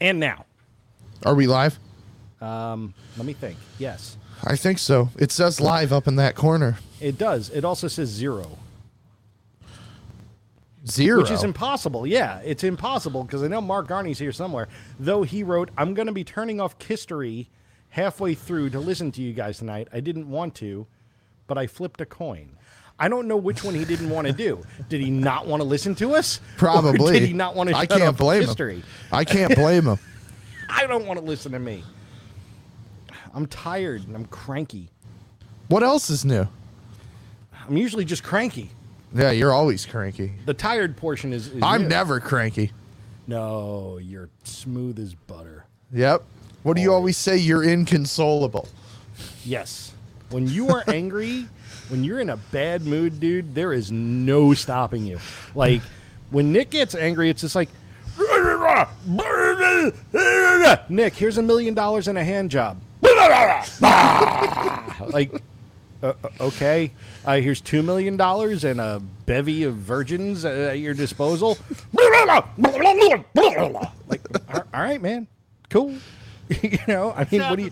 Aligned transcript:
And 0.00 0.20
now, 0.20 0.44
Are 1.24 1.34
we 1.34 1.46
live? 1.46 1.78
um, 2.40 2.92
let 3.16 3.26
me 3.26 3.32
think. 3.32 3.56
Yes, 3.78 4.16
I 4.44 4.56
think 4.56 4.78
so. 4.78 5.08
It 5.18 5.32
says 5.32 5.60
live 5.60 5.92
up 5.92 6.06
in 6.06 6.16
that 6.16 6.34
corner. 6.34 6.76
it 7.00 7.16
does. 7.18 7.48
It 7.50 7.64
also 7.64 7.88
says 7.88 8.08
zero, 8.10 8.58
Zero. 10.86 11.20
which 11.22 11.30
is 11.30 11.42
impossible. 11.42 12.06
Yeah, 12.06 12.40
it's 12.44 12.62
impossible 12.62 13.24
because 13.24 13.42
I 13.42 13.48
know 13.48 13.60
Mark 13.60 13.88
Garney's 13.88 14.18
here 14.18 14.32
somewhere. 14.32 14.68
Though 15.00 15.22
he 15.22 15.42
wrote, 15.42 15.70
"I'm 15.76 15.94
going 15.94 16.06
to 16.06 16.12
be 16.12 16.24
turning 16.24 16.60
off 16.60 16.78
Kistery 16.78 17.46
halfway 17.88 18.34
through 18.34 18.70
to 18.70 18.78
listen 18.80 19.10
to 19.12 19.22
you 19.22 19.32
guys 19.32 19.58
tonight. 19.58 19.88
I 19.92 20.00
didn't 20.00 20.28
want 20.30 20.54
to, 20.56 20.86
but 21.46 21.56
I 21.58 21.66
flipped 21.66 22.00
a 22.00 22.06
coin." 22.06 22.50
I 22.98 23.08
don't 23.08 23.28
know 23.28 23.36
which 23.36 23.62
one 23.62 23.74
he 23.74 23.84
didn't 23.84 24.08
want 24.08 24.26
to 24.26 24.32
do. 24.32 24.62
Did 24.88 25.00
he 25.02 25.10
not 25.10 25.46
want 25.46 25.60
to 25.60 25.68
listen 25.68 25.94
to 25.96 26.14
us? 26.14 26.40
Probably. 26.56 27.20
Did 27.20 27.28
he 27.28 27.34
not 27.34 27.54
want 27.54 27.68
to 27.70 27.76
I 27.76 27.86
can't 27.86 28.16
blame 28.16 28.42
history? 28.42 28.76
him. 28.76 28.84
I 29.12 29.24
can't 29.24 29.54
blame 29.54 29.84
him. 29.86 29.98
I 30.70 30.86
don't 30.86 31.06
want 31.06 31.18
to 31.20 31.24
listen 31.24 31.52
to 31.52 31.58
me. 31.58 31.84
I'm 33.34 33.46
tired 33.46 34.06
and 34.06 34.16
I'm 34.16 34.24
cranky. 34.26 34.88
What 35.68 35.82
else 35.82 36.08
is 36.08 36.24
new? 36.24 36.48
I'm 37.68 37.76
usually 37.76 38.04
just 38.04 38.22
cranky. 38.22 38.70
Yeah, 39.14 39.30
you're 39.30 39.52
always 39.52 39.84
cranky. 39.84 40.32
The 40.46 40.54
tired 40.54 40.96
portion 40.96 41.32
is. 41.32 41.48
is 41.48 41.62
I'm 41.62 41.82
new. 41.82 41.88
never 41.88 42.20
cranky. 42.20 42.72
No, 43.26 43.98
you're 44.00 44.30
smooth 44.44 44.98
as 44.98 45.14
butter. 45.14 45.66
Yep. 45.92 46.22
What 46.62 46.76
do 46.76 46.82
you 46.82 46.92
always 46.92 47.16
say? 47.16 47.36
You're 47.36 47.62
inconsolable. 47.62 48.68
Yes. 49.44 49.92
When 50.30 50.48
you 50.48 50.68
are 50.70 50.82
angry, 50.88 51.46
when 51.88 52.04
you're 52.04 52.20
in 52.20 52.30
a 52.30 52.36
bad 52.36 52.82
mood, 52.82 53.20
dude, 53.20 53.54
there 53.54 53.72
is 53.72 53.90
no 53.90 54.54
stopping 54.54 55.06
you. 55.06 55.18
Like 55.54 55.82
when 56.30 56.52
Nick 56.52 56.70
gets 56.70 56.94
angry, 56.94 57.30
it's 57.30 57.40
just 57.42 57.54
like 57.54 57.68
Nick, 60.88 61.14
here's 61.14 61.38
a 61.38 61.42
million 61.42 61.74
dollars 61.74 62.08
and 62.08 62.16
a 62.18 62.24
hand 62.24 62.50
job. 62.50 62.80
like 65.12 65.42
uh, 66.02 66.12
uh, 66.22 66.28
okay, 66.40 66.92
uh, 67.24 67.36
here's 67.36 67.60
two 67.60 67.82
million 67.82 68.16
dollars 68.16 68.64
and 68.64 68.80
a 68.80 69.00
bevy 69.26 69.64
of 69.64 69.76
virgins 69.76 70.44
uh, 70.44 70.68
at 70.70 70.78
your 70.78 70.94
disposal. 70.94 71.58
like, 74.08 74.20
all 74.52 74.64
all 74.74 74.82
right, 74.82 75.00
man, 75.00 75.26
cool. 75.70 75.94
you 76.62 76.78
know, 76.86 77.12
I 77.12 77.26
mean, 77.30 77.40
what 77.42 77.56
do 77.56 77.64
you? 77.64 77.70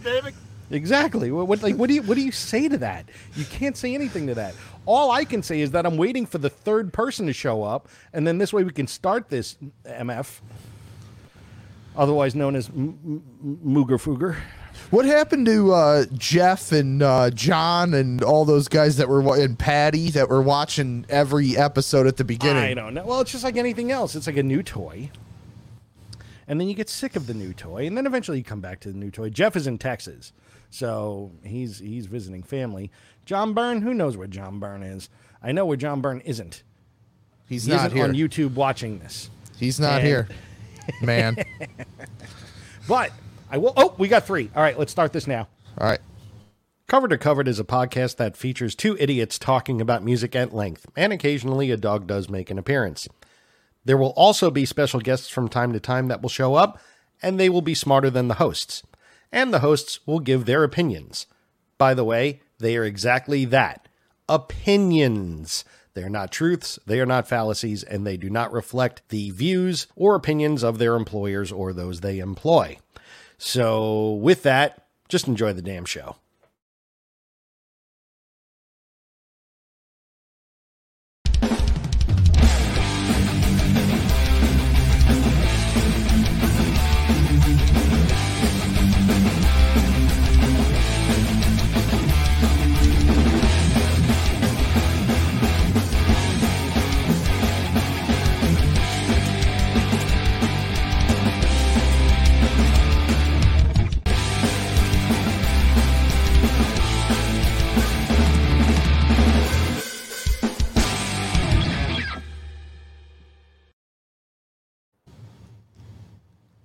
Exactly. 0.71 1.31
What, 1.31 1.47
what 1.47 1.63
like 1.63 1.77
what 1.77 1.89
do 1.89 1.95
you 1.95 2.03
what 2.03 2.15
do 2.15 2.23
you 2.23 2.33
say 2.33 2.69
to 2.69 2.79
that? 2.79 3.07
You 3.37 3.45
can't 3.45 3.77
say 3.77 3.95
anything 3.95 4.27
to 4.29 4.35
that. 4.35 4.55
All 4.87 5.11
I 5.11 5.25
can 5.25 5.43
say 5.43 5.61
is 5.61 5.71
that 5.73 5.87
I'm 5.87 5.97
waiting 5.97 6.27
for 6.27 6.39
the 6.39 6.51
third 6.51 6.93
person 6.93 7.27
to 7.27 7.33
show 7.33 7.63
up, 7.63 7.89
and 8.13 8.27
then 8.27 8.39
this 8.39 8.53
way 8.53 8.65
we 8.65 8.73
can 8.73 8.87
start 8.87 9.29
this 9.29 9.57
MF, 9.87 10.41
otherwise 11.97 12.35
known 12.35 12.57
as 12.57 12.69
M- 12.69 12.99
M-. 13.43 14.33
What 14.91 15.07
happened 15.07 15.47
to 15.47 15.73
uh, 15.73 16.05
Jeff 16.15 16.73
and 16.73 17.03
uh, 17.03 17.31
John 17.31 17.95
and 17.95 18.23
all 18.23 18.45
those 18.45 18.69
guys 18.69 18.97
that 18.97 19.09
were 19.09 19.21
wa- 19.23 19.35
and 19.35 19.59
Patty 19.59 20.11
that 20.11 20.29
were 20.29 20.43
watching 20.43 21.07
every 21.09 21.57
episode 21.57 22.07
at 22.07 22.17
the 22.17 22.25
beginning? 22.25 22.63
I 22.63 22.75
don't 22.75 22.95
know. 22.95 23.05
Well, 23.05 23.21
it's 23.21 23.33
just 23.33 23.45
like 23.45 23.57
anything 23.57 23.91
else. 23.91 24.15
It's 24.15 24.27
like 24.27 24.37
a 24.37 24.43
new 24.43 24.63
toy. 24.63 25.11
And 26.47 26.61
then 26.61 26.69
you 26.69 26.75
get 26.75 26.91
sick 26.91 27.17
of 27.17 27.27
the 27.27 27.35
new 27.35 27.55
toy, 27.55 27.87
and 27.87 27.97
then 27.97 28.05
eventually 28.07 28.39
you 28.39 28.45
come 28.45 28.61
back 28.61 28.81
to 28.81 28.91
the 28.91 28.99
new 28.99 29.11
toy. 29.11 29.31
Jeff 29.31 29.57
is 29.57 29.67
in 29.67 29.79
Texas, 29.79 30.33
so 30.75 31.31
he's 31.45 31.79
he's 31.79 32.07
visiting 32.07 32.43
family. 32.43 32.91
John 33.25 33.55
Byrne, 33.55 33.83
who 33.83 33.95
knows 33.95 34.17
where 34.17 34.27
John 34.27 34.59
Byrne 34.59 34.83
is? 34.83 35.09
I 35.43 35.53
know 35.53 35.65
where 35.67 35.77
John 35.77 36.01
Byrne 36.01 36.21
isn't. 36.23 36.63
He's 37.47 37.65
He 37.65 37.73
not 37.73 37.87
isn't 37.87 37.97
here. 37.97 38.05
on 38.05 38.13
YouTube 38.15 38.55
watching 38.55 38.99
this. 38.99 39.31
He's 39.59 39.79
not 39.79 39.99
And- 40.01 40.07
here, 40.07 40.29
man. 41.03 41.37
But 42.87 43.13
I 43.51 43.59
will. 43.59 43.73
Oh, 43.77 43.95
we 43.99 44.09
got 44.09 44.27
three. 44.27 44.51
All 44.55 44.63
right, 44.63 44.79
let's 44.79 44.93
start 44.93 45.13
this 45.13 45.27
now. 45.27 45.49
All 45.79 45.87
right. 45.89 46.01
Cover 46.87 47.09
to 47.09 47.17
Covered 47.17 47.49
is 47.49 47.59
a 47.59 47.65
podcast 47.65 48.17
that 48.17 48.37
features 48.37 48.75
two 48.75 48.95
idiots 49.01 49.39
talking 49.39 49.81
about 49.81 50.05
music 50.05 50.37
at 50.37 50.55
length, 50.55 50.85
and 50.95 51.13
occasionally 51.13 51.71
a 51.71 51.79
dog 51.79 52.07
does 52.07 52.29
make 52.29 52.51
an 52.51 52.59
appearance. 52.59 53.09
There 53.87 53.97
will 53.97 54.11
also 54.17 54.51
be 54.51 54.67
special 54.67 55.01
guests 55.01 55.29
from 55.31 55.49
time 55.49 55.73
to 55.73 55.81
time 55.81 56.09
that 56.09 56.21
will 56.21 56.29
show 56.29 56.55
up, 56.57 56.79
and 57.23 57.41
they 57.41 57.49
will 57.49 57.63
be 57.63 57.75
smarter 57.75 58.11
than 58.11 58.29
the 58.29 58.35
hosts. 58.35 58.83
And 59.35 59.53
the 59.53 59.59
hosts 59.59 59.99
will 60.07 60.21
give 60.21 60.45
their 60.45 60.63
opinions. 60.63 61.27
By 61.77 61.93
the 61.93 62.05
way, 62.05 62.41
they 62.61 62.77
are 62.77 62.85
exactly 62.85 63.45
that 63.47 63.89
opinions. 64.29 65.65
They 65.95 66.05
are 66.05 66.09
not 66.09 66.31
truths, 66.31 66.79
they 66.87 67.01
are 67.01 67.07
not 67.07 67.29
fallacies, 67.29 67.83
and 67.83 68.07
they 68.07 68.17
do 68.17 68.31
not 68.31 68.53
reflect 68.53 69.03
the 69.09 69.31
views 69.31 69.89
or 69.97 70.15
opinions 70.15 70.63
of 70.63 70.79
their 70.79 70.95
employers 70.95 71.51
or 71.51 71.73
those 71.73 72.01
they 72.01 72.21
employ. 72.21 72.79
So, 73.37 74.13
with 74.13 74.45
that, 74.45 74.87
just 75.09 75.27
enjoy 75.27 75.53
the 75.53 75.63
damn 75.63 75.85
show. 75.85 76.17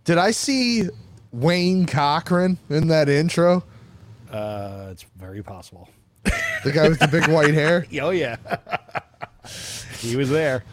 Did 0.09 0.18
I 0.18 0.31
see 0.31 0.90
Wayne 1.31 1.86
Cochran 1.86 2.58
in 2.68 2.88
that 2.88 3.09
intro? 3.09 3.64
Uh, 4.31 4.88
it's 4.90 5.06
very 5.20 5.44
possible. 5.44 5.88
The 6.64 6.72
guy 6.74 6.90
with 6.90 6.97
the 6.97 7.08
big 7.08 7.28
white 7.28 7.53
hair? 7.53 7.86
Oh 8.02 8.09
yeah, 8.09 8.38
he 10.00 10.16
was 10.16 10.31
there. 10.31 10.64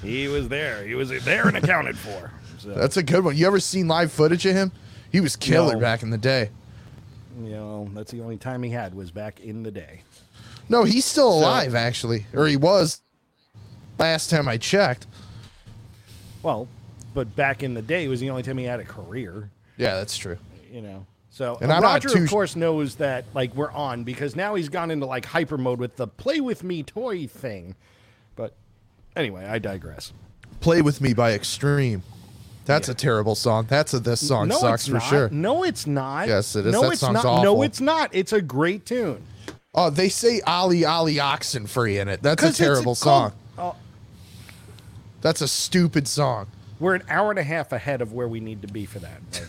He 0.00 0.28
was 0.28 0.48
there. 0.48 0.86
He 0.86 0.94
was 0.94 1.08
there 1.24 1.48
and 1.48 1.56
accounted 1.56 1.98
for. 1.98 2.30
So, 2.60 2.68
That's 2.68 2.96
a 2.96 3.02
good 3.02 3.24
one. 3.24 3.36
You 3.36 3.48
ever 3.48 3.58
seen 3.58 3.88
live 3.88 4.12
footage 4.12 4.46
of 4.46 4.54
him? 4.54 4.70
He 5.10 5.20
was 5.20 5.34
killer 5.34 5.74
No. 5.74 5.80
back 5.80 6.04
in 6.04 6.10
the 6.10 6.16
day. 6.16 6.50
you 7.42 7.50
know, 7.50 7.90
that's 7.94 8.12
the 8.12 8.20
only 8.20 8.36
time 8.36 8.62
he 8.62 8.70
had 8.70 8.94
was 8.94 9.10
back 9.10 9.40
in 9.40 9.64
the 9.64 9.72
day. 9.72 10.02
No, 10.68 10.84
he's 10.84 11.04
still 11.04 11.36
alive, 11.36 11.74
actually. 11.74 12.26
Or 12.32 12.46
he 12.46 12.56
was 12.56 13.00
last 13.98 14.30
time 14.30 14.46
I 14.46 14.56
checked. 14.56 15.08
Well, 16.44 16.68
but 17.14 17.34
back 17.36 17.62
in 17.62 17.74
the 17.74 17.82
day 17.82 18.04
it 18.04 18.08
was 18.08 18.20
the 18.20 18.30
only 18.30 18.42
time 18.42 18.58
he 18.58 18.64
had 18.64 18.80
a 18.80 18.84
career. 18.84 19.50
Yeah, 19.76 19.94
that's 19.94 20.16
true. 20.16 20.36
You 20.70 20.82
know. 20.82 21.06
So 21.30 21.58
And 21.60 21.72
uh, 21.72 21.80
Roger, 21.80 22.08
too- 22.10 22.24
of 22.24 22.30
course, 22.30 22.54
knows 22.54 22.96
that 22.96 23.24
like 23.34 23.54
we're 23.54 23.72
on 23.72 24.04
because 24.04 24.36
now 24.36 24.54
he's 24.54 24.68
gone 24.68 24.90
into 24.90 25.06
like 25.06 25.24
hyper 25.24 25.58
mode 25.58 25.78
with 25.80 25.96
the 25.96 26.06
"play 26.06 26.40
with 26.40 26.62
me" 26.62 26.82
toy 26.82 27.26
thing. 27.26 27.74
But 28.36 28.54
anyway, 29.16 29.44
I 29.44 29.58
digress. 29.58 30.12
Play 30.60 30.80
with 30.82 31.00
Me 31.00 31.12
by 31.12 31.32
Extreme. 31.32 32.02
That's 32.66 32.88
a 32.88 32.94
terrible 32.94 33.34
song. 33.34 33.66
That's 33.68 33.92
a 33.92 33.98
this 33.98 34.26
song 34.26 34.48
no, 34.48 34.58
sucks 34.58 34.86
for 34.86 35.00
sure. 35.00 35.28
No, 35.30 35.64
it's 35.64 35.86
not. 35.86 36.28
Yes, 36.28 36.56
it 36.56 36.64
is. 36.66 36.72
No, 36.72 36.82
That 36.82 36.92
it's 36.92 37.00
song's 37.00 37.22
not. 37.22 37.42
No, 37.42 37.62
it's 37.62 37.80
not. 37.80 38.10
It's 38.14 38.32
a 38.32 38.40
great 38.40 38.86
tune. 38.86 39.22
Oh, 39.74 39.90
they 39.90 40.08
say 40.08 40.40
Ali 40.46 40.84
Ali 40.84 41.18
Oxen 41.20 41.66
Free 41.66 41.98
in 41.98 42.08
it. 42.08 42.22
That's 42.22 42.42
a 42.42 42.52
terrible 42.52 42.94
called- 42.94 43.32
song. 43.32 43.32
Oh, 43.58 43.76
That's 45.20 45.40
a 45.40 45.48
stupid 45.48 46.06
song. 46.08 46.46
We're 46.84 46.94
an 46.94 47.02
hour 47.08 47.30
and 47.30 47.38
a 47.38 47.42
half 47.42 47.72
ahead 47.72 48.02
of 48.02 48.12
where 48.12 48.28
we 48.28 48.40
need 48.40 48.60
to 48.60 48.68
be 48.68 48.84
for 48.84 48.98
that. 48.98 49.20
Right. 49.32 49.40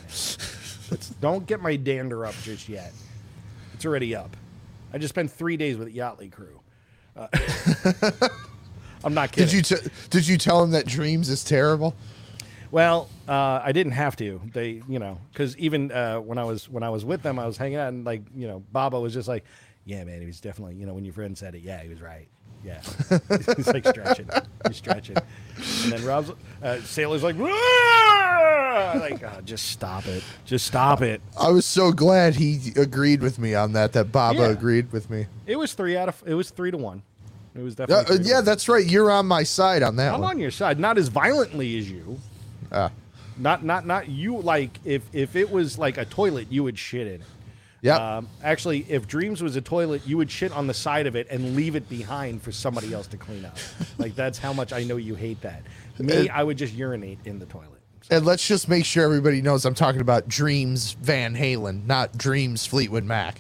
Let's- 0.90 1.10
don't 1.22 1.46
get 1.46 1.62
my 1.62 1.76
dander 1.76 2.26
up 2.26 2.34
just 2.44 2.70
yet. 2.70 2.94
It's 3.74 3.86
already 3.86 4.16
up. 4.16 4.38
I 4.94 5.00
just 5.00 5.14
spent 5.14 5.30
three 5.32 5.58
days 5.58 5.76
with 5.76 5.92
the 5.92 5.98
Yachtly 6.00 6.32
crew. 6.32 6.62
Uh, 7.14 7.28
I'm 9.04 9.14
not 9.14 9.34
kidding. 9.34 9.50
Did 9.50 9.54
you 9.54 9.78
t- 9.78 9.90
did 10.10 10.28
you 10.28 10.38
tell 10.38 10.64
him 10.64 10.72
that 10.72 10.86
Dreams 10.86 11.28
is 11.28 11.44
terrible? 11.44 11.94
Well, 12.72 13.10
uh, 13.28 13.60
I 13.64 13.74
didn't 13.74 13.94
have 13.94 14.16
to. 14.18 14.40
They, 14.54 14.82
you 14.88 15.00
know, 15.00 15.18
because 15.34 15.58
even 15.58 15.92
uh, 15.92 16.20
when 16.22 16.38
I 16.38 16.46
was 16.46 16.70
when 16.70 16.84
I 16.84 16.90
was 16.90 17.04
with 17.04 17.22
them, 17.22 17.38
I 17.38 17.46
was 17.46 17.58
hanging 17.58 17.78
out 17.78 17.90
and 17.90 18.06
like, 18.06 18.22
you 18.34 18.48
know, 18.48 18.64
Baba 18.72 19.00
was 19.00 19.14
just 19.14 19.28
like, 19.28 19.44
"Yeah, 19.84 20.04
man, 20.06 20.22
he 20.22 20.26
was 20.26 20.40
definitely, 20.40 20.76
you 20.76 20.86
know, 20.86 20.94
when 20.94 21.04
your 21.04 21.14
friend 21.14 21.38
said 21.38 21.54
it, 21.56 21.62
yeah, 21.64 21.82
he 21.84 21.90
was 21.90 22.02
right. 22.02 22.28
Yeah, 22.66 22.82
he's 23.56 23.68
like 23.68 23.88
stretching, 23.88 24.28
he's 24.68 24.78
stretching." 24.78 25.18
And 25.84 25.92
then 25.94 26.04
Rob's 26.04 26.32
uh, 26.64 26.82
Sailor's 26.82 27.22
like, 27.24 27.38
"Wah!" 27.38 28.94
like, 29.00 29.24
oh, 29.24 29.42
just 29.46 29.68
stop 29.70 30.06
it, 30.08 30.24
just 30.46 30.66
stop 30.66 31.02
it. 31.02 31.22
I 31.40 31.50
was 31.52 31.66
so 31.66 31.92
glad 31.92 32.36
he 32.36 32.72
agreed 32.76 33.22
with 33.22 33.38
me 33.40 33.54
on 33.56 33.74
that. 33.74 33.94
That 33.94 34.12
Baba 34.12 34.40
Yeah. 34.40 34.46
agreed 34.50 34.92
with 34.92 35.10
me. 35.10 35.28
It 35.46 35.58
was 35.58 35.74
three 35.74 35.96
out 35.96 36.10
of 36.10 36.24
it 36.26 36.34
was 36.34 36.50
three 36.50 36.72
to 36.72 36.78
one. 36.78 37.04
It 37.56 37.62
was 37.62 37.76
definitely 37.76 38.18
uh, 38.18 38.20
yeah, 38.24 38.36
one. 38.36 38.46
that's 38.46 38.68
right. 38.68 38.86
You're 38.86 39.12
on 39.12 39.28
my 39.28 39.44
side 39.44 39.82
on 39.84 39.96
that 39.98 40.14
I'm 40.14 40.22
one. 40.22 40.32
on 40.32 40.40
your 40.40 40.52
side, 40.52 40.80
not 40.80 40.98
as 40.98 41.08
violently 41.08 41.78
as 41.78 41.90
you. 41.90 42.20
Ah. 42.72 42.92
Not 43.38 43.64
not 43.64 43.86
not 43.86 44.10
you 44.10 44.38
like 44.40 44.80
if 44.86 45.04
if 45.14 45.36
it 45.36 45.50
was 45.52 45.78
like 45.78 45.98
a 45.98 46.06
toilet, 46.06 46.48
you 46.50 46.64
would 46.64 46.78
shit 46.80 47.08
in 47.08 47.14
it. 47.22 47.22
Yep. 47.86 48.00
Um, 48.02 48.30
actually, 48.44 48.84
if 48.90 49.08
Dreams 49.08 49.44
was 49.44 49.56
a 49.56 49.62
toilet, 49.62 50.02
you 50.08 50.18
would 50.18 50.32
shit 50.32 50.52
on 50.52 50.66
the 50.66 50.74
side 50.74 51.06
of 51.06 51.16
it 51.16 51.28
and 51.30 51.56
leave 51.56 51.76
it 51.76 51.88
behind 51.88 52.42
for 52.42 52.52
somebody 52.52 52.92
else 52.94 53.06
to 53.08 53.18
clean 53.18 53.46
up. 53.46 53.58
like 54.00 54.16
that's 54.16 54.40
how 54.40 54.54
much 54.54 54.74
I 54.74 54.84
know 54.84 54.98
you 54.98 55.14
hate 55.14 55.40
that. 55.42 55.62
Me, 56.00 56.28
I 56.28 56.42
would 56.42 56.58
just 56.58 56.74
urinate 56.74 57.20
in 57.26 57.38
the 57.38 57.46
toilet. 57.46 57.80
and 58.10 58.26
let's 58.26 58.46
just 58.48 58.68
make 58.68 58.86
sure 58.86 59.04
everybody 59.06 59.40
knows 59.42 59.66
I'm 59.66 59.76
talking 59.76 60.02
about 60.02 60.28
Dreams 60.28 60.94
Van 60.94 61.36
Halen, 61.36 61.86
not 61.86 62.18
Dreams 62.18 62.66
Fleetwood 62.66 63.04
Mac. 63.04 63.40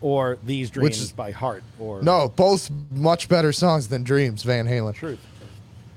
Or 0.00 0.38
These 0.42 0.70
Dreams 0.70 0.84
Which 0.84 0.98
is- 0.98 1.12
by 1.12 1.30
Heart. 1.30 1.62
Or 1.78 2.00
No, 2.02 2.28
both 2.34 2.70
much 2.90 3.28
better 3.28 3.52
songs 3.52 3.88
than 3.88 4.04
Dreams 4.04 4.42
Van 4.42 4.66
Halen. 4.66 4.94
Truth. 4.94 5.20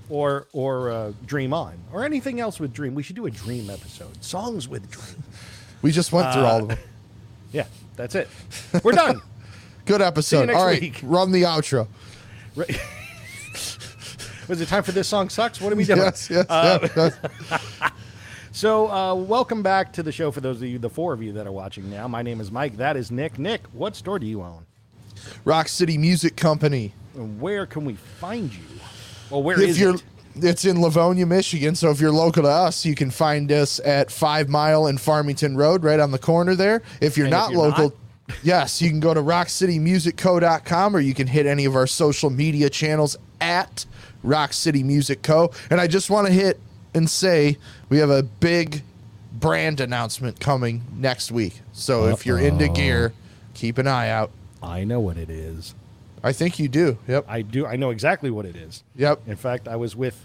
Or 0.09 0.47
or 0.53 0.91
uh, 0.91 1.13
Dream 1.25 1.53
On. 1.53 1.73
Or 1.93 2.03
anything 2.03 2.39
else 2.41 2.59
with 2.59 2.73
Dream. 2.73 2.93
We 2.93 3.01
should 3.03 3.15
do 3.15 3.25
a 3.25 3.31
Dream 3.31 3.69
episode. 3.69 4.21
Songs 4.23 4.67
with 4.67 4.91
Dream. 4.91 5.23
We 5.81 5.91
just 5.91 6.11
went 6.11 6.31
through 6.33 6.43
all 6.43 6.61
of 6.63 6.67
them. 6.67 6.77
Yeah, 7.51 7.67
that's 7.95 8.15
it. 8.15 8.27
We're 8.83 8.91
done. 8.91 9.21
Good 9.85 10.01
episode. 10.01 10.49
All 10.49 10.65
right, 10.65 10.81
week. 10.81 10.99
run 11.03 11.31
the 11.31 11.43
outro. 11.43 11.87
Right. 12.55 12.69
Was 14.47 14.61
it 14.61 14.67
time 14.67 14.83
for 14.83 14.91
this 14.91 15.07
song 15.07 15.29
sucks? 15.29 15.59
What 15.59 15.73
are 15.73 15.75
we 15.75 15.85
doing? 15.85 15.99
Yes, 15.99 16.29
yes, 16.29 16.45
yes, 16.49 16.91
yes. 16.95 17.91
So, 18.51 18.89
uh, 18.89 19.13
welcome 19.13 19.61
back 19.61 19.91
to 19.93 20.01
the 20.03 20.13
show 20.13 20.31
for 20.31 20.39
those 20.39 20.61
of 20.61 20.69
you, 20.69 20.79
the 20.79 20.89
four 20.89 21.11
of 21.11 21.21
you 21.21 21.33
that 21.33 21.45
are 21.45 21.51
watching 21.51 21.89
now. 21.91 22.07
My 22.07 22.21
name 22.21 22.39
is 22.39 22.53
Mike. 22.53 22.77
That 22.77 22.95
is 22.95 23.11
Nick. 23.11 23.37
Nick, 23.37 23.63
what 23.73 23.97
store 23.97 24.17
do 24.17 24.25
you 24.25 24.41
own? 24.41 24.65
Rock 25.43 25.67
City 25.67 25.97
Music 25.97 26.37
Company. 26.37 26.93
And 27.15 27.41
where 27.41 27.65
can 27.65 27.83
we 27.83 27.95
find 27.95 28.53
you? 28.53 28.63
Well, 29.29 29.43
where 29.43 29.59
if 29.59 29.71
is 29.71 29.79
you're 29.79 29.95
it? 29.95 30.03
It's 30.37 30.65
in 30.65 30.81
Livonia, 30.81 31.25
Michigan. 31.25 31.75
So 31.75 31.89
if 31.91 31.99
you're 31.99 32.11
local 32.11 32.43
to 32.43 32.49
us, 32.49 32.85
you 32.85 32.95
can 32.95 33.09
find 33.11 33.51
us 33.51 33.79
at 33.83 34.11
Five 34.11 34.49
Mile 34.49 34.87
and 34.87 34.99
Farmington 34.99 35.55
Road, 35.57 35.83
right 35.83 35.99
on 35.99 36.11
the 36.11 36.19
corner 36.19 36.55
there. 36.55 36.81
If 37.01 37.17
you're 37.17 37.27
And 37.27 37.33
if 37.33 37.39
not 37.39 37.51
you're 37.51 37.61
local, 37.61 37.83
not- 38.29 38.37
yes, 38.43 38.81
you 38.81 38.89
can 38.89 38.99
go 38.99 39.13
to 39.13 39.21
rockcitymusicco.com 39.21 40.95
or 40.95 40.99
you 40.99 41.13
can 41.13 41.27
hit 41.27 41.45
any 41.45 41.65
of 41.65 41.75
our 41.75 41.87
social 41.87 42.29
media 42.29 42.69
channels 42.69 43.17
at 43.41 43.85
Rock 44.23 44.53
City 44.53 44.83
Music 44.83 45.21
Co. 45.21 45.51
And 45.69 45.79
I 45.79 45.87
just 45.87 46.09
want 46.09 46.27
to 46.27 46.33
hit 46.33 46.59
and 46.93 47.09
say 47.09 47.57
we 47.89 47.97
have 47.99 48.09
a 48.09 48.23
big 48.23 48.81
brand 49.33 49.79
announcement 49.79 50.39
coming 50.39 50.81
next 50.95 51.31
week. 51.31 51.61
So 51.73 52.07
if 52.07 52.25
you're 52.25 52.39
into 52.39 52.67
gear, 52.69 53.13
keep 53.53 53.77
an 53.77 53.87
eye 53.87 54.09
out. 54.09 54.31
I 54.63 54.83
know 54.85 54.99
what 54.99 55.17
it 55.17 55.29
is. 55.29 55.75
I 56.25 56.33
think 56.33 56.57
you 56.59 56.67
do. 56.67 56.97
Yep. 57.07 57.25
I 57.27 57.41
do. 57.43 57.65
I 57.67 57.75
know 57.75 57.91
exactly 57.91 58.31
what 58.31 58.45
it 58.45 58.55
is. 58.55 58.83
Yep. 58.95 59.27
In 59.27 59.35
fact, 59.35 59.67
I 59.67 59.75
was 59.75 59.95
with 59.95 60.19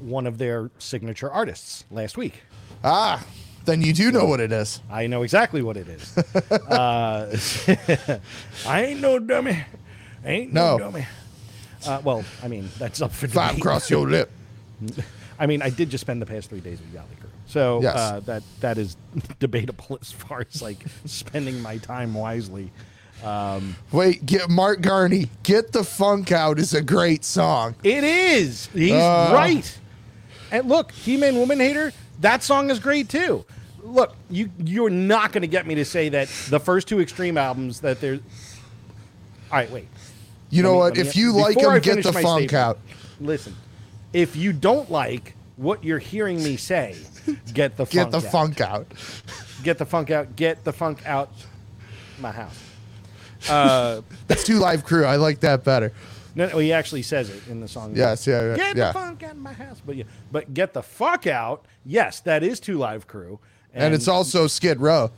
one 0.00 0.26
of 0.26 0.38
their 0.38 0.70
signature 0.78 1.30
artists 1.30 1.84
last 1.90 2.16
week. 2.16 2.42
Ah, 2.82 3.24
then 3.64 3.80
you 3.82 3.92
do 3.92 4.10
know 4.10 4.24
what 4.24 4.40
it 4.40 4.50
is. 4.50 4.80
I 4.90 5.06
know 5.06 5.22
exactly 5.22 5.62
what 5.62 5.76
it 5.76 5.88
is. 5.88 6.18
uh, 6.50 7.38
I 8.66 8.82
ain't 8.84 9.00
no 9.00 9.18
dummy. 9.18 9.64
Ain't 10.24 10.52
no, 10.52 10.76
No. 10.76 10.84
dummy. 10.84 11.06
Uh, 11.86 12.00
well, 12.04 12.24
I 12.42 12.48
mean, 12.48 12.68
that's 12.78 13.00
up 13.00 13.12
for 13.12 13.26
debate. 13.26 13.34
Five 13.52 13.60
cross 13.60 13.88
your 13.88 14.08
lip. 14.08 14.30
I 15.38 15.46
mean, 15.46 15.62
I 15.62 15.70
did 15.70 15.90
just 15.90 16.02
spend 16.02 16.20
the 16.20 16.26
past 16.26 16.50
three 16.50 16.60
days 16.60 16.80
with 16.80 16.92
Yali 16.92 17.20
so 17.46 17.80
Yes. 17.82 17.96
uh, 17.96 18.20
that 18.26 18.42
that 18.60 18.78
is 18.78 18.96
debatable 19.40 19.98
as 20.00 20.12
far 20.12 20.46
as 20.48 20.62
like 20.62 20.84
spending 21.04 21.60
my 21.60 21.78
time 21.78 22.14
wisely. 22.14 22.70
Wait, 23.92 24.24
get 24.26 24.48
Mark 24.50 24.80
Garney. 24.80 25.28
Get 25.42 25.72
the 25.72 25.84
funk 25.84 26.32
out 26.32 26.58
is 26.58 26.74
a 26.74 26.82
great 26.82 27.24
song. 27.24 27.74
It 27.82 28.04
is. 28.04 28.66
He's 28.72 28.92
Uh. 28.92 29.30
right. 29.34 29.78
And 30.50 30.68
look, 30.68 30.90
He-Man 30.92 31.36
Woman 31.36 31.60
Hater, 31.60 31.92
that 32.20 32.42
song 32.42 32.70
is 32.70 32.78
great 32.80 33.08
too. 33.08 33.44
Look, 33.82 34.14
you 34.28 34.50
you're 34.58 34.90
not 34.90 35.32
going 35.32 35.42
to 35.42 35.48
get 35.48 35.66
me 35.66 35.74
to 35.76 35.84
say 35.84 36.08
that 36.10 36.28
the 36.50 36.60
first 36.60 36.86
two 36.88 37.00
Extreme 37.00 37.38
albums 37.38 37.80
that 37.80 38.00
they're. 38.00 38.14
All 38.14 38.20
right, 39.52 39.70
wait. 39.70 39.88
You 40.50 40.62
Let 40.62 40.68
know 40.68 40.72
me- 40.74 40.78
what? 40.78 40.96
let 40.96 41.02
me- 41.04 41.08
If 41.08 41.16
you 41.16 41.32
like 41.32 41.56
them, 41.58 41.80
get 41.80 42.02
the 42.02 42.12
funk 42.12 42.50
statement, 42.50 42.52
out. 42.54 42.78
Listen, 43.20 43.54
if 44.12 44.36
you 44.36 44.52
don't 44.52 44.90
like 44.90 45.34
what 45.56 45.84
you're 45.84 45.98
hearing 45.98 46.42
me 46.42 46.56
say, 46.56 46.96
get 47.54 47.76
the 47.76 47.84
Get 47.86 48.10
funk 48.10 48.10
the 48.10 48.16
out. 48.18 48.32
funk 48.32 48.60
out. 48.60 48.86
Get 49.62 49.78
the 49.78 49.86
funk 49.86 50.10
out. 50.10 50.36
Get 50.36 50.64
the 50.64 50.72
funk 50.72 51.06
out. 51.06 51.30
My 52.18 52.32
house. 52.32 52.58
Uh, 53.48 54.02
That's 54.26 54.44
two 54.44 54.58
live 54.58 54.84
crew. 54.84 55.04
I 55.04 55.16
like 55.16 55.40
that 55.40 55.64
better. 55.64 55.92
no, 56.34 56.48
no, 56.48 56.58
he 56.58 56.72
actually 56.72 57.02
says 57.02 57.30
it 57.30 57.46
in 57.48 57.60
the 57.60 57.68
song. 57.68 57.94
Yes, 57.96 58.26
yeah, 58.26 58.42
yeah, 58.50 58.56
Get 58.56 58.76
yeah. 58.76 58.86
the 58.88 58.92
funk 58.92 59.22
out 59.22 59.32
of 59.32 59.36
my 59.38 59.52
house. 59.52 59.80
But 59.84 59.96
yeah, 59.96 60.04
but 60.30 60.52
get 60.54 60.72
the 60.74 60.82
fuck 60.82 61.26
out. 61.26 61.64
Yes, 61.84 62.20
that 62.20 62.42
is 62.42 62.60
two 62.60 62.76
live 62.78 63.06
crew, 63.06 63.40
And 63.72 63.94
it's 63.94 64.08
also 64.08 64.46
Skid 64.46 64.80
Row. 64.80 65.10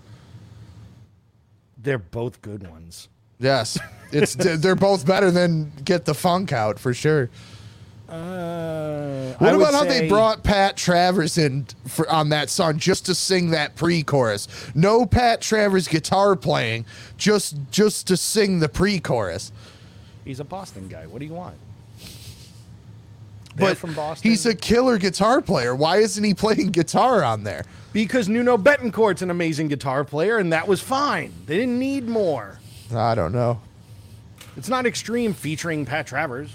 they're 1.77 1.99
both 1.99 2.41
good 2.43 2.69
ones. 2.71 3.09
Yes. 3.39 3.79
It's 4.13 4.35
they're 4.37 4.77
both 4.77 5.05
better 5.05 5.31
than 5.31 5.73
Get 5.85 6.05
the 6.05 6.15
Funk 6.15 6.53
Out 6.53 6.79
for 6.79 6.95
sure. 6.95 7.29
Uh, 8.13 9.33
What 9.39 9.55
I 9.55 9.57
about 9.57 9.73
how 9.73 9.85
they 9.85 10.07
brought 10.09 10.43
Pat 10.43 10.77
Travers 10.77 11.39
in 11.39 11.67
for, 11.89 12.09
on 12.11 12.29
that 12.29 12.51
song 12.51 12.79
just 12.79 13.07
to 13.07 13.15
sing 13.15 13.51
that 13.53 13.75
pre-chorus? 13.75 14.49
No 14.75 15.07
Pat 15.07 15.41
Travers 15.41 15.89
guitar 15.89 16.37
playing, 16.37 16.85
just 17.17 17.57
just 17.71 18.07
to 18.09 18.17
sing 18.19 18.59
the 18.59 18.69
pre-chorus. 18.69 19.51
He's 20.27 20.41
a 20.41 20.45
Boston 20.45 20.89
guy. 20.89 21.07
What 21.07 21.21
do 21.21 21.25
you 21.25 21.33
want? 21.33 21.57
They're 23.57 23.71
But 23.71 23.77
from 23.79 23.95
Boston. 23.95 24.31
he's 24.31 24.45
a 24.47 24.55
killer 24.55 24.99
guitar 24.99 25.41
player. 25.41 25.75
Why 25.75 25.97
isn't 25.99 26.23
he 26.23 26.35
playing 26.35 26.71
guitar 26.71 27.23
on 27.25 27.45
there? 27.45 27.65
because 27.95 28.27
Nuno 28.27 28.57
Bettencourt's 28.57 29.21
an 29.21 29.29
amazing 29.31 29.69
guitar 29.69 30.03
player, 30.03 30.39
and 30.39 30.51
that 30.55 30.67
was 30.67 30.81
fine. 30.81 31.31
They 31.45 31.59
didn't 31.59 31.79
need 31.79 32.09
more. 32.09 32.59
I 32.95 33.15
don't 33.15 33.33
know. 33.33 33.61
It's 34.57 34.69
not 34.71 34.87
extreme 34.87 35.35
featuring 35.35 35.85
Pat 35.85 36.07
Travers. 36.07 36.51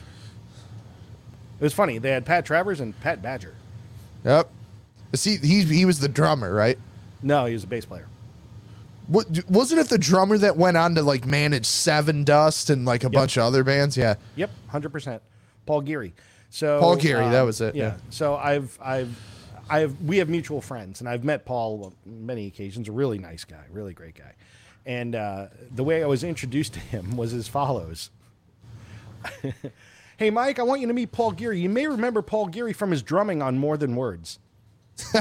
It 1.60 1.64
was 1.64 1.74
funny. 1.74 1.98
They 1.98 2.12
had 2.12 2.26
Pat 2.26 2.46
Travers 2.46 2.80
and 2.80 3.00
Pat 3.02 3.22
Badger. 3.22 3.56
Yep. 4.24 4.50
See, 5.16 5.38
he 5.38 5.64
he 5.64 5.86
was 5.86 6.00
the 6.00 6.10
drummer, 6.10 6.54
right? 6.54 6.78
No, 7.24 7.46
he 7.46 7.54
was 7.54 7.64
a 7.64 7.68
bass 7.68 7.86
player. 7.86 8.08
What, 9.08 9.26
wasn't 9.50 9.80
it 9.80 9.88
the 9.88 9.98
drummer 9.98 10.38
that 10.38 10.58
went 10.58 10.76
on 10.76 10.96
to 10.96 11.02
like 11.02 11.26
manage 11.26 11.64
Sevendust 11.66 12.70
and 12.70 12.86
like 12.86 13.06
a 13.06 13.10
bunch 13.10 13.38
of 13.38 13.44
other 13.44 13.64
bands? 13.64 13.96
Yeah. 13.96 14.16
Yep, 14.36 14.52
hundred 14.68 14.90
percent. 14.90 15.22
Paul 15.66 15.82
Geary. 15.82 16.14
So 16.50 16.80
Paul 16.80 16.98
Geary, 16.98 17.30
that 17.30 17.42
was 17.44 17.62
it, 17.62 17.74
Yeah. 17.76 17.84
yeah. 17.84 17.98
So 18.10 18.36
I've 18.36 18.78
I've 18.82 19.18
I've 19.70 20.02
we 20.02 20.18
have 20.18 20.30
mutual 20.30 20.62
friends, 20.62 21.00
and 21.00 21.10
I've 21.10 21.24
met 21.24 21.46
Paul 21.46 21.94
on 22.06 22.26
many 22.26 22.48
occasions. 22.48 22.90
A 22.90 22.92
really 22.92 23.18
nice 23.18 23.46
guy, 23.46 23.64
really 23.72 23.94
great 23.94 24.16
guy. 24.16 24.34
And 24.86 25.16
uh, 25.16 25.48
the 25.74 25.84
way 25.84 26.04
I 26.04 26.08
was 26.08 26.24
introduced 26.24 26.74
to 26.74 26.80
him 26.80 27.18
was 27.18 27.34
as 27.34 27.48
follows. 27.48 28.10
hey, 30.18 30.30
Mike, 30.30 30.60
I 30.60 30.64
want 30.64 30.82
you 30.82 30.88
to 30.88 30.94
meet 30.94 31.12
Paul 31.12 31.32
Geary. 31.32 31.60
You 31.60 31.70
may 31.70 31.88
remember 31.88 32.22
Paul 32.22 32.48
Geary 32.48 32.74
from 32.74 32.92
his 32.92 33.02
drumming 33.02 33.42
on 33.42 33.58
More 33.58 33.78
Than 33.78 33.96
Words. 33.96 34.40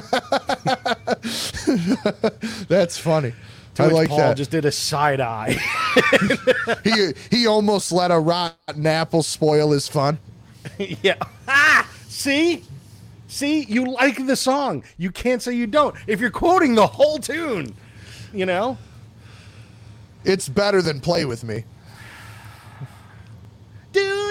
That's 2.68 2.98
funny. 2.98 3.32
I 3.78 3.86
like 3.88 4.08
Paul 4.08 4.18
that. 4.18 4.36
just 4.36 4.50
did 4.50 4.64
a 4.64 4.72
side 4.72 5.20
eye. 5.20 5.58
he 6.84 7.12
he 7.30 7.46
almost 7.46 7.92
let 7.92 8.10
a 8.10 8.18
rotten 8.18 8.86
apple 8.86 9.22
spoil 9.22 9.72
his 9.72 9.86
fun. 9.86 10.18
yeah. 10.78 11.16
Ah, 11.46 11.88
see? 12.08 12.64
See, 13.28 13.64
you 13.64 13.84
like 13.84 14.26
the 14.26 14.36
song. 14.36 14.84
You 14.96 15.10
can't 15.10 15.42
say 15.42 15.52
you 15.54 15.66
don't. 15.66 15.94
If 16.06 16.20
you're 16.20 16.30
quoting 16.30 16.74
the 16.74 16.86
whole 16.86 17.18
tune, 17.18 17.74
you 18.32 18.46
know? 18.46 18.78
It's 20.24 20.48
better 20.48 20.80
than 20.80 21.00
play 21.00 21.24
with 21.24 21.44
me. 21.44 21.64
Do 23.92 24.25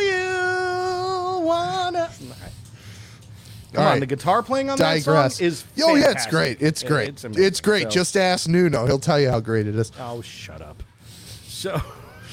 Come 3.76 3.84
All 3.84 3.88
on, 3.90 3.94
right. 3.96 4.00
the 4.00 4.06
guitar 4.06 4.42
playing 4.42 4.70
on 4.70 4.78
Digress. 4.78 5.38
that 5.38 5.38
song 5.38 5.46
is 5.48 5.64
oh 5.84 5.96
yeah, 5.96 6.12
it's 6.12 6.26
great. 6.28 6.62
It's 6.62 6.82
It- 6.82 6.88
great. 6.88 7.10
It's, 7.10 7.24
amazing. 7.26 7.54
great. 7.64 7.84
So- 7.84 7.90
Just 7.90 8.18
ask 8.18 8.48
Nuno; 8.48 8.86
he'll 8.86 9.00
tell 9.00 9.20
you 9.20 9.30
how 9.30 9.40
great 9.40 9.68
it 9.68 9.76
is. 9.76 9.92
Oh, 10.00 10.22
shut 10.22 10.62
up. 10.62 10.82
So, 11.48 11.82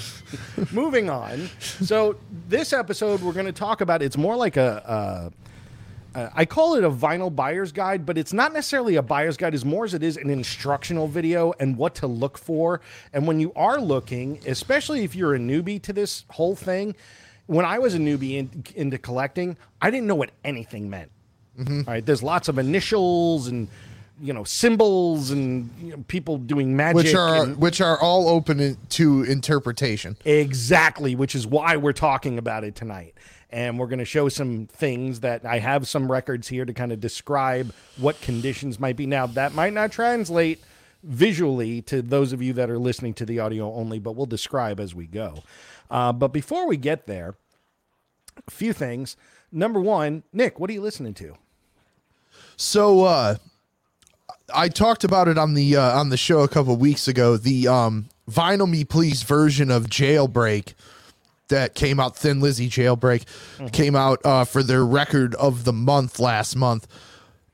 moving 0.73 1.11
on. 1.11 1.49
So, 1.59 2.17
this 2.49 2.73
episode 2.73 3.21
we're 3.23 3.33
going 3.33 3.47
to 3.47 3.53
talk 3.53 3.81
about. 3.81 4.03
It's 4.03 4.17
more 4.17 4.37
like 4.37 4.57
a. 4.57 5.33
a, 6.15 6.19
a 6.21 6.31
I 6.35 6.45
call 6.45 6.75
it 6.77 6.85
a 6.85 6.91
vinyl 6.91 7.35
buyer's 7.35 7.73
guide, 7.73 8.05
but 8.07 8.17
it's 8.19 8.33
not 8.33 8.53
necessarily 8.53 8.97
a 8.97 9.03
buyer's 9.03 9.37
guide 9.37 9.55
as 9.55 9.65
more 9.65 9.85
as 9.85 9.95
it 9.95 10.03
is 10.03 10.17
an 10.17 10.29
instructional 10.31 11.09
video 11.09 11.55
and 11.59 11.77
what 11.77 11.95
to 11.97 12.07
look 12.07 12.37
for. 12.39 12.81
And 13.13 13.27
when 13.27 13.41
you 13.41 13.53
are 13.57 13.81
looking, 13.81 14.39
especially 14.47 15.05
if 15.05 15.15
you're 15.17 15.35
a 15.35 15.39
newbie 15.39 15.81
to 15.83 15.93
this 15.93 16.25
whole 16.31 16.55
thing, 16.55 16.95
when 17.47 17.65
I 17.65 17.79
was 17.79 17.95
a 17.95 17.99
newbie 17.99 18.37
in, 18.39 18.65
into 18.77 18.99
collecting, 18.99 19.57
I 19.81 19.91
didn't 19.91 20.07
know 20.07 20.15
what 20.15 20.31
anything 20.45 20.89
meant. 20.91 21.11
Mm-hmm. 21.59 21.81
All 21.87 21.95
right, 21.95 22.05
there's 22.05 22.23
lots 22.23 22.49
of 22.49 22.59
initials 22.59 23.49
and 23.49 23.69
you 24.21 24.33
know 24.33 24.45
symbols 24.45 25.31
and 25.31 25.71
you 25.81 25.91
know, 25.97 26.05
people 26.09 26.39
doing 26.39 26.77
magic, 26.77 26.97
Which 26.97 27.15
are 27.15 27.43
and- 27.45 27.57
which 27.59 27.81
are 27.81 27.99
all 28.01 28.29
open 28.29 28.61
in- 28.61 28.77
to 28.91 29.23
interpretation. 29.25 30.17
Exactly, 30.25 31.15
which 31.15 31.35
is 31.35 31.47
why 31.47 31.77
we're 31.77 31.93
talking 31.93 32.39
about 32.39 32.65
it 32.65 32.75
tonight. 32.75 33.15
and 33.55 33.79
we're 33.79 33.87
going 33.87 33.99
to 33.99 34.05
show 34.07 34.31
some 34.31 34.67
things 34.67 35.21
that 35.21 35.45
I 35.45 35.59
have 35.59 35.87
some 35.87 36.11
records 36.11 36.49
here 36.49 36.65
to 36.65 36.73
kind 36.73 36.91
of 36.91 37.01
describe 37.01 37.75
what 37.99 38.19
conditions 38.23 38.81
might 38.81 38.97
be. 38.97 39.05
Now, 39.05 39.27
that 39.27 39.53
might 39.53 39.75
not 39.75 39.93
translate 39.93 40.59
visually 41.03 41.83
to 41.83 42.01
those 42.01 42.33
of 42.33 42.41
you 42.41 42.55
that 42.55 42.71
are 42.71 42.79
listening 42.79 43.13
to 43.13 43.27
the 43.27 43.41
audio 43.41 43.71
only, 43.75 43.99
but 43.99 44.17
we'll 44.17 44.25
describe 44.25 44.81
as 44.81 44.95
we 44.95 45.07
go. 45.07 45.43
Uh, 45.91 46.13
but 46.15 46.29
before 46.29 46.67
we 46.67 46.79
get 46.79 47.07
there, 47.07 47.35
a 48.47 48.51
few 48.51 48.73
things. 48.73 49.17
Number 49.53 49.81
one, 49.83 50.23
Nick, 50.33 50.59
what 50.59 50.71
are 50.71 50.73
you 50.73 50.81
listening 50.81 51.13
to? 51.15 51.35
So 52.57 53.05
uh 53.05 53.37
I 54.55 54.69
talked 54.69 55.05
about 55.05 55.29
it 55.29 55.39
on 55.39 55.55
the 55.55 55.77
uh, 55.77 55.99
on 55.99 56.11
the 56.11 56.17
show 56.17 56.41
a 56.41 56.49
couple 56.49 56.77
weeks 56.77 57.09
ago. 57.09 57.37
The 57.37 57.69
um 57.69 58.09
Vinyl 58.31 58.69
Me 58.69 58.85
Please 58.85 59.23
version 59.23 59.71
of 59.71 59.87
Jailbreak 59.87 60.75
that 61.49 61.75
came 61.75 62.01
out 62.01 62.17
Thin 62.17 62.41
Lizzy 62.41 62.69
Jailbreak 62.69 63.25
came 63.73 63.95
out 63.95 64.25
uh, 64.25 64.45
for 64.45 64.63
their 64.63 64.85
record 64.87 65.35
of 65.35 65.65
the 65.65 65.73
month 65.73 66.19
last 66.19 66.57
month 66.57 66.87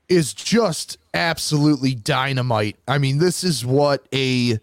is 0.07 0.33
just 0.33 0.97
absolutely 1.13 1.93
dynamite. 1.93 2.77
I 2.87 2.97
mean, 2.97 3.19
this 3.19 3.43
is 3.43 3.65
what 3.65 4.07
a 4.13 4.59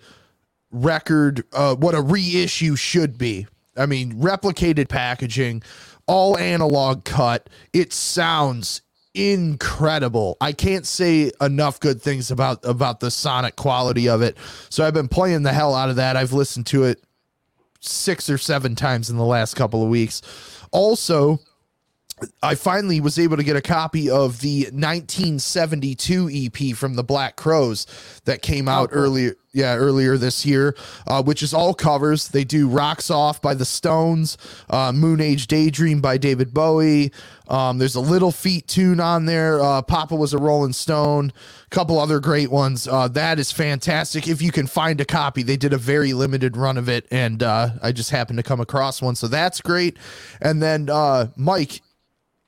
record 0.71 1.45
uh, 1.53 1.77
what 1.77 1.95
a 1.95 2.01
reissue 2.01 2.77
should 2.77 3.19
be. 3.19 3.47
I 3.77 3.87
mean, 3.87 4.15
replicated 4.15 4.89
packaging, 4.89 5.63
all 6.07 6.37
analog 6.39 7.05
cut. 7.05 7.49
It 7.73 7.93
sounds 7.93 8.81
incredible. 9.17 10.37
I 10.41 10.53
can't 10.53 10.87
say 10.87 11.33
enough 11.41 11.81
good 11.81 12.03
things 12.03 12.31
about 12.31 12.65
about 12.65 13.01
the 13.01 13.11
sonic 13.11 13.57
quality 13.57 14.09
of 14.09 14.23
it. 14.23 14.37
So 14.69 14.85
I've 14.85 14.95
been 14.95 15.09
playing 15.09 15.43
the 15.43 15.53
hell 15.53 15.75
out 15.75 15.89
of 15.89 15.97
that. 15.97 16.17
I've 16.17 16.33
listened 16.33 16.67
to 16.67 16.85
it 16.85 17.03
6 17.81 18.31
or 18.31 18.39
7 18.39 18.75
times 18.75 19.11
in 19.11 19.17
the 19.17 19.25
last 19.25 19.55
couple 19.55 19.83
of 19.83 19.89
weeks. 19.89 20.23
Also, 20.71 21.41
I 22.43 22.55
finally 22.55 22.99
was 22.99 23.19
able 23.19 23.37
to 23.37 23.43
get 23.43 23.57
a 23.57 23.61
copy 23.61 24.09
of 24.09 24.41
the 24.41 24.63
1972 24.73 26.31
EP 26.33 26.75
from 26.75 26.95
the 26.95 27.05
Black 27.05 27.37
Crowes 27.37 27.87
that 28.25 28.41
came 28.41 28.69
out 28.69 28.89
earlier, 28.91 29.35
yeah, 29.53 29.77
earlier 29.77 30.17
this 30.17 30.47
year, 30.47 30.75
uh, 31.07 31.23
which 31.23 31.43
is 31.43 31.53
all 31.53 31.75
covers. 31.75 32.29
They 32.29 32.45
do 32.45 32.69
"Rocks 32.69 33.11
Off" 33.11 33.43
by 33.43 33.53
the 33.53 33.67
Stones, 33.67 34.39
uh, 34.71 34.93
"Moon 34.93 35.21
Age 35.21 35.47
Daydream" 35.47 36.01
by 36.01 36.17
David 36.17 36.55
Bowie. 36.55 37.13
Um, 37.49 37.77
there's 37.77 37.95
a 37.95 38.01
Little 38.01 38.33
Feat 38.33 38.67
tune 38.67 38.99
on 38.99 39.27
there. 39.27 39.61
Uh, 39.61 39.83
Papa 39.83 40.17
was 40.17 40.33
a 40.33 40.39
Rolling 40.39 40.73
Stone. 40.73 41.35
A 41.67 41.69
couple 41.71 41.99
other 41.99 42.19
great 42.19 42.51
ones. 42.51 42.89
Uh, 42.89 43.09
that 43.09 43.39
is 43.39 43.53
fantastic. 43.53 44.27
If 44.27 44.41
you 44.41 44.53
can 44.53 44.67
find 44.67 45.03
a 45.03 45.05
copy, 45.05 45.43
they 45.43 45.59
did 45.59 45.75
a 45.75 45.79
very 45.79 46.15
limited 46.15 46.57
run 46.57 46.79
of 46.79 46.89
it, 46.89 47.07
and 47.11 47.43
uh, 47.43 47.71
I 47.83 47.93
just 47.93 48.11
happened 48.11 48.39
to 48.39 48.43
come 48.43 48.61
across 48.61 49.03
one, 49.03 49.17
so 49.17 49.29
that's 49.29 49.61
great. 49.61 49.99
And 50.41 50.63
then 50.63 50.89
uh, 50.89 51.29
Mike, 51.37 51.83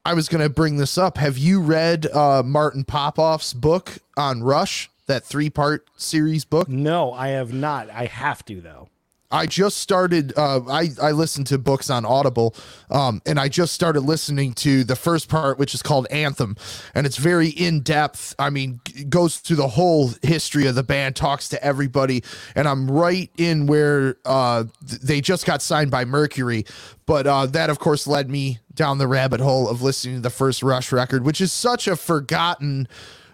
I 0.09 0.15
was 0.15 0.31
going 0.31 0.43
to 0.43 0.49
bring 0.49 0.79
this 0.79 0.97
up. 0.97 1.19
Have 1.19 1.37
you 1.37 1.61
read 1.61 2.07
uh, 2.07 2.43
Martin 2.43 2.83
Popoff's 2.83 3.53
book 3.53 3.99
on 4.17 4.43
Rush, 4.43 4.89
that 5.05 5.23
three 5.23 5.51
part 5.51 5.87
series 5.99 6.47
book? 6.47 6.67
No, 6.67 7.13
I 7.13 7.29
have 7.29 7.53
not. 7.53 7.91
I 7.91 8.07
have 8.07 8.43
to 8.47 8.63
though. 8.63 8.89
I 9.31 9.47
just 9.47 9.77
started. 9.79 10.33
Uh, 10.37 10.61
I 10.69 10.91
I 11.01 11.11
listen 11.13 11.45
to 11.45 11.59
books 11.59 11.91
on 11.91 12.07
Audible, 12.07 12.55
um, 12.91 13.21
and 13.27 13.39
I 13.39 13.49
just 13.49 13.75
started 13.75 14.01
listening 14.01 14.55
to 14.55 14.85
the 14.85 14.97
first 14.97 15.29
part, 15.29 15.59
which 15.59 15.75
is 15.75 15.83
called 15.83 16.07
Anthem, 16.11 16.57
and 16.95 17.07
it's 17.07 17.19
very 17.19 17.49
in 17.49 17.81
depth. 17.81 18.35
I 18.39 18.49
mean, 18.49 18.81
goes 19.11 19.37
through 19.37 19.57
the 19.57 19.69
whole 19.69 20.13
history 20.23 20.67
of 20.67 20.75
the 20.77 20.83
band, 20.83 21.15
talks 21.15 21.49
to 21.51 21.63
everybody, 21.63 22.25
and 22.55 22.67
I'm 22.67 22.91
right 22.91 23.31
in 23.37 23.67
where 23.67 24.17
uh, 24.25 24.65
th- 24.87 25.03
they 25.03 25.21
just 25.21 25.45
got 25.45 25.61
signed 25.61 25.91
by 25.91 26.07
Mercury, 26.07 26.65
but 27.05 27.27
uh, 27.27 27.45
that 27.47 27.69
of 27.69 27.79
course 27.79 28.07
led 28.07 28.31
me 28.31 28.61
down 28.73 28.97
the 28.97 29.09
rabbit 29.09 29.41
hole 29.41 29.69
of 29.69 29.83
listening 29.83 30.17
to 30.17 30.23
the 30.23 30.31
first 30.31 30.63
Rush 30.63 30.91
record, 30.91 31.27
which 31.27 31.43
is 31.43 31.53
such 31.53 31.87
a 31.87 31.97
forgotten 31.97 32.89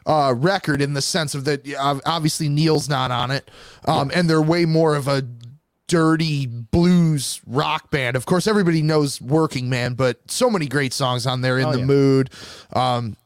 uh, 0.06 0.34
record 0.36 0.82
in 0.82 0.94
the 0.94 1.02
sense 1.02 1.34
of 1.34 1.44
that 1.44 1.72
obviously 2.04 2.48
Neil's 2.48 2.88
not 2.88 3.12
on 3.12 3.30
it, 3.30 3.48
um, 3.86 4.10
and 4.12 4.28
they're 4.28 4.42
way 4.42 4.64
more 4.64 4.96
of 4.96 5.06
a 5.06 5.22
dirty 5.86 6.46
blues 6.46 7.40
rock 7.46 7.90
band. 7.90 8.16
Of 8.16 8.26
course, 8.26 8.46
everybody 8.46 8.82
knows 8.82 9.20
Working 9.20 9.68
Man, 9.68 9.94
but 9.94 10.18
so 10.30 10.48
many 10.50 10.66
great 10.66 10.92
songs 10.92 11.26
on 11.26 11.40
there. 11.42 11.58
In 11.58 11.66
Oh, 11.66 11.72
the 11.72 11.78
yeah. 11.80 11.84
mood, 11.84 12.30
um, 12.72 13.16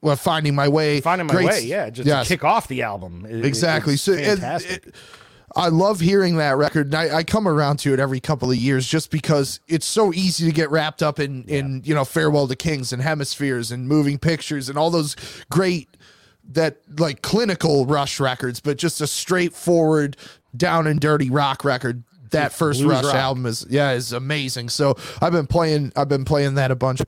well, 0.00 0.14
finding 0.16 0.54
my 0.54 0.68
way, 0.68 1.00
Finding 1.00 1.26
my 1.26 1.34
great 1.34 1.46
way, 1.48 1.62
yeah, 1.62 1.90
just 1.90 2.06
yes. 2.06 2.28
to 2.28 2.34
kick 2.34 2.44
off 2.44 2.68
the 2.68 2.82
album. 2.82 3.26
It- 3.28 3.36
it- 3.40 3.44
Exactly. 3.44 3.96
So 3.96 4.16
fantastic. 4.16 4.86
it- 4.86 4.94
I 5.56 5.68
love 5.68 5.98
hearing 5.98 6.36
that 6.36 6.56
record. 6.56 6.86
And 6.86 6.94
I, 6.94 7.16
I 7.16 7.24
come 7.24 7.48
around 7.48 7.78
to 7.78 7.92
it 7.94 7.98
every 7.98 8.20
couple 8.20 8.50
of 8.50 8.56
years 8.58 8.86
just 8.86 9.10
because 9.10 9.58
it's 9.66 9.86
so 9.86 10.12
easy 10.12 10.44
to 10.46 10.52
get 10.52 10.70
wrapped 10.70 11.02
up 11.02 11.18
in, 11.18 11.42
in 11.44 11.82
you 11.84 11.94
know, 11.94 12.04
Farewell 12.04 12.46
to 12.48 12.54
Kings 12.54 12.92
and 12.92 13.02
Hemispheres 13.02 13.72
and 13.72 13.88
Moving 13.88 14.18
Pictures 14.18 14.68
and 14.68 14.78
all 14.78 14.90
those 14.90 15.16
great 15.50 15.88
that 16.50 16.76
like 16.98 17.22
clinical 17.22 17.86
Rush 17.86 18.20
records, 18.20 18.60
but 18.60 18.76
just 18.78 19.00
a 19.00 19.06
straightforward 19.06 20.16
down 20.56 20.86
and 20.86 21.00
dirty 21.00 21.30
rock 21.30 21.64
record. 21.64 22.04
That 22.30 22.52
first 22.52 22.80
blues 22.82 22.92
Rush 22.92 23.04
rock. 23.06 23.14
album 23.14 23.46
is 23.46 23.66
yeah 23.70 23.92
is 23.92 24.12
amazing. 24.12 24.68
So 24.68 24.96
I've 25.22 25.32
been 25.32 25.46
playing 25.46 25.92
I've 25.96 26.08
been 26.08 26.24
playing 26.26 26.54
that 26.56 26.70
a 26.70 26.76
bunch. 26.76 27.00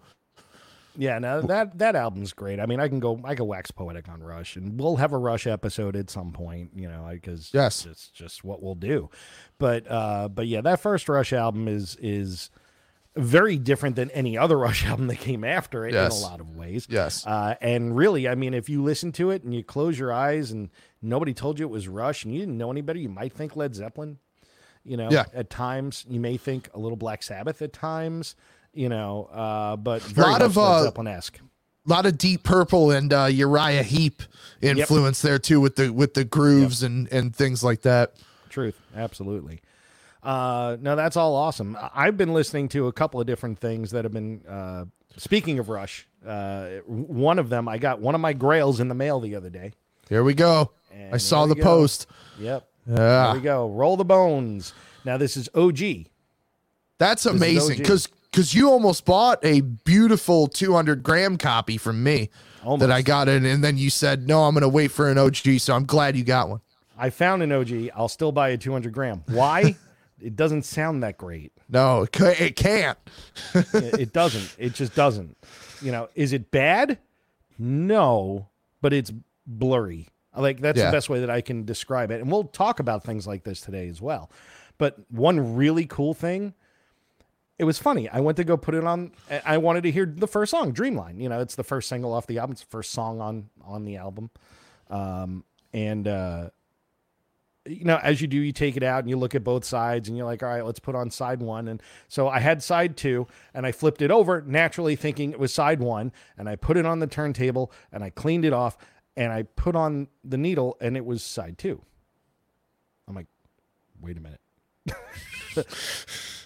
Yeah, 0.97 1.18
no, 1.18 1.40
that 1.42 1.78
that 1.78 1.94
album's 1.94 2.32
great. 2.32 2.59
I 2.59 2.66
mean, 2.66 2.80
I 2.80 2.88
can 2.88 2.99
go, 3.00 3.20
I 3.25 3.35
can 3.35 3.47
wax 3.47 3.70
poetic 3.70 4.09
on 4.09 4.23
Rush, 4.23 4.56
and 4.56 4.78
we'll 4.78 4.97
have 4.97 5.12
a 5.12 5.18
Rush 5.18 5.47
episode 5.47 5.94
at 5.94 6.11
some 6.11 6.32
point, 6.32 6.70
you 6.75 6.88
know, 6.88 7.09
because 7.12 7.50
Yes. 7.54 7.87
it's 7.87 8.09
just 8.09 8.44
what 8.44 8.61
we'll 8.62 8.75
do. 8.75 9.09
But 9.59 9.88
uh, 9.90 10.28
but 10.28 10.47
yeah, 10.49 10.61
that 10.62 10.80
first 10.80 11.09
Rush 11.09 11.32
album 11.32 11.68
is 11.68 11.97
is 12.00 12.50
very 13.17 13.57
different 13.57 13.97
than 13.97 14.11
any 14.12 14.38
other 14.38 14.57
Rush 14.59 14.87
album 14.87 15.09
that 15.09 15.17
came 15.19 15.45
after 15.45 15.87
it 15.87 15.93
Yes. 15.95 16.19
in 16.21 16.25
a 16.26 16.31
lot 16.31 16.40
of 16.40 16.57
ways. 16.57 16.87
Yes. 16.88 17.26
Uh, 17.26 17.55
and 17.61 17.97
really, 17.97 18.29
I 18.29 18.35
mean, 18.35 18.55
if 18.55 18.69
you 18.69 18.83
listen 18.83 19.12
to 19.12 19.31
it 19.31 19.43
and 19.43 19.55
you 19.55 19.62
close 19.64 19.99
your 19.99 20.12
eyes 20.12 20.50
and 20.52 20.71
nobody 21.02 21.35
told 21.35 21.59
you 21.59 21.67
it 21.67 21.71
was 21.71 21.88
Rush 21.88 22.25
and 22.25 22.33
you 22.33 22.40
didn't 22.40 22.57
know 22.59 22.71
any 22.71 22.81
better, 22.83 22.99
you 22.99 23.09
might 23.09 23.33
think 23.33 23.57
Led 23.57 23.75
Zeppelin. 23.75 24.19
You 24.85 24.97
know, 24.97 25.09
Yeah. 25.11 25.25
at 25.35 25.50
times 25.50 26.05
you 26.09 26.21
may 26.21 26.37
think 26.37 26.71
a 26.73 26.79
little 26.79 26.97
Black 26.97 27.23
Sabbath 27.23 27.61
at 27.62 27.73
times. 27.73 28.35
You 28.73 28.88
know, 28.88 29.25
uh, 29.33 29.75
but 29.76 30.00
very 30.02 30.31
Lot 30.31 30.43
of, 30.43 30.57
Led 30.57 30.62
uh, 30.64 30.83
Zeppelin 30.85 31.09
esque. 31.09 31.38
A 31.87 31.90
lot 31.90 32.07
of 32.07 32.17
Deep 32.17 32.45
Purple 32.45 32.93
and 32.93 33.12
uh, 33.12 33.25
Uriah 33.25 33.83
Heep 33.83 34.23
influence 34.61 35.23
there 35.23 35.40
too 35.40 35.61
with 35.61 35.75
the 35.76 35.90
with 35.90 36.14
the 36.14 36.25
grooves 36.25 36.83
and 36.85 37.11
and 37.12 37.35
things 37.35 37.64
like 37.64 37.83
that. 37.83 38.12
Truth, 38.49 38.81
absolutely. 38.95 39.61
Uh, 40.23 40.77
no, 40.81 40.97
that's 40.97 41.17
all 41.17 41.35
awesome. 41.35 41.77
I've 41.95 42.17
been 42.17 42.33
listening 42.33 42.69
to 42.71 42.89
a 42.89 42.93
couple 42.93 43.21
of 43.21 43.27
different 43.27 43.59
things 43.59 43.91
that 43.93 44.05
have 44.05 44.12
been. 44.12 44.43
Uh, 44.47 44.85
speaking 45.17 45.59
of 45.59 45.69
Rush, 45.69 46.07
uh, 46.27 46.69
one 46.87 47.39
of 47.39 47.49
them 47.49 47.69
I 47.69 47.79
got 47.79 48.00
one 48.00 48.15
of 48.15 48.21
my 48.21 48.33
Grails 48.33 48.81
in 48.81 48.89
the 48.89 48.95
mail 48.95 49.21
the 49.21 49.35
other 49.35 49.50
day. 49.50 49.73
Here 50.09 50.23
we 50.23 50.35
go. 50.35 50.73
And 50.93 51.15
I 51.15 51.19
saw 51.19 51.47
the 51.47 51.55
go. 51.55 51.62
post. 51.62 52.07
Yep. 52.39 52.67
Yeah. 52.87 52.97
There 52.97 53.35
we 53.35 53.41
go. 53.41 53.71
Roll 53.71 53.97
the 53.97 54.05
bones. 54.05 54.75
Now 55.05 55.17
this 55.17 55.37
is 55.37 55.49
OG. 55.55 56.07
That's 56.99 57.25
is 57.25 57.33
amazing 57.35 57.79
because 57.79 58.09
because 58.31 58.55
you 58.55 58.71
almost 58.71 59.05
bought 59.05 59.39
a 59.45 59.61
beautiful 59.61 60.47
200 60.47 61.03
gram 61.03 61.37
copy 61.37 61.79
from 61.79 62.03
me 62.03 62.31
Almost. 62.62 62.81
that 62.81 62.93
I 62.93 63.03
got 63.03 63.29
it, 63.29 63.43
and 63.43 63.65
then 63.65 63.79
you 63.79 63.91
said 63.91 64.29
no, 64.29 64.45
I'm 64.45 64.55
going 64.55 64.62
to 64.62 64.69
wait 64.69 64.91
for 64.91 65.09
an 65.09 65.17
OG. 65.17 65.59
So 65.59 65.75
I'm 65.75 65.87
glad 65.87 66.17
you 66.17 66.25
got 66.25 66.49
one. 66.49 66.61
I 66.99 67.09
found 67.09 67.43
an 67.43 67.50
OG. 67.50 67.91
I'll 67.97 68.09
still 68.09 68.33
buy 68.33 68.50
a 68.50 68.59
200 68.59 68.93
gram. 68.93 69.23
Why? 69.29 69.77
it 70.23 70.37
doesn't 70.37 70.62
sound 70.65 71.03
that 71.03 71.17
great. 71.19 71.53
No, 71.69 72.03
it 72.03 72.12
ca- 72.12 72.35
it 72.39 72.57
can't. 72.57 72.99
it 73.55 74.00
it 74.00 74.12
doesn't. 74.15 74.55
It 74.59 74.75
just 74.75 74.95
doesn't. 74.95 75.37
You 75.83 75.93
know, 75.93 76.09
is 76.15 76.33
it 76.33 76.50
bad? 76.50 76.99
No, 77.59 78.49
but 78.81 78.93
it's 78.93 79.12
blurry. 79.47 80.09
Like 80.37 80.61
that's 80.61 80.79
Yeah. 80.79 80.87
the 80.87 80.93
best 80.93 81.09
way 81.11 81.21
that 81.21 81.31
I 81.31 81.41
can 81.41 81.65
describe 81.65 82.11
it. 82.11 82.21
And 82.21 82.31
we'll 82.31 82.45
talk 82.45 82.81
about 82.81 83.05
things 83.05 83.27
like 83.27 83.45
this 83.45 83.61
today 83.61 83.89
as 83.89 84.00
well. 84.00 84.31
But 84.79 84.97
one 85.11 85.57
really 85.57 85.87
cool 85.87 86.15
thing, 86.15 86.55
it 87.59 87.65
was 87.65 87.79
funny. 87.79 88.09
I 88.09 88.21
went 88.21 88.37
to 88.39 88.45
go 88.45 88.57
put 88.57 88.75
it 88.75 88.85
on. 88.85 89.12
I- 89.31 89.43
I 89.45 89.59
wanted 89.59 89.83
to 89.83 89.91
hear 89.91 90.07
the 90.07 90.29
first 90.29 90.50
song, 90.50 90.73
Dreamline. 90.73 91.21
You 91.21 91.29
know, 91.29 91.41
it's 91.41 91.57
the 91.57 91.65
first 91.65 91.89
single 91.89 92.12
off 92.15 92.27
the 92.27 92.39
album. 92.39 92.53
It's 92.53 92.62
the 92.62 92.69
first 92.71 92.93
song 92.93 93.21
on 93.21 93.50
on 93.65 93.85
the 93.85 93.97
album. 93.97 94.31
Um, 94.89 95.45
and 95.73 96.09
uh, 96.09 96.50
you 97.67 97.85
know, 97.85 97.99
as 98.02 98.21
you 98.21 98.26
do, 98.26 98.38
you 98.38 98.52
take 98.52 98.76
it 98.76 98.83
out 98.83 99.00
and 99.00 99.11
you 99.11 99.17
look 99.17 99.35
at 99.35 99.45
both 99.45 99.64
sides 99.64 100.09
and 100.09 100.17
you're 100.17 100.26
like, 100.26 100.43
all 100.43 100.49
right, 100.49 100.64
let's 100.64 100.81
put 100.81 100.95
on 100.95 101.11
side 101.11 101.40
one. 101.40 101.69
And 101.69 101.83
so 102.09 102.29
I 102.29 102.40
had 102.40 102.62
side 102.62 102.97
two 102.97 103.26
and 103.52 103.67
I 103.67 103.73
flipped 103.73 104.00
it 104.00 104.11
over, 104.11 104.43
naturally 104.47 104.97
thinking 104.97 105.33
it 105.33 105.38
was 105.38 105.52
side 105.52 105.81
one. 105.81 106.12
And 106.38 106.49
I 106.49 106.57
put 106.57 106.76
it 106.76 106.87
on 106.87 107.00
the 107.00 107.07
turntable 107.07 107.71
and 107.93 108.02
I 108.02 108.11
cleaned 108.11 108.45
it 108.45 108.52
off 108.52 108.79
and 109.17 109.33
I 109.33 109.43
put 109.43 109.76
on 109.76 110.09
the 110.25 110.38
needle 110.38 110.79
and 110.81 110.97
it 110.97 111.05
was 111.05 111.23
side 111.23 111.59
two. 111.59 111.83
I'm 113.07 113.14
like, 113.14 113.26
wait 114.00 114.17
a 114.17 114.21
minute. 114.21 114.40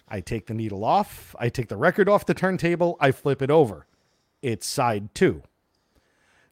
I 0.09 0.21
take 0.21 0.47
the 0.47 0.55
needle 0.55 0.85
off, 0.85 1.35
I 1.39 1.49
take 1.49 1.69
the 1.69 1.77
record 1.77 2.09
off 2.09 2.27
the 2.27 2.35
turntable, 2.35 2.97
I 3.01 3.13
flip 3.13 3.41
it 3.41 3.51
over. 3.51 3.87
It's 4.43 4.67
side 4.67 5.15
two. 5.15 5.43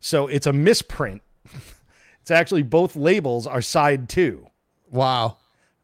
So 0.00 0.26
it's 0.26 0.46
a 0.46 0.52
misprint. 0.52 1.22
it's 2.20 2.30
actually 2.30 2.62
both 2.62 2.96
labels 2.96 3.46
are 3.46 3.60
side 3.60 4.08
two 4.08 4.46
Wow. 4.92 5.38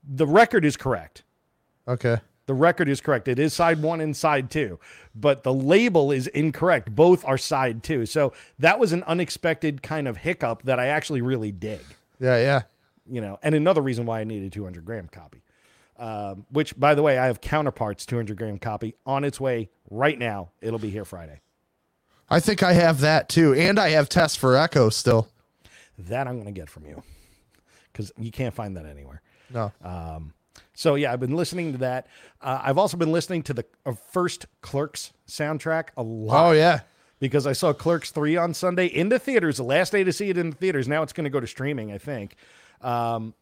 the 0.07 0.27
record 0.27 0.65
is 0.65 0.77
correct. 0.77 1.25
Okay. 1.89 2.19
The 2.47 2.55
record 2.55 2.89
is 2.89 3.01
correct. 3.01 3.29
It 3.29 3.39
is 3.39 3.53
side 3.53 3.83
one 3.83 4.01
and 4.01 4.17
side 4.17 4.51
two, 4.51 4.79
but 5.15 5.43
the 5.43 5.53
label 5.53 6.13
is 6.13 6.29
incorrect. 6.29 6.95
Both 6.95 7.25
are 7.27 7.37
side 7.37 7.83
two. 7.83 8.07
So 8.07 8.33
that 8.59 8.79
was 8.79 8.93
an 8.93 9.03
unexpected 9.05 9.83
kind 9.83 10.09
of 10.09 10.17
hiccup 10.17 10.63
that 10.63 10.79
I 10.79 10.87
actually 10.87 11.21
really 11.21 11.53
dig. 11.53 11.81
Yeah, 12.21 12.39
yeah. 12.39 12.63
You 13.11 13.21
know, 13.21 13.39
and 13.43 13.55
another 13.55 13.83
reason 13.83 14.07
why 14.07 14.21
I 14.21 14.25
need 14.25 14.43
a 14.45 14.51
200 14.51 14.85
gram 14.85 15.09
copy. 15.09 15.43
Um, 15.99 16.47
which, 16.51 16.79
by 16.79 16.95
the 16.95 17.03
way, 17.03 17.19
I 17.19 17.27
have 17.27 17.41
counterparts 17.41 18.07
200 18.07 18.37
gram 18.39 18.59
copy 18.59 18.95
on 19.05 19.25
its 19.25 19.41
way 19.41 19.69
right 19.91 20.19
now. 20.19 20.51
It'll 20.63 20.79
be 20.79 20.91
here 20.91 21.05
Friday. 21.05 21.41
I 22.31 22.41
think 22.41 22.63
I 22.63 22.73
have 22.75 23.01
that 23.01 23.29
too, 23.29 23.53
and 23.55 23.79
I 23.79 23.91
have 23.91 24.09
Test 24.09 24.39
for 24.39 24.57
Echo 24.57 24.91
still. 24.91 25.29
That 25.99 26.29
I'm 26.29 26.35
going 26.35 26.47
to 26.47 26.59
get 26.59 26.71
from 26.71 26.87
you 26.87 27.03
because 27.93 28.13
you 28.19 28.31
can't 28.31 28.55
find 28.55 28.77
that 28.77 28.87
anywhere. 28.87 29.23
No. 29.53 29.73
Um, 29.83 30.35
so 30.75 30.95
yeah, 30.95 31.13
I've 31.13 31.21
been 31.21 31.37
listening 31.37 31.73
to 31.73 31.79
that. 31.79 32.07
Uh, 32.41 32.61
I've 32.63 32.79
also 32.79 32.97
been 32.97 33.13
listening 33.13 33.43
to 33.45 33.55
the 33.55 33.65
uh, 33.87 33.93
first 34.13 34.47
Clerks 34.61 35.13
soundtrack 35.27 35.89
a 35.97 36.03
lot. 36.03 36.49
Oh 36.49 36.53
yeah. 36.53 36.81
Because 37.21 37.47
I 37.47 37.53
saw 37.53 37.73
Clerks 37.73 38.13
three 38.13 38.37
on 38.37 38.55
Sunday 38.55 38.87
in 38.87 39.09
the 39.09 39.19
theaters. 39.19 39.57
The 39.57 39.65
last 39.65 39.91
day 39.91 40.05
to 40.05 40.13
see 40.13 40.31
it 40.31 40.39
in 40.39 40.51
the 40.51 40.57
theaters. 40.57 40.87
Now 40.87 41.03
it's 41.03 41.13
going 41.13 41.25
to 41.25 41.31
go 41.31 41.41
to 41.41 41.49
streaming, 41.49 41.91
I 41.91 41.99
think. 41.99 42.37
Um, 42.81 43.35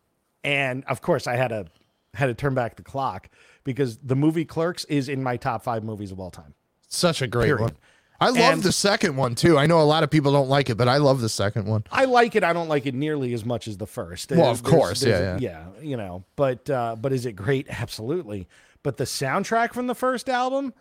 and 0.43 0.83
of 0.87 1.03
course, 1.03 1.27
I 1.27 1.37
had 1.37 1.49
to 1.49 1.67
had 2.15 2.27
to 2.27 2.35
turn 2.35 2.55
back 2.55 2.77
the 2.77 2.83
clock 2.83 3.29
because 3.65 3.99
the 3.99 4.17
movie 4.17 4.47
Clerks 4.47 4.87
is 4.87 5.11
in 5.11 5.23
my 5.23 5.37
top 5.37 5.63
five 5.63 5.85
movies 5.85 6.11
of 6.11 6.19
all 6.19 6.31
time. 6.31 6.55
Such 6.89 7.21
a 7.21 7.27
great 7.27 7.47
Period. 7.47 7.61
one. 7.61 7.77
I 8.21 8.29
love 8.31 8.37
And- 8.55 8.63
the 8.63 8.73
second 8.73 9.17
one 9.17 9.35
too. 9.35 9.59
I 9.59 9.67
know 9.67 9.81
a 9.81 9.85
lot 9.85 10.03
of 10.03 10.11
people 10.11 10.33
don't 10.33 10.49
like 10.49 10.71
it, 10.71 10.77
but 10.77 10.89
I 10.89 10.97
love 10.97 11.21
the 11.21 11.29
second 11.29 11.67
one. 11.67 11.85
I 11.93 12.05
like 12.07 12.35
it. 12.35 12.43
I 12.45 12.53
don't 12.53 12.69
like 12.69 12.87
it 12.87 12.95
nearly 12.95 13.35
as 13.35 13.45
much 13.45 13.69
as 13.69 13.77
the 13.77 13.87
first. 13.87 14.31
Well, 14.31 14.51
of 14.51 14.63
There's- 14.63 14.75
course, 14.75 15.01
there's- 15.01 15.43
yeah, 15.43 15.67
yeah, 15.77 15.83
you 15.83 15.97
know. 15.97 16.25
But 16.37 16.69
uh, 16.71 16.97
but 16.99 17.13
is 17.13 17.27
it 17.27 17.33
great? 17.33 17.67
Absolutely. 17.69 18.49
But 18.83 18.97
the 18.97 19.05
soundtrack 19.05 19.73
from 19.75 19.87
the 19.87 19.95
first 19.95 20.29
album, 20.29 20.73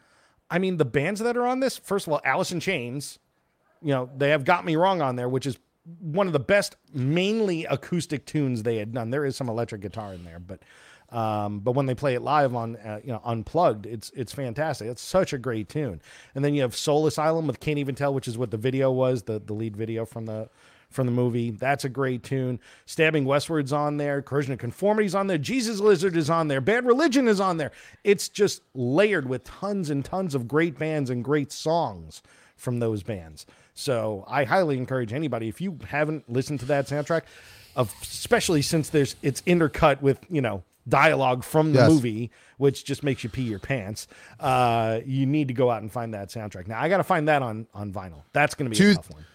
I 0.49 0.59
mean, 0.59 0.77
the 0.77 0.85
bands 0.85 1.19
that 1.21 1.35
are 1.35 1.45
on 1.45 1.59
this. 1.59 1.77
First 1.77 2.07
of 2.07 2.13
all, 2.13 2.21
Alice 2.23 2.51
in 2.51 2.59
Chains. 2.59 3.19
You 3.81 3.91
know, 3.91 4.09
they 4.17 4.29
have 4.29 4.45
got 4.45 4.65
me 4.65 4.75
wrong 4.75 5.01
on 5.01 5.15
there, 5.15 5.27
which 5.29 5.45
is 5.45 5.57
one 5.99 6.25
of 6.27 6.33
the 6.33 6.39
best, 6.39 6.75
mainly 6.93 7.65
acoustic 7.65 8.25
tunes 8.25 8.63
they 8.63 8.77
had 8.77 8.93
done. 8.93 9.11
There 9.11 9.25
is 9.25 9.35
some 9.35 9.49
electric 9.49 9.81
guitar 9.81 10.13
in 10.13 10.23
there, 10.23 10.39
but 10.39 10.59
um, 11.15 11.59
but 11.59 11.71
when 11.71 11.85
they 11.85 11.95
play 11.95 12.13
it 12.13 12.21
live 12.21 12.53
on 12.53 12.75
uh, 12.75 12.99
you 13.01 13.13
know 13.13 13.21
unplugged, 13.23 13.85
it's 13.85 14.11
it's 14.15 14.33
fantastic. 14.33 14.89
It's 14.89 15.01
such 15.01 15.31
a 15.31 15.37
great 15.37 15.69
tune. 15.69 16.01
And 16.35 16.43
then 16.43 16.53
you 16.53 16.61
have 16.61 16.75
Soul 16.75 17.07
Asylum 17.07 17.47
with 17.47 17.61
Can't 17.61 17.77
Even 17.77 17.95
Tell, 17.95 18.13
which 18.13 18.27
is 18.27 18.37
what 18.37 18.51
the 18.51 18.57
video 18.57 18.91
was, 18.91 19.23
the 19.23 19.39
the 19.39 19.53
lead 19.53 19.77
video 19.77 20.05
from 20.05 20.25
the 20.25 20.49
from 20.89 21.05
the 21.05 21.13
movie. 21.13 21.51
That's 21.51 21.85
a 21.85 21.89
great 21.89 22.23
tune. 22.23 22.59
Stabbing 22.85 23.23
Westward's 23.23 23.71
on 23.71 23.95
there. 23.95 24.21
Corrosion 24.21 24.51
of 24.51 24.59
Conformity's 24.59 25.15
on 25.15 25.27
there. 25.27 25.37
Jesus 25.37 25.79
Lizard 25.79 26.17
is 26.17 26.29
on 26.29 26.49
there. 26.49 26.59
Bad 26.59 26.85
Religion 26.85 27.29
is 27.29 27.39
on 27.39 27.57
there. 27.57 27.71
It's 28.03 28.27
just 28.27 28.61
layered 28.73 29.29
with 29.29 29.45
tons 29.45 29.89
and 29.89 30.03
tons 30.03 30.35
of 30.35 30.49
great 30.49 30.77
bands 30.77 31.09
and 31.09 31.23
great 31.23 31.53
songs 31.53 32.21
from 32.57 32.79
those 32.79 33.03
bands. 33.03 33.45
So 33.73 34.25
I 34.27 34.43
highly 34.43 34.77
encourage 34.77 35.13
anybody 35.13 35.47
if 35.47 35.61
you 35.61 35.79
haven't 35.87 36.29
listened 36.29 36.59
to 36.59 36.65
that 36.65 36.87
soundtrack, 36.87 37.21
especially 37.77 38.61
since 38.61 38.89
there's 38.89 39.15
it's 39.21 39.41
intercut 39.43 40.01
with 40.01 40.19
you 40.29 40.41
know 40.41 40.63
dialogue 40.87 41.43
from 41.43 41.73
the 41.73 41.79
Yes. 41.79 41.89
movie, 41.89 42.31
which 42.57 42.85
just 42.85 43.03
makes 43.03 43.23
you 43.23 43.29
pee 43.29 43.43
your 43.43 43.59
pants. 43.59 44.07
Uh, 44.39 44.99
you 45.05 45.25
need 45.25 45.47
to 45.47 45.53
go 45.53 45.69
out 45.71 45.81
and 45.81 45.91
find 45.91 46.13
that 46.13 46.29
soundtrack. 46.29 46.67
Now 46.67 46.79
I 46.81 46.89
got 46.89 46.97
to 46.97 47.03
find 47.03 47.27
that 47.27 47.41
on 47.41 47.67
on 47.73 47.91
vinyl. 47.91 48.21
That's 48.33 48.55
going 48.55 48.65
to 48.65 48.69
be 48.71 48.75
Two- 48.77 48.91
a 48.91 48.95
tough 48.95 49.11
one. 49.11 49.25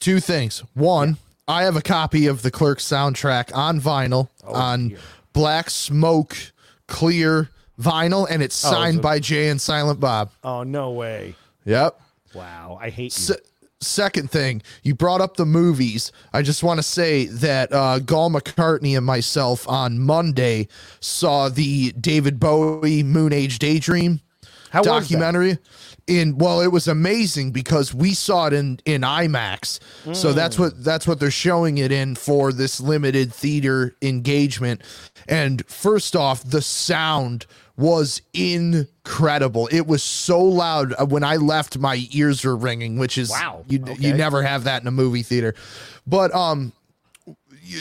Two 0.00 0.20
things. 0.20 0.62
One, 0.74 1.16
I 1.48 1.62
have 1.62 1.76
a 1.76 1.80
copy 1.82 2.26
of 2.26 2.42
the 2.42 2.50
Clerks 2.50 2.84
soundtrack 2.84 3.54
on 3.54 3.80
vinyl 3.80 4.28
on 4.44 4.88
dear. 4.88 4.98
black 5.32 5.70
smoke 5.70 6.36
clear 6.86 7.48
vinyl, 7.80 8.26
and 8.28 8.42
it's 8.42 8.54
signed 8.54 8.98
a- 8.98 9.02
by 9.02 9.18
Jay 9.20 9.48
and 9.48 9.60
Silent 9.60 10.00
Bob. 10.00 10.30
Oh 10.44 10.62
no 10.64 10.90
way! 10.90 11.34
Yep. 11.64 12.00
Wow, 12.34 12.78
I 12.80 12.90
hate 12.90 13.04
you. 13.04 13.10
Se- 13.34 13.40
second 13.80 14.30
thing, 14.30 14.62
you 14.82 14.94
brought 14.94 15.20
up 15.20 15.36
the 15.36 15.46
movies. 15.46 16.12
I 16.32 16.42
just 16.42 16.62
want 16.62 16.78
to 16.78 16.82
say 16.82 17.26
that 17.26 17.72
uh, 17.72 17.98
Gall 17.98 18.30
McCartney 18.30 18.96
and 18.96 19.04
myself 19.04 19.68
on 19.68 19.98
Monday 19.98 20.68
saw 21.00 21.48
the 21.48 21.92
David 21.92 22.40
Bowie 22.40 23.02
Moon 23.02 23.32
Age 23.32 23.58
Daydream 23.58 24.20
How 24.70 24.82
documentary. 24.82 25.58
In 26.06 26.38
well, 26.38 26.60
it 26.60 26.68
was 26.68 26.86
amazing 26.86 27.50
because 27.50 27.92
we 27.92 28.14
saw 28.14 28.46
it 28.46 28.52
in 28.52 28.78
in 28.84 29.00
IMAX. 29.02 29.80
So 30.14 30.32
that's 30.32 30.56
what 30.56 30.84
that's 30.84 31.04
what 31.06 31.18
they're 31.18 31.32
showing 31.32 31.78
it 31.78 31.90
in 31.90 32.14
for 32.14 32.52
this 32.52 32.80
limited 32.80 33.32
theater 33.32 33.96
engagement. 34.00 34.82
And 35.28 35.66
first 35.66 36.14
off, 36.14 36.44
the 36.48 36.62
sound 36.62 37.46
was 37.76 38.22
incredible. 38.32 39.68
It 39.70 39.86
was 39.86 40.02
so 40.02 40.40
loud 40.42 40.94
Uh, 40.98 41.06
when 41.06 41.22
I 41.24 41.36
left 41.36 41.78
my 41.78 42.06
ears 42.12 42.44
were 42.44 42.56
ringing, 42.56 42.98
which 42.98 43.18
is 43.18 43.30
Wow. 43.30 43.64
you 43.68 43.80
Okay. 43.82 43.94
you 44.08 44.14
never 44.14 44.42
have 44.42 44.64
that 44.64 44.82
in 44.82 44.88
a 44.88 44.92
movie 44.92 45.22
theater. 45.22 45.54
But 46.06 46.34
um 46.34 46.72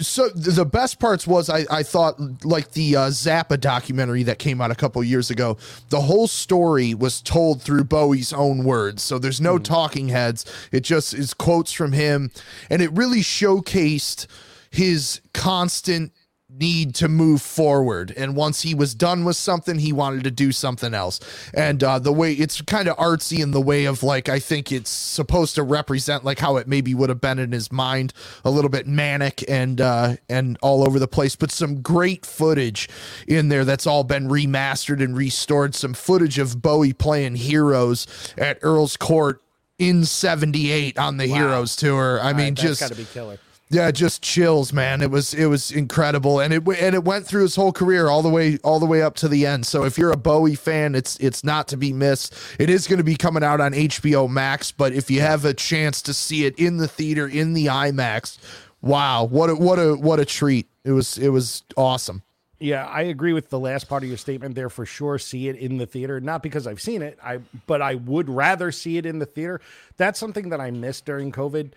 so 0.02 0.30
the 0.30 0.66
best 0.66 1.00
parts 1.00 1.28
was 1.28 1.48
I, 1.48 1.66
I 1.70 1.84
thought 1.84 2.16
like 2.44 2.72
the 2.72 2.96
uh, 2.96 3.00
Zappa 3.10 3.60
documentary 3.60 4.24
that 4.24 4.40
came 4.40 4.60
out 4.60 4.72
a 4.72 4.76
couple 4.76 5.04
years 5.04 5.30
ago. 5.30 5.58
The 5.90 6.02
whole 6.02 6.28
story 6.28 6.96
was 6.96 7.22
told 7.22 7.62
through 7.62 7.84
Bowie's 7.84 8.34
own 8.34 8.64
words, 8.64 9.04
so 9.04 9.20
there's 9.20 9.40
no 9.40 9.60
talking 9.60 10.08
heads. 10.10 10.44
It 10.72 10.80
just 10.82 11.14
is 11.14 11.36
quotes 11.36 11.72
from 11.72 11.92
him, 11.92 12.32
and 12.68 12.82
it 12.82 12.92
really 12.94 13.20
showcased 13.22 14.26
his 14.72 15.22
constant 15.36 16.12
need 16.60 16.96
to 16.96 17.08
move 17.08 17.42
forward. 17.42 18.14
And 18.16 18.36
once 18.36 18.62
he 18.62 18.74
was 18.74 18.96
done 18.96 19.26
with 19.26 19.36
something 19.36 19.80
he 19.80 19.92
wanted 19.92 20.24
to 20.24 20.32
do 20.32 20.52
something 20.52 20.94
else. 20.94 21.20
And 21.54 21.84
uh 21.84 22.00
the 22.00 22.14
way 22.14 22.34
it's 22.34 22.62
kind 22.62 22.88
of 22.88 22.98
artsy 22.98 23.40
in 23.40 23.52
the 23.52 23.62
way 23.62 23.86
of 23.86 24.04
like 24.04 24.30
i 24.30 24.40
think 24.40 24.72
it's 24.72 24.90
supposed 24.90 25.56
to 25.56 25.64
represent 25.64 26.24
like 26.24 26.40
how 26.40 26.58
it 26.58 26.68
maybe 26.68 26.94
would 26.94 27.10
have 27.10 27.22
been 27.22 27.40
in 27.40 27.52
his 27.52 27.72
mind 27.72 28.14
a 28.44 28.50
little 28.50 28.70
bit 28.70 28.88
manic 28.88 29.44
and 29.50 29.82
uh 29.82 30.16
and 30.30 30.58
all 30.62 30.86
over 30.88 31.00
the 31.00 31.08
place. 31.08 31.36
But 31.36 31.52
some 31.52 31.82
great 31.82 32.26
footage 32.26 32.90
in 33.28 33.50
there 33.50 33.66
that's 33.66 33.88
all 33.88 34.04
been 34.04 34.28
remastered 34.28 35.04
and 35.04 35.16
restored. 35.18 35.76
Some 35.76 35.94
footage 35.94 36.40
of 36.40 36.62
bowie 36.62 36.94
playing 36.94 37.36
heroes 37.36 38.08
at 38.38 38.60
earl's 38.62 38.98
court 38.98 39.42
in 39.78 40.06
78 40.06 40.98
on 40.98 41.18
the 41.18 41.28
heroes 41.28 41.76
tour. 41.76 42.20
I 42.22 42.34
mean 42.34 42.56
That's 42.56 42.62
just 42.62 42.82
got 42.82 42.90
to 42.90 42.96
be 42.96 43.06
killer. 43.06 43.40
Yeah, 43.70 43.90
just 43.90 44.22
chills, 44.22 44.72
man. 44.72 45.02
It 45.02 45.10
was 45.10 45.34
it 45.34 45.48
was 45.48 45.72
incredible, 45.72 46.40
and 46.40 46.54
it 46.54 46.68
and 46.68 46.94
it 46.94 47.04
went 47.04 47.26
through 47.26 47.42
his 47.42 47.56
whole 47.56 47.72
career 47.72 48.10
all 48.10 48.22
the 48.22 48.30
way 48.30 48.60
all 48.64 48.80
the 48.80 48.86
way 48.86 49.02
up 49.02 49.16
to 49.18 49.28
the 49.28 49.48
end. 49.48 49.66
So 49.66 49.84
if 49.84 49.98
you're 49.98 50.12
a 50.12 50.18
Bowie 50.18 50.54
fan, 50.54 50.94
it's 50.94 51.18
it's 51.18 51.44
not 51.44 51.68
to 51.70 51.78
be 51.78 51.92
missed. 51.92 52.36
It 52.60 52.70
is 52.70 52.86
going 52.88 53.00
to 53.00 53.04
be 53.04 53.16
coming 53.16 53.44
out 53.44 53.60
on 53.60 53.74
HBO 53.74 54.30
Max, 54.30 54.72
but 54.72 54.94
if 54.94 55.10
you 55.10 55.22
have 55.22 55.46
a 55.46 55.54
chance 55.54 56.04
to 56.04 56.14
see 56.14 56.46
it 56.46 56.58
in 56.60 56.78
the 56.78 56.88
theater 56.88 57.28
in 57.28 57.54
the 57.54 57.66
IMAX, 57.66 58.38
wow, 58.82 59.24
what 59.24 59.50
a 59.50 59.56
what 59.56 59.80
a 59.80 59.96
what 59.96 60.20
a 60.20 60.26
treat! 60.26 60.70
It 60.84 60.92
was 60.92 61.18
it 61.18 61.30
was 61.30 61.64
awesome. 61.76 62.22
Yeah, 62.60 62.86
I 62.86 63.02
agree 63.02 63.34
with 63.34 63.50
the 63.50 63.60
last 63.60 63.90
part 63.90 64.04
of 64.04 64.10
your 64.10 64.18
statement 64.18 64.54
there 64.54 64.70
for 64.70 64.86
sure. 64.86 65.18
See 65.18 65.50
it 65.50 65.58
in 65.58 65.78
the 65.78 65.88
theater, 65.88 66.22
not 66.22 66.44
because 66.44 66.68
I've 66.68 66.80
seen 66.80 67.02
it, 67.02 67.18
I 67.22 67.40
but 67.66 67.82
I 67.82 67.96
would 67.96 68.30
rather 68.30 68.72
see 68.72 68.98
it 68.98 69.08
in 69.08 69.18
the 69.18 69.26
theater. 69.26 69.60
That's 69.98 70.20
something 70.20 70.50
that 70.50 70.62
I 70.62 70.70
missed 70.70 71.06
during 71.06 71.32
COVID. 71.32 71.72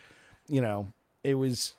You 0.49 0.61
know, 0.61 0.93
it 1.25 1.35
was 1.35 1.75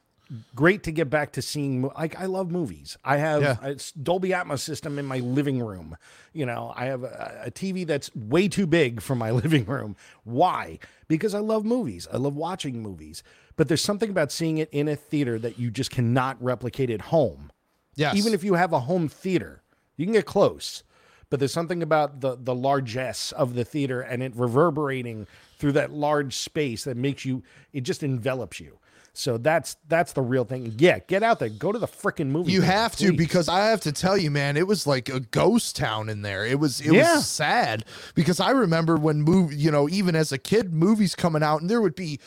great 0.55 0.83
to 0.83 0.91
get 0.91 1.09
back 1.09 1.31
to 1.33 1.41
seeing. 1.41 1.81
Like 1.81 2.19
I 2.19 2.25
love 2.25 2.51
movies. 2.51 2.97
I 3.03 3.17
have 3.17 3.41
Yeah. 3.41 3.57
a 3.61 3.75
Dolby 4.01 4.29
Atmos 4.29 4.59
system 4.59 4.99
in 4.99 5.05
my 5.05 5.19
living 5.19 5.59
room. 5.59 5.97
You 6.33 6.45
know, 6.45 6.73
I 6.75 6.85
have 6.85 7.03
a, 7.03 7.43
a 7.45 7.51
TV 7.51 7.85
that's 7.85 8.13
way 8.15 8.47
too 8.47 8.67
big 8.67 9.01
for 9.01 9.15
my 9.15 9.31
living 9.43 9.65
room. 9.65 9.95
Why? 10.23 10.79
Because 11.07 11.33
I 11.33 11.39
love 11.39 11.65
movies. 11.65 12.07
I 12.11 12.17
love 12.17 12.35
watching 12.35 12.81
movies. 12.81 13.23
But 13.55 13.67
there's 13.67 13.81
something 13.83 14.09
about 14.09 14.31
seeing 14.31 14.57
it 14.59 14.69
in 14.71 14.87
a 14.87 14.95
theater 14.95 15.37
that 15.39 15.59
you 15.59 15.69
just 15.71 15.91
cannot 15.91 16.41
replicate 16.41 16.89
at 16.89 17.01
home 17.01 17.51
Yes, 17.95 18.15
even 18.15 18.33
if 18.33 18.43
you 18.43 18.53
have 18.53 18.71
a 18.71 18.79
home 18.81 19.09
theater, 19.09 19.61
you 19.97 20.05
can 20.05 20.13
get 20.13 20.25
close. 20.25 20.83
But 21.29 21.39
there's 21.39 21.51
something 21.53 21.83
about 21.83 22.21
the 22.21 22.37
the 22.39 22.55
largesse 22.55 23.31
of 23.33 23.55
the 23.55 23.65
theater 23.65 23.99
and 24.01 24.23
it 24.23 24.33
reverberating 24.35 25.27
through 25.57 25.73
that 25.73 25.91
large 25.91 26.35
space 26.35 26.85
that 26.85 26.95
makes 26.95 27.25
you 27.25 27.43
it 27.73 27.81
just 27.81 28.01
envelops 28.01 28.59
you. 28.59 28.79
So 29.13 29.37
that's 29.37 29.75
that's 29.87 30.13
the 30.13 30.21
real 30.21 30.45
thing. 30.45 30.73
Yeah, 30.77 30.99
get 30.99 31.23
out 31.23 31.39
there, 31.39 31.49
go 31.49 31.71
to 31.71 31.79
the 31.79 31.87
freaking 31.87 32.27
movie. 32.27 32.51
You 32.51 32.61
have 32.61 32.95
to 32.97 33.07
please. 33.09 33.17
because 33.17 33.49
I 33.49 33.65
have 33.67 33.81
to 33.81 33.91
tell 33.91 34.17
you, 34.17 34.31
man, 34.31 34.55
it 34.57 34.67
was 34.67 34.87
like 34.87 35.09
a 35.09 35.19
ghost 35.19 35.75
town 35.75 36.09
in 36.09 36.21
there. 36.21 36.45
It 36.45 36.59
was 36.59 36.79
it 36.81 36.93
Yeah. 36.93 37.15
was 37.15 37.27
sad 37.27 37.85
because 38.15 38.39
I 38.39 38.51
remember 38.51 38.95
when 38.97 39.21
movie, 39.21 39.55
you 39.57 39.71
know, 39.71 39.89
even 39.89 40.15
as 40.15 40.31
a 40.31 40.37
kid, 40.37 40.73
movies 40.73 41.15
coming 41.15 41.43
out 41.43 41.61
and 41.61 41.69
there 41.69 41.81
would 41.81 41.95
be 41.95 42.19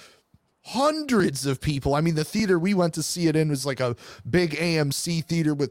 hundreds 0.64 1.44
of 1.46 1.60
people. 1.60 1.94
I 1.94 2.00
mean, 2.00 2.14
the 2.14 2.24
theater 2.24 2.58
we 2.58 2.74
went 2.74 2.94
to 2.94 3.02
see 3.02 3.26
it 3.26 3.36
in 3.36 3.48
was 3.48 3.66
like 3.66 3.80
a 3.80 3.96
big 4.28 4.52
AMC 4.54 5.24
theater 5.24 5.54
with 5.54 5.70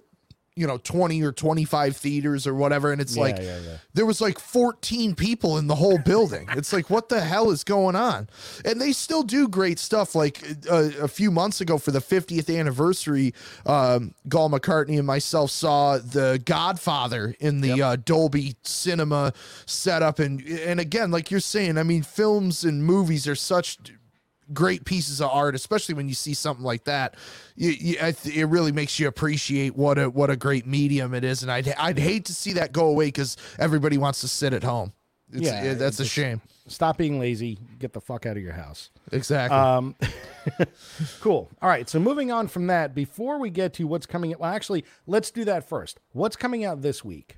you 0.55 0.67
know 0.67 0.77
20 0.77 1.23
or 1.23 1.31
25 1.31 1.95
theaters 1.95 2.45
or 2.45 2.53
whatever 2.53 2.91
and 2.91 2.99
it's 3.01 3.15
Yeah, 3.15 3.21
like 3.21 3.37
yeah, 3.37 3.59
yeah. 3.59 3.77
there 3.93 4.05
was 4.05 4.19
like 4.19 4.37
14 4.37 5.15
people 5.15 5.57
in 5.57 5.67
the 5.67 5.75
whole 5.75 5.97
building. 5.97 6.47
It's 6.51 6.73
like 6.73 6.89
what 6.89 7.07
the 7.07 7.21
hell 7.21 7.51
is 7.51 7.63
going 7.63 7.95
on? 7.95 8.27
And 8.65 8.79
they 8.81 8.91
still 8.91 9.23
do 9.23 9.47
great 9.47 9.79
stuff 9.79 10.13
like 10.13 10.43
uh, 10.69 10.89
a 11.01 11.07
few 11.07 11.31
months 11.31 11.61
ago 11.61 11.77
for 11.77 11.91
the 11.91 11.99
50th 11.99 12.53
anniversary 12.59 13.33
um 13.65 14.13
Gall 14.27 14.49
McCartney 14.49 14.97
and 14.97 15.07
myself 15.07 15.51
saw 15.51 15.97
the 15.97 16.41
Godfather 16.43 17.33
in 17.39 17.61
the 17.61 17.81
uh, 17.81 17.95
Dolby 17.95 18.55
Cinema 18.63 19.31
setup 19.65 20.19
and 20.19 20.41
and 20.41 20.79
again 20.79 21.11
like 21.11 21.31
you're 21.31 21.39
saying 21.39 21.77
I 21.77 21.83
mean 21.83 22.03
films 22.03 22.63
and 22.65 22.83
movies 22.83 23.27
are 23.27 23.35
such 23.35 23.77
great 24.53 24.85
pieces 24.85 25.21
of 25.21 25.29
art, 25.29 25.55
especially 25.55 25.95
when 25.95 26.07
you 26.07 26.15
see 26.15 26.33
something 26.33 26.65
like 26.65 26.85
that. 26.85 27.15
You, 27.55 27.71
you, 27.71 27.95
it 27.99 28.47
really 28.47 28.71
makes 28.71 28.99
you 28.99 29.07
appreciate 29.07 29.75
what 29.75 29.97
a 29.97 30.09
what 30.09 30.29
a 30.29 30.35
great 30.35 30.65
medium 30.65 31.13
it 31.13 31.23
is, 31.23 31.43
and 31.43 31.51
I'd 31.51 31.67
I'd 31.77 31.99
hate 31.99 32.25
to 32.25 32.33
see 32.33 32.53
that 32.53 32.71
go 32.71 32.87
away 32.87 33.07
because 33.07 33.37
everybody 33.59 33.97
wants 33.97 34.21
to 34.21 34.27
sit 34.27 34.53
at 34.53 34.63
home. 34.63 34.93
It's, 35.31 35.43
Yeah, 35.43 35.63
yeah, 35.63 35.73
that's 35.75 35.99
a 35.99 36.05
shame. 36.05 36.41
Stop 36.67 36.97
being 36.97 37.19
lazy. 37.19 37.57
Get 37.79 37.93
the 37.93 38.01
fuck 38.01 38.25
out 38.25 38.37
of 38.37 38.43
your 38.43 38.53
house. 38.53 38.91
Exactly. 39.11 39.57
Um, 39.57 39.95
cool. 41.19 41.49
All 41.61 41.69
right. 41.69 41.89
So 41.89 41.99
moving 41.99 42.31
on 42.31 42.47
from 42.47 42.67
that, 42.67 42.95
before 42.95 43.39
we 43.39 43.49
get 43.49 43.73
to 43.75 43.87
what's 43.87 44.05
coming 44.05 44.33
out, 44.33 44.39
well, 44.39 44.53
actually, 44.53 44.85
let's 45.05 45.31
do 45.31 45.43
that 45.45 45.67
first. 45.67 45.99
What's 46.13 46.35
coming 46.35 46.63
out 46.63 46.81
this 46.81 47.03
week? 47.03 47.37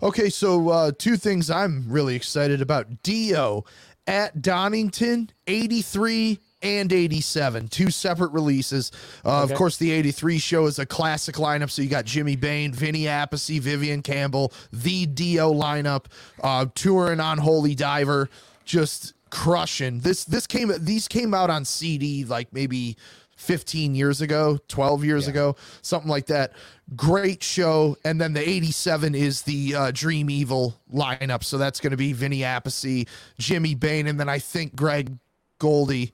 Okay, 0.00 0.30
so 0.30 0.68
uh, 0.68 0.92
two 0.96 1.16
things 1.16 1.50
I'm 1.50 1.84
really 1.88 2.14
excited 2.14 2.62
about. 2.62 3.02
Dio 3.02 3.64
at 4.08 4.42
Donington, 4.42 5.30
83 5.46 6.40
and 6.62 6.92
87, 6.92 7.68
two 7.68 7.90
separate 7.90 8.32
releases. 8.32 8.90
Uh, 9.24 9.42
Okay. 9.42 9.52
Of 9.52 9.58
course, 9.58 9.76
the 9.76 9.92
83 9.92 10.38
show 10.38 10.66
is 10.66 10.80
a 10.80 10.86
classic 10.86 11.36
lineup. 11.36 11.70
So 11.70 11.82
you 11.82 11.88
got 11.88 12.04
Jimmy 12.04 12.34
Bain, 12.34 12.72
Vinny 12.72 13.02
Appice, 13.04 13.60
Vivian 13.60 14.02
Campbell, 14.02 14.52
the 14.72 15.06
Dio 15.06 15.52
lineup, 15.52 16.06
uh, 16.42 16.66
touring 16.74 17.20
on 17.20 17.38
Holy 17.38 17.76
Diver, 17.76 18.28
just 18.64 19.12
crushing. 19.30 20.00
This 20.00 20.24
this 20.24 20.46
came 20.46 20.72
these 20.80 21.06
came 21.06 21.32
out 21.34 21.50
on 21.50 21.64
CD 21.64 22.24
like 22.24 22.52
maybe 22.52 22.96
15 23.38 23.94
years 23.94 24.20
ago, 24.20 24.58
12 24.66 25.04
years 25.04 25.28
ago, 25.28 25.56
something 25.80 26.10
like 26.10 26.26
that. 26.26 26.52
Great 26.96 27.42
show. 27.42 27.96
And 28.04 28.20
then 28.20 28.32
the 28.32 28.46
87 28.46 29.14
is 29.14 29.42
the 29.42 29.74
uh, 29.74 29.90
Dream 29.94 30.28
Evil 30.28 30.74
lineup. 30.92 31.44
So 31.44 31.56
that's 31.56 31.78
going 31.80 31.92
to 31.92 31.96
be 31.96 32.12
Vinny 32.12 32.40
Appice, 32.40 33.06
Jimmy 33.38 33.74
Bain, 33.74 34.08
and 34.08 34.18
then 34.18 34.28
I 34.28 34.40
think 34.40 34.74
Greg 34.74 35.16
Goldie 35.58 36.12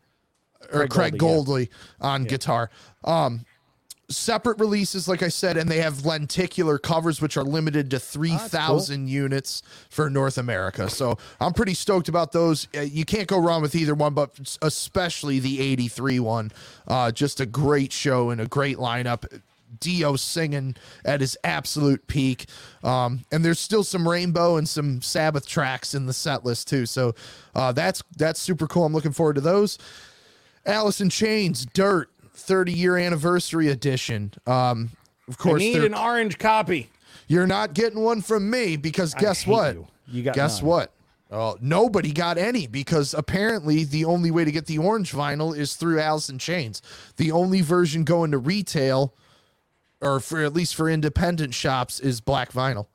or 0.72 0.80
Craig 0.80 0.90
Craig 0.90 1.18
Goldie, 1.18 1.46
Goldie 1.46 1.70
on 2.00 2.24
guitar. 2.24 2.70
Um, 3.04 3.44
separate 4.08 4.58
releases, 4.58 5.08
like 5.08 5.22
I 5.22 5.28
said, 5.28 5.56
and 5.56 5.68
they 5.68 5.78
have 5.78 6.04
lenticular 6.04 6.78
covers, 6.78 7.20
which 7.20 7.36
are 7.36 7.44
limited 7.44 7.90
to 7.90 7.98
3,000 7.98 9.08
units 9.08 9.62
for 9.90 10.10
North 10.10 10.38
America. 10.38 10.88
So 10.90 11.18
I'm 11.40 11.52
pretty 11.52 11.74
stoked 11.74 12.08
about 12.08 12.32
those. 12.32 12.68
Uh, 12.76 12.80
you 12.80 13.04
can't 13.04 13.28
go 13.28 13.38
wrong 13.38 13.62
with 13.62 13.74
either 13.74 13.94
one, 13.94 14.14
but 14.14 14.56
especially 14.62 15.38
the 15.38 15.60
83 15.60 16.20
one. 16.20 16.52
Uh, 16.86 17.10
just 17.10 17.40
a 17.40 17.46
great 17.46 17.92
show 17.92 18.30
and 18.30 18.40
a 18.40 18.46
great 18.46 18.76
lineup. 18.76 19.24
Dio 19.80 20.16
singing 20.16 20.76
at 21.04 21.20
his 21.20 21.36
absolute 21.42 22.06
peak. 22.06 22.46
Um, 22.82 23.24
and 23.32 23.44
there's 23.44 23.58
still 23.58 23.82
some 23.82 24.08
Rainbow 24.08 24.56
and 24.56 24.68
some 24.68 25.02
Sabbath 25.02 25.46
tracks 25.46 25.94
in 25.94 26.06
the 26.06 26.12
set 26.12 26.44
list 26.44 26.68
too. 26.68 26.86
So 26.86 27.14
uh, 27.54 27.72
that's 27.72 28.02
that's 28.16 28.40
super 28.40 28.66
cool. 28.66 28.84
I'm 28.84 28.92
looking 28.92 29.12
forward 29.12 29.34
to 29.34 29.40
those. 29.40 29.78
Alice 30.66 31.00
in 31.00 31.10
Chains, 31.10 31.66
Dirt, 31.66 32.08
30 32.34 32.72
year 32.72 32.96
anniversary 32.96 33.68
edition. 33.68 34.32
Um, 34.46 34.90
of 35.28 35.36
I 35.38 35.42
course, 35.42 35.60
need 35.60 35.82
an 35.82 35.94
orange 35.94 36.38
copy. 36.38 36.90
you're 37.28 37.46
not 37.46 37.72
getting 37.74 38.00
one 38.00 38.20
from 38.20 38.50
me 38.50 38.76
because 38.76 39.14
guess 39.14 39.46
what? 39.46 39.74
you. 39.74 39.86
You 40.08 40.22
got 40.22 40.34
guess 40.34 40.60
none. 40.60 40.68
what? 40.68 40.90
Oh, 41.30 41.56
nobody 41.60 42.12
got 42.12 42.36
any 42.38 42.66
because 42.66 43.14
apparently 43.14 43.82
the 43.84 44.04
only 44.04 44.30
way 44.30 44.44
to 44.44 44.52
get 44.52 44.66
the 44.66 44.78
orange 44.78 45.12
vinyl 45.12 45.56
is 45.56 45.74
through 45.74 45.98
Alice 45.98 46.28
in 46.28 46.38
Chains. 46.38 46.82
The 47.16 47.32
only 47.32 47.60
version 47.62 48.04
going 48.04 48.30
to 48.32 48.38
retail, 48.38 49.14
or 50.00 50.20
for 50.20 50.42
at 50.44 50.52
least 50.52 50.74
for 50.74 50.88
independent 50.88 51.54
shops, 51.54 51.98
is 51.98 52.20
black 52.20 52.52
vinyl. 52.52 52.86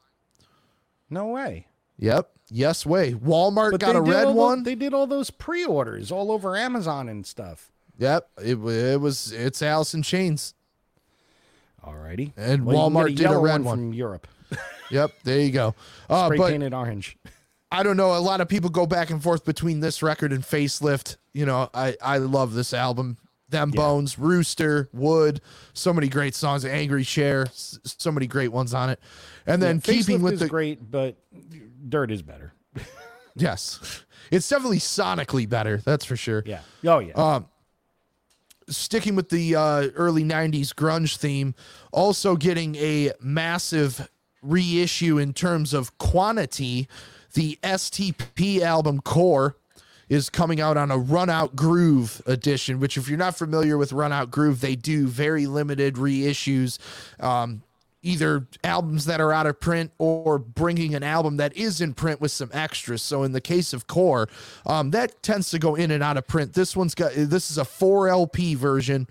No 1.10 1.28
way. 1.28 1.68
Yep. 1.98 2.30
Yes 2.52 2.86
way. 2.86 3.14
Walmart 3.14 3.80
got 3.80 3.96
a 3.96 4.02
red 4.02 4.26
tho- 4.28 4.32
one. 4.32 4.64
they 4.64 4.76
did 4.76 4.94
all 4.94 5.08
those 5.08 5.32
pre-orders 5.32 6.12
all 6.12 6.32
over 6.32 6.56
Amazon 6.56 7.10
and 7.10 7.26
stuff. 7.26 7.72
Yep. 8.00 8.30
It, 8.40 8.58
it 8.58 9.00
was 9.02 9.32
it's 9.32 9.62
Alice 9.62 9.94
in 9.94 10.02
Chains. 10.02 10.56
Alrighty. 11.86 12.34
And 12.36 12.66
Well, 12.66 12.90
you 12.90 13.06
can 13.06 13.16
get 13.16 13.16
Walmart 13.16 13.16
did 13.16 13.26
a 13.32 13.38
red 13.38 13.62
one. 13.64 13.78
from 13.78 13.94
Europe. 13.94 14.28
Yep. 14.92 15.12
There 15.24 15.40
you 15.40 15.52
go. 15.52 15.76
Uh, 16.10 16.26
Spray 16.26 16.38
but 16.40 16.50
painted 16.50 16.74
orange. 16.74 17.16
I 17.72 17.84
don't 17.84 17.96
know. 17.96 18.16
A 18.16 18.18
lot 18.18 18.42
of 18.42 18.48
people 18.50 18.72
go 18.72 18.88
back 18.88 19.12
and 19.12 19.22
forth 19.22 19.46
between 19.46 19.82
this 19.82 20.02
record 20.02 20.34
and 20.34 20.42
Facelift. 20.44 21.18
You 21.32 21.46
know, 21.46 21.70
I 21.76 21.96
I 22.02 22.18
love 22.18 22.56
this 22.56 22.74
album. 22.74 23.18
Them 23.50 23.70
Bones, 23.70 24.18
Rooster, 24.18 24.90
Wood, 24.92 25.42
so 25.74 25.94
many 25.94 26.08
great 26.08 26.34
songs. 26.34 26.66
Angry 26.66 27.04
Chair, 27.04 27.46
so 27.54 28.12
many 28.12 28.26
great 28.26 28.48
ones 28.52 28.74
on 28.74 28.90
it. 28.90 29.00
And 29.46 29.62
then 29.62 29.76
Yeah, 29.86 29.94
keeping 29.94 30.24
with 30.24 30.34
is 30.34 30.40
the 30.40 30.48
great, 30.48 30.90
but 30.90 31.18
Dirt 31.88 32.10
is 32.10 32.24
better. 32.24 32.54
yes, 33.36 34.04
it's 34.32 34.50
definitely 34.50 34.80
sonically 34.80 35.48
better. 35.48 35.78
That's 35.86 36.06
for 36.06 36.16
sure. 36.16 36.42
Yeah. 36.48 36.62
Oh 36.86 36.98
yeah. 36.98 37.14
Sticking 38.70 39.16
with 39.16 39.30
the 39.30 39.56
uh, 39.56 39.88
early 39.96 40.24
90s 40.24 40.74
grunge 40.74 41.18
theme, 41.18 41.56
also 41.92 42.36
getting 42.36 42.76
a 42.76 43.12
massive 43.22 44.10
reissue 44.42 45.18
in 45.18 45.34
terms 45.34 45.74
of 45.74 45.98
quantity. 45.98 46.88
The 47.34 47.58
STP 47.64 48.62
album 48.62 49.02
Core 49.02 49.56
is 50.08 50.30
coming 50.30 50.60
out 50.60 50.76
on 50.76 50.90
a 50.90 50.98
Run 50.98 51.30
Out 51.30 51.56
Groove 51.56 52.22
edition, 52.26 52.80
which, 52.80 52.98
if 52.98 53.08
you're 53.08 53.18
not 53.18 53.38
familiar 53.38 53.78
with 53.78 53.94
Run 53.94 54.12
Out 54.12 54.32
Groove, 54.32 54.60
they 54.60 54.76
do 54.76 55.08
very 55.08 55.46
limited 55.46 55.96
reissues. 55.96 56.80
Um, 57.24 57.62
Either 58.02 58.48
albums 58.64 59.06
that 59.06 59.20
are 59.20 59.34
out 59.34 59.46
of 59.46 59.60
print 59.60 59.92
or 59.98 60.40
bringing 60.40 60.96
an 60.96 61.04
album 61.04 61.38
that 61.38 61.56
is 61.58 61.82
in 61.82 61.94
print 61.94 62.22
with 62.22 62.32
some 62.32 62.50
extras. 62.54 63.02
So 63.02 63.24
in 63.24 63.34
the 63.34 63.42
case 63.42 63.74
of 63.74 63.88
Core, 63.88 64.30
um, 64.66 64.92
that 64.92 65.22
tends 65.22 65.52
to 65.52 65.60
go 65.60 65.76
in 65.76 65.92
and 65.92 66.02
out 66.02 66.16
of 66.16 66.26
print. 66.26 66.54
This 66.54 66.76
one's 66.76 66.96
got 66.96 67.12
this 67.14 67.52
is 67.52 67.58
a 67.58 67.66
four 67.66 68.08
LP 68.08 68.56
version. 68.56 69.08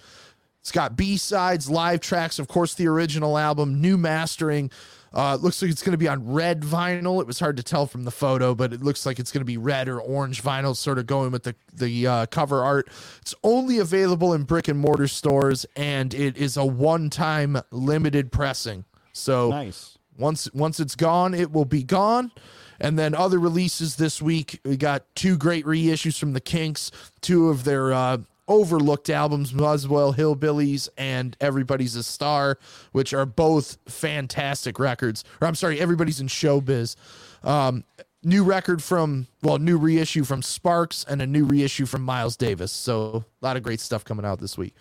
It's 0.61 0.73
got 0.73 0.97
B 0.97 1.17
sides, 1.17 1.71
live 1.71 2.01
tracks, 2.01 2.39
of 2.39 2.49
course, 2.49 2.75
the 2.75 2.89
original 2.89 3.39
album, 3.39 3.81
new 3.81 3.97
mastering. 3.97 4.71
Uh, 5.19 5.35
it 5.35 5.43
looks 5.43 5.61
like 5.61 5.69
it's 5.69 5.83
going 5.83 5.95
to 5.95 5.99
be 5.99 6.07
on 6.07 6.33
red 6.33 6.61
vinyl. 6.61 7.21
It 7.21 7.27
was 7.27 7.41
hard 7.41 7.57
to 7.57 7.63
tell 7.65 7.87
from 7.87 8.05
the 8.05 8.13
photo, 8.13 8.55
but 8.55 8.73
it 8.73 8.85
looks 8.85 9.05
like 9.05 9.19
it's 9.19 9.33
going 9.33 9.41
to 9.41 9.45
be 9.45 9.57
red 9.57 9.89
or 9.89 10.01
orange 10.01 10.45
vinyl, 10.45 10.77
sort 10.77 10.97
of 10.97 11.07
going 11.07 11.33
with 11.33 11.43
the 11.43 11.57
the 11.75 12.07
uh, 12.07 12.27
cover 12.27 12.63
art. 12.63 12.89
It's 13.21 13.35
only 13.43 13.79
available 13.79 14.33
in 14.33 14.45
brick 14.45 14.69
and 14.69 14.79
mortar 14.79 15.09
stores, 15.09 15.67
and 15.75 16.15
it 16.15 16.37
is 16.37 16.57
a 16.57 16.65
one 16.65 17.11
time 17.11 17.61
limited 17.73 18.31
pressing. 18.31 18.85
So 19.13 19.51
nice. 19.51 19.99
once 20.17 20.49
once 20.55 20.79
it's 20.79 20.95
gone, 20.95 21.35
it 21.35 21.51
will 21.51 21.65
be 21.65 21.83
gone. 21.83 22.31
And 22.79 22.97
then 22.97 23.13
other 23.13 23.41
releases 23.41 23.97
this 23.97 24.23
week, 24.23 24.61
we 24.65 24.77
got 24.77 25.05
two 25.17 25.37
great 25.37 25.65
reissues 25.65 26.17
from 26.17 26.33
the 26.33 26.41
Kinks, 26.41 26.93
two 27.21 27.49
of 27.49 27.65
their 27.65 27.93
uh, 27.93 28.19
overlooked 28.49 29.11
albums, 29.11 29.53
Muswell 29.55 30.15
Hillbillies 30.15 30.89
and 30.97 31.37
Everybody's 31.41 31.95
a 31.95 32.03
Star, 32.03 32.59
which 32.93 33.13
are 33.15 33.27
both 33.27 33.79
fantastic 33.87 34.79
records. 34.79 35.23
Or 35.41 35.47
I'm 35.49 35.55
sorry, 35.55 35.79
Everybody's 35.79 36.21
in 36.21 36.27
Showbiz. 36.29 36.97
Um, 37.45 37.85
new 38.25 38.43
record 38.43 38.83
from 38.83 39.27
well, 39.43 39.59
new 39.59 39.79
reissue 39.79 40.25
from 40.25 40.43
Sparks 40.43 41.05
and 41.09 41.23
a 41.23 41.27
new 41.27 41.45
reissue 41.45 41.87
from 41.87 42.03
Miles 42.03 42.37
Davis. 42.37 42.73
So 42.73 43.25
a 43.41 43.45
lot 43.45 43.57
of 43.57 43.63
great 43.63 43.81
stuff 43.81 44.05
coming 44.05 44.25
out 44.25 44.41
this 44.41 44.59
week. 44.59 44.75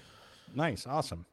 Nice, 0.56 0.88
awesome. 0.88 1.26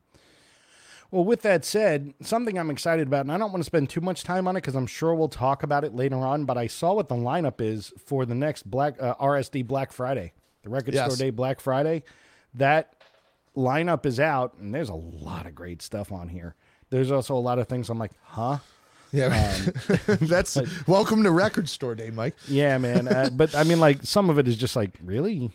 Well, 1.11 1.25
with 1.25 1.43
that 1.43 1.65
said, 1.65 2.13
something 2.23 2.59
I'm 2.59 2.71
excited 2.71 3.07
about, 3.07 3.21
and 3.21 3.31
I 3.31 3.39
don't 3.39 3.53
want 3.53 3.63
to 3.63 3.67
spend 3.67 3.89
too 3.89 4.01
much 4.01 4.25
time 4.25 4.49
on 4.49 4.57
it 4.57 4.63
because 4.63 4.75
I'm 4.75 4.87
sure 4.89 5.15
we'll 5.15 5.29
talk 5.29 5.63
about 5.63 5.85
it 5.85 5.95
later 5.95 6.17
on. 6.17 6.45
But 6.45 6.59
I 6.59 6.67
saw 6.67 6.93
what 6.95 7.09
the 7.09 7.15
lineup 7.15 7.61
is 7.61 7.93
for 8.05 8.27
the 8.27 8.35
next 8.35 8.69
Black 8.69 9.01
uh, 9.01 9.15
RSD 9.15 9.65
Black 9.65 9.93
Friday, 9.93 10.33
the 10.65 10.71
Record 10.71 10.93
Yes. 10.95 11.07
Store 11.15 11.25
Day 11.25 11.31
Black 11.31 11.61
Friday. 11.61 12.03
That 12.55 12.95
lineup 13.57 14.07
is 14.07 14.21
out, 14.21 14.55
and 14.59 14.75
there's 14.75 14.89
a 14.89 14.95
lot 14.95 15.47
of 15.47 15.55
great 15.55 15.83
stuff 15.83 16.13
on 16.13 16.29
here. 16.29 16.55
There's 16.91 17.11
also 17.11 17.35
a 17.35 17.41
lot 17.41 17.59
of 17.59 17.69
things 17.69 17.91
I'm 17.91 17.99
like, 17.99 18.13
huh? 18.23 18.59
Yeah, 19.13 19.29
that's 20.07 20.59
welcome 20.89 21.23
to 21.23 21.31
Record 21.31 21.69
Store 21.69 21.95
Day, 21.95 22.11
Mike. 22.11 22.35
Yeah, 22.49 22.79
man. 22.79 23.07
Uh, 23.07 23.31
but 23.33 23.55
I 23.55 23.63
mean, 23.63 23.79
like, 23.79 24.01
some 24.03 24.29
of 24.29 24.39
it 24.39 24.49
is 24.49 24.57
just 24.57 24.75
like, 24.75 24.91
really? 25.05 25.53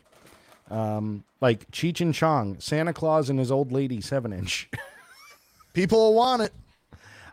Um, 0.69 1.23
like 1.41 1.69
Cheech 1.71 1.99
and 1.99 2.13
Chong, 2.13 2.59
Santa 2.59 2.93
Claus 2.93 3.29
and 3.29 3.39
his 3.39 3.51
old 3.51 3.71
lady 3.71 4.01
seven 4.01 4.31
inch. 4.31 4.69
People 5.73 5.99
will 5.99 6.13
want 6.13 6.41
it. 6.43 6.53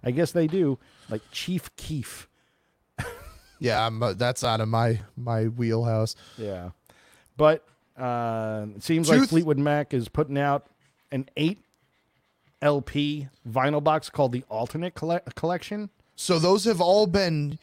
I 0.02 0.10
guess 0.10 0.32
they 0.32 0.46
do. 0.46 0.78
Like 1.08 1.22
Chief 1.30 1.74
Keef. 1.76 2.28
Yeah, 3.58 3.86
I'm, 3.86 4.02
uh, 4.02 4.12
that's 4.12 4.44
out 4.44 4.60
of 4.60 4.68
my 4.68 5.00
my 5.16 5.46
wheelhouse. 5.46 6.14
Yeah. 6.36 6.70
But 7.36 7.64
uh, 7.98 8.66
it 8.76 8.82
seems 8.82 9.08
Truth- 9.08 9.20
like 9.20 9.28
Fleetwood 9.28 9.58
Mac 9.58 9.94
is 9.94 10.08
putting 10.08 10.38
out 10.38 10.66
an 11.12 11.28
eight 11.36 11.58
LP 12.62 13.28
vinyl 13.48 13.82
box 13.82 14.10
called 14.10 14.32
the 14.32 14.44
Alternate 14.48 14.94
Colle- 14.94 15.20
Collection. 15.34 15.90
So 16.16 16.38
those 16.38 16.64
have 16.64 16.80
all 16.80 17.06
been 17.06 17.58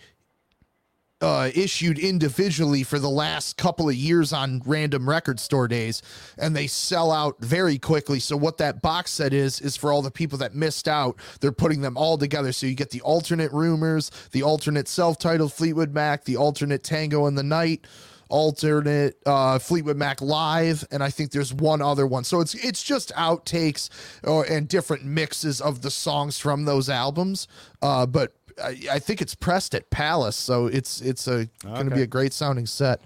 uh, 1.21 1.49
issued 1.55 1.97
individually 1.97 2.83
for 2.83 2.99
the 2.99 3.09
last 3.09 3.55
couple 3.57 3.87
of 3.87 3.95
years 3.95 4.33
on 4.33 4.61
random 4.65 5.07
record 5.07 5.39
store 5.39 5.67
days, 5.67 6.01
and 6.37 6.55
they 6.55 6.67
sell 6.67 7.11
out 7.11 7.39
very 7.39 7.79
quickly. 7.79 8.19
So 8.19 8.35
what 8.35 8.57
that 8.57 8.81
box 8.81 9.11
set 9.11 9.33
is 9.33 9.61
is 9.61 9.77
for 9.77 9.91
all 9.91 10.01
the 10.01 10.11
people 10.11 10.37
that 10.39 10.53
missed 10.53 10.87
out. 10.87 11.15
They're 11.39 11.51
putting 11.53 11.81
them 11.81 11.97
all 11.97 12.17
together. 12.17 12.51
So 12.51 12.67
you 12.67 12.75
get 12.75 12.89
the 12.91 13.01
alternate 13.01 13.51
rumors, 13.53 14.11
the 14.31 14.43
alternate 14.43 14.87
self-titled 14.87 15.53
Fleetwood 15.53 15.93
Mac, 15.93 16.25
the 16.25 16.37
alternate 16.37 16.83
Tango 16.83 17.25
in 17.25 17.35
the 17.35 17.43
Night 17.43 17.85
alternate 18.29 19.17
uh, 19.25 19.59
Fleetwood 19.59 19.97
Mac 19.97 20.21
live, 20.21 20.85
and 20.91 21.03
I 21.03 21.09
think 21.09 21.31
there's 21.31 21.53
one 21.53 21.81
other 21.81 22.05
one. 22.07 22.23
So 22.23 22.41
it's 22.41 22.53
it's 22.55 22.83
just 22.83 23.13
outtakes 23.15 23.89
uh, 24.25 24.41
and 24.41 24.67
different 24.67 25.05
mixes 25.05 25.61
of 25.61 25.81
the 25.81 25.91
songs 25.91 26.39
from 26.39 26.65
those 26.65 26.89
albums. 26.89 27.47
Uh, 27.81 28.05
but 28.05 28.33
I, 28.61 28.77
I 28.91 28.99
think 28.99 29.21
it's 29.21 29.35
pressed 29.35 29.75
at 29.75 29.89
Pallas, 29.89 30.35
so 30.35 30.67
it's 30.67 31.01
it's 31.01 31.27
a 31.27 31.47
going 31.63 31.89
to 31.89 31.95
be 31.95 32.01
a 32.01 32.07
great 32.07 32.33
sounding 32.33 32.65
set. 32.65 32.99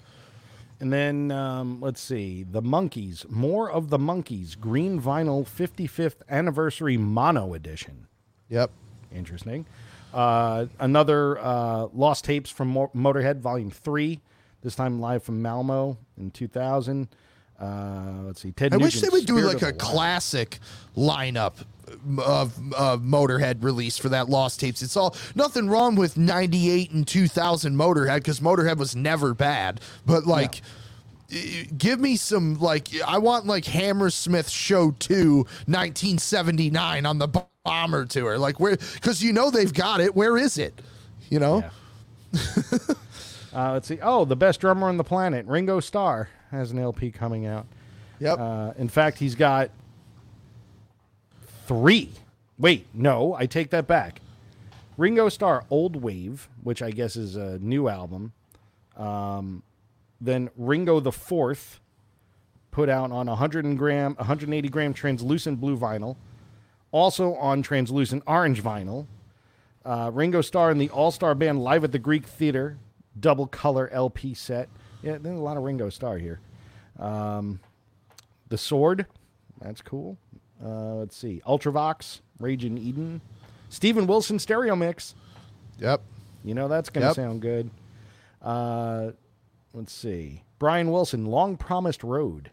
And 0.80 0.94
then 0.94 1.32
um, 1.32 1.82
let's 1.82 2.00
see, 2.02 2.44
the 2.44 2.62
Monkees, 2.62 3.28
more 3.30 3.70
of 3.70 3.90
the 3.90 3.98
Monkees, 3.98 4.60
green 4.60 5.02
vinyl 5.02 5.48
55th 5.48 6.22
anniversary 6.30 6.98
mono 6.98 7.56
edition. 7.56 8.06
Yep. 8.50 8.70
Interesting. 9.12 9.66
Uh, 10.14 10.68
another 10.80 11.40
uh, 11.40 11.88
Lost 11.94 12.26
Tapes 12.26 12.50
from 12.50 12.70
Mo- 12.70 12.92
Motorhead, 12.96 13.40
Volume 13.40 13.72
3, 13.72 14.20
this 14.63 14.76
time 14.76 15.00
live 15.00 15.24
from 15.24 15.41
Malmo 15.41 15.98
in 16.17 16.32
2000. 16.32 17.08
Uh, 17.60 18.02
let's 18.26 18.41
see, 18.41 18.52
Ted 18.52 18.74
I 18.74 18.78
wish 18.78 19.02
they 19.02 19.10
would 19.10 19.26
do 19.26 19.38
Spirit 19.39 19.62
like 19.62 19.63
a 19.63 19.74
classic 19.74 20.60
lineup 20.96 21.56
of 22.20 22.56
uh, 22.76 22.98
Motorhead 22.98 23.63
release 23.63 23.98
for 23.98 24.10
that 24.10 24.30
Lost 24.30 24.60
Tapes. 24.60 24.82
It's 24.84 24.96
all 24.96 25.15
nothing 25.36 25.67
wrong 25.67 25.96
with 25.96 26.17
98 26.17 26.91
and 26.91 27.08
2000 27.08 27.76
Motorhead 27.76 28.17
because 28.17 28.39
Motorhead 28.41 28.78
was 28.78 28.96
never 28.96 29.34
bad, 29.34 29.82
but 30.06 30.26
like. 30.26 30.62
i- 31.32 31.67
Give 31.78 32.00
me 32.00 32.15
some 32.15 32.56
like 32.60 32.88
I 33.06 33.17
want 33.17 33.46
like 33.48 33.65
Hammersmith 33.65 34.50
Show 34.50 34.91
2 34.91 35.36
1979 35.65 37.06
on 37.06 37.17
the 37.17 37.28
bomber 37.65 38.06
tour. 38.06 38.38
Like 38.38 38.62
where 38.62 38.78
cuz 39.02 39.22
you 39.22 39.34
know 39.34 39.52
they've 39.52 39.74
got 39.74 40.00
it. 40.00 40.15
Where 40.15 40.38
is 40.38 40.58
it? 40.58 40.80
You 41.30 41.39
know? 41.39 41.65
Yeah. 42.32 42.39
uh, 43.54 43.74
let's 43.74 43.88
see. 43.88 44.00
Oh, 44.02 44.26
the 44.26 44.36
best 44.36 44.60
drummer 44.60 44.88
on 44.88 44.98
the 44.98 45.04
planet, 45.04 45.46
Ringo 45.46 45.80
Starr, 45.80 46.30
has 46.52 46.72
an 46.72 46.80
LP 46.80 47.12
coming 47.12 47.46
out. 47.46 47.66
Yep. 48.20 48.40
Uh, 48.40 48.74
in 48.78 48.90
fact, 48.90 49.20
he's 49.20 49.36
got 49.36 49.70
three. 51.68 52.12
Wait, 52.58 52.88
no, 52.94 53.34
I 53.34 53.46
take 53.46 53.70
that 53.72 53.88
back. 53.88 54.22
Ringo 54.98 55.30
Starr, 55.30 55.64
Old 55.70 55.96
Wave, 56.02 56.50
which 56.64 56.82
I 56.82 56.90
guess 56.92 57.16
is 57.16 57.36
a 57.36 57.60
new 57.60 57.88
album. 57.88 58.34
Um, 58.96 59.62
then 60.20 60.50
Ringo 60.58 61.00
the 61.00 61.12
Fourth, 61.12 61.80
put 62.72 62.90
out 62.90 63.12
on 63.12 63.28
100 63.28 63.78
gram, 63.78 64.16
180 64.16 64.70
gram 64.70 64.94
translucent 64.94 65.60
blue 65.60 65.78
vinyl, 65.78 66.16
also 66.92 67.36
on 67.36 67.62
translucent 67.62 68.24
orange 68.26 68.64
vinyl. 68.64 69.06
Uh, 69.86 70.10
Ringo 70.14 70.42
Starr 70.42 70.72
and 70.72 70.82
the 70.82 70.90
All 70.90 71.12
Star 71.12 71.36
Band 71.36 71.64
live 71.64 71.84
at 71.84 71.92
the 71.92 72.00
Greek 72.00 72.26
Theater, 72.26 72.78
double 73.20 73.48
color 73.48 73.90
LP 73.92 74.34
set. 74.34 74.70
Yeah, 75.02 75.18
there's 75.20 75.38
a 75.38 75.42
lot 75.42 75.58
of 75.58 75.64
Ringo 75.64 75.90
Starr 75.90 76.18
here. 76.18 76.40
Um, 77.00 77.60
the 78.50 78.58
Sword, 78.58 79.06
that's 79.62 79.82
cool. 79.82 80.18
Uh, 80.64 80.96
let's 80.96 81.16
see, 81.16 81.42
Ultravox, 81.46 82.22
Rage 82.40 82.66
in 82.66 82.78
Eden, 82.78 83.22
Steven 83.70 84.08
Wilson 84.08 84.40
stereo 84.40 84.76
mix. 84.76 85.14
yep. 85.80 86.02
You 86.44 86.54
know 86.54 86.68
that's 86.68 86.90
going 86.90 87.02
to 87.02 87.08
Yep. 87.10 87.16
sound 87.16 87.42
good. 87.42 87.70
Uh, 88.42 89.12
let's 89.74 89.92
see, 89.94 90.44
Brian 90.60 90.92
Wilson, 90.92 91.26
Long 91.26 91.58
Promised 91.58 92.04
Road. 92.04 92.52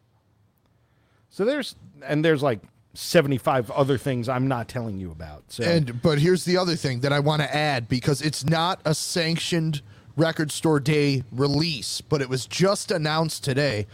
So 1.30 1.44
there's 1.44 1.76
and 2.04 2.24
there's 2.24 2.42
like 2.42 2.60
75 2.94 3.70
other 3.70 3.96
things 3.98 4.28
I'm 4.28 4.48
not 4.48 4.68
telling 4.68 4.98
you 4.98 5.10
about. 5.10 5.44
So 5.52 5.64
And 5.64 6.00
but 6.02 6.18
here's 6.18 6.44
the 6.44 6.56
other 6.56 6.76
thing 6.76 7.00
that 7.00 7.12
I 7.12 7.20
want 7.20 7.42
to 7.42 7.54
add 7.54 7.88
because 7.88 8.20
it's 8.22 8.44
not 8.44 8.80
a 8.84 8.94
sanctioned 8.94 9.82
record 10.16 10.50
store 10.52 10.80
day 10.80 11.24
release, 11.32 12.00
but 12.00 12.20
it 12.22 12.28
was 12.28 12.46
just 12.46 12.90
announced 12.90 13.44
today. 13.44 13.86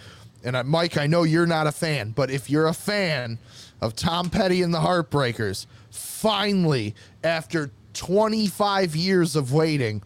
And 0.45 0.57
I, 0.57 0.63
Mike, 0.63 0.97
I 0.97 1.07
know 1.07 1.23
you're 1.23 1.47
not 1.47 1.67
a 1.67 1.73
fan, 1.73 2.11
but 2.11 2.31
if 2.31 2.49
you're 2.49 2.67
a 2.67 2.75
fan 2.75 3.39
of 3.81 3.95
Tom 3.97 4.31
Petty 4.31 4.63
and 4.63 4.73
the 4.73 4.79
Heartbreakers, 4.81 5.67
finally, 5.91 6.95
after 7.23 7.71
25 7.95 8.97
years 8.97 9.37
of 9.37 9.53
waiting, 9.53 10.03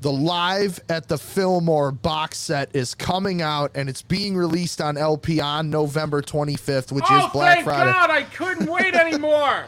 the 0.00 0.12
live 0.12 0.78
at 0.88 1.08
the 1.08 1.18
Fillmore 1.18 1.90
box 1.90 2.38
set 2.38 2.70
is 2.74 2.94
coming 2.94 3.42
out 3.42 3.72
and 3.74 3.88
it's 3.88 4.02
being 4.02 4.36
released 4.36 4.80
on 4.80 4.96
LP 4.96 5.40
on 5.40 5.70
November 5.70 6.22
25th, 6.22 6.92
which 6.92 7.10
is 7.10 7.24
Black 7.32 7.64
Friday. 7.64 7.92
Oh, 7.94 8.10
I 8.12 8.22
couldn't 8.22 8.70
wait 8.70 8.94
anymore. 8.94 9.66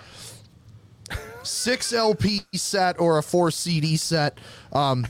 six 1.42 1.92
LP 1.92 2.42
set 2.54 3.00
or 3.00 3.18
a 3.18 3.22
four 3.22 3.50
CD 3.50 3.96
set. 3.96 4.38
Um, 4.72 5.06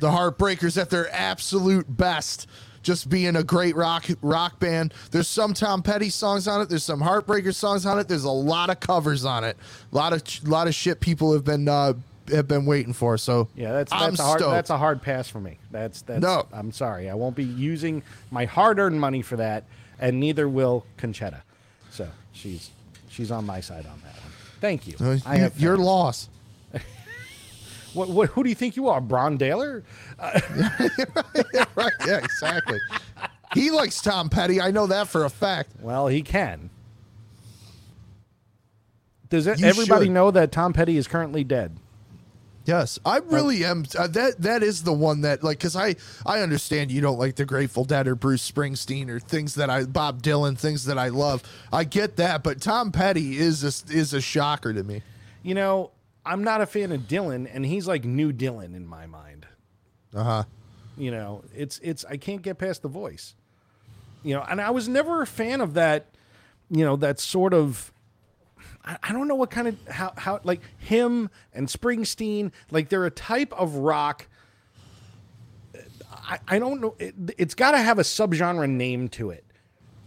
the 0.00 0.08
Heartbreakers 0.10 0.80
at 0.80 0.90
their 0.90 1.12
absolute 1.14 1.86
best, 1.96 2.46
just 2.82 3.08
being 3.08 3.36
a 3.36 3.42
great 3.42 3.76
rock 3.76 4.06
rock 4.22 4.58
band. 4.60 4.94
There's 5.10 5.28
some 5.28 5.54
Tom 5.54 5.82
Petty 5.82 6.10
songs 6.10 6.46
on 6.48 6.60
it. 6.60 6.68
There's 6.68 6.84
some 6.84 7.00
Heartbreaker 7.00 7.54
songs 7.54 7.84
on 7.86 7.98
it. 7.98 8.08
There's 8.08 8.24
a 8.24 8.30
lot 8.30 8.70
of 8.70 8.80
covers 8.80 9.24
on 9.24 9.44
it. 9.44 9.56
A 9.92 9.96
lot 9.96 10.12
of 10.12 10.48
lot 10.48 10.66
of 10.68 10.74
shit 10.74 11.00
people 11.00 11.32
have 11.32 11.44
been 11.44 11.68
uh, 11.68 11.94
have 12.30 12.46
been 12.46 12.66
waiting 12.66 12.92
for. 12.92 13.18
So 13.18 13.48
Yeah, 13.56 13.72
that's 13.72 13.92
I'm 13.92 14.10
that's 14.10 14.20
a 14.20 14.22
hard 14.22 14.38
stoked. 14.40 14.52
that's 14.54 14.70
a 14.70 14.78
hard 14.78 15.02
pass 15.02 15.28
for 15.28 15.40
me. 15.40 15.58
That's 15.70 16.02
that's 16.02 16.22
No. 16.22 16.46
I'm 16.52 16.72
sorry. 16.72 17.10
I 17.10 17.14
won't 17.14 17.36
be 17.36 17.44
using 17.44 18.02
my 18.30 18.44
hard-earned 18.44 19.00
money 19.00 19.22
for 19.22 19.36
that 19.36 19.64
and 19.98 20.20
neither 20.20 20.48
will 20.48 20.86
Conchetta. 20.98 21.40
So, 21.90 22.06
she's 22.32 22.70
she's 23.08 23.30
on 23.32 23.44
my 23.46 23.60
side 23.60 23.86
on 23.86 24.00
that 24.04 24.14
one. 24.14 24.32
Thank 24.60 24.86
you. 24.86 24.94
Uh, 25.00 25.18
I 25.26 25.36
have 25.38 25.58
your 25.58 25.76
loss. 25.76 26.28
What, 27.98 28.08
what 28.08 28.30
who 28.30 28.44
do 28.44 28.48
you 28.48 28.54
think 28.54 28.76
you 28.76 28.88
are, 28.88 29.00
Bron 29.00 29.36
Daler? 29.36 29.82
right? 30.20 31.92
Yeah, 32.06 32.18
exactly. 32.18 32.78
he 33.54 33.70
likes 33.70 34.00
Tom 34.00 34.28
Petty. 34.28 34.60
I 34.60 34.70
know 34.70 34.86
that 34.86 35.08
for 35.08 35.24
a 35.24 35.30
fact. 35.30 35.72
Well, 35.80 36.06
he 36.06 36.22
can. 36.22 36.70
Does 39.28 39.46
You 39.46 39.66
everybody 39.66 40.06
should. 40.06 40.12
know 40.12 40.30
that 40.30 40.52
Tom 40.52 40.72
Petty 40.72 40.96
is 40.96 41.06
currently 41.06 41.44
dead? 41.44 41.76
Yes, 42.64 42.98
I 43.04 43.18
really 43.18 43.64
am. 43.64 43.84
Uh, 43.98 44.06
that 44.08 44.42
that 44.42 44.62
is 44.62 44.82
the 44.82 44.92
one 44.92 45.22
that 45.22 45.42
like 45.42 45.58
because 45.58 45.74
I 45.74 45.96
I 46.26 46.40
understand 46.40 46.90
you 46.92 47.00
don't 47.00 47.18
like 47.18 47.36
the 47.36 47.46
Grateful 47.46 47.84
Dead 47.84 48.06
or 48.06 48.14
Bruce 48.14 48.48
Springsteen 48.48 49.08
or 49.08 49.18
things 49.18 49.54
that 49.54 49.70
I 49.70 49.84
Bob 49.84 50.22
Dylan 50.22 50.56
things 50.58 50.84
that 50.84 50.98
I 50.98 51.08
love. 51.08 51.42
I 51.72 51.84
get 51.84 52.16
that, 52.16 52.42
but 52.42 52.60
Tom 52.60 52.92
Petty 52.92 53.38
is 53.38 53.64
a, 53.64 53.92
is 53.92 54.12
a 54.12 54.20
shocker 54.20 54.74
to 54.74 54.84
me. 54.84 55.02
You 55.42 55.54
know, 55.54 55.92
I'm 56.28 56.44
not 56.44 56.60
a 56.60 56.66
fan 56.66 56.92
of 56.92 57.02
Dylan, 57.02 57.48
and 57.50 57.64
he's 57.64 57.88
like 57.88 58.04
new 58.04 58.32
Dylan 58.32 58.76
in 58.76 58.86
my 58.86 59.06
mind. 59.06 59.46
Uh 60.14 60.22
huh. 60.22 60.44
You 60.98 61.10
know, 61.10 61.42
it's 61.54 61.80
it's 61.82 62.04
I 62.04 62.18
can't 62.18 62.42
get 62.42 62.58
past 62.58 62.82
the 62.82 62.88
voice. 62.88 63.34
You 64.22 64.34
know, 64.34 64.44
and 64.48 64.60
I 64.60 64.70
was 64.70 64.88
never 64.88 65.22
a 65.22 65.26
fan 65.26 65.62
of 65.62 65.74
that. 65.74 66.06
You 66.70 66.84
know, 66.84 66.96
that 66.96 67.18
sort 67.18 67.54
of. 67.54 67.92
I, 68.84 68.98
I 69.02 69.12
don't 69.12 69.26
know 69.26 69.36
what 69.36 69.50
kind 69.50 69.68
of 69.68 69.88
how 69.88 70.12
how 70.18 70.40
like 70.44 70.60
him 70.76 71.30
and 71.54 71.66
Springsteen 71.66 72.52
like 72.70 72.90
they're 72.90 73.06
a 73.06 73.10
type 73.10 73.52
of 73.54 73.76
rock. 73.76 74.28
I, 76.12 76.40
I 76.46 76.58
don't 76.58 76.82
know. 76.82 76.94
It, 76.98 77.14
it's 77.38 77.54
got 77.54 77.70
to 77.70 77.78
have 77.78 77.98
a 77.98 78.02
subgenre 78.02 78.68
name 78.68 79.08
to 79.10 79.30
it. 79.30 79.44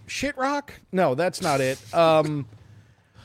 Shit 0.05 0.37
rock? 0.37 0.73
No, 0.91 1.15
that's 1.15 1.41
not 1.41 1.61
it. 1.61 1.79
Um, 1.95 2.45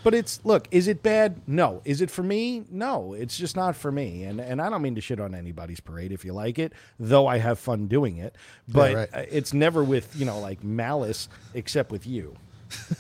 but 0.06 0.14
it's 0.14 0.38
look. 0.44 0.68
Is 0.70 0.86
it 0.86 1.02
bad? 1.02 1.40
No. 1.48 1.82
Is 1.84 2.00
it 2.00 2.12
for 2.12 2.22
me? 2.22 2.62
No. 2.70 3.12
It's 3.12 3.36
just 3.36 3.56
not 3.56 3.74
for 3.74 3.90
me. 3.90 4.22
And 4.22 4.40
and 4.40 4.62
I 4.62 4.70
don't 4.70 4.80
mean 4.80 4.94
to 4.94 5.00
shit 5.00 5.18
on 5.18 5.34
anybody's 5.34 5.80
parade 5.80 6.12
if 6.12 6.24
you 6.24 6.32
like 6.32 6.60
it, 6.60 6.72
though 7.00 7.26
I 7.26 7.38
have 7.38 7.58
fun 7.58 7.88
doing 7.88 8.18
it. 8.18 8.36
But 8.68 8.94
right. 8.94 9.08
uh, 9.12 9.24
it's 9.28 9.52
never 9.52 9.82
with 9.82 10.14
you 10.14 10.24
know 10.24 10.38
like 10.38 10.62
malice, 10.62 11.28
except 11.54 11.90
with 11.90 12.06
you. 12.06 12.36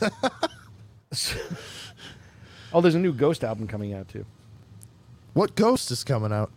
oh, 2.72 2.80
there's 2.80 2.96
a 2.96 2.98
new 2.98 3.12
Ghost 3.12 3.44
album 3.44 3.68
coming 3.68 3.94
out 3.94 4.08
too. 4.08 4.26
What 5.32 5.54
Ghost 5.54 5.92
is 5.92 6.02
coming 6.02 6.32
out? 6.32 6.50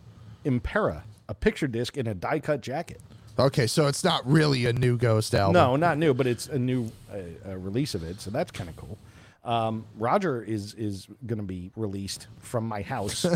Impera, 0.44 1.04
a 1.28 1.34
picture 1.34 1.68
disc 1.68 1.96
in 1.96 2.08
a 2.08 2.14
die 2.14 2.40
cut 2.40 2.60
jacket. 2.60 3.00
Okay, 3.38 3.68
so 3.68 3.86
it's 3.86 4.02
not 4.02 4.26
really 4.28 4.66
a 4.66 4.72
new 4.72 4.96
Ghost 4.96 5.32
album. 5.32 5.52
No, 5.54 5.76
not 5.76 5.96
new, 5.96 6.12
but 6.12 6.26
it's 6.26 6.48
a 6.48 6.58
new 6.58 6.90
uh, 7.12 7.18
uh, 7.48 7.56
release 7.56 7.94
of 7.94 8.02
it, 8.02 8.20
so 8.20 8.32
that's 8.32 8.50
kind 8.50 8.68
of 8.68 8.74
cool. 8.74 8.98
Um, 9.44 9.86
Roger 9.96 10.42
is 10.42 10.74
is 10.74 11.06
going 11.26 11.38
to 11.38 11.44
be 11.44 11.70
released 11.76 12.26
from 12.38 12.68
my 12.68 12.82
house 12.82 13.24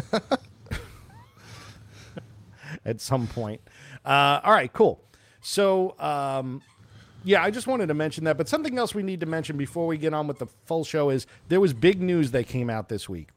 at 2.85 3.01
some 3.01 3.27
point. 3.27 3.61
Uh, 4.05 4.41
all 4.45 4.53
right, 4.53 4.73
cool. 4.73 5.01
So 5.41 5.99
um, 5.99 6.63
Yeah, 7.25 7.43
I 7.43 7.51
just 7.51 7.67
wanted 7.67 7.87
to 7.89 7.95
mention 7.95 8.25
that. 8.25 8.37
But 8.37 8.49
something 8.49 8.79
else 8.79 8.95
we 8.95 9.03
need 9.03 9.21
to 9.21 9.27
mention 9.27 9.57
before 9.57 9.87
we 9.87 9.97
get 9.97 10.13
on 10.13 10.27
with 10.27 10.39
the 10.39 10.47
full 10.67 10.85
show 10.85 11.11
is 11.11 11.27
there 11.49 11.61
was 11.61 11.73
big 11.73 12.03
news 12.03 12.31
that 12.33 12.47
came 12.47 12.69
out 12.69 12.89
this 12.89 13.09
week. 13.09 13.29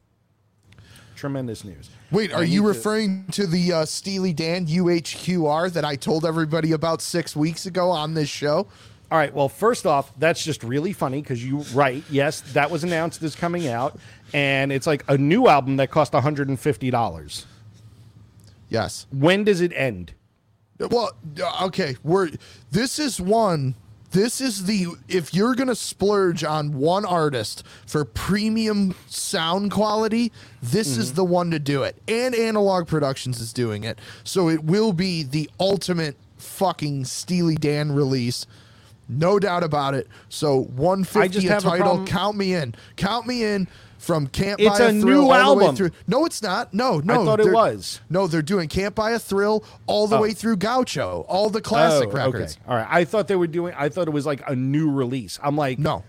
Tremendous 1.16 1.64
news. 1.64 1.90
Wait, 2.12 2.32
are 2.32 2.44
you 2.44 2.62
to- 2.62 2.68
referring 2.68 3.26
to 3.32 3.46
the 3.46 3.72
uh, 3.72 3.84
Steely 3.84 4.32
Dan 4.32 4.66
UHQR 4.66 5.72
that 5.72 5.84
I 5.84 5.96
told 5.96 6.24
everybody 6.24 6.72
about 6.72 7.02
six 7.02 7.34
weeks 7.34 7.66
ago 7.66 7.90
on 7.90 8.14
this 8.14 8.28
show? 8.28 8.68
All 9.10 9.18
right. 9.18 9.32
Well, 9.32 9.48
first 9.48 9.86
off, 9.86 10.12
that's 10.18 10.44
just 10.44 10.62
really 10.62 10.92
funny 10.92 11.22
because 11.22 11.44
you 11.44 11.58
right. 11.72 12.04
Yes, 12.10 12.42
that 12.52 12.70
was 12.70 12.84
announced 12.84 13.22
as 13.22 13.34
coming 13.34 13.66
out, 13.68 13.98
and 14.34 14.70
it's 14.70 14.86
like 14.86 15.02
a 15.08 15.16
new 15.16 15.48
album 15.48 15.76
that 15.78 15.90
cost 15.90 16.12
one 16.12 16.22
hundred 16.22 16.48
and 16.48 16.60
fifty 16.60 16.90
dollars. 16.90 17.46
Yes. 18.68 19.06
When 19.10 19.44
does 19.44 19.60
it 19.62 19.72
end? 19.74 20.12
Well, 20.78 21.12
uh, 21.42 21.66
okay, 21.66 21.96
we're 22.02 22.30
this 22.70 22.98
is 22.98 23.20
one. 23.20 23.74
This 24.10 24.40
is 24.40 24.64
the 24.64 24.86
if 25.08 25.34
you're 25.34 25.54
gonna 25.54 25.74
splurge 25.74 26.44
on 26.44 26.78
one 26.78 27.04
artist 27.04 27.62
for 27.86 28.04
premium 28.04 28.94
sound 29.06 29.70
quality, 29.70 30.32
this 30.62 30.96
is 30.96 31.14
the 31.14 31.24
one 31.24 31.50
to 31.50 31.58
do 31.58 31.82
it. 31.82 31.96
And 32.08 32.34
Analog 32.34 32.86
Productions 32.86 33.40
is 33.40 33.52
doing 33.52 33.84
it, 33.84 33.98
so 34.24 34.48
it 34.48 34.64
will 34.64 34.92
be 34.92 35.22
the 35.24 35.50
ultimate 35.60 36.16
fucking 36.38 37.04
Steely 37.04 37.56
Dan 37.56 37.92
release, 37.92 38.46
no 39.08 39.38
doubt 39.38 39.64
about 39.64 39.94
it. 39.94 40.06
So 40.28 40.62
150 40.76 41.18
I 41.20 41.28
just 41.28 41.34
fifty 41.46 41.48
a 41.48 41.52
have 41.52 41.64
a 41.64 41.68
title, 41.68 41.84
problem- 41.86 42.06
count 42.06 42.36
me 42.36 42.54
in, 42.54 42.74
count 42.96 43.26
me 43.26 43.44
in. 43.44 43.68
From 43.98 44.28
Can't 44.28 44.60
It's 44.60 44.78
Buy 44.78 44.84
a, 44.84 44.96
a 44.96 45.00
Thrill 45.00 45.32
all 45.32 45.54
the 45.56 45.58
way 45.58 45.64
album. 45.64 45.74
through. 45.76 45.90
No, 46.06 46.24
it's 46.24 46.40
not. 46.40 46.72
No, 46.72 47.00
no. 47.00 47.20
I 47.20 47.24
thought 47.24 47.40
it 47.40 47.52
was. 47.52 48.00
No, 48.08 48.28
they're 48.28 48.42
doing 48.42 48.68
Can't 48.68 48.94
Buy 48.94 49.10
a 49.10 49.18
Thrill 49.18 49.64
all 49.88 50.06
the 50.06 50.16
Oh. 50.16 50.22
way 50.22 50.30
through 50.30 50.58
Gaucho, 50.58 51.24
all 51.28 51.50
the 51.50 51.60
classic 51.60 52.10
Oh, 52.10 52.12
records. 52.12 52.54
Okay. 52.54 52.62
All 52.68 52.76
right. 52.76 52.86
I 52.88 53.04
thought 53.04 53.26
they 53.26 53.34
were 53.34 53.48
doing. 53.48 53.74
I 53.76 53.88
thought 53.88 54.06
it 54.06 54.12
was 54.12 54.24
like 54.24 54.48
a 54.48 54.54
new 54.54 54.88
release. 54.92 55.40
I'm 55.42 55.56
like, 55.56 55.80
No, 55.80 56.04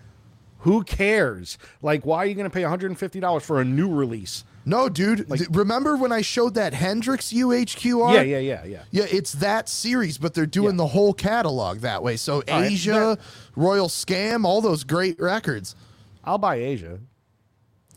Who 0.60 0.84
cares? 0.84 1.58
Like, 1.82 2.06
why 2.06 2.18
are 2.20 2.26
you 2.28 2.36
going 2.36 2.44
to 2.48 2.54
pay 2.54 2.62
one 2.62 2.70
hundred 2.70 2.92
and 2.92 3.00
fifty 3.00 3.20
dollars 3.20 3.42
for 3.42 3.60
a 3.60 3.66
new 3.66 3.92
release? 3.92 4.44
No, 4.70 4.88
dude. 4.90 5.28
th- 5.28 5.50
remember 5.52 5.98
when 5.98 6.12
I 6.12 6.22
showed 6.22 6.54
that 6.54 6.74
Hendrix 6.74 7.34
UHQR? 7.34 8.14
Yeah, 8.14 8.22
yeah, 8.22 8.38
yeah, 8.40 8.66
yeah. 8.66 8.82
Yeah, 8.92 9.06
it's 9.10 9.34
that 9.34 9.68
series, 9.68 10.18
but 10.18 10.34
they're 10.34 10.46
doing 10.46 10.76
Yeah. 10.76 10.84
the 10.84 10.88
whole 10.88 11.14
catalog 11.14 11.80
that 11.80 12.04
way. 12.04 12.16
So 12.18 12.44
Asia, 12.48 13.18
Royal 13.56 13.88
Scam, 13.90 14.46
all 14.46 14.62
those 14.62 14.84
great 14.84 15.20
records. 15.20 15.76
I'll 16.24 16.38
buy 16.38 16.56
Asia. 16.56 17.00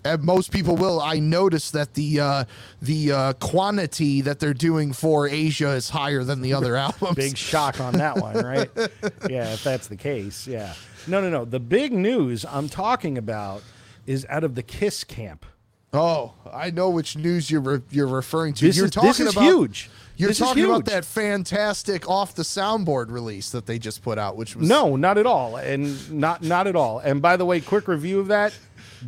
And 0.04 0.22
most 0.24 0.50
people 0.50 0.74
will. 0.74 1.00
I 1.00 1.20
noticed 1.20 1.74
that 1.74 1.94
the 1.94 2.18
uh, 2.18 2.44
the 2.80 3.12
uh, 3.12 3.32
quantity 3.34 4.20
that 4.22 4.40
they're 4.40 4.52
doing 4.52 4.92
for 4.92 5.28
Asia 5.28 5.70
is 5.74 5.90
higher 5.90 6.24
than 6.24 6.40
the 6.42 6.54
other 6.58 6.74
albums. 6.74 7.14
Big 7.14 7.36
shock 7.36 7.78
on 7.80 7.92
that 7.94 8.16
one, 8.16 8.34
right? 8.44 8.68
yeah, 9.30 9.52
if 9.52 9.62
that's 9.62 9.86
the 9.86 9.94
case, 9.96 10.44
yeah. 10.48 10.74
No, 11.06 11.20
no, 11.20 11.30
no. 11.30 11.44
The 11.44 11.60
big 11.60 11.92
news 11.92 12.44
I'm 12.44 12.68
talking 12.68 13.16
about 13.16 13.62
is 14.04 14.26
out 14.28 14.42
of 14.42 14.56
the 14.56 14.62
Kiss 14.64 15.04
camp. 15.04 15.46
Oh, 15.94 16.32
I 16.50 16.70
know 16.70 16.88
which 16.88 17.16
news 17.16 17.50
you're 17.50 17.60
re- 17.60 17.82
you're 17.90 18.06
referring 18.06 18.54
to. 18.54 18.66
This 18.66 18.76
you're 18.76 18.86
is- 18.86 18.90
talking 18.92 19.08
this 19.10 19.20
is 19.20 19.32
about 19.32 19.44
huge. 19.44 19.90
You're 20.16 20.28
This 20.28 20.40
is 20.40 20.46
talking 20.46 20.64
about 20.64 20.84
that 20.86 21.04
fantastic 21.04 22.08
off 22.08 22.34
the 22.34 22.42
soundboard 22.42 23.10
release 23.10 23.50
that 23.50 23.66
they 23.66 23.78
just 23.78 24.02
put 24.02 24.18
out, 24.18 24.36
which 24.36 24.54
was 24.54 24.68
No, 24.68 24.94
not 24.96 25.18
at 25.18 25.26
all, 25.26 25.56
and 25.56 26.10
not 26.12 26.42
not 26.42 26.66
at 26.66 26.76
all. 26.76 26.98
And 27.00 27.20
by 27.20 27.36
the 27.36 27.44
way, 27.44 27.60
quick 27.60 27.88
review 27.88 28.20
of 28.20 28.28
that: 28.28 28.54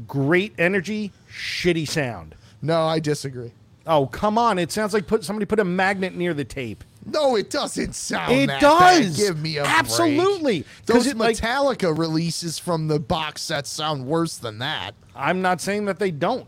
great 0.09 0.55
energy, 0.59 1.13
shitty 1.31 1.89
sound. 1.89 2.35
No, 2.61 2.83
I 2.83 2.99
disagree. 3.01 3.53
Oh 3.87 4.07
come 4.07 4.37
on! 4.39 4.59
It 4.59 4.73
sounds 4.73 4.93
like 4.95 5.07
put 5.07 5.25
somebody 5.25 5.47
put 5.47 5.61
a 5.61 5.65
magnet 5.65 6.15
near 6.17 6.35
the 6.35 6.45
tape. 6.45 6.85
No, 7.07 7.37
it 7.37 7.49
doesn't 7.51 7.95
sound. 7.95 8.33
It 8.33 8.47
does. 8.61 9.11
bad. 9.11 9.17
Give 9.17 9.41
me 9.41 9.59
a 9.59 9.63
break. 9.63 9.75
Absolutely. 9.75 10.63
'Cause 10.63 10.69
Those 10.87 11.07
it, 11.09 11.17
like- 11.19 11.37
Metallica 11.37 11.97
releases 11.97 12.59
from 12.59 12.89
the 12.89 12.99
box 12.99 13.43
sets 13.43 13.69
sound 13.71 14.07
worse 14.07 14.37
than 14.39 14.59
that. 14.61 14.95
I'm 15.15 15.43
not 15.43 15.61
saying 15.61 15.85
that 15.85 15.99
they 15.99 16.11
don't. 16.11 16.47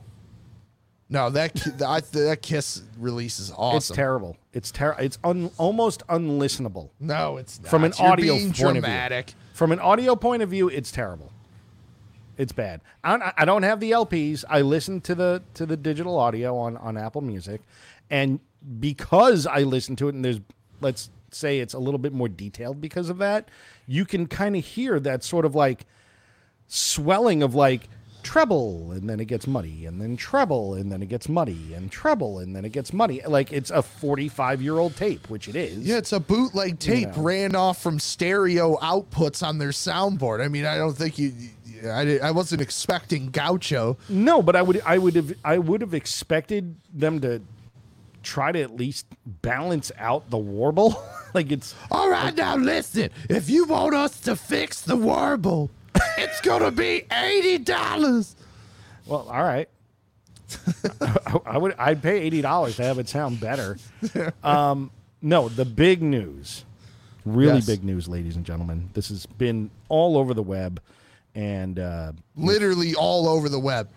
No, 1.08 1.30
that 1.30 1.82
I, 1.86 2.00
that 2.00 2.42
Kiss 2.42 2.82
release 2.98 3.38
is 3.38 3.52
awesome. 3.56 3.76
It's 3.76 3.88
terrible. 3.88 4.36
It's 4.52 4.70
terrible. 4.72 5.04
It's 5.04 5.18
un- 5.22 5.50
almost 5.56 6.04
unlistenable. 6.08 6.90
No, 6.98 7.36
it's 7.36 7.60
not. 7.60 7.70
from 7.70 7.84
an 7.84 7.92
You're 7.98 8.08
audio 8.08 8.34
point 8.34 8.54
dramatic. 8.56 9.28
of 9.28 9.34
view. 9.34 9.40
From 9.54 9.72
an 9.72 9.78
audio 9.78 10.16
point 10.16 10.42
of 10.42 10.50
view, 10.50 10.68
it's 10.68 10.90
terrible. 10.90 11.32
It's 12.36 12.52
bad. 12.52 12.80
I 13.04 13.16
don't, 13.16 13.32
I 13.38 13.44
don't 13.44 13.62
have 13.62 13.80
the 13.80 13.92
LPs. 13.92 14.44
I 14.48 14.60
listen 14.62 15.00
to 15.02 15.14
the 15.14 15.42
to 15.54 15.64
the 15.64 15.76
digital 15.76 16.18
audio 16.18 16.56
on 16.58 16.76
on 16.76 16.98
Apple 16.98 17.22
Music, 17.22 17.60
and 18.10 18.40
because 18.80 19.46
I 19.46 19.60
listen 19.60 19.96
to 19.96 20.08
it, 20.08 20.14
and 20.14 20.24
there's 20.24 20.40
let's 20.80 21.08
say 21.30 21.60
it's 21.60 21.72
a 21.74 21.78
little 21.78 21.98
bit 21.98 22.12
more 22.12 22.28
detailed 22.28 22.80
because 22.80 23.08
of 23.10 23.18
that, 23.18 23.48
you 23.86 24.04
can 24.04 24.26
kind 24.26 24.56
of 24.56 24.64
hear 24.64 24.98
that 25.00 25.22
sort 25.24 25.44
of 25.44 25.54
like 25.54 25.86
swelling 26.68 27.42
of 27.42 27.54
like 27.54 27.88
treble 28.26 28.90
and 28.90 29.08
then 29.08 29.20
it 29.20 29.26
gets 29.26 29.46
muddy 29.46 29.86
and 29.86 30.00
then 30.00 30.16
treble 30.16 30.74
and 30.74 30.90
then 30.90 31.00
it 31.00 31.06
gets 31.08 31.28
muddy 31.28 31.72
and 31.74 31.92
treble 31.92 32.40
and 32.40 32.56
then 32.56 32.64
it 32.64 32.72
gets 32.72 32.92
muddy 32.92 33.22
like 33.28 33.52
it's 33.52 33.70
a 33.70 33.80
45 33.80 34.60
year 34.60 34.78
old 34.78 34.96
tape 34.96 35.30
which 35.30 35.46
it 35.48 35.54
is 35.54 35.78
Yeah, 35.78 35.98
it's 35.98 36.12
a 36.12 36.18
bootleg 36.18 36.80
tape 36.80 37.16
know. 37.16 37.22
ran 37.22 37.54
off 37.54 37.80
from 37.80 38.00
stereo 38.00 38.76
outputs 38.78 39.46
on 39.46 39.58
their 39.58 39.70
soundboard. 39.70 40.44
I 40.44 40.48
mean, 40.48 40.66
I 40.66 40.76
don't 40.76 40.96
think 40.96 41.18
you. 41.18 41.32
I, 41.86 42.18
I 42.18 42.30
wasn't 42.32 42.62
expecting 42.62 43.30
Gaucho. 43.30 43.96
No, 44.08 44.42
but 44.42 44.56
I 44.56 44.62
would 44.62 44.80
I 44.84 44.98
would 44.98 45.14
have 45.14 45.32
I 45.44 45.58
would 45.58 45.80
have 45.82 45.94
expected 45.94 46.74
them 46.92 47.20
to 47.20 47.42
try 48.24 48.50
to 48.50 48.60
at 48.60 48.74
least 48.74 49.06
balance 49.24 49.92
out 49.98 50.30
the 50.30 50.38
warble. 50.38 51.00
like 51.34 51.52
it's 51.52 51.74
All 51.90 52.10
right, 52.10 52.34
now 52.34 52.56
listen. 52.56 53.10
If 53.28 53.48
you 53.48 53.66
want 53.66 53.94
us 53.94 54.18
to 54.20 54.34
fix 54.34 54.80
the 54.80 54.96
warble, 54.96 55.70
it's 56.18 56.40
gonna 56.40 56.70
be 56.70 57.04
eighty 57.12 57.58
dollars. 57.58 58.36
well, 59.06 59.28
all 59.30 59.42
right. 59.42 59.68
I, 61.00 61.36
I 61.46 61.58
would 61.58 61.74
I'd 61.78 62.02
pay 62.02 62.20
eighty 62.20 62.40
dollars 62.40 62.76
to 62.76 62.84
have 62.84 62.98
it 62.98 63.08
sound 63.08 63.40
better. 63.40 63.78
Um, 64.44 64.90
no, 65.22 65.48
the 65.48 65.64
big 65.64 66.02
news, 66.02 66.64
really 67.24 67.54
Yes. 67.56 67.66
big 67.66 67.82
news, 67.84 68.06
ladies 68.08 68.36
and 68.36 68.44
gentlemen. 68.44 68.90
This 68.94 69.08
has 69.08 69.26
been 69.26 69.70
all 69.88 70.16
over 70.16 70.34
the 70.34 70.42
web, 70.42 70.80
and 71.34 71.78
uh, 71.78 72.12
Literally 72.36 72.94
all 72.94 73.28
over 73.28 73.48
the 73.48 73.58
web. 73.58 73.88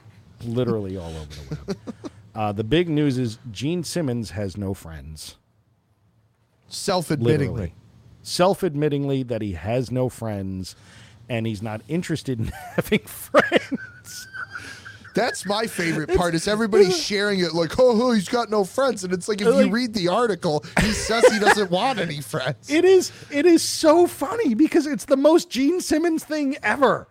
literally 0.44 0.98
all 0.98 1.16
over 1.16 1.26
the 1.36 1.58
web. 1.68 1.78
Uh, 2.36 2.54
the 2.54 2.64
big 2.64 2.88
news 2.88 3.18
is 3.18 3.38
Gene 3.52 3.84
Simmons 3.84 4.30
has 4.32 4.56
no 4.56 4.74
friends. 4.74 5.36
Self-admittingly. 6.68 7.72
Self-admittingly 8.22 9.28
that 9.28 9.42
he 9.42 9.54
has 9.54 9.92
no 9.92 10.08
friends 10.10 10.76
and 11.30 11.46
he's 11.48 11.62
not 11.62 11.82
interested 11.88 12.40
in 12.40 12.46
having 12.76 13.00
friends. 13.00 14.28
That's 15.16 15.46
my 15.46 15.68
favorite 15.68 16.16
part. 16.16 16.36
Is 16.36 16.48
everybody 16.48 16.92
sharing 16.92 17.40
it 17.40 17.54
like, 17.54 17.80
oh, 17.80 18.02
oh, 18.02 18.12
he's 18.12 18.30
got 18.30 18.50
no 18.50 18.64
friends, 18.64 19.04
and 19.04 19.14
it's 19.14 19.28
like 19.28 19.42
if 19.42 19.48
you 19.48 19.70
read 19.70 19.94
the 19.94 20.08
article, 20.08 20.64
he 20.82 20.92
says 20.92 21.26
he 21.32 21.40
doesn't 21.40 21.72
want 21.72 22.00
any 22.00 22.22
friends. 22.22 22.70
It 22.70 22.86
is 22.86 23.12
it 23.32 23.46
is 23.46 23.64
so 23.64 24.08
funny 24.08 24.54
because 24.54 24.86
it's 24.86 25.06
the 25.06 25.18
most 25.18 25.50
Gene 25.50 25.82
Simmons 25.82 26.24
thing 26.24 26.58
ever. 26.64 27.08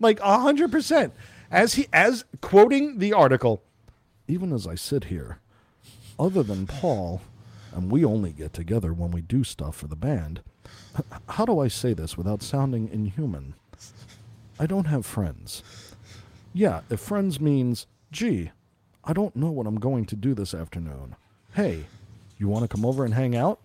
Like 0.00 0.20
a 0.20 0.38
hundred 0.38 0.72
percent. 0.72 1.14
As 1.50 1.74
he 1.74 1.86
as 1.92 2.24
quoting 2.40 2.98
the 2.98 3.12
article, 3.12 3.62
even 4.26 4.52
as 4.52 4.66
I 4.66 4.74
sit 4.74 5.04
here, 5.04 5.38
other 6.18 6.42
than 6.42 6.66
Paul, 6.66 7.22
and 7.72 7.90
we 7.90 8.04
only 8.04 8.32
get 8.32 8.52
together 8.52 8.92
when 8.92 9.10
we 9.10 9.20
do 9.20 9.44
stuff 9.44 9.76
for 9.76 9.86
the 9.86 9.96
band. 9.96 10.42
How 11.28 11.44
do 11.44 11.58
I 11.58 11.68
say 11.68 11.92
this 11.94 12.16
without 12.16 12.42
sounding 12.42 12.88
inhuman? 12.92 13.54
I 14.58 14.66
don't 14.66 14.86
have 14.86 15.04
friends. 15.04 15.62
Yeah, 16.52 16.82
if 16.88 17.00
friends 17.00 17.40
means, 17.40 17.86
gee, 18.12 18.52
I 19.02 19.12
don't 19.12 19.34
know 19.34 19.50
what 19.50 19.66
I'm 19.66 19.80
going 19.80 20.04
to 20.06 20.16
do 20.16 20.34
this 20.34 20.54
afternoon. 20.54 21.16
Hey, 21.54 21.84
you 22.38 22.48
want 22.48 22.62
to 22.62 22.68
come 22.68 22.86
over 22.86 23.04
and 23.04 23.14
hang 23.14 23.34
out? 23.34 23.60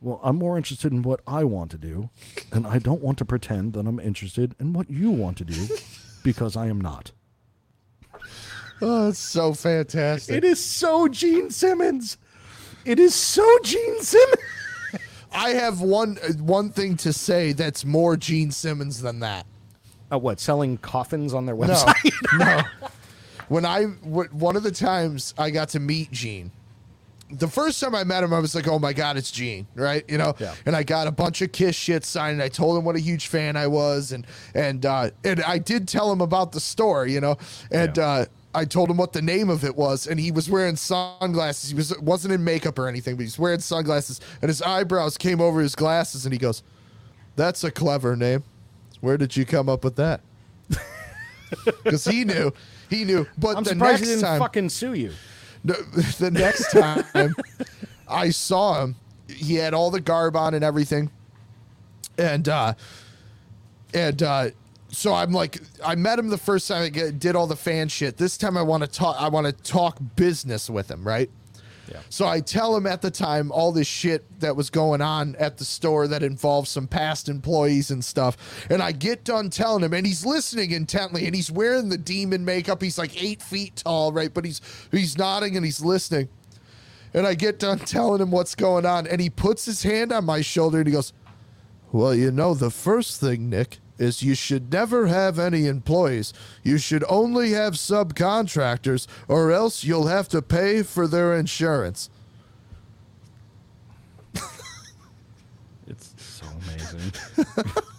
Well, 0.00 0.20
I'm 0.22 0.36
more 0.36 0.56
interested 0.56 0.92
in 0.92 1.02
what 1.02 1.20
I 1.26 1.44
want 1.44 1.70
to 1.72 1.78
do, 1.78 2.10
and 2.52 2.66
I 2.66 2.78
don't 2.78 3.02
want 3.02 3.18
to 3.18 3.24
pretend 3.24 3.72
that 3.74 3.86
I'm 3.86 4.00
interested 4.00 4.54
in 4.60 4.72
what 4.72 4.90
you 4.90 5.10
want 5.10 5.36
to 5.38 5.44
do 5.44 5.68
because 6.22 6.56
I 6.56 6.66
am 6.66 6.80
not. 6.80 7.12
Oh, 8.80 9.08
it's 9.08 9.18
so 9.18 9.54
fantastic. 9.54 10.36
It 10.36 10.44
is 10.44 10.62
so 10.62 11.08
Gene 11.08 11.50
Simmons. 11.50 12.18
It 12.84 12.98
is 12.98 13.14
so 13.14 13.58
Gene 13.62 14.02
Simmons. 14.02 14.40
I 15.32 15.50
have 15.50 15.80
one 15.80 16.18
uh, 16.22 16.32
one 16.34 16.70
thing 16.70 16.96
to 16.98 17.12
say 17.12 17.52
that's 17.52 17.84
more 17.84 18.16
Gene 18.16 18.50
Simmons 18.50 19.00
than 19.02 19.20
that. 19.20 19.46
Uh, 20.12 20.18
what, 20.18 20.38
selling 20.40 20.78
coffins 20.78 21.34
on 21.34 21.46
their 21.46 21.54
No, 21.56 21.66
website? 21.66 22.38
no. 22.38 22.60
When 23.48 23.64
I 23.64 23.84
w- 24.04 24.28
one 24.30 24.56
of 24.56 24.62
the 24.62 24.70
times 24.70 25.34
I 25.36 25.50
got 25.50 25.68
to 25.70 25.80
meet 25.80 26.10
Gene, 26.12 26.52
the 27.30 27.48
first 27.48 27.80
time 27.80 27.94
I 27.94 28.04
met 28.04 28.22
him, 28.22 28.32
I 28.32 28.38
was 28.38 28.54
like, 28.54 28.68
"Oh 28.68 28.78
my 28.78 28.92
god, 28.92 29.16
it's 29.16 29.30
Gene!" 29.32 29.66
Right? 29.74 30.04
You 30.08 30.18
know. 30.18 30.34
Yeah. 30.38 30.54
And 30.64 30.76
I 30.76 30.82
got 30.84 31.06
a 31.08 31.12
bunch 31.12 31.42
of 31.42 31.50
Kiss 31.52 31.74
shit 31.74 32.04
signed. 32.04 32.34
And 32.34 32.42
I 32.42 32.48
told 32.48 32.78
him 32.78 32.84
what 32.84 32.94
a 32.96 33.00
huge 33.00 33.26
fan 33.26 33.56
I 33.56 33.66
was, 33.66 34.12
and 34.12 34.26
and 34.54 34.86
uh, 34.86 35.10
and 35.24 35.42
I 35.42 35.58
did 35.58 35.88
tell 35.88 36.10
him 36.12 36.20
about 36.20 36.52
the 36.52 36.60
store. 36.60 37.06
You 37.06 37.20
know, 37.20 37.36
and. 37.70 37.96
Yeah. 37.96 38.04
uh 38.06 38.24
I 38.56 38.64
told 38.64 38.88
him 38.88 38.96
what 38.96 39.12
the 39.12 39.20
name 39.20 39.50
of 39.50 39.64
it 39.64 39.76
was, 39.76 40.06
and 40.06 40.18
he 40.18 40.30
was 40.32 40.48
wearing 40.48 40.76
sunglasses. 40.76 41.68
He 41.68 41.76
was 41.76 41.96
wasn't 41.98 42.32
in 42.32 42.42
makeup 42.42 42.78
or 42.78 42.88
anything, 42.88 43.16
but 43.16 43.22
he's 43.24 43.38
wearing 43.38 43.60
sunglasses, 43.60 44.18
and 44.40 44.48
his 44.48 44.62
eyebrows 44.62 45.18
came 45.18 45.42
over 45.42 45.60
his 45.60 45.74
glasses, 45.74 46.24
and 46.24 46.32
he 46.32 46.38
goes, 46.38 46.62
That's 47.36 47.62
a 47.64 47.70
clever 47.70 48.16
name. 48.16 48.44
Where 49.02 49.18
did 49.18 49.36
you 49.36 49.44
come 49.44 49.68
up 49.68 49.84
with 49.84 49.96
that? 49.96 50.22
Because 51.84 52.04
he 52.04 52.24
knew, 52.24 52.52
he 52.90 53.04
knew. 53.04 53.24
But 53.38 53.56
I'm 53.56 53.62
the 53.62 53.70
surprised 53.70 54.00
he 54.00 54.06
next 54.06 54.20
didn't 54.20 54.22
time, 54.22 54.40
fucking 54.40 54.68
sue 54.68 54.94
you. 54.94 55.12
no, 55.62 55.74
the 56.18 56.30
next 56.32 56.72
time 56.72 57.36
I 58.08 58.30
saw 58.30 58.82
him, 58.82 58.96
he 59.28 59.54
had 59.54 59.72
all 59.72 59.92
the 59.92 60.00
garb 60.00 60.34
on 60.34 60.54
and 60.54 60.64
everything, 60.64 61.08
and 62.18 62.48
uh, 62.48 62.74
and 63.94 64.20
uh, 64.24 64.50
so 64.96 65.12
I'm 65.12 65.30
like, 65.32 65.60
I 65.84 65.94
met 65.94 66.18
him 66.18 66.28
the 66.28 66.38
first 66.38 66.68
time 66.68 66.84
I 66.84 66.88
get- 66.88 67.18
did 67.18 67.36
all 67.36 67.46
the 67.46 67.54
fan 67.54 67.88
shit. 67.88 68.16
This 68.16 68.38
time 68.38 68.56
I 68.56 68.62
want 68.62 68.82
to 68.82 68.86
talk. 68.86 69.16
I 69.20 69.28
want 69.28 69.46
to 69.46 69.52
talk 69.52 69.98
business 70.16 70.70
with 70.70 70.90
him, 70.90 71.06
right? 71.06 71.28
Yeah. 71.92 72.00
So 72.08 72.26
I 72.26 72.40
tell 72.40 72.74
him 72.74 72.86
at 72.86 73.02
the 73.02 73.10
time 73.10 73.52
all 73.52 73.72
this 73.72 73.86
shit 73.86 74.40
that 74.40 74.56
was 74.56 74.70
going 74.70 75.02
on 75.02 75.36
at 75.36 75.58
the 75.58 75.66
store 75.66 76.08
that 76.08 76.22
involves 76.22 76.70
some 76.70 76.88
past 76.88 77.28
employees 77.28 77.90
and 77.90 78.02
stuff. 78.02 78.66
And 78.70 78.82
I 78.82 78.92
get 78.92 79.22
done 79.22 79.50
telling 79.50 79.84
him, 79.84 79.92
and 79.92 80.06
he's 80.06 80.24
listening 80.24 80.70
intently, 80.70 81.26
and 81.26 81.34
he's 81.34 81.50
wearing 81.52 81.90
the 81.90 81.98
demon 81.98 82.44
makeup. 82.44 82.82
He's 82.82 82.96
like 82.96 83.22
eight 83.22 83.42
feet 83.42 83.76
tall, 83.76 84.12
right? 84.12 84.32
But 84.32 84.46
he's 84.46 84.62
he's 84.90 85.18
nodding 85.18 85.56
and 85.56 85.64
he's 85.64 85.82
listening. 85.82 86.28
And 87.12 87.26
I 87.26 87.34
get 87.34 87.58
done 87.58 87.78
telling 87.80 88.22
him 88.22 88.30
what's 88.30 88.54
going 88.54 88.86
on, 88.86 89.06
and 89.06 89.20
he 89.20 89.28
puts 89.28 89.66
his 89.66 89.82
hand 89.82 90.10
on 90.10 90.24
my 90.24 90.40
shoulder 90.40 90.78
and 90.78 90.86
he 90.86 90.92
goes, 90.92 91.12
Well, 91.92 92.14
you 92.14 92.30
know, 92.30 92.54
the 92.54 92.70
first 92.70 93.20
thing, 93.20 93.50
Nick, 93.50 93.78
is 93.98 94.22
you 94.22 94.34
should 94.34 94.72
never 94.72 95.06
have 95.06 95.38
any 95.38 95.66
employees. 95.66 96.32
You 96.62 96.78
should 96.78 97.04
only 97.08 97.52
have 97.52 97.74
subcontractors, 97.74 99.06
or 99.28 99.52
else 99.52 99.84
you'll 99.84 100.06
have 100.06 100.28
to 100.28 100.42
pay 100.42 100.82
for 100.82 101.06
their 101.06 101.36
insurance. 101.36 102.10
It's 105.88 106.14
so 106.18 106.46
amazing. 106.62 107.12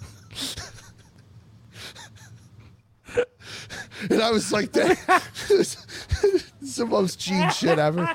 And 4.10 4.22
I 4.22 4.32
was 4.32 4.52
like, 4.52 4.72
that 4.74 5.24
is 5.50 5.76
the 6.78 6.86
most 6.86 7.20
Gene 7.20 7.50
shit 7.52 7.80
ever. 7.80 8.14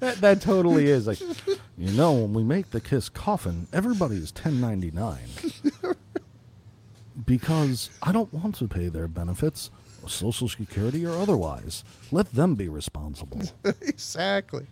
That, 0.00 0.16
that 0.16 0.40
totally 0.40 0.88
is 0.88 1.06
like, 1.06 1.20
you 1.20 1.92
know, 1.92 2.12
when 2.12 2.34
we 2.34 2.42
make 2.42 2.70
the 2.70 2.80
Kiss 2.80 3.08
coffin, 3.08 3.68
everybody 3.72 4.16
is 4.16 4.32
1099. 4.32 5.18
because 7.26 7.90
I 8.02 8.12
don't 8.12 8.32
want 8.32 8.54
to 8.56 8.68
pay 8.68 8.88
their 8.88 9.08
benefits, 9.08 9.70
Social 10.06 10.48
Security 10.48 11.06
or 11.06 11.16
otherwise. 11.16 11.84
Let 12.10 12.32
them 12.32 12.54
be 12.54 12.68
responsible. 12.68 13.42
exactly. 13.82 14.66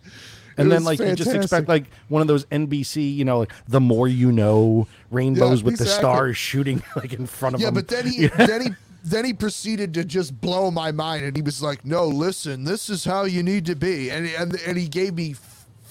And 0.57 0.67
It 0.67 0.71
then 0.71 0.83
like 0.83 0.99
you 0.99 1.15
just 1.15 1.33
expect 1.33 1.67
like 1.67 1.85
one 2.09 2.21
of 2.21 2.27
those 2.27 2.45
NBC, 2.45 3.15
you 3.15 3.25
know, 3.25 3.39
like 3.39 3.53
the 3.67 3.79
more 3.79 4.07
you 4.07 4.31
know 4.31 4.87
rainbows 5.09 5.61
Yeah, 5.61 5.65
with 5.65 5.77
the 5.77 5.85
stars 5.85 6.37
shooting 6.37 6.83
like 6.95 7.13
in 7.13 7.25
front 7.25 7.55
of 7.55 7.61
them. 7.61 7.73
Yeah, 7.73 7.81
but 7.81 7.87
then 7.87 8.05
he 8.07 8.27
then 8.37 8.61
he 8.61 8.69
then 9.03 9.25
he 9.25 9.33
proceeded 9.33 9.93
to 9.95 10.03
just 10.03 10.39
blow 10.39 10.69
my 10.69 10.91
mind, 10.91 11.25
and 11.25 11.35
he 11.35 11.41
was 11.41 11.63
like, 11.63 11.83
"No, 11.85 12.05
listen, 12.05 12.65
this 12.65 12.89
is 12.89 13.03
how 13.05 13.23
you 13.23 13.41
need 13.41 13.65
to 13.65 13.75
be," 13.75 14.11
and 14.11 14.27
and 14.27 14.55
and 14.67 14.77
he 14.77 14.87
gave 14.87 15.15
me 15.15 15.35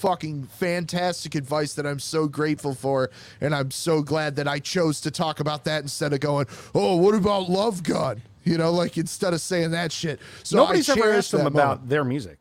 fucking 0.01 0.45
fantastic 0.45 1.35
advice 1.35 1.75
that 1.75 1.87
I'm 1.87 2.01
so 2.01 2.27
grateful 2.27 2.75
for, 2.75 3.11
and 3.41 3.55
I'm 3.55 3.71
so 3.71 4.03
glad 4.03 4.37
that 4.37 4.49
I 4.49 4.59
chose 4.59 5.01
to 5.03 5.11
talk 5.11 5.41
about 5.41 5.65
that 5.65 5.83
instead 5.83 6.13
of 6.13 6.21
going, 6.21 6.47
"Oh, 6.75 6.97
what 6.97 7.15
about 7.15 7.51
Love 7.51 7.83
Gun?" 7.83 8.23
You 8.45 8.57
know, 8.57 8.73
like 8.73 8.97
instead 8.97 9.35
of 9.35 9.41
saying 9.43 9.73
that 9.73 9.93
shit. 9.93 10.19
So 10.43 10.57
Nobody's 10.57 10.89
I 10.89 10.95
ever 10.95 11.13
asked 11.13 11.33
them 11.33 11.47
about 11.47 11.69
moment. 11.69 11.89
their 11.91 12.05
music. 12.05 12.39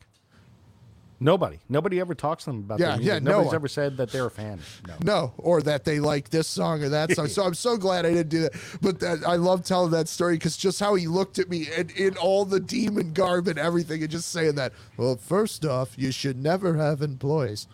Nobody. 1.22 1.60
Nobody 1.68 2.00
ever 2.00 2.16
talks 2.16 2.46
to 2.46 2.52
them 2.52 2.60
about 2.60 2.80
Yeah, 2.80 2.88
their 2.92 2.98
music. 2.98 3.14
yeah, 3.14 3.20
Nobody's 3.20 3.46
one. 3.48 3.56
ever 3.56 3.68
said 3.68 3.98
that 3.98 4.10
they're 4.12 4.28
a 4.28 4.32
fan. 4.32 4.60
No. 4.88 4.96
No, 5.04 5.34
or 5.38 5.62
that 5.64 5.84
they 5.84 6.00
like 6.00 6.30
this 6.30 6.48
song 6.48 6.82
or 6.82 6.90
that 6.90 7.12
song. 7.12 7.28
So 7.30 7.44
I'm 7.44 7.54
so 7.54 7.76
glad 7.76 8.06
I 8.06 8.12
didn't 8.14 8.30
do 8.30 8.40
that. 8.42 8.54
But 8.82 9.00
that, 9.02 9.20
I 9.28 9.36
love 9.36 9.64
telling 9.64 9.92
that 9.92 10.08
story 10.08 10.36
because 10.36 10.56
just 10.56 10.80
how 10.80 10.96
he 10.96 11.08
looked 11.08 11.38
at 11.38 11.50
me 11.50 11.68
and 11.76 11.92
in 11.92 12.16
all 12.18 12.46
the 12.46 12.60
demon 12.62 13.12
garb 13.14 13.48
and 13.50 13.60
everything, 13.60 14.02
and 14.02 14.10
just 14.10 14.30
saying 14.32 14.56
that. 14.56 14.72
Well, 14.96 15.18
first 15.18 15.66
off, 15.66 15.94
you 15.98 16.12
should 16.12 16.42
never 16.42 16.76
have 16.76 17.02
employees. 17.02 17.68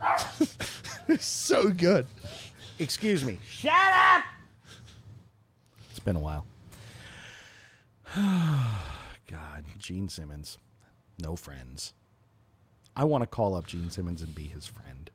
so 1.18 1.70
good. 1.70 2.06
Excuse 2.78 3.24
me. 3.24 3.38
Shut 3.48 3.72
up! 3.72 4.24
It's 5.90 5.98
been 6.00 6.16
a 6.16 6.20
while. 6.20 6.44
God, 8.14 9.64
Gene 9.78 10.08
Simmons. 10.08 10.58
No 11.18 11.36
friends. 11.36 11.94
I 12.96 13.04
want 13.04 13.22
to 13.22 13.26
call 13.26 13.54
up 13.54 13.66
Gene 13.66 13.90
Simmons 13.90 14.22
and 14.22 14.34
be 14.34 14.44
his 14.44 14.66
friend. 14.66 15.10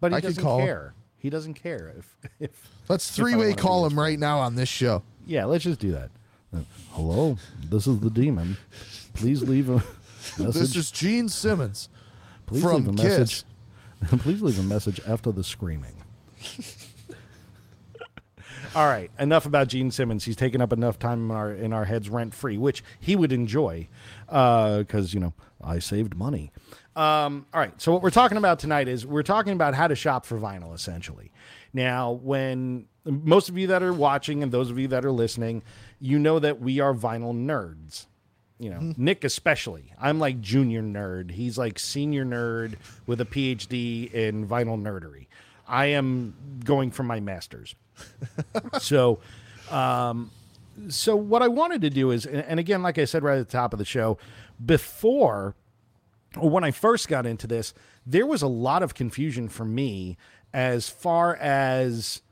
But 0.00 0.12
he 0.12 0.16
I 0.16 0.20
could 0.20 0.28
doesn't 0.28 0.42
call 0.42 0.58
him. 0.60 0.66
care. 0.66 0.94
He 1.18 1.30
doesn't 1.30 1.54
care 1.54 1.94
if 1.98 2.16
if 2.40 2.70
Let's 2.88 3.10
three 3.10 3.34
way 3.34 3.48
wanna 3.50 3.60
call 3.60 3.86
him 3.86 3.98
right 3.98 4.18
now 4.18 4.38
on 4.38 4.54
this 4.54 4.68
show. 4.68 5.02
Yeah, 5.26 5.44
let's 5.46 5.64
just 5.64 5.80
do 5.80 5.92
that. 5.92 6.10
Uh, 6.54 6.60
Hello, 6.92 7.36
this 7.68 7.86
is 7.86 7.98
the 8.00 8.10
demon. 8.10 8.56
Please 9.14 9.42
leave 9.42 9.68
a 9.68 9.74
message. 10.38 10.54
This 10.54 10.76
is 10.76 10.90
Gene 10.90 11.28
Simmons. 11.28 11.88
please 12.46 12.62
from 12.62 12.84
leave 12.86 12.88
a 12.88 12.92
message. 12.92 13.44
please 14.20 14.40
leave 14.42 14.58
a 14.58 14.62
message 14.62 15.00
after 15.06 15.32
the 15.32 15.42
screaming. 15.42 15.94
All 18.74 18.86
right, 18.86 19.10
enough 19.18 19.46
about 19.46 19.68
Gene 19.68 19.90
Simmons. 19.90 20.24
He's 20.24 20.36
taken 20.36 20.60
up 20.60 20.70
enough 20.72 20.98
time 20.98 21.30
in 21.30 21.36
our 21.36 21.50
in 21.52 21.72
our 21.72 21.86
heads 21.86 22.10
rent 22.10 22.34
free, 22.34 22.58
which 22.58 22.84
he 23.00 23.16
would 23.16 23.32
enjoy, 23.32 23.88
because 24.26 25.14
you 25.14 25.20
know 25.20 25.32
I 25.64 25.78
saved 25.78 26.14
money. 26.16 26.52
Um, 26.96 27.44
all 27.52 27.60
right, 27.60 27.74
so 27.80 27.92
what 27.92 28.02
we're 28.02 28.10
talking 28.10 28.38
about 28.38 28.58
tonight 28.58 28.88
is 28.88 29.06
we're 29.06 29.22
talking 29.22 29.52
about 29.52 29.74
how 29.74 29.86
to 29.86 29.94
shop 29.94 30.24
for 30.24 30.38
vinyl, 30.38 30.74
essentially. 30.74 31.30
Now, 31.74 32.12
when 32.12 32.86
most 33.04 33.50
of 33.50 33.58
you 33.58 33.66
that 33.66 33.82
are 33.82 33.92
watching 33.92 34.42
and 34.42 34.50
those 34.50 34.70
of 34.70 34.78
you 34.78 34.88
that 34.88 35.04
are 35.04 35.12
listening, 35.12 35.62
you 36.00 36.18
know 36.18 36.38
that 36.38 36.60
we 36.60 36.80
are 36.80 36.94
vinyl 36.94 37.34
nerds. 37.34 38.06
You 38.58 38.70
know, 38.70 38.94
Nick 38.96 39.24
especially. 39.24 39.92
I'm 40.00 40.18
like 40.18 40.40
junior 40.40 40.80
nerd. 40.80 41.30
He's 41.32 41.58
like 41.58 41.78
senior 41.78 42.24
nerd 42.24 42.76
with 43.06 43.20
a 43.20 43.26
PhD 43.26 44.10
in 44.10 44.48
vinyl 44.48 44.80
nerdery. 44.80 45.26
I 45.68 45.86
am 45.86 46.34
going 46.64 46.90
for 46.90 47.02
my 47.02 47.20
master's 47.20 47.74
so 48.80 49.18
um 49.70 50.30
so 50.88 51.16
what 51.16 51.42
i 51.42 51.48
wanted 51.48 51.80
to 51.80 51.90
do 51.90 52.10
is 52.10 52.26
and 52.26 52.60
again 52.60 52.82
like 52.82 52.98
i 52.98 53.04
said 53.04 53.22
right 53.22 53.38
at 53.38 53.48
the 53.48 53.52
top 53.52 53.72
of 53.72 53.78
the 53.78 53.84
show 53.84 54.18
before 54.64 55.54
or 55.54 55.54
when 56.36 56.64
i 56.64 56.70
first 56.70 57.08
got 57.08 57.26
into 57.26 57.46
this 57.46 57.72
there 58.04 58.26
was 58.26 58.42
a 58.42 58.46
lot 58.48 58.82
of 58.82 58.94
confusion 58.94 59.48
for 59.48 59.64
me 59.64 60.16
as 60.52 60.88
far 60.88 61.36
as 61.36 62.22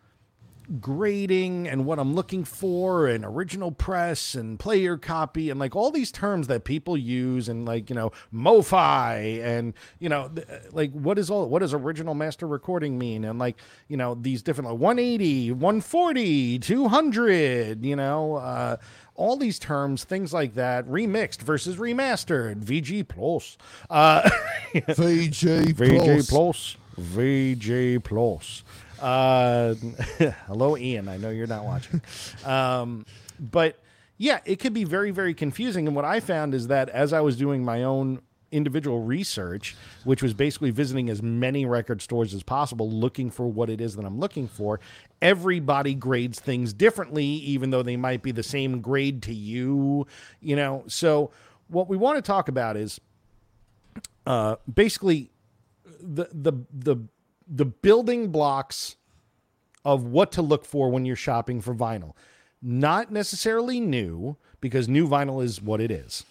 grading 0.81 1.69
and 1.69 1.85
what 1.85 1.99
I'm 1.99 2.15
looking 2.15 2.45
for 2.45 3.07
and 3.07 3.25
original 3.25 3.71
press 3.71 4.35
and 4.35 4.59
player 4.59 4.97
copy 4.97 5.51
and 5.51 5.61
like 5.61 5.77
all 5.77 5.91
these 5.91 6.11
terms 6.11 6.47
that 6.47 6.65
people 6.65 6.97
use 6.97 7.49
and 7.49 7.67
like 7.67 7.91
you 7.91 7.97
know 7.97 8.13
MoFi 8.33 9.43
and 9.43 9.75
you 9.99 10.09
know 10.09 10.29
th- 10.29 10.47
like 10.73 10.93
what 10.93 11.19
is 11.19 11.31
all 11.31 11.49
what 11.49 11.59
does 11.61 11.75
original 11.75 12.15
master 12.15 12.47
recording 12.47 12.99
mean? 12.99 13.25
And 13.25 13.39
like 13.39 13.57
you 13.89 13.97
know 13.97 14.15
these 14.15 14.43
different 14.43 14.71
like 14.71 14.81
180 14.81 15.53
140 15.53 16.59
200 16.61 17.85
you 17.85 17.97
know 17.97 18.37
uh 18.37 18.77
all 19.17 19.37
these 19.37 19.59
terms 19.59 20.05
things 20.05 20.33
like 20.33 20.55
that 20.55 20.87
remixed 20.87 21.41
versus 21.43 21.77
remastered 21.77 22.63
VG 22.63 23.07
plus 23.07 23.57
uh 23.91 24.29
VJ 24.75 25.75
VJ 25.75 26.27
Plus. 26.27 26.31
Plus. 26.31 26.77
VJ 26.97 28.03
Plus. 28.03 28.65
Uh, 29.01 29.75
hello, 30.47 30.77
Ian. 30.77 31.09
I 31.09 31.17
know 31.17 31.31
you're 31.31 31.47
not 31.47 31.65
watching. 31.65 32.01
Um, 32.45 33.05
but 33.39 33.79
yeah, 34.17 34.41
it 34.45 34.61
could 34.61 34.73
be 34.73 34.85
very, 34.85 35.11
very 35.11 35.35
confusing. 35.35 35.87
And 35.87 35.97
what 35.97 36.05
I 36.05 36.21
found 36.21 36.55
is 36.55 36.69
that 36.69 36.89
as 36.89 37.13
I 37.13 37.21
was 37.21 37.37
doing 37.37 37.65
my 37.65 37.83
own 37.83 38.23
individual 38.55 39.01
research, 39.01 39.77
which 40.05 40.23
was 40.23 40.33
basically 40.33 40.71
visiting 40.71 41.11
as 41.11 41.23
many 41.23 41.67
record 41.67 42.01
stores 42.01 42.33
as 42.33 42.43
possible, 42.43 42.91
looking 42.91 43.31
for 43.31 43.47
what 43.47 43.69
it 43.69 43.81
is 43.81 43.97
that 43.97 44.05
I'm 44.05 44.19
looking 44.19 44.49
for, 44.49 44.81
everybody 45.21 45.95
grades 45.95 46.41
things 46.41 46.73
differently, 46.73 47.25
even 47.25 47.71
though 47.71 47.83
they 47.83 47.97
might 47.97 48.23
be 48.23 48.33
the 48.33 48.43
same 48.43 48.81
grade 48.81 49.23
to 49.25 49.35
you, 49.35 50.07
you 50.41 50.57
know? 50.57 50.85
So 50.87 51.33
what 51.69 51.89
we 51.89 51.97
want 51.97 52.17
to 52.17 52.23
talk 52.23 52.49
about 52.49 52.77
is 52.77 53.01
uh, 54.27 54.57
basically 54.73 55.31
the 56.01 56.29
the 56.33 56.53
the 56.73 56.97
the 57.47 57.65
building 57.65 58.29
blocks 58.29 58.97
of 59.85 60.05
what 60.05 60.33
to 60.33 60.43
look 60.43 60.65
for 60.65 60.91
when 60.91 61.05
you're 61.05 61.17
shopping 61.17 61.61
for 61.61 61.75
vinyl. 61.75 62.15
Not 62.63 63.13
necessarily 63.13 63.81
new 63.81 64.37
because 64.61 64.89
new 64.89 65.07
vinyl 65.07 65.45
is 65.45 65.61
what 65.61 65.81
it 65.81 65.91
is. 65.91 66.25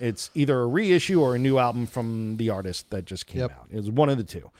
It's 0.00 0.30
either 0.34 0.60
a 0.60 0.66
reissue 0.66 1.20
or 1.20 1.34
a 1.34 1.38
new 1.38 1.58
album 1.58 1.86
from 1.86 2.36
the 2.36 2.50
artist 2.50 2.90
that 2.90 3.04
just 3.04 3.26
came 3.26 3.40
Yep. 3.42 3.50
out. 3.52 3.66
It's 3.70 3.88
one 3.88 4.08
of 4.08 4.16
the 4.18 4.24
two. 4.24 4.50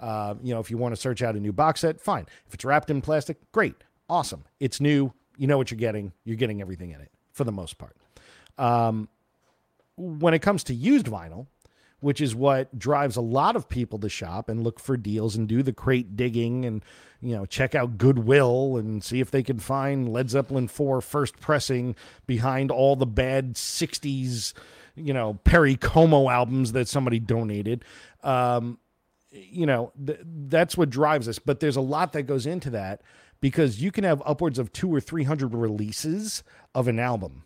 Uh, 0.00 0.34
you 0.42 0.54
know, 0.54 0.60
if 0.60 0.70
you 0.70 0.78
want 0.78 0.94
to 0.94 1.00
search 1.00 1.22
out 1.22 1.34
a 1.34 1.40
new 1.40 1.52
box 1.52 1.80
set, 1.80 2.00
fine. 2.00 2.26
If 2.46 2.54
it's 2.54 2.64
wrapped 2.64 2.90
in 2.90 3.00
plastic, 3.00 3.38
great, 3.52 3.74
awesome. 4.08 4.44
It's 4.60 4.80
new. 4.80 5.12
You 5.36 5.46
know 5.46 5.58
what 5.58 5.70
you're 5.70 5.78
getting. 5.78 6.12
You're 6.24 6.36
getting 6.36 6.60
everything 6.60 6.90
in 6.90 7.00
it 7.00 7.10
for 7.32 7.44
the 7.44 7.52
most 7.52 7.78
part. 7.78 7.96
Um, 8.58 9.08
when 9.96 10.34
it 10.34 10.40
comes 10.40 10.64
to 10.64 10.74
used 10.74 11.06
vinyl, 11.06 11.46
which 12.00 12.20
is 12.20 12.34
what 12.34 12.78
drives 12.78 13.16
a 13.16 13.20
lot 13.20 13.56
of 13.56 13.68
people 13.68 13.98
to 14.00 14.08
shop 14.08 14.48
and 14.48 14.62
look 14.62 14.78
for 14.78 14.96
deals 14.96 15.34
and 15.34 15.48
do 15.48 15.62
the 15.64 15.72
crate 15.72 16.16
digging 16.16 16.64
and 16.64 16.84
you 17.20 17.34
know 17.34 17.44
check 17.44 17.74
out 17.74 17.98
Goodwill 17.98 18.76
and 18.76 19.02
see 19.02 19.18
if 19.20 19.32
they 19.32 19.42
can 19.42 19.58
find 19.58 20.08
Led 20.08 20.30
Zeppelin 20.30 20.68
4 20.68 21.00
first 21.00 21.40
pressing 21.40 21.96
behind 22.26 22.70
all 22.70 22.94
the 22.94 23.06
bad 23.06 23.54
60s 23.54 24.52
you 24.98 25.12
know 25.14 25.34
Perry 25.44 25.76
Como 25.76 26.28
albums 26.28 26.72
that 26.72 26.88
somebody 26.88 27.18
donated. 27.18 27.84
Um, 28.22 28.78
you 29.30 29.66
know 29.66 29.92
th- 30.04 30.20
that's 30.24 30.76
what 30.76 30.90
drives 30.90 31.28
us, 31.28 31.38
but 31.38 31.60
there's 31.60 31.76
a 31.76 31.80
lot 31.80 32.12
that 32.14 32.22
goes 32.24 32.46
into 32.46 32.70
that 32.70 33.02
because 33.40 33.80
you 33.80 33.92
can 33.92 34.04
have 34.04 34.22
upwards 34.26 34.58
of 34.58 34.72
two 34.72 34.92
or 34.92 35.00
three 35.00 35.24
hundred 35.24 35.54
releases 35.54 36.42
of 36.74 36.88
an 36.88 36.98
album 36.98 37.44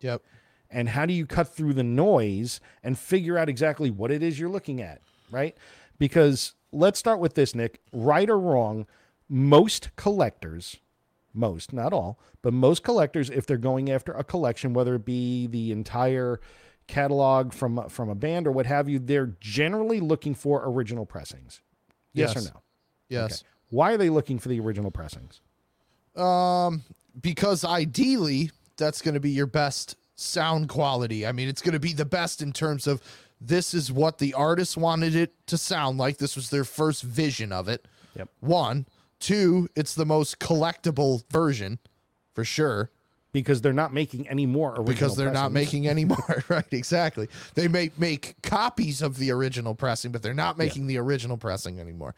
Yep. 0.00 0.22
and 0.70 0.88
how 0.90 1.06
do 1.06 1.12
you 1.12 1.26
cut 1.26 1.48
through 1.54 1.74
the 1.74 1.82
noise 1.82 2.60
and 2.84 2.96
figure 2.98 3.36
out 3.36 3.48
exactly 3.48 3.90
what 3.90 4.10
it 4.12 4.22
is 4.22 4.38
you're 4.38 4.48
looking 4.48 4.80
at 4.80 5.00
right 5.30 5.56
because 5.98 6.54
let's 6.72 6.98
start 6.98 7.18
with 7.18 7.34
this 7.34 7.54
nick 7.54 7.80
right 7.92 8.30
or 8.30 8.38
wrong 8.38 8.86
most 9.28 9.90
collectors 9.96 10.76
most 11.34 11.72
not 11.72 11.92
all 11.92 12.18
but 12.42 12.52
most 12.52 12.82
collectors 12.84 13.28
if 13.28 13.44
they're 13.46 13.56
going 13.58 13.90
after 13.90 14.12
a 14.12 14.22
collection 14.24 14.72
whether 14.72 14.94
it 14.94 15.04
be 15.04 15.46
the 15.48 15.72
entire 15.72 16.40
catalog 16.88 17.52
from 17.52 17.88
from 17.88 18.08
a 18.08 18.14
band 18.14 18.46
or 18.46 18.50
what 18.50 18.66
have 18.66 18.88
you 18.88 18.98
they're 18.98 19.34
generally 19.40 20.00
looking 20.00 20.34
for 20.34 20.62
original 20.66 21.04
pressings 21.06 21.60
yes, 22.14 22.32
Yes. 22.34 22.36
or 22.46 22.50
no 22.54 22.62
Yes. 23.08 23.44
why 23.70 23.92
are 23.92 23.96
they 23.98 24.10
looking 24.10 24.38
for 24.38 24.48
the 24.48 24.58
original 24.58 24.90
pressings 24.90 25.40
Um, 26.16 26.82
because 27.20 27.64
ideally, 27.64 28.50
that's 28.76 29.02
going 29.02 29.14
to 29.14 29.20
be 29.20 29.30
your 29.30 29.46
best 29.46 29.96
sound 30.16 30.68
quality. 30.68 31.26
I 31.26 31.32
mean, 31.32 31.48
it's 31.48 31.62
going 31.62 31.74
to 31.74 31.80
be 31.80 31.92
the 31.92 32.04
best 32.04 32.42
in 32.42 32.52
terms 32.52 32.86
of 32.86 33.00
this 33.40 33.72
is 33.74 33.92
what 33.92 34.18
the 34.18 34.34
artist 34.34 34.76
wanted 34.76 35.14
it 35.14 35.32
to 35.46 35.56
sound 35.58 35.98
like. 35.98 36.18
This 36.18 36.34
was 36.34 36.50
their 36.50 36.64
first 36.64 37.02
vision 37.04 37.52
of 37.52 37.68
it. 37.68 37.86
Yep. 38.16 38.28
One, 38.40 38.86
two, 39.20 39.68
it's 39.76 39.94
the 39.94 40.06
most 40.06 40.38
collectible 40.40 41.22
version 41.30 41.78
for 42.34 42.44
sure 42.44 42.90
because 43.32 43.60
they're 43.60 43.72
not 43.72 43.92
making 43.92 44.28
any 44.28 44.46
more 44.46 44.70
original 44.70 44.84
because 44.84 45.16
they're 45.16 45.30
not 45.32 45.52
making 45.52 45.86
any 45.86 46.04
more. 46.04 46.44
right, 46.48 46.64
exactly. 46.72 47.28
They 47.54 47.68
may 47.68 47.90
make 47.98 48.36
copies 48.42 49.02
of 49.02 49.18
the 49.18 49.30
original 49.30 49.74
pressing, 49.74 50.12
but 50.12 50.22
they're 50.22 50.34
not 50.34 50.56
making 50.58 50.86
the 50.86 50.96
original 50.98 51.36
pressing 51.36 51.78
anymore. 51.78 52.14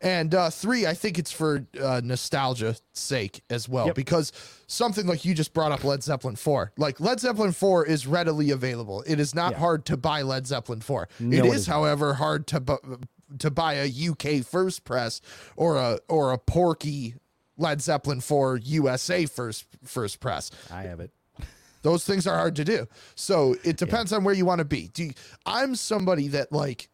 And 0.00 0.34
uh, 0.34 0.50
three, 0.50 0.84
I 0.86 0.94
think 0.94 1.18
it's 1.18 1.30
for 1.30 1.64
uh, 1.80 2.00
nostalgia 2.02 2.74
sake 2.92 3.42
as 3.48 3.68
well, 3.68 3.86
Yep. 3.86 3.94
because 3.94 4.32
something 4.66 5.06
like 5.06 5.24
you 5.24 5.32
just 5.32 5.54
brought 5.54 5.70
up 5.72 5.84
Led 5.84 6.02
Zeppelin 6.02 6.34
4. 6.36 6.72
Like 6.76 6.98
Led 7.00 7.20
Zeppelin 7.20 7.52
4 7.52 7.86
is 7.86 8.06
readily 8.06 8.50
available. 8.50 9.02
It 9.06 9.20
is 9.20 9.32
not 9.34 9.52
Yeah. 9.52 9.58
hard 9.58 9.84
to 9.86 9.96
buy 9.96 10.22
Led 10.22 10.46
Zeppelin 10.48 10.80
4. 10.80 11.08
No, 11.20 11.36
it 11.36 11.44
it 11.44 11.48
is, 11.48 11.54
isn't. 11.62 11.72
however, 11.72 12.14
hard 12.14 12.46
to 12.48 12.60
bu- 12.60 12.98
to 13.38 13.50
buy 13.50 13.74
a 13.74 13.86
UK 13.86 14.42
first 14.44 14.84
press 14.84 15.20
or 15.56 15.76
a 15.76 15.98
or 16.08 16.32
a 16.32 16.38
Porky 16.38 17.14
Led 17.62 17.80
Zeppelin 17.80 18.20
for 18.20 18.56
USA 18.58 19.24
first 19.26 19.64
first 19.84 20.20
press. 20.20 20.50
i 20.70 20.82
have 20.82 21.00
it 21.00 21.10
Those 21.82 22.04
things 22.04 22.26
are 22.26 22.36
hard 22.36 22.56
to 22.56 22.64
do. 22.64 22.86
So 23.14 23.56
it 23.64 23.76
depends 23.76 24.12
on 24.12 24.22
where 24.24 24.34
you 24.34 24.44
want 24.44 24.58
to 24.60 24.64
be. 24.64 24.88
Do 24.94 25.04
you, 25.04 25.12
I'm 25.46 25.74
somebody 25.74 26.28
that 26.28 26.52
like 26.52 26.88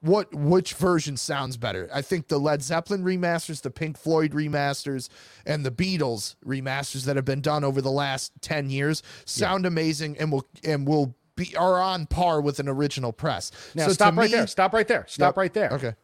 what 0.00 0.34
which 0.34 0.74
version 0.74 1.16
sounds 1.16 1.56
better? 1.56 1.88
I 1.92 2.02
think 2.02 2.28
the 2.28 2.38
Led 2.38 2.62
Zeppelin 2.62 3.02
remasters, 3.04 3.62
the 3.62 3.70
Pink 3.70 3.96
Floyd 3.96 4.32
remasters, 4.32 5.08
and 5.46 5.64
the 5.64 5.70
Beatles 5.70 6.34
remasters 6.44 7.04
that 7.06 7.16
have 7.16 7.24
been 7.24 7.40
done 7.40 7.64
over 7.64 7.80
the 7.80 7.90
last 7.90 8.32
10 8.42 8.68
years 8.68 9.02
sound 9.24 9.64
amazing 9.64 10.18
and 10.18 10.30
will 10.30 10.46
and 10.62 10.86
will 10.86 11.14
be 11.36 11.56
are 11.56 11.80
on 11.80 12.06
par 12.06 12.40
with 12.42 12.58
an 12.60 12.68
original 12.68 13.12
press. 13.12 13.50
now 13.74 13.86
so 13.86 13.92
stop 13.94 14.14
right 14.16 14.30
me- 14.30 14.36
there 14.36 14.46
stop 14.46 14.72
right 14.74 14.86
there 14.88 15.04
stop 15.08 15.28
Yep. 15.32 15.36
right 15.38 15.54
there 15.54 15.70
Okay. 15.72 15.94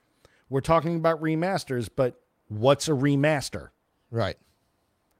we're 0.49 0.61
talking 0.63 0.97
about 0.97 1.21
remasters, 1.23 1.89
but 1.95 2.20
what's 2.51 2.89
a 2.89 2.93
remaster? 2.93 3.71
Right. 4.11 4.37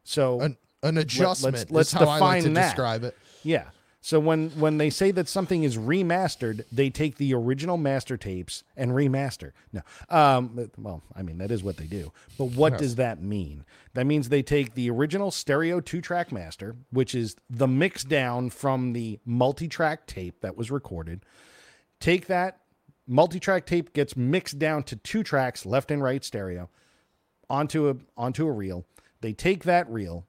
So 0.05 0.41
An, 0.41 0.57
an 0.83 0.99
adjustment 0.99 1.71
let's 1.71 1.89
is 1.89 1.99
how 1.99 2.07
I 2.09 2.19
like 2.19 2.43
define 2.43 2.55
that. 2.55 2.63
describe 2.69 3.05
it. 3.05 3.17
yeah. 3.43 3.65
So 4.03 4.19
when 4.19 4.49
when 4.59 4.79
they 4.79 4.89
say 4.89 5.11
that 5.11 5.29
something 5.29 5.63
is 5.63 5.77
remastered, 5.77 6.65
they 6.73 6.89
take 6.89 7.19
the 7.19 7.35
original 7.35 7.77
master 7.77 8.17
tapes 8.17 8.65
and 8.75 8.93
remaster. 8.93 9.53
No, 9.75 9.83
um, 10.09 10.71
well, 10.79 11.03
I 11.15 11.21
mean 11.21 11.37
that 11.37 11.51
is 11.51 11.63
what 11.63 11.77
they 11.77 11.85
do. 11.85 12.11
But 12.39 12.47
what 12.47 12.79
does 12.79 12.95
that 12.95 13.23
mean? 13.23 13.67
That 13.93 14.07
means 14.07 14.31
they 14.31 14.43
take 14.43 14.73
the 14.75 14.89
original 14.89 15.31
stereo 15.31 15.81
two-track 15.81 16.33
master, 16.33 16.77
which 16.91 17.15
is 17.15 17.37
the 17.51 17.69
mix 17.69 18.03
down 18.03 18.49
from 18.49 18.95
the 18.95 19.19
multi-track 19.27 20.07
tape 20.07 20.41
that 20.41 20.57
was 20.57 20.71
recorded. 20.71 21.27
Take 22.01 22.27
that 22.29 22.61
multi-track 23.07 23.67
tape 23.67 23.93
gets 23.93 24.17
mixed 24.17 24.59
down 24.59 24.83
to 24.85 24.97
two 24.97 25.23
tracks, 25.23 25.67
left 25.67 25.91
and 25.91 26.03
right 26.03 26.25
stereo, 26.25 26.71
onto 27.51 27.91
a 27.91 27.97
onto 28.17 28.47
a 28.47 28.53
reel. 28.53 28.87
They 29.21 29.35
take 29.35 29.65
that 29.65 29.91
reel 29.91 30.25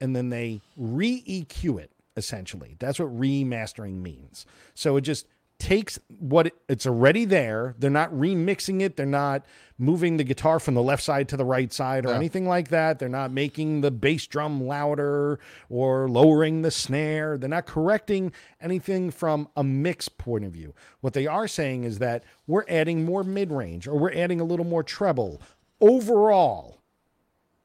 and 0.00 0.14
then 0.14 0.28
they 0.28 0.60
re 0.76 1.22
EQ 1.26 1.80
it 1.80 1.90
essentially. 2.16 2.76
That's 2.78 2.98
what 2.98 3.16
remastering 3.16 4.02
means. 4.02 4.46
So 4.74 4.96
it 4.96 5.02
just 5.02 5.26
takes 5.58 5.98
what 6.20 6.48
it, 6.48 6.54
it's 6.68 6.86
already 6.86 7.24
there. 7.24 7.74
They're 7.78 7.90
not 7.90 8.12
remixing 8.12 8.80
it. 8.80 8.96
They're 8.96 9.06
not 9.06 9.44
moving 9.76 10.16
the 10.16 10.24
guitar 10.24 10.60
from 10.60 10.74
the 10.74 10.82
left 10.82 11.02
side 11.02 11.28
to 11.28 11.36
the 11.36 11.44
right 11.44 11.72
side 11.72 12.04
or 12.04 12.12
anything 12.14 12.46
like 12.46 12.68
that. 12.68 12.98
They're 12.98 13.08
not 13.08 13.32
making 13.32 13.80
the 13.80 13.90
bass 13.90 14.26
drum 14.26 14.64
louder 14.64 15.38
or 15.68 16.08
lowering 16.08 16.62
the 16.62 16.70
snare. 16.70 17.38
They're 17.38 17.48
not 17.48 17.66
correcting 17.66 18.32
anything 18.60 19.10
from 19.10 19.48
a 19.56 19.64
mix 19.64 20.08
point 20.08 20.44
of 20.44 20.52
view. 20.52 20.74
What 21.00 21.12
they 21.12 21.26
are 21.26 21.48
saying 21.48 21.84
is 21.84 21.98
that 21.98 22.24
we're 22.46 22.64
adding 22.68 23.04
more 23.04 23.24
mid 23.24 23.50
range 23.50 23.86
or 23.86 23.98
we're 23.98 24.14
adding 24.14 24.40
a 24.40 24.44
little 24.44 24.66
more 24.66 24.82
treble 24.82 25.42
overall 25.80 26.80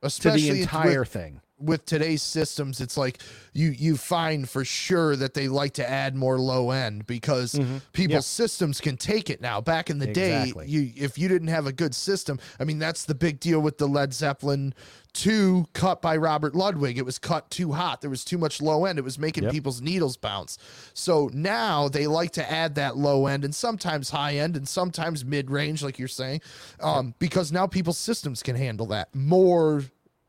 to 0.01 0.31
the 0.31 0.49
entire 0.61 1.01
with, 1.01 1.09
thing. 1.09 1.41
With 1.63 1.85
today's 1.85 2.21
systems, 2.21 2.81
it's 2.81 2.97
like 2.97 3.21
you 3.53 3.69
you 3.69 3.97
find 3.97 4.49
for 4.49 4.65
sure 4.65 5.15
that 5.15 5.33
they 5.33 5.47
like 5.47 5.73
to 5.73 5.89
add 5.89 6.15
more 6.15 6.39
low 6.39 6.71
end 6.71 7.05
because 7.07 7.53
people's 7.93 8.13
Yep. 8.25 8.49
systems 8.49 8.81
can 8.81 8.97
take 8.97 9.29
it 9.29 9.41
now. 9.41 9.61
Back 9.61 9.89
in 9.89 9.99
the 9.99 10.09
Exactly. 10.09 10.65
day, 10.65 10.71
you 10.71 10.91
if 10.95 11.17
you 11.17 11.27
didn't 11.27 11.47
have 11.49 11.65
a 11.67 11.71
good 11.73 11.95
system, 11.95 12.39
I 12.59 12.63
mean 12.63 12.79
that's 12.79 13.05
the 13.05 13.15
big 13.15 13.39
deal 13.39 13.59
with 13.59 13.77
the 13.77 13.87
Led 13.87 14.13
Zeppelin 14.13 14.73
2 15.13 15.67
cut 15.73 16.01
by 16.01 16.17
Robert 16.17 16.55
Ludwig. 16.55 16.97
It 16.97 17.05
was 17.05 17.19
cut 17.19 17.49
too 17.51 17.73
hot. 17.73 18.01
There 18.01 18.09
was 18.09 18.25
too 18.25 18.39
much 18.39 18.59
low 18.61 18.85
end. 18.85 18.97
It 18.97 19.03
was 19.03 19.19
making 19.19 19.43
Yep. 19.43 19.51
people's 19.51 19.79
needles 19.81 20.17
bounce. 20.17 20.57
So 20.95 21.29
now 21.33 21.87
they 21.87 22.07
like 22.07 22.31
to 22.31 22.51
add 22.51 22.73
that 22.75 22.97
low 22.97 23.27
end 23.27 23.45
and 23.45 23.53
sometimes 23.53 24.09
high 24.09 24.35
end 24.37 24.57
and 24.57 24.67
sometimes 24.67 25.23
mid 25.23 25.51
range, 25.51 25.83
like 25.83 25.99
you're 25.99 26.07
saying, 26.07 26.41
um, 26.79 27.13
because 27.19 27.51
now 27.51 27.67
people's 27.67 27.99
systems 27.99 28.41
can 28.41 28.55
handle 28.55 28.87
that 28.87 29.13
more 29.13 29.83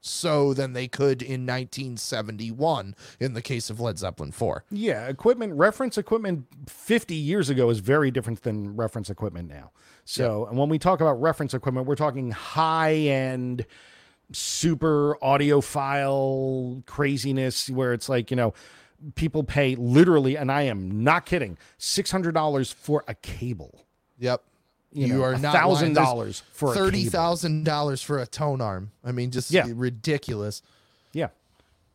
so 0.07 0.53
than 0.53 0.75
they 0.75 0.87
could 0.87 1.23
in 1.23 1.47
1971 1.47 2.95
in 3.21 3.33
the 3.33 3.41
case 3.41 3.71
of 3.71 3.81
Led 3.81 3.99
Zeppelin 3.99 4.33
4. 4.33 4.65
Yeah, 4.71 5.07
equipment 5.07 5.55
reference 5.55 5.97
equipment 5.97 6.47
50 6.69 7.15
years 7.15 7.49
ago 7.49 7.71
is 7.71 7.79
very 7.79 8.11
different 8.11 8.43
than 8.43 8.77
reference 8.77 9.09
equipment 9.09 9.49
now. 9.49 9.71
So, 10.05 10.45
and 10.45 10.59
when 10.59 10.69
we 10.69 10.79
talk 10.79 11.01
about 11.01 11.21
reference 11.23 11.55
equipment, 11.55 11.87
we're 11.87 11.97
talking 11.97 12.33
high 12.33 12.93
end 12.93 13.65
super 14.31 15.17
audiophile 15.23 16.85
craziness 16.85 17.71
where 17.71 17.95
it's 17.95 18.11
like, 18.11 18.31
you 18.31 18.37
know, 18.37 18.53
people 19.15 19.43
pay 19.43 19.75
literally 19.75 20.37
and 20.37 20.53
I 20.53 20.63
am 20.63 21.03
not 21.03 21.25
kidding, 21.25 21.57
$600 21.79 22.75
for 22.75 23.05
a 23.09 23.15
cable. 23.15 23.87
Yep. 24.19 24.43
You, 24.95 25.07
You, 25.09 25.15
know, 25.15 25.23
are 25.25 25.37
not 25.37 25.57
$1,000 25.57 26.43
for 26.53 26.71
a 26.71 26.75
thirty 26.75 27.05
thousand 27.07 27.65
dollars 27.65 28.01
for 28.01 28.21
a 28.21 28.27
tone 28.27 28.61
arm. 28.61 28.93
I 29.05 29.11
mean, 29.13 29.31
just 29.33 29.51
Yeah. 29.51 29.67
ridiculous. 29.69 30.63
Yeah. 31.13 31.29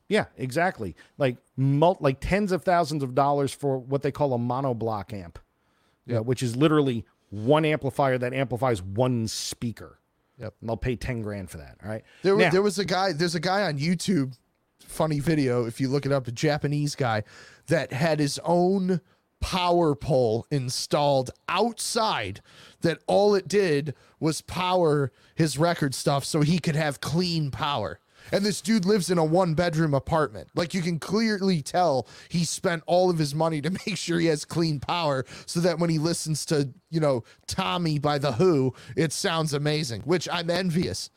Yeah, 0.10 0.26
exactly. 0.38 0.96
Like 1.18 1.38
mul- 1.56 1.98
like 2.02 2.18
tens 2.20 2.52
of 2.52 2.64
thousands 2.64 3.02
of 3.02 3.16
dollars 3.16 3.54
for 3.54 3.78
what 3.78 4.02
they 4.02 4.12
call 4.12 4.34
a 4.34 4.38
monoblock 4.38 5.14
amp. 5.14 5.38
Uh, 5.40 6.14
yeah, 6.14 6.20
which 6.20 6.44
is 6.44 6.56
literally 6.58 7.06
one 7.30 7.64
amplifier 7.64 8.18
that 8.18 8.34
amplifies 8.34 8.82
one 8.82 9.28
speaker. 9.28 10.00
Yep. 10.40 10.56
And 10.60 10.70
they'll 10.70 10.78
pay 10.78 10.96
10 10.96 11.22
grand 11.22 11.50
for 11.50 11.58
that, 11.58 11.78
all 11.84 11.90
right? 11.90 12.04
There 12.24 12.36
was 12.36 12.44
Now- 12.46 12.52
there 12.52 12.62
was 12.62 12.80
a 12.80 12.86
guy. 12.86 13.14
There's 13.14 13.36
a 13.36 13.40
guy 13.40 13.64
on 13.64 13.78
YouTube. 13.78 14.34
Funny 14.80 15.20
video 15.20 15.66
if 15.66 15.80
you 15.80 15.88
look 15.88 16.06
it 16.06 16.12
up. 16.12 16.28
A 16.28 16.32
Japanese 16.32 16.96
guy 16.96 17.24
that 17.68 17.94
had 17.94 18.20
his 18.20 18.40
own 18.44 19.00
power 19.40 19.96
pole 19.96 20.46
installed 20.52 21.32
outside. 21.48 22.42
That 22.82 23.00
all 23.08 23.36
it 23.36 23.48
did 23.48 23.94
was 24.20 24.42
power 24.42 25.12
his 25.36 25.58
record 25.58 25.94
stuff 25.94 26.24
so 26.24 26.42
he 26.42 26.60
could 26.60 26.76
have 26.76 27.02
clean 27.02 27.52
power. 27.52 28.00
And 28.32 28.46
this 28.46 28.62
dude 28.62 28.86
lives 28.86 29.10
in 29.10 29.18
a 29.18 29.24
one 29.24 29.54
bedroom 29.54 29.94
apartment. 29.94 30.50
Like 30.56 30.74
you 30.74 30.82
can 30.82 31.00
clearly 31.00 31.62
tell 31.62 32.08
he 32.30 32.46
spent 32.46 32.84
all 32.86 33.10
of 33.10 33.18
his 33.18 33.34
money 33.34 33.62
to 33.62 33.70
make 33.86 33.98
sure 33.98 34.20
he 34.20 34.28
has 34.28 34.46
clean 34.46 34.80
power 34.80 35.26
so 35.46 35.60
that 35.62 35.80
when 35.80 35.90
he 35.90 35.98
listens 35.98 36.46
to, 36.48 36.70
you 36.90 37.00
know, 37.00 37.24
Tommy 37.48 38.00
by 38.00 38.18
The 38.18 38.34
Who, 38.34 38.74
it 38.96 39.12
sounds 39.12 39.54
amazing, 39.54 40.02
which 40.02 40.28
I'm 40.32 40.50
envious. 40.50 41.10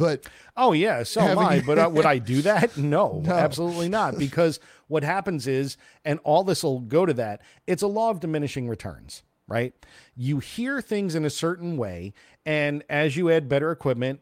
But 0.00 0.26
Oh 0.56 0.72
yeah, 0.72 1.04
so 1.04 1.20
am 1.20 1.38
I. 1.38 1.60
But 1.60 1.78
uh, 1.78 1.88
would 1.92 2.06
I 2.06 2.18
do 2.18 2.42
that? 2.42 2.76
No, 2.76 3.22
absolutely 3.26 3.88
not. 3.88 4.18
Because 4.18 4.58
what 4.88 5.04
happens 5.04 5.46
is, 5.46 5.76
and 6.04 6.18
all 6.24 6.42
this 6.42 6.64
will 6.64 6.80
go 6.80 7.06
to 7.06 7.12
that. 7.14 7.42
It's 7.66 7.82
a 7.82 7.86
law 7.86 8.10
of 8.10 8.18
diminishing 8.20 8.68
returns. 8.68 9.22
right? 9.46 9.74
You 10.16 10.38
hear 10.38 10.80
things 10.80 11.14
in 11.14 11.24
a 11.24 11.30
certain 11.30 11.76
way, 11.76 12.12
and 12.44 12.82
as 12.88 13.16
you 13.16 13.30
add 13.30 13.48
better 13.48 13.70
equipment, 13.70 14.20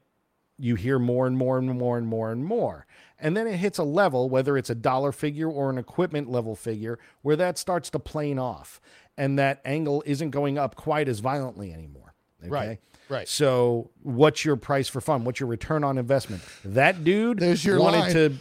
you 0.59 0.75
hear 0.75 0.99
more 0.99 1.27
and 1.27 1.37
more 1.39 1.57
and 1.59 1.71
more 1.71 1.97
and 1.97 2.07
more 2.07 2.33
and 2.33 2.45
more. 2.45 2.87
And 3.21 3.37
then 3.37 3.47
it 3.47 3.57
hits 3.57 3.79
a 3.79 3.85
level, 3.85 4.29
whether 4.29 4.57
it's 4.57 4.71
a 4.71 4.75
dollar 4.75 5.13
figure 5.13 5.49
or 5.49 5.71
an 5.71 5.79
equipment 5.79 6.31
level 6.31 6.55
figure, 6.57 6.99
where 7.23 7.37
that 7.37 7.59
starts 7.59 7.91
to 7.91 7.99
plane 7.99 8.39
off 8.39 8.81
and 9.17 9.39
that 9.39 9.61
angle 9.65 10.03
isn't 10.07 10.31
going 10.31 10.59
up 10.59 10.77
quite 10.77 11.09
as 11.09 11.19
violently 11.21 11.73
anymore. 11.73 12.15
Okay? 12.41 12.51
Right, 12.51 12.79
right. 13.09 13.29
So, 13.29 13.91
what's 14.03 14.45
your 14.45 14.57
price 14.57 14.89
for 14.89 15.01
fun? 15.01 15.25
What's 15.25 15.41
your 15.41 15.49
return 15.49 15.85
on 15.85 15.99
investment? 15.99 16.43
That 16.65 17.05
dude 17.05 17.39
There's 17.41 17.65
your 17.65 17.81
wanted 17.81 17.99
line. 18.01 18.13
to, 18.13 18.35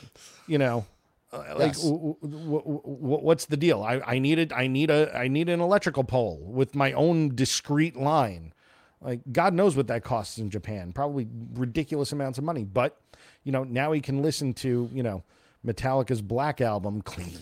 you 0.48 0.58
know, 0.58 0.86
uh, 1.34 1.38
like 1.58 1.74
Yes. 1.74 1.84
w- 1.84 2.16
w- 2.22 2.62
w- 2.64 2.82
what's 3.22 3.46
the 3.46 3.58
deal? 3.58 3.84
I, 3.84 4.00
I 4.06 4.20
needed 4.20 4.54
I 4.54 4.68
need 4.68 4.90
a 4.90 5.16
I 5.16 5.28
need 5.28 5.50
an 5.50 5.60
electrical 5.60 6.04
pole 6.04 6.40
with 6.44 6.74
my 6.76 6.94
own 6.94 7.36
discrete 7.36 7.96
line. 7.98 8.54
Like 9.02 9.20
God 9.32 9.54
knows 9.54 9.76
what 9.76 9.88
that 9.88 10.04
costs 10.04 10.38
in 10.38 10.50
Japan, 10.50 10.92
probably 10.94 11.28
ridiculous 11.54 12.12
amounts 12.12 12.38
of 12.38 12.44
money. 12.44 12.64
But 12.64 12.98
you 13.44 13.52
know 13.52 13.64
now 13.66 13.92
he 13.92 14.00
can 14.02 14.22
listen 14.22 14.54
to 14.56 14.90
you 14.94 15.04
know 15.04 15.24
Metallica's 15.66 16.22
Black 16.22 16.62
album 16.62 17.02
clean. 17.02 17.38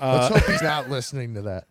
Let's 0.00 0.28
hope 0.32 0.44
he's 0.44 0.62
not 0.74 0.88
listening 0.88 1.34
to 1.34 1.42
that. 1.42 1.66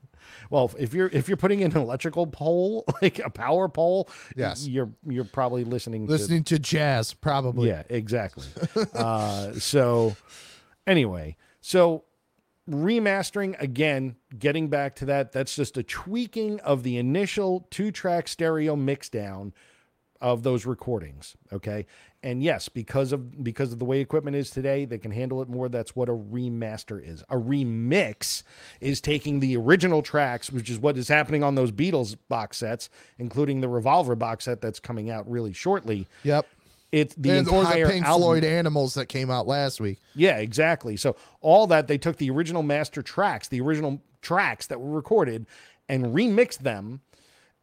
Well, 0.50 0.72
if 0.80 0.94
you're 0.94 1.08
if 1.10 1.28
you're 1.28 1.38
putting 1.38 1.60
in 1.62 1.72
an 1.72 1.78
electrical 1.78 2.28
pole, 2.28 2.86
like 3.02 3.20
a 3.20 3.30
power 3.30 3.68
pole, 3.70 4.10
Yes. 4.36 4.68
you're 4.68 4.90
you're 5.08 5.24
probably 5.26 5.64
listening 5.64 6.06
to 6.08 6.12
Listening 6.12 6.44
to 6.46 6.60
jazz, 6.60 7.14
probably. 7.14 7.68
yeah, 7.70 7.84
exactly. 7.90 8.46
uh, 8.94 9.54
so, 9.54 10.16
anyway, 10.86 11.36
so 11.62 12.04
remastering 12.70 13.60
again, 13.62 14.16
getting 14.38 14.68
back 14.70 14.96
to 14.98 15.06
that, 15.06 15.32
that's 15.32 15.56
just 15.56 15.78
a 15.78 15.84
tweaking 15.84 16.60
of 16.62 16.84
the 16.84 16.98
initial 16.98 17.66
two 17.72 17.92
track 17.92 18.28
stereo 18.28 18.76
mix 18.76 19.10
down 19.10 19.54
of 20.20 20.44
those 20.44 20.66
recordings. 20.66 21.36
Okay. 21.54 21.86
And 22.28 22.44
yes, 22.44 22.68
because 22.68 23.14
of 23.14 23.42
because 23.42 23.72
of 23.72 23.80
the 23.80 23.86
way 23.86 24.02
equipment 24.02 24.36
is 24.36 24.50
today, 24.50 24.84
they 24.84 24.98
can 24.98 25.12
handle 25.12 25.42
it 25.42 25.48
more. 25.48 25.70
That's 25.70 25.96
what 25.96 26.10
a 26.10 26.12
remaster 26.12 27.02
is. 27.02 27.24
A 27.30 27.38
remix 27.38 28.44
is 28.82 29.00
taking 29.00 29.40
the 29.40 29.56
original 29.56 30.02
tracks, 30.02 30.52
which 30.52 30.70
is 30.70 30.78
what 30.78 30.98
is 30.98 31.08
happening 31.08 31.42
on 31.42 31.56
those 31.56 31.72
Beatles 31.72 32.18
box 32.28 32.58
sets, 32.58 32.90
including 33.18 33.62
the 33.62 33.70
Revolver 33.70 34.14
box 34.14 34.44
set 34.44 34.60
that's 34.60 34.78
coming 34.78 35.10
out 35.10 35.30
really 35.32 35.54
shortly. 35.54 36.06
Yep. 36.24 36.46
It's 36.92 37.16
the 37.16 37.30
and, 37.30 37.48
or 37.48 37.62
entire 37.62 37.86
the 37.86 37.94
Pink 37.94 38.06
album. 38.06 38.22
Floyd 38.24 38.44
Animals 38.44 38.96
that 38.96 39.06
came 39.06 39.32
out 39.32 39.48
last 39.48 39.80
week. 39.80 40.00
Yeah, 40.14 40.40
exactly. 40.40 40.98
So 40.98 41.16
all 41.40 41.66
that 41.68 41.88
they 41.88 41.98
took 41.98 42.18
the 42.18 42.30
original 42.30 42.62
master 42.62 43.02
tracks, 43.02 43.48
the 43.48 43.62
original 43.62 44.02
tracks 44.22 44.68
that 44.68 44.82
were 44.82 44.94
recorded, 44.94 45.46
and 45.88 46.08
remixed 46.08 46.60
them 46.60 47.00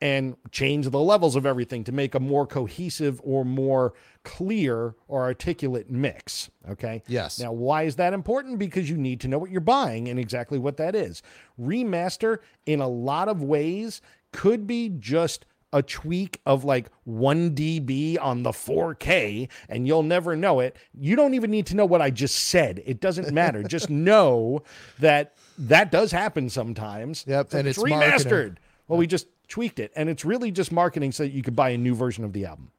and 0.05 0.37
change 0.51 0.91
the 0.91 1.01
levels 1.01 1.35
of 1.35 1.47
everything 1.47 1.83
to 1.83 1.91
make 1.91 2.15
a 2.15 2.21
more 2.21 2.47
cohesive 2.47 3.23
or 3.25 3.43
more 3.43 3.95
clear 4.23 4.95
or 5.09 5.23
articulate 5.23 5.91
mix. 5.91 6.51
Okay. 6.69 7.03
Yes. 7.09 7.41
Now, 7.41 7.53
why 7.53 7.85
is 7.85 7.97
that 7.97 8.13
important? 8.13 8.59
Because 8.59 8.91
you 8.91 8.99
need 8.99 9.19
to 9.21 9.29
know 9.29 9.39
what 9.39 9.51
you're 9.51 9.63
buying 9.63 10.09
and 10.09 10.21
exactly 10.21 10.59
what 10.59 10.77
that 10.77 10.95
is. 10.95 11.23
Remaster, 11.59 12.41
in 12.67 12.83
a 12.83 12.87
lot 12.87 13.29
of 13.29 13.43
ways, 13.43 14.03
could 14.31 14.67
be 14.67 14.91
just 14.91 15.47
a 15.73 15.83
tweak 15.83 16.39
of 16.45 16.65
like 16.65 16.91
1 17.05 17.55
dB 17.55 18.19
on 18.21 18.43
the 18.43 18.51
4K, 18.51 19.49
and 19.71 19.87
you'll 19.87 20.03
never 20.03 20.37
know 20.37 20.61
it. 20.61 20.77
You 20.93 21.17
don't 21.17 21.33
even 21.33 21.51
need 21.51 21.65
to 21.69 21.77
know 21.77 21.87
what 21.87 22.03
I 22.03 22.11
just 22.11 22.35
said. 22.49 22.83
It 22.85 23.01
doesn't 23.01 23.33
matter. 23.33 23.63
just 23.69 23.89
know 23.89 24.65
that 24.99 25.35
that 25.57 25.91
does 25.91 26.13
happen 26.13 26.51
sometimes. 26.51 27.25
Yep, 27.27 27.55
and 27.55 27.67
it's 27.67 27.79
it's 27.79 27.89
marketing. 27.89 28.19
remastered. 28.19 28.57
Well, 28.87 28.99
we 28.99 29.07
just 29.07 29.29
tweaked 29.49 29.79
it, 29.79 29.93
and 29.97 30.09
it's 30.09 30.25
really 30.25 30.51
just 30.51 30.73
marketing 30.73 31.13
so 31.13 31.23
that 31.25 31.31
you 31.33 31.43
could 31.43 31.57
buy 31.57 31.71
a 31.71 31.79
new 31.79 31.95
version 31.95 32.25
of 32.25 32.33
the 32.33 32.45
album. 32.47 32.71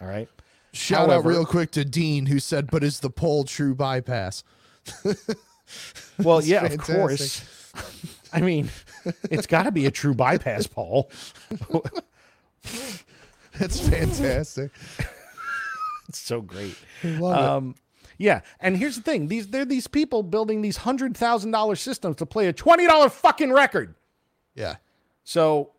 All 0.00 0.08
right. 0.08 0.28
Shout 0.72 1.08
However- 1.08 1.30
out 1.30 1.34
real 1.36 1.44
quick 1.46 1.70
to 1.72 1.84
Dean 1.84 2.26
who 2.26 2.38
said, 2.38 2.70
"But 2.70 2.84
is 2.84 3.00
the 3.00 3.10
pole 3.10 3.44
true 3.44 3.74
bypass?" 3.74 4.44
Well, 6.18 6.42
yeah, 6.42 6.62
fantastic. 6.66 6.80
of 6.90 6.96
course. 6.98 7.44
I 8.32 8.40
mean, 8.40 8.70
it's 9.30 9.46
got 9.46 9.62
to 9.62 9.70
be 9.70 9.86
a 9.86 9.90
true 9.92 10.14
bypass, 10.14 10.66
Paul. 10.66 11.08
That's 13.58 13.80
fantastic. 13.88 14.70
It's 16.08 16.18
so 16.18 16.40
great. 16.40 16.76
Um, 17.22 17.74
yeah, 18.18 18.40
and 18.58 18.76
here's 18.76 18.96
the 18.96 19.02
thing: 19.02 19.28
these 19.28 19.48
they're 19.48 19.64
these 19.64 19.86
people 19.86 20.22
building 20.22 20.62
these 20.62 20.78
hundred 20.78 21.16
thousand 21.16 21.52
dollar 21.52 21.76
systems 21.76 22.16
to 22.16 22.26
play 22.26 22.48
a 22.48 22.52
twenty 22.52 22.86
dollar 22.86 23.08
fucking 23.08 23.52
record. 23.52 23.94
Yeah. 24.54 24.76
So, 25.24 25.70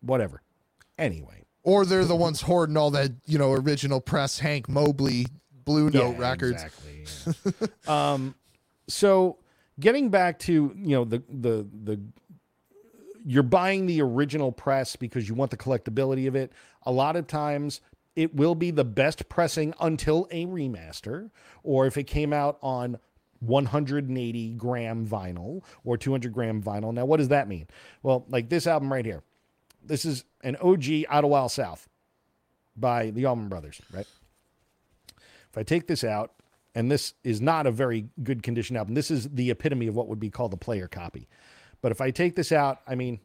whatever. 0.00 0.42
Anyway, 0.98 1.42
Or 1.62 1.84
they're 1.84 2.04
the 2.04 2.16
ones 2.16 2.40
hoarding 2.42 2.76
all 2.76 2.90
that, 2.92 3.12
you 3.26 3.38
know, 3.38 3.52
original 3.52 4.00
press 4.00 4.38
Hank 4.38 4.68
Mobley 4.68 5.26
Blue 5.64 5.90
Note 5.90 6.16
Yeah, 6.16 6.20
records. 6.30 6.62
Exactly. 6.62 7.04
yeah. 7.86 8.12
um, 8.12 8.34
so 8.88 9.38
getting 9.78 10.08
back 10.10 10.38
to 10.40 10.72
you 10.76 10.96
know 10.96 11.04
the 11.04 11.22
the 11.28 11.68
the 11.84 12.00
you're 13.24 13.42
buying 13.42 13.86
the 13.86 14.00
original 14.00 14.52
press 14.52 14.94
because 14.96 15.28
you 15.28 15.34
want 15.34 15.50
the 15.50 15.56
collectability 15.56 16.28
of 16.28 16.36
it. 16.36 16.52
A 16.84 16.92
lot 16.92 17.16
of 17.16 17.26
times 17.26 17.80
it 18.14 18.34
will 18.36 18.54
be 18.54 18.70
the 18.70 18.84
best 18.84 19.28
pressing 19.28 19.74
until 19.80 20.28
a 20.30 20.46
remaster, 20.46 21.30
or 21.64 21.86
if 21.86 21.96
it 21.96 22.04
came 22.04 22.32
out 22.32 22.58
on 22.62 22.98
180 23.40 24.50
gram 24.54 25.06
vinyl 25.06 25.62
or 25.84 25.96
200 25.98 26.32
gram 26.32 26.62
vinyl. 26.62 26.94
Now, 26.94 27.04
what 27.04 27.18
does 27.18 27.28
that 27.28 27.48
mean? 27.48 27.66
Well, 28.02 28.24
like 28.28 28.48
this 28.48 28.66
album 28.66 28.92
right 28.92 29.04
here. 29.04 29.22
This 29.86 30.04
is 30.04 30.24
an 30.42 30.56
OG 30.56 30.84
Idlewild 31.08 31.52
South 31.52 31.88
by 32.76 33.10
the 33.10 33.24
Allman 33.24 33.48
Brothers, 33.48 33.80
right? 33.92 34.06
If 35.50 35.56
I 35.56 35.62
take 35.62 35.86
this 35.86 36.04
out, 36.04 36.32
and 36.74 36.90
this 36.90 37.14
is 37.24 37.40
not 37.40 37.66
a 37.66 37.70
very 37.70 38.08
good 38.22 38.42
condition 38.42 38.76
album, 38.76 38.94
this 38.94 39.10
is 39.10 39.28
the 39.30 39.50
epitome 39.50 39.86
of 39.86 39.94
what 39.94 40.08
would 40.08 40.20
be 40.20 40.28
called 40.28 40.52
a 40.52 40.58
player 40.58 40.88
copy. 40.88 41.28
But 41.80 41.92
if 41.92 42.00
I 42.00 42.10
take 42.10 42.36
this 42.36 42.52
out, 42.52 42.80
I 42.86 42.94
mean, 42.94 43.20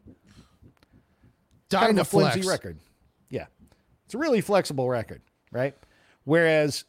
kind 1.69 1.99
of 1.99 2.07
a 2.07 2.09
flimsy 2.09 2.47
record. 2.47 2.77
Yeah. 3.29 3.47
It's 4.05 4.13
a 4.13 4.17
really 4.17 4.41
flexible 4.41 4.87
record, 4.87 5.21
right? 5.51 5.75
Whereas, 6.23 6.85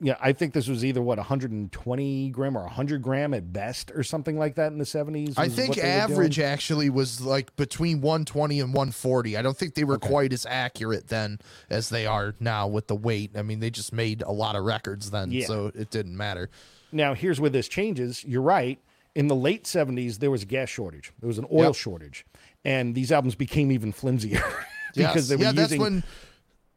yeah, 0.00 0.16
I 0.20 0.32
think 0.32 0.52
this 0.54 0.68
was 0.68 0.84
either 0.84 1.02
what 1.02 1.18
120 1.18 2.30
gram 2.30 2.56
or 2.56 2.62
100 2.62 3.02
gram 3.02 3.34
at 3.34 3.52
best, 3.52 3.90
or 3.94 4.02
something 4.02 4.38
like 4.38 4.54
that 4.54 4.70
in 4.72 4.78
the 4.78 4.84
70s. 4.84 5.34
I 5.36 5.48
think 5.48 5.70
what 5.70 5.78
they 5.78 5.82
were 5.82 5.88
average 5.88 6.38
actually 6.38 6.88
was 6.90 7.20
like 7.20 7.54
between 7.56 8.00
120 8.00 8.60
and 8.60 8.68
140. 8.72 9.36
I 9.36 9.42
don't 9.42 9.56
think 9.56 9.74
they 9.74 9.84
were 9.84 9.98
quite 9.98 10.32
as 10.32 10.46
accurate 10.46 11.08
then 11.08 11.40
as 11.68 11.88
they 11.88 12.06
are 12.06 12.34
now 12.38 12.68
with 12.68 12.86
the 12.86 12.94
weight. 12.96 13.32
I 13.36 13.42
mean, 13.42 13.60
they 13.60 13.70
just 13.70 13.92
made 13.92 14.22
a 14.22 14.30
lot 14.32 14.54
of 14.56 14.64
records 14.64 15.10
then, 15.10 15.32
Yeah. 15.32 15.46
so 15.46 15.72
it 15.74 15.90
didn't 15.90 16.16
matter. 16.16 16.48
Now, 16.92 17.14
here's 17.14 17.40
where 17.40 17.50
this 17.50 17.68
changes. 17.68 18.24
You're 18.24 18.40
right. 18.42 18.78
In 19.14 19.26
the 19.26 19.34
late 19.36 19.64
70s, 19.64 20.18
there 20.18 20.30
was 20.30 20.42
a 20.44 20.46
gas 20.46 20.68
shortage. 20.68 21.12
There 21.20 21.26
was 21.28 21.38
an 21.38 21.46
oil 21.52 21.64
Yep. 21.66 21.74
shortage, 21.74 22.24
and 22.64 22.94
these 22.94 23.10
albums 23.10 23.34
became 23.34 23.72
even 23.72 23.92
flimsier 23.92 24.42
because 24.94 25.14
Yes. 25.16 25.28
they 25.28 25.36
were 25.36 25.42
yeah, 25.42 25.52
that's 25.52 25.72
using 25.72 25.80
when 25.80 26.04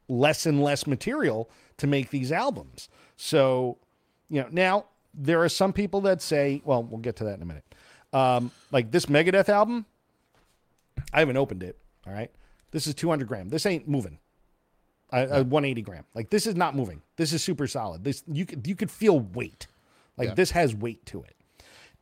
less 0.08 0.46
and 0.48 0.62
less 0.64 0.88
material 0.88 1.50
to 1.78 1.88
make 1.88 2.10
these 2.10 2.32
albums. 2.32 2.90
So, 3.24 3.78
you 4.32 4.42
know, 4.42 4.48
now 4.52 4.86
there 5.14 5.44
are 5.44 5.50
some 5.50 5.74
people 5.74 6.02
that 6.02 6.24
say, 6.24 6.60
well, 6.66 6.82
we'll 6.82 7.00
get 7.02 7.18
to 7.18 7.24
that 7.26 7.36
in 7.36 7.44
a 7.44 7.46
minute. 7.46 7.64
Um, 8.12 8.50
like 8.72 8.90
this 8.90 9.06
Megadeth 9.06 9.48
album, 9.48 9.86
I 11.14 11.20
haven't 11.20 11.38
opened 11.38 11.62
it. 11.62 11.78
All 12.08 12.14
right. 12.14 12.32
This 12.72 12.88
is 12.88 12.96
200 12.96 13.28
gram. 13.28 13.50
This 13.50 13.68
ain't 13.68 13.88
moving. 13.88 14.18
Uh, 15.12 15.44
180 15.44 15.82
gram. 15.84 16.04
Like 16.16 16.32
this 16.32 16.48
is 16.48 16.56
not 16.56 16.76
moving. 16.76 17.04
This 17.18 17.32
is 17.32 17.44
super 17.44 17.68
solid. 17.68 18.04
This 18.04 18.24
you 18.32 18.46
could 18.46 18.66
you 18.66 18.76
could 18.76 18.90
feel 18.90 19.20
weight. 19.20 19.68
Like 20.18 20.30
Yeah. 20.30 20.34
this 20.34 20.52
has 20.52 20.74
weight 20.74 21.06
to 21.08 21.22
it. 21.22 21.36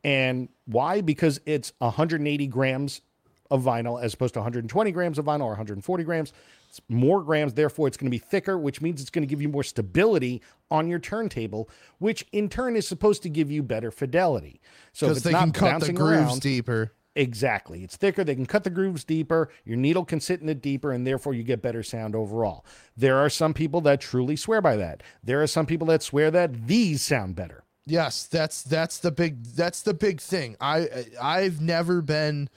And 0.02 0.48
why? 0.64 1.02
Because 1.02 1.38
it's 1.44 1.74
180 1.80 2.46
grams 2.46 3.02
of 3.50 3.62
vinyl 3.62 4.02
as 4.02 4.14
opposed 4.14 4.34
to 4.34 4.40
120 4.40 4.90
grams 4.92 5.18
of 5.18 5.24
vinyl 5.24 5.42
or 5.42 5.48
140 5.48 6.04
grams. 6.04 6.32
It's 6.68 6.80
more 6.88 7.22
grams, 7.22 7.54
therefore 7.54 7.88
it's 7.88 7.96
going 7.96 8.06
to 8.06 8.14
be 8.14 8.18
thicker, 8.18 8.56
which 8.56 8.80
means 8.80 9.00
it's 9.00 9.10
going 9.10 9.26
to 9.26 9.30
give 9.30 9.42
you 9.42 9.48
more 9.48 9.64
stability 9.64 10.40
on 10.70 10.88
your 10.88 11.00
turntable, 11.00 11.68
which 11.98 12.24
in 12.30 12.48
turn 12.48 12.76
is 12.76 12.86
supposed 12.86 13.22
to 13.24 13.28
give 13.28 13.50
you 13.50 13.62
better 13.62 13.90
fidelity. 13.90 14.60
So 14.92 15.06
if 15.06 15.16
it's 15.16 15.22
they 15.22 15.32
not 15.32 15.42
can 15.42 15.52
cut 15.52 15.80
the 15.80 15.92
grooves 15.92 16.30
around, 16.30 16.40
deeper. 16.40 16.92
Exactly. 17.16 17.82
It's 17.82 17.96
thicker. 17.96 18.22
They 18.22 18.36
can 18.36 18.46
cut 18.46 18.62
the 18.62 18.70
grooves 18.70 19.02
deeper. 19.02 19.50
Your 19.64 19.76
needle 19.76 20.04
can 20.04 20.20
sit 20.20 20.40
in 20.40 20.48
it 20.48 20.62
deeper, 20.62 20.92
and 20.92 21.04
therefore 21.04 21.34
you 21.34 21.42
get 21.42 21.60
better 21.60 21.82
sound 21.82 22.14
overall. 22.14 22.64
There 22.96 23.18
are 23.18 23.28
some 23.28 23.52
people 23.52 23.80
that 23.82 24.00
truly 24.00 24.36
swear 24.36 24.60
by 24.60 24.76
that. 24.76 25.02
There 25.24 25.42
are 25.42 25.48
some 25.48 25.66
people 25.66 25.88
that 25.88 26.04
swear 26.04 26.30
that 26.30 26.68
these 26.68 27.02
sound 27.02 27.34
better. 27.34 27.64
Yes, 27.84 28.26
that's 28.26 28.62
that's 28.62 28.98
the 28.98 29.10
big 29.10 29.42
that's 29.44 29.82
the 29.82 29.94
big 29.94 30.20
thing. 30.20 30.56
I 30.60 31.06
I've 31.20 31.60
never 31.60 32.00
been 32.00 32.48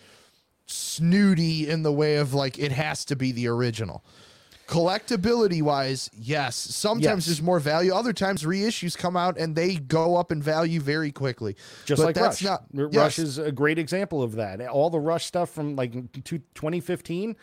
snooty 0.73 1.69
in 1.69 1.83
the 1.83 1.91
way 1.91 2.15
of 2.17 2.33
like 2.33 2.57
it 2.59 2.71
has 2.71 3.05
to 3.05 3.15
be 3.15 3.31
the 3.31 3.47
original. 3.47 4.03
collectability 4.67 5.61
wise, 5.61 6.09
yes. 6.17 6.55
Sometimes 6.55 7.03
Yes. 7.03 7.25
there's 7.25 7.41
more 7.41 7.59
value. 7.59 7.93
Other 7.93 8.13
times 8.13 8.43
reissues 8.43 8.97
come 8.97 9.17
out 9.17 9.37
and 9.37 9.55
they 9.55 9.75
go 9.75 10.15
up 10.15 10.31
in 10.31 10.41
value 10.41 10.79
very 10.79 11.11
quickly. 11.11 11.55
just 11.85 11.99
But 11.99 12.05
like 12.07 12.15
that's 12.15 12.41
Rush. 12.41 12.49
not 12.49 12.63
R- 12.75 12.89
yes. 12.91 12.95
Rush 12.95 13.19
is 13.19 13.37
a 13.37 13.51
great 13.51 13.77
example 13.77 14.23
of 14.23 14.35
that. 14.35 14.61
All 14.67 14.89
the 14.89 15.01
Rush 15.01 15.25
stuff 15.25 15.49
from 15.49 15.75
like 15.75 15.91
two- 16.23 16.39
2015 16.55 17.35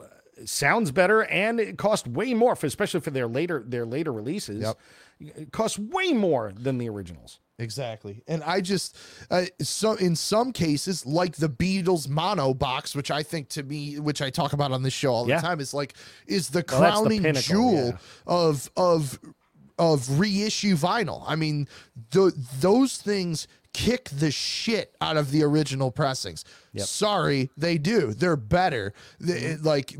uh, 0.00 0.04
sounds 0.46 0.90
better 0.92 1.24
and 1.24 1.60
it 1.60 1.76
cost 1.78 2.08
way 2.08 2.32
more, 2.32 2.56
for, 2.56 2.66
especially 2.66 3.00
for 3.00 3.10
their 3.10 3.28
later 3.28 3.62
their 3.66 3.84
later 3.84 4.12
releases. 4.12 4.62
Yep. 4.62 4.78
It 5.20 5.52
costs 5.52 5.78
way 5.78 6.14
more 6.14 6.52
than 6.56 6.78
the 6.78 6.88
originals. 6.88 7.38
Exactly. 7.58 8.22
And 8.28 8.42
I 8.42 8.60
just 8.60 8.96
uh, 9.30 9.44
so 9.62 9.92
in 9.94 10.14
some 10.14 10.52
cases 10.52 11.06
like 11.06 11.36
the 11.36 11.48
Beatles 11.48 12.06
mono 12.08 12.52
box 12.52 12.94
which 12.94 13.10
I 13.10 13.22
think 13.22 13.48
to 13.50 13.62
me 13.62 13.98
which 13.98 14.20
I 14.20 14.28
talk 14.30 14.52
about 14.52 14.72
on 14.72 14.82
this 14.82 14.92
show 14.92 15.12
all 15.12 15.28
Yeah. 15.28 15.40
the 15.40 15.46
time 15.46 15.60
is 15.60 15.72
like 15.72 15.94
is 16.26 16.50
the 16.50 16.64
Well, 16.68 16.80
that's 16.80 16.92
the 16.98 17.02
crowning 17.02 17.22
pinnacle, 17.22 17.42
jewel 17.42 17.86
yeah. 17.86 17.96
of 18.26 18.70
of 18.76 19.18
of 19.78 20.18
reissue 20.20 20.76
vinyl. 20.76 21.24
I 21.26 21.34
mean 21.36 21.66
th- 22.10 22.34
those 22.60 22.98
things 22.98 23.48
kick 23.76 24.08
the 24.08 24.30
shit 24.30 24.96
out 25.02 25.18
of 25.18 25.30
the 25.32 25.42
original 25.42 25.90
pressings. 25.90 26.44
Sorry, 26.88 27.50
they 27.58 27.76
do. 27.76 28.14
They're 28.14 28.36
better. 28.36 28.94
They- 29.20 29.36
Mm-hmm. 29.56 29.66
like 29.66 29.94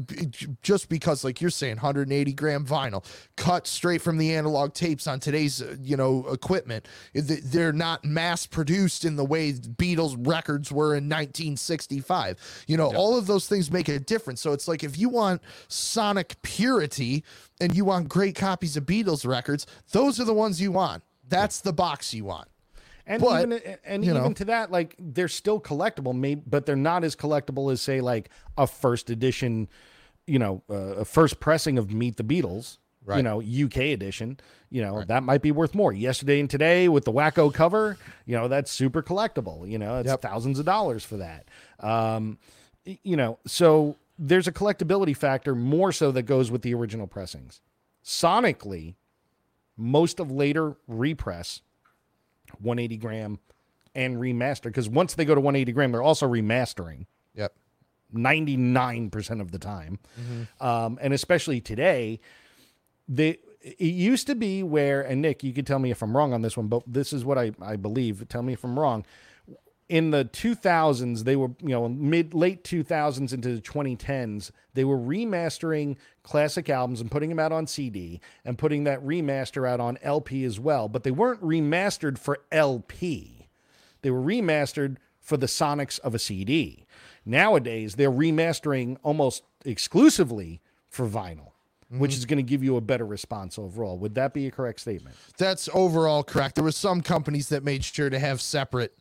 just 0.63 0.89
because 0.89 1.25
like 1.25 1.41
you're 1.43 1.51
saying 1.51 1.77
180 1.77 2.33
gram 2.33 2.65
vinyl 2.65 3.05
cut 3.37 3.67
straight 3.67 4.01
from 4.01 4.17
the 4.17 4.35
analog 4.35 4.73
tapes 4.73 5.07
on 5.07 5.21
today's 5.21 5.61
uh, 5.61 5.77
you 5.83 5.97
know 5.97 6.27
equipment 6.29 6.89
they're 7.15 7.73
not 7.73 8.03
mass 8.05 8.47
produced 8.47 9.05
in 9.05 9.17
the 9.17 9.25
way 9.25 9.53
Beatles 9.53 10.17
records 10.27 10.73
were 10.73 10.95
in 10.95 11.05
1965 11.09 12.65
you 12.67 12.77
know 12.77 12.93
all 12.95 13.17
of 13.19 13.27
those 13.27 13.47
things 13.49 13.71
make 13.71 13.89
a 13.89 13.99
difference 13.99 14.41
so 14.41 14.53
it's 14.53 14.67
like 14.69 14.83
if 14.85 14.99
you 14.99 15.09
want 15.09 15.43
sonic 15.69 16.37
purity 16.43 17.25
and 17.61 17.75
you 17.75 17.85
want 17.85 18.09
great 18.09 18.35
copies 18.37 18.77
of 18.77 18.85
Beatles 18.85 19.27
records 19.27 19.67
those 19.93 20.19
are 20.21 20.25
the 20.25 20.35
ones 20.35 20.61
you 20.61 20.73
want 20.73 21.03
that's 21.29 21.61
the 21.61 21.73
box 21.73 22.15
you 22.15 22.25
want 22.25 22.49
And 23.07 23.23
But, 23.23 23.43
even 23.43 23.61
and 23.85 24.05
even 24.05 24.17
know. 24.17 24.33
to 24.33 24.45
that, 24.47 24.71
like 24.73 24.97
they're 24.99 25.29
still 25.29 25.61
collectible, 25.61 26.15
maybe, 26.15 26.43
but 26.47 26.67
they're 26.67 26.75
not 26.77 27.05
as 27.05 27.15
collectible 27.15 27.71
as 27.73 27.81
say 27.81 28.01
like 28.01 28.31
a 28.59 28.67
first 28.67 29.11
edition, 29.11 29.69
you 30.27 30.39
know, 30.41 30.63
uh, 30.69 30.75
a 30.75 31.05
first 31.05 31.39
pressing 31.39 31.79
of 31.79 31.93
Meet 31.93 32.17
the 32.17 32.25
Beatles, 32.25 32.79
you 33.19 33.23
know, 33.23 33.41
UK 33.41 33.77
edition. 33.93 34.41
You 34.71 34.83
know, 34.83 35.05
that 35.05 35.23
might 35.23 35.41
be 35.43 35.53
worth 35.53 35.73
more. 35.77 35.93
Yesterday 35.93 36.41
and 36.41 36.51
today 36.51 36.89
with 36.89 37.05
the 37.05 37.13
wacko 37.13 37.55
cover, 37.55 37.97
you 38.27 38.37
know, 38.37 38.49
that's 38.49 38.73
super 38.73 39.03
collectible. 39.05 39.71
You 39.71 39.79
know, 39.79 40.01
it's 40.01 40.09
Yep. 40.09 40.23
thousands 40.23 40.59
of 40.59 40.65
dollars 40.67 41.05
for 41.05 41.17
that. 41.19 41.47
Um, 41.79 42.39
you 42.85 43.17
know, 43.17 43.39
so 43.47 43.95
there's 44.19 44.49
a 44.49 44.53
collectability 44.53 45.17
factor 45.17 45.55
more 45.55 45.93
so 45.93 46.11
that 46.11 46.23
goes 46.23 46.51
with 46.51 46.63
the 46.63 46.75
original 46.75 47.07
pressings. 47.07 47.61
Sonically, 48.05 48.95
most 49.77 50.19
of 50.19 50.31
later 50.33 50.75
repress 50.89 51.61
180 52.61 52.97
gram 52.97 53.39
and 53.95 54.17
remaster 54.19 54.65
because 54.65 54.89
once 54.89 55.15
they 55.15 55.25
go 55.25 55.35
to 55.35 55.41
180 55.41 55.73
gram 55.73 55.93
they're 55.93 56.03
also 56.03 56.29
remastering 56.29 57.07
yep. 57.35 57.55
99% 58.15 59.41
of 59.41 59.51
the 59.51 59.59
time. 59.59 59.99
Um, 60.61 60.99
and 61.01 61.13
especially 61.13 61.61
today 61.61 62.21
the 63.09 63.39
it 63.61 63.81
used 63.81 64.27
to 64.29 64.35
be 64.35 64.63
where 64.63 65.01
and 65.03 65.23
nick 65.23 65.43
you 65.43 65.53
could 65.53 65.67
tell 65.67 65.79
me 65.79 65.91
if 65.91 66.03
i'm 66.03 66.17
wrong 66.17 66.33
on 66.33 66.43
this 66.43 66.57
one 66.57 66.69
but 66.69 66.83
this 66.87 67.13
is 67.13 67.25
what 67.25 67.39
i, 67.39 67.53
I 67.61 67.77
believe. 67.77 68.27
Tell 68.29 68.43
me 68.43 68.53
if 68.53 68.65
i'm 68.65 68.79
wrong 68.79 69.05
in 69.89 70.11
the 70.11 70.25
2000s 70.25 71.25
they 71.25 71.37
were 71.37 71.51
you 71.61 71.69
know 71.69 71.89
mid 71.89 72.35
late 72.35 72.65
2000s 72.65 73.33
into 73.33 73.55
the 73.55 73.61
2010s 73.61 74.51
they 74.75 74.85
were 74.85 74.99
remastering 74.99 75.97
classic 76.23 76.69
albums 76.69 77.01
and 77.01 77.11
putting 77.11 77.29
them 77.29 77.39
out 77.39 77.53
on 77.53 77.67
cd 77.67 78.21
and 78.45 78.59
putting 78.59 78.85
that 78.85 79.05
remaster 79.05 79.69
out 79.69 79.81
on 79.81 79.99
lp 80.03 80.45
as 80.45 80.59
well. 80.59 80.89
But 80.89 81.05
they 81.05 81.11
weren't 81.11 81.41
remastered 81.41 82.19
for 82.19 82.39
lp 82.51 83.49
they 84.03 84.11
were 84.11 84.23
remastered 84.23 84.97
for 85.21 85.37
the 85.37 85.47
sonics 85.47 86.01
of 86.01 86.15
a 86.15 86.19
cd 86.19 86.85
nowadays 87.25 87.95
they're 87.95 88.11
remastering 88.11 88.97
almost 89.03 89.43
exclusively 89.65 90.61
for 90.89 91.07
vinyl 91.09 91.53
which 91.89 92.11
mm-hmm. 92.11 92.19
is 92.19 92.25
going 92.27 92.39
to 92.39 92.43
give 92.43 92.65
you 92.65 92.77
a 92.77 92.81
better 92.81 93.07
response 93.07 93.61
overall. 93.61 93.97
Would 93.99 94.17
that 94.17 94.35
be 94.35 94.49
a 94.49 94.51
correct 94.51 94.81
statement? 94.81 95.15
That's 95.39 95.69
overall 95.73 96.25
correct. 96.25 96.57
There 96.57 96.65
were 96.65 96.73
some 96.73 97.01
companies 97.01 97.49
that 97.51 97.63
made 97.63 97.85
sure 97.85 98.11
to 98.11 98.19
have 98.19 98.41
separate 98.41 98.93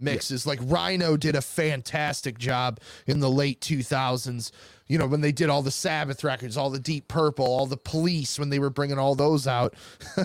mixes. 0.00 0.46
Like 0.46 0.58
Rhino 0.62 1.16
did 1.16 1.34
a 1.36 1.40
fantastic 1.40 2.38
job 2.38 2.80
in 3.06 3.20
the 3.20 3.30
late 3.30 3.60
2000s. 3.60 4.50
You 4.86 4.98
know, 4.98 5.06
when 5.06 5.22
they 5.22 5.32
did 5.32 5.48
all 5.48 5.62
the 5.62 5.70
Sabbath 5.70 6.22
records, 6.22 6.58
all 6.58 6.68
the 6.68 6.78
Deep 6.78 7.08
Purple, 7.08 7.46
all 7.46 7.64
the 7.64 7.78
Police, 7.78 8.38
when 8.38 8.50
they 8.50 8.58
were 8.58 8.68
bringing 8.68 8.98
all 8.98 9.14
those 9.14 9.46
out. 9.46 9.72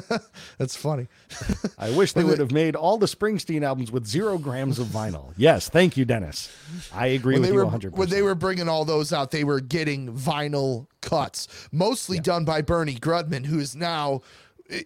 That's 0.58 0.76
funny. 0.76 1.08
I 1.78 1.92
wish 1.92 2.12
they 2.12 2.26
would 2.26 2.40
have 2.40 2.52
made 2.52 2.76
all 2.76 2.98
the 2.98 3.06
Springsteen 3.06 3.64
albums 3.64 3.90
with 3.90 4.06
zero 4.06 4.38
grams 4.38 4.78
of 4.78 4.88
vinyl. 4.88 5.34
Yes, 5.38 5.70
thank 5.70 5.96
you, 5.96 6.04
Dennis. 6.04 6.54
I 6.94 7.08
agree 7.08 7.36
when 7.36 7.44
with 7.44 7.52
you 7.52 7.56
were 7.56 7.64
100. 7.64 7.98
when 7.98 8.10
they 8.10 8.22
were 8.22 8.36
bringing 8.36 8.68
all 8.68 8.84
those 8.84 9.14
out, 9.14 9.32
they 9.32 9.46
were 9.46 9.62
getting 9.62 10.12
vinyl 10.14 10.88
cuts, 11.02 11.48
mostly 11.72 12.20
done 12.20 12.44
by 12.44 12.62
Bernie 12.62 12.96
Grundman, 12.96 13.46
who 13.46 13.60
is 13.60 13.78
now 13.78 14.20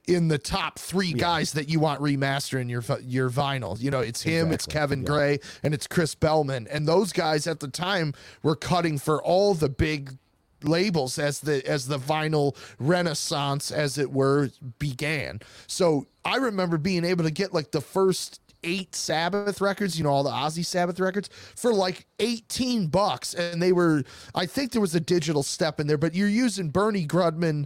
in 0.07 0.27
the 0.27 0.37
top 0.37 0.79
three 0.79 1.13
guys 1.13 1.53
that 1.53 1.69
you 1.69 1.79
want 1.79 2.01
remastering 2.01 2.69
your 2.69 2.83
your 3.01 3.29
vinyl. 3.29 3.79
You 3.79 3.91
know, 3.91 3.99
it's 3.99 4.21
him, 4.21 4.51
it's 4.51 4.65
Kevin 4.65 5.01
yeah. 5.01 5.07
Gray, 5.07 5.39
and 5.61 5.73
it's 5.73 5.87
Chris 5.87 6.15
Bellman, 6.15 6.67
and 6.69 6.87
those 6.87 7.11
guys 7.11 7.47
at 7.47 7.59
the 7.59 7.67
time 7.67 8.13
were 8.41 8.55
cutting 8.55 8.97
for 8.97 9.21
all 9.21 9.53
the 9.53 9.69
big 9.69 10.17
labels 10.63 11.19
as 11.19 11.41
the 11.41 11.65
as 11.67 11.87
the 11.87 11.99
vinyl 11.99 12.55
renaissance 12.79 13.71
as 13.71 13.97
it 13.97 14.11
were 14.11 14.49
began. 14.79 15.39
So 15.67 16.07
i 16.25 16.37
remember 16.37 16.77
being 16.77 17.03
able 17.03 17.25
to 17.25 17.31
get 17.31 17.53
like 17.53 17.71
the 17.71 17.81
first 17.81 18.39
eight 18.63 18.95
sabbath 18.95 19.59
records 19.59 19.97
you 19.97 20.05
know 20.05 20.09
all 20.09 20.23
the 20.23 20.29
ozzy 20.29 20.63
sabbath 20.63 20.97
records 20.97 21.29
for 21.53 21.73
like 21.73 22.05
18 22.19 22.87
bucks. 22.87 23.33
And 23.33 23.61
they 23.61 23.73
were 23.73 24.03
i 24.33 24.45
think 24.45 24.71
there 24.71 24.79
was 24.79 24.95
a 24.95 25.01
digital 25.01 25.43
step 25.43 25.81
in 25.81 25.87
there 25.87 25.97
but 25.97 26.15
you're 26.15 26.29
using 26.29 26.69
bernie 26.69 27.05
grundman 27.05 27.65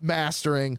mastering 0.00 0.78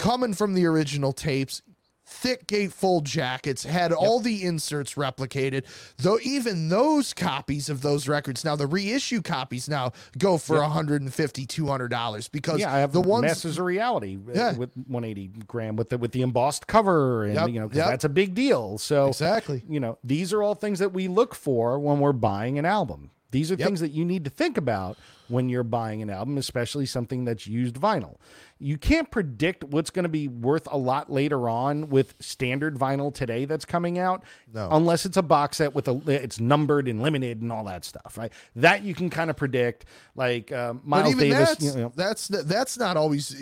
coming 0.00 0.32
from 0.32 0.54
the 0.54 0.64
original 0.64 1.12
tapes 1.12 1.60
thick 2.06 2.46
gatefold 2.48 3.04
jackets 3.04 3.62
had 3.64 3.92
all 3.92 4.18
the 4.18 4.42
inserts 4.44 4.94
replicated 4.94 5.62
though 5.98 6.18
even 6.24 6.68
those 6.68 7.12
copies 7.14 7.68
of 7.68 7.82
those 7.82 8.08
records 8.08 8.44
now 8.44 8.56
the 8.56 8.66
reissue 8.66 9.22
copies 9.22 9.68
now 9.68 9.92
go 10.18 10.36
for 10.38 10.56
150 10.56 11.46
200 11.46 11.88
dollars 11.88 12.26
because 12.28 12.58
yeah, 12.58 12.74
I 12.74 12.78
have 12.78 12.92
the 12.92 13.00
ones 13.00 13.22
Masters 13.26 13.58
of 13.58 13.64
Reality 13.64 14.16
uh, 14.16 14.32
Yeah. 14.34 14.56
with 14.56 14.70
180 14.88 15.28
gram 15.46 15.76
with 15.76 15.90
the 15.90 15.98
with 15.98 16.10
the 16.12 16.22
embossed 16.22 16.66
cover, 16.66 17.24
and 17.24 17.34
Yep, 17.34 17.48
you 17.50 17.60
know 17.60 17.70
yep. 17.72 17.86
that's 17.86 18.04
a 18.04 18.08
big 18.08 18.34
deal. 18.34 18.78
So 18.78 19.08
Exactly. 19.08 19.62
you 19.68 19.78
know 19.78 19.98
these 20.02 20.32
are 20.32 20.42
all 20.42 20.54
things 20.56 20.80
that 20.80 20.92
we 20.92 21.06
look 21.06 21.34
for 21.34 21.78
when 21.78 22.00
we're 22.00 22.12
buying 22.12 22.58
an 22.58 22.64
album. 22.64 23.10
These 23.30 23.52
are 23.52 23.54
Yep. 23.54 23.66
things 23.68 23.80
that 23.80 23.92
you 23.92 24.04
need 24.04 24.24
to 24.24 24.30
think 24.30 24.56
about 24.56 24.96
when 25.28 25.48
you're 25.48 25.62
buying 25.62 26.02
an 26.02 26.10
album, 26.10 26.36
especially 26.38 26.86
something 26.86 27.24
that's 27.24 27.46
used 27.46 27.76
vinyl. 27.76 28.16
You 28.62 28.76
can't 28.76 29.10
predict 29.10 29.64
what's 29.64 29.88
going 29.88 30.02
to 30.02 30.10
be 30.10 30.28
worth 30.28 30.68
a 30.70 30.76
lot 30.76 31.10
later 31.10 31.48
on 31.48 31.88
with 31.88 32.14
standard 32.20 32.76
vinyl 32.76 33.12
today 33.12 33.46
that's 33.46 33.64
coming 33.64 33.98
out, 33.98 34.22
No. 34.52 34.68
unless 34.70 35.06
it's 35.06 35.16
a 35.16 35.22
box 35.22 35.56
set 35.56 35.74
with 35.74 35.88
a 35.88 36.00
it's 36.06 36.38
numbered 36.38 36.86
and 36.86 37.02
limited 37.02 37.40
and 37.40 37.50
all 37.50 37.64
that 37.64 37.86
stuff, 37.86 38.18
right? 38.18 38.30
That 38.56 38.82
you 38.82 38.94
can 38.94 39.08
kind 39.08 39.30
of 39.30 39.36
predict. 39.36 39.86
Like 40.14 40.52
uh, 40.52 40.74
Miles 40.84 41.12
even 41.14 41.30
Davis, 41.30 41.48
that's 41.50 41.64
you 41.64 41.80
know, 41.80 41.92
that's 41.96 42.28
that's 42.28 42.76
not 42.78 42.98
always 42.98 43.34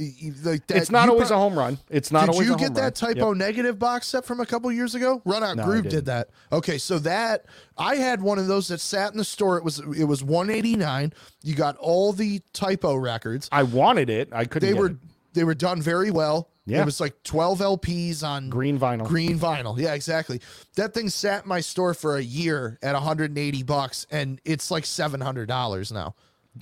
like 0.44 0.64
that 0.68 0.76
it's 0.76 0.90
not 0.92 1.08
always 1.08 1.28
pro- 1.28 1.36
a 1.36 1.40
home 1.40 1.58
run. 1.58 1.78
It's 1.90 2.12
not 2.12 2.26
Did 2.26 2.30
always 2.34 2.48
you 2.48 2.54
a 2.54 2.58
get 2.58 2.74
that 2.74 2.94
Type 2.94 3.16
O 3.18 3.28
Yep. 3.30 3.36
negative 3.38 3.78
box 3.80 4.06
set 4.06 4.24
from 4.24 4.38
a 4.38 4.46
couple 4.46 4.70
years 4.70 4.94
ago? 4.94 5.20
Run 5.24 5.42
Out 5.42 5.56
No, 5.56 5.64
Groove 5.64 5.88
did 5.88 6.04
that. 6.04 6.28
Okay, 6.52 6.78
so 6.78 7.00
that 7.00 7.46
I 7.76 7.96
had 7.96 8.22
one 8.22 8.38
of 8.38 8.46
those 8.46 8.68
that 8.68 8.78
sat 8.80 9.10
in 9.10 9.18
the 9.18 9.24
store. 9.24 9.56
It 9.58 9.64
was 9.64 9.80
it 9.80 10.04
was 10.04 10.22
189. 10.22 11.12
You 11.42 11.54
got 11.56 11.76
all 11.78 12.12
the 12.12 12.40
Type 12.52 12.84
O 12.84 12.94
records. 12.94 13.48
I 13.50 13.64
wanted 13.64 14.08
it. 14.10 14.28
I 14.32 14.44
couldn't. 14.44 14.68
They 14.68 14.78
were 14.78 14.90
it. 14.90 14.96
They 15.34 15.44
were 15.44 15.54
done 15.54 15.80
very 15.82 16.10
well. 16.10 16.48
Yeah. 16.66 16.82
It 16.82 16.84
was 16.84 17.00
like 17.00 17.22
12 17.22 17.60
LPs 17.60 18.22
on 18.22 18.50
green 18.50 18.78
vinyl. 18.78 19.06
green 19.06 19.38
vinyl. 19.38 19.78
Yeah, 19.78 19.94
exactly. 19.94 20.40
That 20.76 20.92
thing 20.92 21.08
sat 21.08 21.44
in 21.44 21.48
my 21.48 21.60
store 21.60 21.94
for 21.94 22.16
a 22.16 22.22
year 22.22 22.78
at 22.82 22.92
180 22.94 23.62
bucks 23.62 24.06
and 24.10 24.40
it's 24.44 24.70
like 24.70 24.84
$700 24.84 25.92
now. 25.92 26.14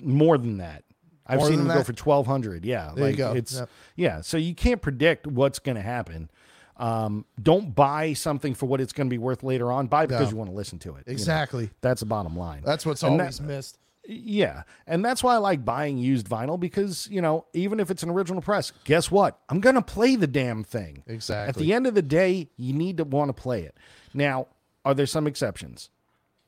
more 0.02 0.38
than 0.38 0.58
that. 0.58 0.84
I've 1.26 1.38
More 1.40 1.48
seen 1.48 1.58
them 1.58 1.66
go 1.76 1.82
for 1.82 1.92
twelve 1.92 2.24
hundred. 2.28 2.64
Yeah, 2.64 2.92
There 2.94 3.10
you 3.10 3.16
go. 3.16 3.32
it's 3.32 3.54
Yep. 3.54 3.68
yeah. 3.96 4.20
So 4.20 4.36
you 4.36 4.54
can't 4.54 4.80
predict 4.80 5.26
what's 5.26 5.58
going 5.58 5.74
to 5.74 5.82
happen. 5.82 6.30
Um, 6.76 7.24
don't 7.42 7.74
buy 7.74 8.12
something 8.12 8.54
for 8.54 8.66
what 8.66 8.80
it's 8.80 8.92
going 8.92 9.08
to 9.08 9.10
be 9.10 9.18
worth 9.18 9.42
later 9.42 9.72
on. 9.72 9.88
Buy 9.88 10.06
because 10.06 10.26
No. 10.26 10.30
you 10.30 10.36
want 10.36 10.50
to 10.50 10.56
listen 10.56 10.78
to 10.80 10.90
it. 10.90 10.98
you 11.06 11.10
know. 11.10 11.12
Exactly. 11.12 11.70
That's 11.80 11.98
the 12.00 12.06
bottom 12.06 12.36
line. 12.36 12.62
That's 12.64 12.86
what's 12.86 13.02
And 13.02 13.18
that- 13.18 13.24
always 13.24 13.40
missed. 13.40 13.78
Yeah. 14.08 14.62
And 14.86 15.04
that's 15.04 15.22
why 15.22 15.34
I 15.34 15.38
like 15.38 15.64
buying 15.64 15.98
used 15.98 16.28
vinyl 16.28 16.58
because, 16.58 17.08
you 17.10 17.20
know, 17.20 17.46
even 17.52 17.80
if 17.80 17.90
it's 17.90 18.02
an 18.02 18.10
original 18.10 18.40
press, 18.40 18.72
guess 18.84 19.10
what? 19.10 19.40
I'm 19.48 19.60
going 19.60 19.74
to 19.74 19.82
play 19.82 20.16
the 20.16 20.26
damn 20.26 20.62
thing. 20.62 21.02
Exactly. 21.06 21.48
At 21.48 21.56
the 21.56 21.72
end 21.72 21.86
of 21.86 21.94
the 21.94 22.02
day, 22.02 22.48
you 22.56 22.72
need 22.72 22.98
to 22.98 23.04
want 23.04 23.28
to 23.28 23.32
play 23.32 23.62
it. 23.62 23.76
Now, 24.14 24.46
are 24.84 24.94
there 24.94 25.06
some 25.06 25.26
exceptions? 25.26 25.90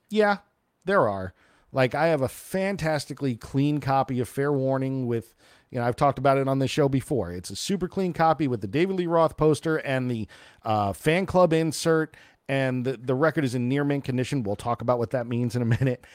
Yeah, 0.08 0.38
there 0.84 1.08
are. 1.08 1.34
Like 1.72 1.94
I 1.94 2.06
have 2.06 2.22
a 2.22 2.28
fantastically 2.28 3.34
clean 3.34 3.80
copy 3.80 4.20
of 4.20 4.28
Fair 4.28 4.52
Warning 4.52 5.06
with 5.06 5.34
You 5.70 5.78
know, 5.78 5.84
I've 5.84 5.96
talked 5.96 6.18
about 6.18 6.38
it 6.38 6.48
on 6.48 6.58
this 6.60 6.70
show 6.70 6.88
before. 6.88 7.32
It's 7.32 7.50
a 7.50 7.56
super 7.56 7.88
clean 7.88 8.12
copy 8.12 8.48
with 8.48 8.60
the 8.60 8.66
David 8.66 8.96
Lee 8.96 9.06
Roth 9.06 9.36
poster 9.36 9.76
and 9.76 10.10
the 10.10 10.26
uh, 10.64 10.92
fan 10.92 11.26
club 11.26 11.52
insert, 11.52 12.16
and 12.48 12.86
the, 12.86 12.96
the 12.96 13.14
record 13.14 13.44
is 13.44 13.54
in 13.54 13.68
near 13.68 13.84
mint 13.84 14.04
condition. 14.04 14.42
We'll 14.42 14.56
talk 14.56 14.80
about 14.80 14.98
what 14.98 15.10
that 15.10 15.26
means 15.26 15.54
in 15.54 15.62
a 15.62 15.66
minute. 15.66 16.06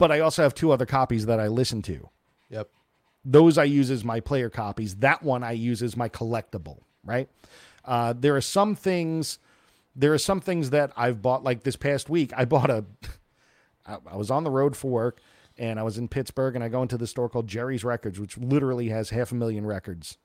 But 0.00 0.10
I 0.10 0.20
also 0.20 0.42
have 0.42 0.54
two 0.54 0.72
other 0.72 0.86
copies 0.86 1.26
that 1.26 1.38
I 1.38 1.48
listen 1.48 1.82
to. 1.82 2.08
Yep. 2.48 2.70
Those 3.22 3.58
I 3.58 3.64
use 3.64 3.90
as 3.90 4.02
my 4.02 4.18
player 4.20 4.48
copies. 4.48 4.96
That 4.96 5.22
one 5.22 5.44
I 5.44 5.52
use 5.52 5.82
as 5.82 5.94
my 5.94 6.08
collectible, 6.08 6.78
right? 7.04 7.28
Uh, 7.84 8.14
there 8.16 8.34
are 8.34 8.40
some 8.40 8.74
things. 8.74 9.38
There 9.94 10.14
are 10.14 10.18
some 10.18 10.40
things 10.40 10.70
that 10.70 10.90
I've 10.96 11.20
bought. 11.20 11.44
Like 11.44 11.64
this 11.64 11.76
past 11.76 12.08
week, 12.08 12.32
I 12.34 12.46
bought 12.46 12.70
a 12.70 12.86
I 13.86 14.16
was 14.16 14.30
on 14.30 14.42
the 14.42 14.50
road 14.50 14.74
for 14.74 14.90
work, 14.90 15.20
and 15.58 15.78
I 15.78 15.82
was 15.82 15.98
in 15.98 16.08
Pittsburgh, 16.08 16.54
and 16.54 16.64
I 16.64 16.68
go 16.68 16.80
into 16.80 16.96
the 16.96 17.06
store 17.06 17.28
called 17.28 17.46
Jerry's 17.46 17.84
Records, 17.84 18.18
which 18.18 18.38
literally 18.38 18.88
has 18.88 19.10
half 19.10 19.32
a 19.32 19.34
million 19.34 19.66
records, 19.66 20.16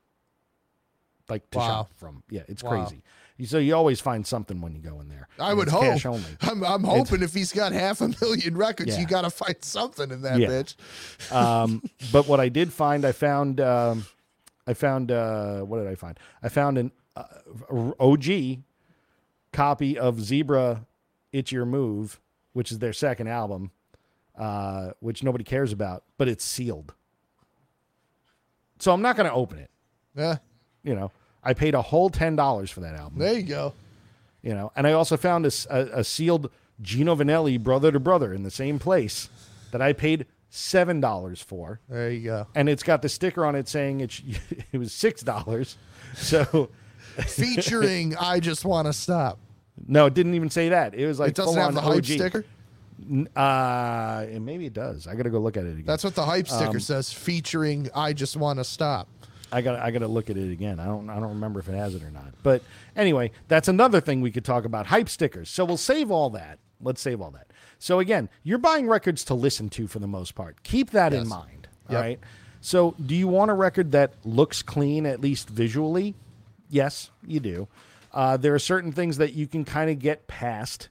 like 1.28 1.50
to 1.52 1.58
Wow. 1.58 1.68
shop 1.68 1.94
from. 1.96 2.24
Yeah, 2.30 2.44
it's 2.48 2.64
Wow. 2.64 2.70
crazy. 2.70 3.04
So 3.44 3.58
you 3.58 3.76
always 3.76 4.00
find 4.00 4.26
something 4.26 4.62
when 4.62 4.74
you 4.76 4.82
go 4.82 5.02
in 5.02 5.10
there. 5.10 5.28
I 5.38 5.50
And 5.50 5.58
would 5.58 5.68
hope. 5.68 5.82
cash 5.82 6.06
only. 6.06 6.24
I'm, 6.42 6.64
I'm 6.64 6.84
hoping 6.86 7.22
if 7.22 7.34
he's 7.34 7.52
got 7.52 7.74
half 7.74 8.00
a 8.00 8.08
million 8.22 8.56
records, 8.56 8.92
Yeah. 8.94 9.02
you 9.02 9.06
got 9.08 9.24
to 9.24 9.30
find 9.30 9.58
something 9.62 10.10
in 10.10 10.22
that 10.22 10.40
Yeah. 10.40 10.48
bitch. 10.48 11.32
um, 11.34 11.84
but 12.14 12.28
what 12.30 12.40
I 12.40 12.48
did 12.48 12.72
find, 12.72 13.04
I 13.04 13.12
found, 13.12 13.60
um, 13.60 14.06
I 14.66 14.74
found, 14.74 15.12
uh, 15.12 15.62
what 15.64 15.80
did 15.80 15.88
I 15.88 15.96
find? 15.96 16.18
I 16.42 16.48
found 16.48 16.78
an 16.78 16.92
uh, 17.18 17.24
OG 18.00 18.60
copy 19.52 19.98
of 20.00 20.22
Zebra 20.22 20.86
"It's 21.34 21.52
Your 21.52 21.66
Move," 21.66 22.20
which 22.54 22.72
is 22.72 22.80
their 22.80 22.94
second 22.94 23.28
album, 23.28 23.72
uh, 24.38 24.92
which 25.02 25.24
nobody 25.24 25.44
cares 25.44 25.72
about, 25.74 26.04
but 26.18 26.28
it's 26.30 26.44
sealed. 26.46 26.94
So 28.80 28.92
I'm 28.94 29.02
not 29.02 29.16
going 29.18 29.28
to 29.30 29.34
open 29.36 29.60
it. 29.60 29.70
Yeah. 30.16 30.38
You 30.84 30.96
know, 30.96 31.12
I 31.46 31.54
paid 31.54 31.76
a 31.76 31.82
whole 31.82 32.10
ten 32.10 32.36
dollars 32.36 32.72
for 32.72 32.82
that 32.82 32.96
album. 32.96 33.20
There 33.20 33.34
you 33.34 33.44
go. 33.44 33.74
You 34.42 34.54
know, 34.54 34.72
and 34.76 34.86
I 34.86 34.92
also 34.94 35.16
found 35.18 35.46
a 35.46 36.04
sealed 36.04 36.52
Gino 36.82 37.16
Vannelli 37.16 37.60
"Brother 37.62 37.92
to 37.92 38.00
Brother" 38.00 38.34
in 38.34 38.44
the 38.44 38.52
same 38.52 38.80
place 38.80 39.30
that 39.72 39.82
I 39.82 39.94
paid 39.94 40.26
seven 40.50 41.00
dollars 41.02 41.42
for 41.42 41.80
There 41.90 42.10
you 42.12 42.24
go. 42.24 42.48
and 42.56 42.70
it's 42.70 42.84
got 42.84 43.02
the 43.02 43.10
sticker 43.10 43.46
on 43.46 43.56
it 43.56 43.68
saying 43.68 44.02
it, 44.02 44.22
it 44.72 44.78
was 44.78 44.94
six 44.94 45.22
dollars. 45.22 45.78
So 46.16 46.70
Featuring 47.28 48.16
I 48.18 48.40
Just 48.40 48.66
Want 48.66 48.88
to 48.88 48.94
Stop. 48.94 49.40
no, 49.88 50.06
it 50.06 50.14
didn't 50.14 50.34
even 50.36 50.50
say 50.50 50.70
that. 50.70 50.94
It 50.96 51.06
was 51.08 51.20
like 51.20 51.30
It 51.30 51.36
doesn't 51.36 51.60
have 51.60 51.74
the 51.74 51.82
hype 51.82 51.98
OG. 51.98 52.06
sticker. 52.06 52.46
Uh, 53.36 54.26
maybe 54.40 54.66
it 54.66 54.74
does. 54.74 55.08
I 55.08 55.16
gotta 55.16 55.30
go 55.30 55.40
look 55.40 55.58
at 55.58 55.66
it 55.66 55.72
again. 55.74 55.86
That's 55.86 56.04
what 56.04 56.16
the 56.16 56.26
hype 56.26 56.52
Um, 56.52 56.58
sticker 56.60 56.80
says. 56.80 57.12
Featuring 57.12 57.90
I 57.94 58.14
Just 58.14 58.36
Want 58.38 58.60
to 58.60 58.64
Stop. 58.64 59.08
I 59.52 59.62
got 59.62 59.80
I 59.80 59.92
got 59.92 60.00
to 60.00 60.08
look 60.08 60.30
at 60.30 60.38
it 60.38 60.52
again. 60.52 60.80
I 60.80 60.86
don't 60.86 61.10
I 61.10 61.16
don't 61.16 61.30
remember 61.30 61.60
if 61.60 61.70
it 61.70 61.76
has 61.76 61.96
it 61.96 62.04
or 62.04 62.12
not. 62.12 62.34
But 62.44 62.64
anyway, 62.96 63.32
that's 63.48 63.68
another 63.68 64.02
thing 64.02 64.22
we 64.22 64.32
could 64.32 64.46
talk 64.46 64.66
about 64.66 64.88
hype 64.88 65.10
stickers. 65.10 65.50
So 65.50 65.66
we'll 65.66 65.78
save 65.78 66.12
all 66.12 66.32
that. 66.32 66.60
Let's 66.82 67.02
save 67.02 67.22
all 67.22 67.32
that. 67.32 67.48
So 67.80 68.00
again, 68.00 68.30
you're 68.44 68.58
buying 68.58 68.88
records 68.88 69.24
to 69.26 69.34
listen 69.34 69.70
to 69.72 69.88
for 69.88 70.00
the 70.00 70.08
most 70.08 70.36
part. 70.36 70.64
Keep 70.64 70.92
that 70.92 71.14
in 71.14 71.28
mind. 71.28 71.68
Yep. 71.90 71.98
All 71.98 72.04
right. 72.04 72.20
So 72.62 72.96
do 73.04 73.16
you 73.16 73.28
want 73.28 73.52
a 73.52 73.54
record 73.54 73.92
that 73.92 74.14
looks 74.24 74.64
clean 74.64 75.06
at 75.06 75.22
least 75.22 75.50
visually? 75.50 76.16
Yes, 76.70 77.12
you 77.26 77.40
do. 77.40 77.68
Uh, 78.12 78.38
there 78.38 78.56
are 78.56 78.60
certain 78.60 78.92
things 78.92 79.18
that 79.18 79.34
you 79.34 79.46
can 79.46 79.66
kind 79.66 79.92
of 79.92 80.00
get 80.00 80.26
past 80.28 80.90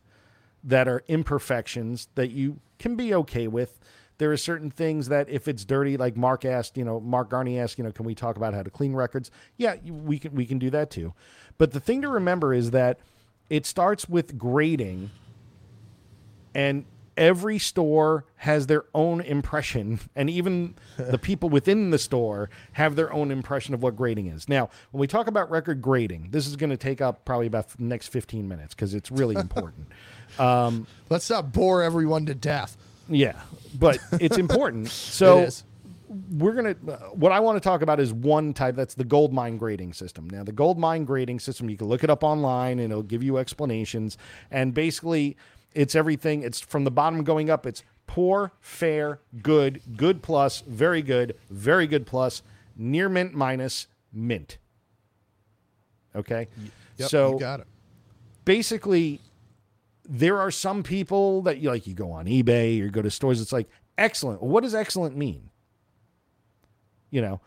that 0.63 0.87
are 0.87 1.03
imperfections 1.09 2.09
that 2.15 2.31
you 2.31 2.61
can 2.79 2.97
be 2.97 3.15
okay 3.15 3.49
with. 3.49 3.79
There 4.19 4.33
are 4.33 4.37
certain 4.37 4.71
things 4.71 5.09
that 5.09 5.29
if 5.29 5.49
it's 5.49 5.65
dirty, 5.65 5.97
like 5.97 6.17
Mark 6.17 6.45
asked, 6.45 6.77
you 6.77 6.85
know, 6.85 7.01
Mark 7.01 7.31
Garney 7.31 7.59
asked, 7.59 7.79
you 7.79 7.85
know, 7.85 7.93
can 7.93 8.05
we 8.05 8.15
talk 8.15 8.37
about 8.37 8.55
how 8.55 8.63
to 8.63 8.71
clean 8.71 8.95
records? 8.95 9.31
Yeah, 9.57 9.77
we 9.85 10.19
can 10.19 10.35
we 10.35 10.47
can 10.47 10.59
do 10.59 10.71
that 10.71 10.91
too. 10.91 11.15
But 11.59 11.73
the 11.73 11.81
thing 11.81 12.03
to 12.03 12.09
remember 12.09 12.55
is 12.55 12.71
that 12.73 12.99
it 13.51 13.67
starts 13.67 14.09
with 14.09 14.39
grading 14.39 15.11
and 16.55 16.85
every 17.17 17.59
store 17.59 18.25
has 18.37 18.67
their 18.67 18.85
own 18.93 19.21
impression 19.21 20.01
and 20.17 20.29
even 20.29 20.75
the 20.97 21.19
people 21.19 21.49
within 21.49 21.91
the 21.91 21.99
store 21.99 22.51
have 22.73 22.97
their 22.97 23.13
own 23.13 23.31
impression 23.31 23.73
of 23.73 23.85
what 23.85 23.95
grading 23.95 24.27
is 24.27 24.49
now 24.49 24.69
when 24.91 24.99
we 25.01 25.07
talk 25.07 25.29
about 25.29 25.49
record 25.49 25.81
grading 25.81 26.27
this 26.33 26.45
is 26.45 26.57
going 26.57 26.71
to 26.71 26.77
take 26.77 27.01
up 27.01 27.25
probably 27.25 27.47
about 27.47 27.69
the 27.69 27.85
next 27.85 28.09
15 28.09 28.49
minutes 28.49 28.75
because 28.75 28.95
it's 28.95 29.13
really 29.13 29.37
important 29.41 29.87
Let's 31.09 31.31
not 31.31 31.53
bore 31.53 31.83
everyone 31.83 32.27
to 32.27 32.35
death. 32.35 32.77
Yeah 33.09 33.41
but 33.79 33.99
it's 34.13 34.39
important. 34.39 34.89
So 34.89 35.41
it 35.41 35.49
is. 35.49 35.65
we're 36.31 36.53
gonna 36.53 36.77
uh, 36.89 36.97
what 37.13 37.33
i 37.33 37.41
want 37.41 37.57
to 37.57 37.61
talk 37.61 37.83
about 37.83 38.01
is 38.01 38.13
one 38.13 38.55
type 38.55 38.77
that's 38.77 38.95
the 38.95 39.05
Goldmine 39.05 39.59
grading 39.59 39.93
system. 39.93 40.29
Now 40.31 40.45
the 40.45 40.53
Goldmine 40.53 41.05
grading 41.05 41.41
system 41.41 41.69
you 41.69 41.77
can 41.77 41.89
look 41.89 42.05
it 42.05 42.11
up 42.11 42.23
online 42.23 42.79
and 42.79 42.93
it'll 42.93 43.03
give 43.03 43.23
you 43.23 43.39
explanations. 43.39 44.17
And 44.51 44.73
basically 44.73 45.37
it's 45.73 45.95
everything 45.95 46.43
it's 46.43 46.61
from 46.61 46.85
the 46.85 46.91
bottom 46.91 47.25
going 47.25 47.51
up 47.51 47.67
it's 47.67 47.83
poor 48.07 48.53
fair 48.61 49.19
good 49.43 49.81
good 49.97 50.23
plus 50.23 50.61
very 50.69 51.03
good 51.03 51.35
very 51.51 51.87
good 51.87 52.07
plus 52.07 52.43
near 52.77 53.09
mint 53.09 53.35
minus 53.35 53.87
mint. 54.13 54.59
Okay? 56.15 56.47
Yep, 56.99 57.09
so 57.09 57.33
you 57.33 57.41
got 57.41 57.61
it. 57.61 57.67
basically 58.45 59.21
there 60.07 60.39
are 60.39 60.51
some 60.51 60.83
people 60.83 61.43
that 61.43 61.59
you 61.59 61.71
like 61.71 61.87
you 61.87 61.95
go 61.95 62.13
on 62.13 62.27
ebay 62.27 62.81
or 62.81 62.89
go 62.89 63.03
to 63.03 63.11
stores 63.11 63.41
it's 63.41 63.53
like 63.53 63.69
excellent. 63.97 64.43
Well, 64.43 64.51
what 64.51 64.63
does 64.63 64.75
excellent 64.75 65.17
mean? 65.17 65.51
You 67.11 67.23
know 67.23 67.41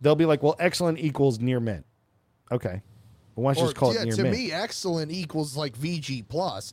they'll 0.00 0.14
be 0.14 0.26
like 0.26 0.42
well 0.42 0.56
excellent 0.58 0.98
equals 0.98 1.40
near 1.40 1.60
mint. 1.60 1.84
Okay. 2.52 2.82
Well, 3.34 3.44
why 3.44 3.54
don't 3.54 3.62
you 3.62 3.66
just 3.68 3.76
call 3.76 3.94
yeah, 3.94 4.02
it 4.02 4.04
near 4.04 4.16
to 4.16 4.22
mint? 4.22 4.34
To 4.34 4.40
me, 4.40 4.52
excellent 4.52 5.10
equals 5.10 5.56
like 5.56 5.76
VG 5.76 6.28
plus. 6.28 6.72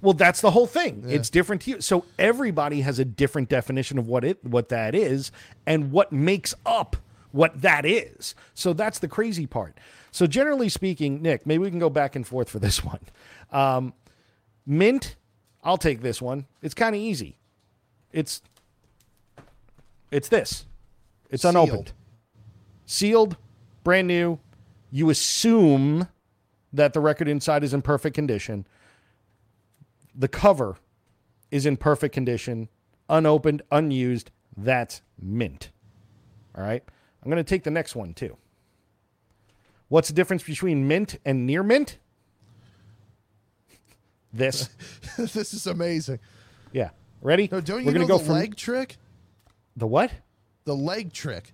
well 0.00 0.14
that's 0.14 0.40
the 0.40 0.50
whole 0.50 0.66
thing. 0.66 1.04
It's 1.06 1.30
different 1.30 1.62
to 1.62 1.72
you. 1.72 1.80
So 1.80 2.04
everybody 2.18 2.80
has 2.80 2.98
a 2.98 3.04
different 3.04 3.48
definition 3.48 3.98
of 3.98 4.08
what 4.08 4.24
it 4.24 4.44
what 4.44 4.68
that 4.70 4.94
is 4.94 5.30
and 5.66 5.92
what 5.92 6.12
makes 6.12 6.54
up 6.64 6.96
what 7.30 7.60
that 7.62 7.84
is. 7.84 8.34
So 8.54 8.72
that's 8.72 8.98
the 8.98 9.08
crazy 9.08 9.46
part. 9.46 9.78
So 10.10 10.26
generally 10.26 10.68
speaking 10.68 11.22
nick 11.22 11.46
maybe 11.46 11.62
we 11.62 11.70
can 11.70 11.78
go 11.78 11.90
back 11.90 12.16
and 12.16 12.26
forth 12.26 12.48
for 12.48 12.58
this 12.58 12.82
one. 12.84 13.00
Um, 13.52 13.94
mint 14.66 15.16
i'll 15.62 15.78
take 15.78 16.00
this 16.00 16.20
one 16.20 16.46
it's 16.62 16.74
kind 16.74 16.94
of 16.94 17.00
easy 17.00 17.38
it's 18.12 18.42
it's 20.10 20.28
this 20.28 20.66
it's 21.30 21.42
Sealed. 21.42 21.54
unopened 21.54 21.92
sealed 22.84 23.36
brand 23.84 24.08
new 24.08 24.38
you 24.90 25.10
assume 25.10 26.08
that 26.72 26.92
the 26.92 27.00
record 27.00 27.28
inside 27.28 27.62
is 27.64 27.72
in 27.72 27.82
perfect 27.82 28.14
condition 28.14 28.66
the 30.14 30.28
cover 30.28 30.76
is 31.50 31.66
in 31.66 31.76
perfect 31.76 32.14
condition, 32.14 32.68
unopened, 33.08 33.62
unused. 33.70 34.30
That's 34.56 35.02
mint. 35.20 35.70
All 36.56 36.64
right. 36.64 36.82
I'm 37.22 37.30
going 37.30 37.42
to 37.42 37.48
take 37.48 37.64
the 37.64 37.70
next 37.70 37.94
one 37.94 38.14
too. 38.14 38.36
What's 39.88 40.08
the 40.08 40.14
difference 40.14 40.42
between 40.42 40.88
mint 40.88 41.18
and 41.24 41.46
near 41.46 41.62
mint? 41.62 41.98
This. 44.36 44.68
this 45.16 45.54
is 45.54 45.66
amazing. 45.66 46.18
Yeah. 46.72 46.90
Ready? 47.22 47.48
No, 47.50 47.60
don't 47.60 47.80
you 47.80 47.86
We're 47.86 47.92
know 47.92 48.00
gonna 48.00 48.08
go 48.08 48.18
the 48.18 48.24
from 48.24 48.34
leg 48.34 48.56
trick? 48.56 48.96
the 49.76 49.86
what? 49.86 50.12
The 50.64 50.74
leg 50.74 51.12
trick. 51.12 51.52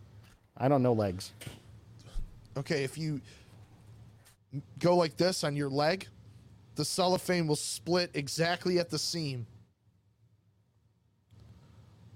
I 0.57 0.69
don't 0.69 0.83
know 0.83 0.93
legs. 0.93 1.33
Okay, 2.57 2.85
if 2.85 2.99
you 2.99 3.21
go 4.79 4.97
like 4.97 5.17
this 5.17 5.45
on 5.45 5.57
your 5.57 5.71
leg, 5.71 6.07
the 6.75 6.85
cellophane 6.85 7.47
will 7.47 7.57
split 7.57 8.11
exactly 8.15 8.79
at 8.79 8.91
the 8.91 8.99
seam. 8.99 9.47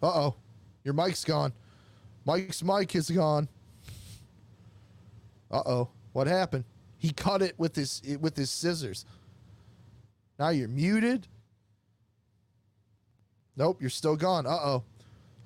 Uh 0.02 0.06
oh, 0.06 0.34
your 0.84 0.94
mic's 0.94 1.24
gone. 1.24 1.52
Mike's 2.24 2.62
mic 2.62 2.94
is 2.94 3.08
gone. 3.08 3.48
Uh 5.50 5.62
oh, 5.64 5.88
what 6.12 6.26
happened? 6.26 6.64
He 6.98 7.12
cut 7.12 7.40
it 7.40 7.54
with 7.56 7.76
his 7.76 8.02
with 8.20 8.36
his 8.36 8.50
scissors. 8.50 9.04
Now 10.38 10.50
you're 10.50 10.68
muted. 10.68 11.28
Nope, 13.56 13.80
you're 13.80 13.90
still 13.90 14.16
gone. 14.16 14.46
Uh 14.46 14.50
oh. 14.50 14.84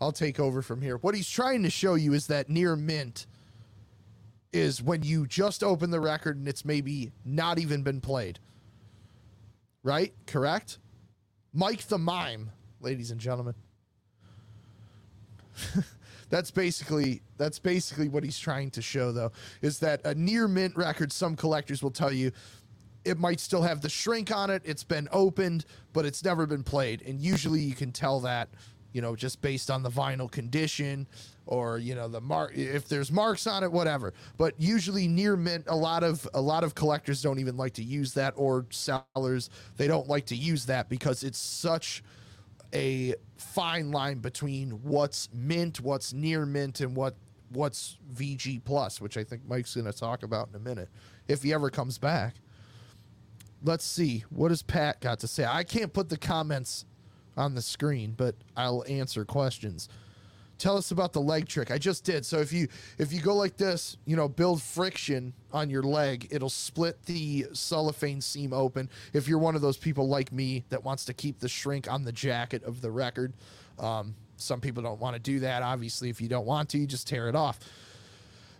I'll 0.00 0.12
take 0.12 0.40
over 0.40 0.62
from 0.62 0.80
here. 0.80 0.96
What 0.96 1.14
he's 1.14 1.28
trying 1.28 1.62
to 1.62 1.70
show 1.70 1.94
you 1.94 2.14
is 2.14 2.26
that 2.28 2.48
near 2.48 2.74
mint 2.74 3.26
is 4.52 4.82
when 4.82 5.02
you 5.02 5.26
just 5.26 5.62
open 5.62 5.90
the 5.90 6.00
record 6.00 6.36
and 6.36 6.48
it's 6.48 6.64
maybe 6.64 7.12
not 7.24 7.58
even 7.58 7.82
been 7.82 8.00
played. 8.00 8.38
Right? 9.82 10.12
Correct? 10.26 10.78
Mike 11.52 11.82
the 11.88 11.98
Mime, 11.98 12.50
ladies 12.80 13.10
and 13.10 13.20
gentlemen. 13.20 13.54
that's 16.30 16.50
basically 16.50 17.20
that's 17.36 17.58
basically 17.58 18.08
what 18.08 18.24
he's 18.24 18.38
trying 18.38 18.70
to 18.70 18.80
show 18.80 19.12
though 19.12 19.32
is 19.60 19.80
that 19.80 20.00
a 20.06 20.14
near 20.14 20.48
mint 20.48 20.74
record 20.76 21.12
some 21.12 21.36
collectors 21.36 21.82
will 21.82 21.90
tell 21.90 22.12
you 22.12 22.30
it 23.04 23.18
might 23.18 23.40
still 23.40 23.62
have 23.62 23.80
the 23.80 23.88
shrink 23.88 24.34
on 24.34 24.50
it. 24.50 24.62
It's 24.64 24.84
been 24.84 25.08
opened 25.12 25.64
but 25.92 26.06
it's 26.06 26.24
never 26.24 26.46
been 26.46 26.62
played. 26.62 27.02
And 27.02 27.20
usually 27.20 27.60
you 27.60 27.74
can 27.74 27.92
tell 27.92 28.20
that 28.20 28.48
you 28.92 29.00
know, 29.00 29.14
just 29.14 29.40
based 29.40 29.70
on 29.70 29.82
the 29.82 29.90
vinyl 29.90 30.30
condition 30.30 31.06
or 31.46 31.78
you 31.78 31.94
know 31.94 32.08
the 32.08 32.20
mark 32.20 32.56
if 32.56 32.88
there's 32.88 33.10
marks 33.10 33.46
on 33.46 33.62
it 33.62 33.70
whatever. 33.70 34.12
But 34.36 34.54
usually 34.58 35.08
near 35.08 35.36
mint 35.36 35.64
a 35.68 35.76
lot 35.76 36.02
of 36.02 36.28
a 36.34 36.40
lot 36.40 36.64
of 36.64 36.74
collectors 36.74 37.22
don't 37.22 37.38
even 37.38 37.56
like 37.56 37.74
to 37.74 37.84
use 37.84 38.14
that 38.14 38.34
or 38.36 38.66
sellers 38.70 39.50
they 39.76 39.86
don't 39.86 40.08
like 40.08 40.26
to 40.26 40.36
use 40.36 40.66
that 40.66 40.88
because 40.88 41.22
it's 41.22 41.38
such 41.38 42.02
a 42.72 43.14
fine 43.36 43.90
line 43.90 44.18
between 44.18 44.70
what's 44.82 45.28
mint 45.32 45.80
what's 45.80 46.12
near 46.12 46.46
mint 46.46 46.80
and 46.80 46.94
what 46.96 47.16
what's 47.50 47.98
VG 48.14 48.62
plus 48.64 49.00
which 49.00 49.16
I 49.16 49.24
think 49.24 49.42
Mike's 49.48 49.74
going 49.74 49.86
to 49.86 49.92
talk 49.92 50.22
about 50.22 50.48
in 50.50 50.54
a 50.54 50.60
minute 50.60 50.88
if 51.26 51.42
he 51.42 51.52
ever 51.52 51.70
comes 51.70 51.98
back 51.98 52.36
let's 53.62 53.84
see 53.84 54.24
what 54.30 54.50
has 54.50 54.62
Pat 54.62 55.00
got 55.00 55.20
to 55.20 55.28
say 55.28 55.44
I 55.44 55.64
can't 55.64 55.92
put 55.92 56.08
the 56.08 56.18
comments 56.18 56.84
on 57.36 57.54
the 57.54 57.62
screen 57.62 58.14
but 58.16 58.34
I'll 58.56 58.84
answer 58.88 59.24
questions 59.24 59.88
tell 60.60 60.76
us 60.76 60.90
about 60.90 61.12
the 61.12 61.20
leg 61.20 61.48
trick. 61.48 61.70
I 61.70 61.78
just 61.78 62.04
did. 62.04 62.24
So 62.24 62.38
if 62.38 62.52
you 62.52 62.68
if 62.98 63.12
you 63.12 63.20
go 63.20 63.34
like 63.34 63.56
this, 63.56 63.96
you 64.04 64.14
know, 64.14 64.28
build 64.28 64.62
friction 64.62 65.32
on 65.52 65.70
your 65.70 65.82
leg, 65.82 66.28
it'll 66.30 66.50
split 66.50 67.02
the 67.06 67.46
cellophane 67.52 68.20
seam 68.20 68.52
open. 68.52 68.88
If 69.12 69.26
you're 69.26 69.38
one 69.38 69.56
of 69.56 69.62
those 69.62 69.78
people 69.78 70.06
like 70.06 70.30
me 70.30 70.64
that 70.68 70.84
wants 70.84 71.06
to 71.06 71.14
keep 71.14 71.40
the 71.40 71.48
shrink 71.48 71.90
on 71.90 72.04
the 72.04 72.12
jacket 72.12 72.62
of 72.62 72.82
the 72.82 72.90
record, 72.90 73.32
um, 73.78 74.14
some 74.36 74.60
people 74.60 74.82
don't 74.82 75.00
want 75.00 75.16
to 75.16 75.20
do 75.20 75.40
that. 75.40 75.62
Obviously, 75.62 76.10
if 76.10 76.20
you 76.20 76.28
don't 76.28 76.46
want 76.46 76.68
to, 76.70 76.78
you 76.78 76.86
just 76.86 77.08
tear 77.08 77.28
it 77.28 77.34
off. 77.34 77.58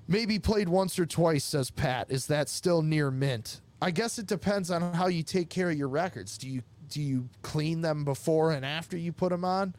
Maybe 0.08 0.38
played 0.40 0.68
once 0.68 0.98
or 0.98 1.06
twice, 1.06 1.44
says 1.44 1.70
Pat. 1.70 2.10
Is 2.10 2.26
that 2.26 2.48
still 2.48 2.82
near 2.82 3.10
mint? 3.10 3.60
I 3.82 3.90
guess 3.90 4.18
it 4.18 4.26
depends 4.26 4.70
on 4.70 4.94
how 4.94 5.06
you 5.06 5.22
take 5.22 5.48
care 5.48 5.70
of 5.70 5.76
your 5.76 5.88
records. 5.88 6.36
Do 6.38 6.48
you 6.48 6.62
do 6.88 7.00
you 7.00 7.28
clean 7.42 7.80
them 7.82 8.04
before 8.04 8.50
and 8.50 8.64
after 8.64 8.96
you 8.96 9.12
put 9.12 9.30
them 9.30 9.44
on? 9.44 9.74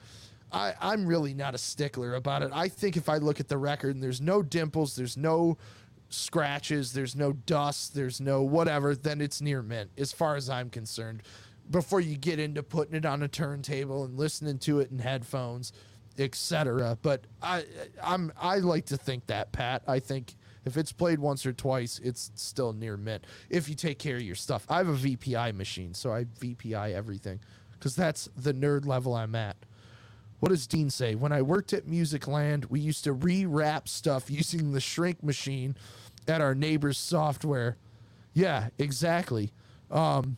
I, 0.52 0.74
I'm 0.82 1.06
really 1.06 1.34
not 1.34 1.56
a 1.56 1.58
stickler 1.58 2.16
about 2.16 2.42
it. 2.42 2.52
I 2.54 2.68
think 2.68 2.98
if 2.98 3.08
I 3.10 3.18
look 3.18 3.40
at 3.40 3.48
the 3.48 3.58
record 3.58 3.96
and 3.96 4.04
there's 4.04 4.22
no 4.22 4.42
dimples, 4.42 4.96
there's 4.96 5.18
no 5.18 5.58
scratches, 6.10 6.94
there's 6.94 7.16
no 7.16 7.34
dust, 7.34 7.94
there's 7.96 8.20
no 8.20 8.42
whatever, 8.42 8.96
then 8.96 9.22
it's 9.22 9.42
near 9.42 9.62
mint, 9.62 9.92
as 9.98 10.12
far 10.12 10.36
as 10.36 10.50
I'm 10.50 10.70
concerned. 10.70 11.24
Before 11.70 12.02
you 12.02 12.18
get 12.18 12.40
into 12.40 12.64
putting 12.64 12.96
it 12.96 13.06
on 13.06 13.24
a 13.24 13.28
turntable 13.28 14.04
and 14.04 14.18
listening 14.18 14.58
to 14.60 14.80
it 14.80 14.92
in 14.92 15.00
headphones, 15.00 15.72
etc. 16.18 16.98
But 17.02 17.26
I 17.42 17.66
I'm 18.04 18.34
I 18.40 18.58
like 18.58 18.88
to 18.88 18.98
think 18.98 19.28
that, 19.28 19.54
Pat. 19.54 19.84
I 19.88 20.00
think 20.00 20.36
if 20.66 20.78
it's 20.78 20.92
played 20.92 21.20
once 21.20 21.46
or 21.46 21.54
twice, 21.54 22.00
it's 22.04 22.32
still 22.36 22.74
near 22.74 22.98
mint. 22.98 23.26
If 23.50 23.68
you 23.68 23.76
take 23.76 24.00
care 24.00 24.18
of 24.18 24.22
your 24.22 24.36
stuff. 24.36 24.66
I 24.70 24.78
have 24.78 24.90
a 24.90 24.94
VPI 24.94 25.56
machine, 25.56 25.94
so 25.94 26.14
I 26.14 26.26
VPI 26.26 26.94
everything. 26.94 27.40
Because 27.72 27.96
that's 27.96 28.30
the 28.38 28.54
nerd 28.54 28.86
level 28.86 29.16
I'm 29.16 29.34
at. 29.36 29.58
What 30.40 30.50
does 30.50 30.68
Dean 30.68 30.90
say? 30.90 31.16
When 31.16 31.32
I 31.32 31.42
worked 31.42 31.72
at 31.74 31.86
Musicland, 31.86 32.70
we 32.70 32.80
used 32.80 33.04
to 33.04 33.14
rewrap 33.14 33.88
stuff 33.88 34.30
using 34.32 34.72
the 34.72 34.82
shrink 34.82 35.24
machine 35.24 35.76
at 36.28 36.42
our 36.42 36.56
neighbor's 36.56 36.98
software. 36.98 37.78
Yeah, 38.34 38.70
exactly. 38.78 39.52
Um, 39.90 40.38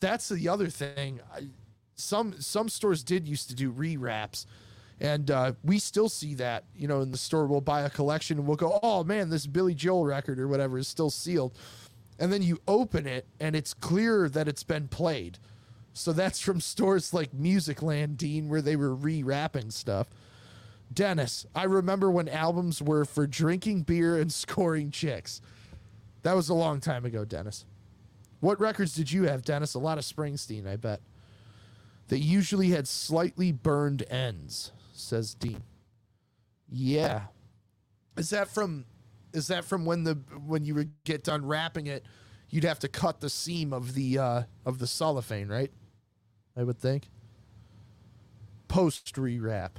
that's 0.00 0.28
the 0.28 0.48
other 0.48 0.68
thing. 0.68 1.20
I, 1.34 1.48
some 1.94 2.34
some 2.40 2.68
stores 2.68 3.02
did 3.02 3.26
used 3.26 3.48
to 3.50 3.54
do 3.54 3.72
rewraps, 3.72 4.46
and 5.00 5.30
uh, 5.30 5.52
we 5.62 5.78
still 5.78 6.08
see 6.08 6.34
that. 6.34 6.64
You 6.76 6.88
know, 6.88 7.00
in 7.00 7.10
the 7.10 7.18
store, 7.18 7.46
we'll 7.46 7.60
buy 7.60 7.82
a 7.82 7.90
collection 7.90 8.38
and 8.38 8.46
we'll 8.46 8.56
go, 8.56 8.78
"Oh 8.82 9.04
man, 9.04 9.30
this 9.30 9.46
Billy 9.46 9.74
Joel 9.74 10.04
record 10.04 10.38
or 10.38 10.48
whatever 10.48 10.78
is 10.78 10.88
still 10.88 11.10
sealed," 11.10 11.56
and 12.18 12.32
then 12.32 12.42
you 12.42 12.60
open 12.68 13.06
it 13.06 13.26
and 13.40 13.56
it's 13.56 13.74
clear 13.74 14.28
that 14.28 14.48
it's 14.48 14.64
been 14.64 14.88
played 14.88 15.38
so 15.94 16.12
that's 16.12 16.40
from 16.40 16.60
stores 16.60 17.14
like 17.14 17.32
Musicland, 17.32 18.16
Dean, 18.16 18.48
where 18.48 18.60
they 18.60 18.74
were 18.74 18.94
rewrapping 18.94 19.72
stuff. 19.72 20.08
Dennis, 20.92 21.46
I 21.54 21.64
remember 21.64 22.10
when 22.10 22.28
albums 22.28 22.82
were 22.82 23.04
for 23.04 23.28
drinking 23.28 23.82
beer 23.82 24.18
and 24.18 24.32
scoring 24.32 24.90
chicks. 24.90 25.40
That 26.22 26.34
was 26.34 26.48
a 26.48 26.54
long 26.54 26.80
time 26.80 27.04
ago, 27.04 27.24
Dennis. 27.24 27.64
What 28.40 28.60
records 28.60 28.94
did 28.94 29.12
you 29.12 29.22
have, 29.24 29.42
Dennis? 29.42 29.74
A 29.74 29.78
lot 29.78 29.96
of 29.96 30.04
Springsteen, 30.04 30.66
I 30.66 30.76
bet. 30.76 31.00
They 32.08 32.16
usually 32.16 32.70
had 32.70 32.88
slightly 32.88 33.52
burned 33.52 34.02
ends, 34.10 34.72
says 35.04 35.34
Dean. 35.34 35.62
Yeah. 36.68 37.22
Is 38.16 38.30
that 38.30 38.48
from 38.48 38.86
is 39.32 39.48
that 39.48 39.64
from 39.64 39.84
when 39.84 40.04
the 40.04 40.14
when 40.46 40.64
you 40.64 40.74
would 40.74 40.92
get 41.04 41.24
done 41.24 41.44
wrapping 41.44 41.86
it, 41.86 42.04
you'd 42.50 42.64
have 42.64 42.78
to 42.80 42.88
cut 42.88 43.20
the 43.20 43.30
seam 43.30 43.72
of 43.72 43.94
the 43.94 44.18
uh 44.18 44.42
of 44.64 44.78
the 44.78 44.86
cellophane, 44.86 45.48
right? 45.48 45.72
I 46.56 46.62
would 46.62 46.78
think. 46.78 47.08
Post 48.68 49.14
rewrap. 49.16 49.72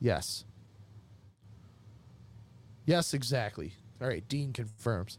Yes. 0.00 0.44
Yes, 2.84 3.14
exactly. 3.14 3.74
All 4.00 4.08
right, 4.08 4.26
Dean 4.28 4.52
confirms. 4.52 5.18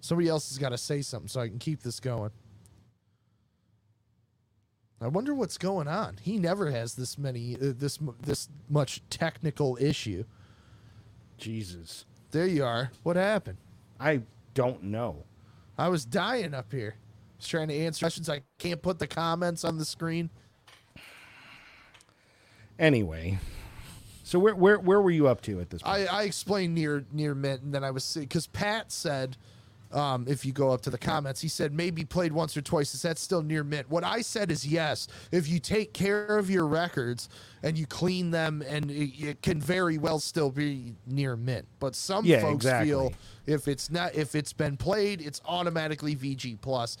Somebody 0.00 0.28
else 0.28 0.48
has 0.50 0.58
got 0.58 0.68
to 0.68 0.78
say 0.78 1.02
something 1.02 1.28
so 1.28 1.40
I 1.40 1.48
can 1.48 1.58
keep 1.58 1.82
this 1.82 1.98
going. 1.98 2.30
I 5.00 5.06
wonder 5.06 5.34
what's 5.34 5.58
going 5.58 5.86
on. 5.86 6.16
He 6.22 6.38
never 6.38 6.70
has 6.70 6.94
this 6.94 7.16
many 7.16 7.54
uh, 7.54 7.72
this 7.76 7.98
this 8.20 8.48
much 8.68 9.02
technical 9.10 9.78
issue. 9.80 10.24
Jesus. 11.36 12.04
There 12.30 12.46
you 12.46 12.64
are. 12.64 12.90
What 13.04 13.16
happened? 13.16 13.58
I 14.00 14.22
don't 14.54 14.82
know. 14.84 15.24
I 15.78 15.88
was 15.88 16.04
dying 16.04 16.52
up 16.52 16.72
here. 16.72 16.96
I 16.96 17.36
was 17.38 17.46
trying 17.46 17.68
to 17.68 17.74
answer 17.74 18.04
questions. 18.04 18.28
I 18.28 18.42
can't 18.58 18.82
put 18.82 18.98
the 18.98 19.06
comments 19.06 19.64
on 19.64 19.78
the 19.78 19.84
screen. 19.84 20.30
Anyway, 22.78 23.38
so 24.24 24.38
where 24.38 24.54
where 24.54 24.78
where 24.78 25.00
were 25.00 25.10
you 25.10 25.28
up 25.28 25.40
to 25.42 25.60
at 25.60 25.70
this 25.70 25.82
point? 25.82 26.10
I, 26.10 26.20
I 26.20 26.22
explained 26.24 26.74
near 26.74 27.04
near 27.12 27.34
mint, 27.34 27.62
and 27.62 27.72
then 27.72 27.84
I 27.84 27.92
was 27.92 28.16
because 28.18 28.46
Pat 28.48 28.90
said, 28.90 29.36
um, 29.92 30.26
if 30.28 30.44
you 30.44 30.52
go 30.52 30.70
up 30.70 30.82
to 30.82 30.90
the 30.90 30.98
comments, 30.98 31.40
he 31.40 31.48
said 31.48 31.72
maybe 31.72 32.04
played 32.04 32.32
once 32.32 32.56
or 32.56 32.60
twice. 32.62 32.94
Is 32.94 33.02
that 33.02 33.18
still 33.18 33.42
near 33.42 33.64
mint? 33.64 33.88
What 33.90 34.04
I 34.04 34.20
said 34.20 34.50
is 34.50 34.66
yes. 34.66 35.08
If 35.32 35.48
you 35.48 35.58
take 35.58 35.92
care 35.92 36.36
of 36.38 36.50
your 36.50 36.66
records 36.66 37.28
and 37.62 37.76
you 37.78 37.86
clean 37.86 38.30
them, 38.30 38.62
and 38.68 38.90
it, 38.90 39.10
it 39.18 39.42
can 39.42 39.60
very 39.60 39.98
well 39.98 40.18
still 40.18 40.50
be 40.50 40.94
near 41.06 41.36
mint. 41.36 41.66
But 41.80 41.94
some 41.94 42.24
Yeah, 42.24 42.40
folks 42.40 42.64
exactly. 42.64 42.88
feel 42.90 43.12
if 43.46 43.66
it's 43.68 43.90
not 43.90 44.14
if 44.14 44.34
it's 44.34 44.52
been 44.52 44.76
played, 44.76 45.20
it's 45.20 45.40
automatically 45.46 46.14
VG 46.16 46.60
plus. 46.60 46.96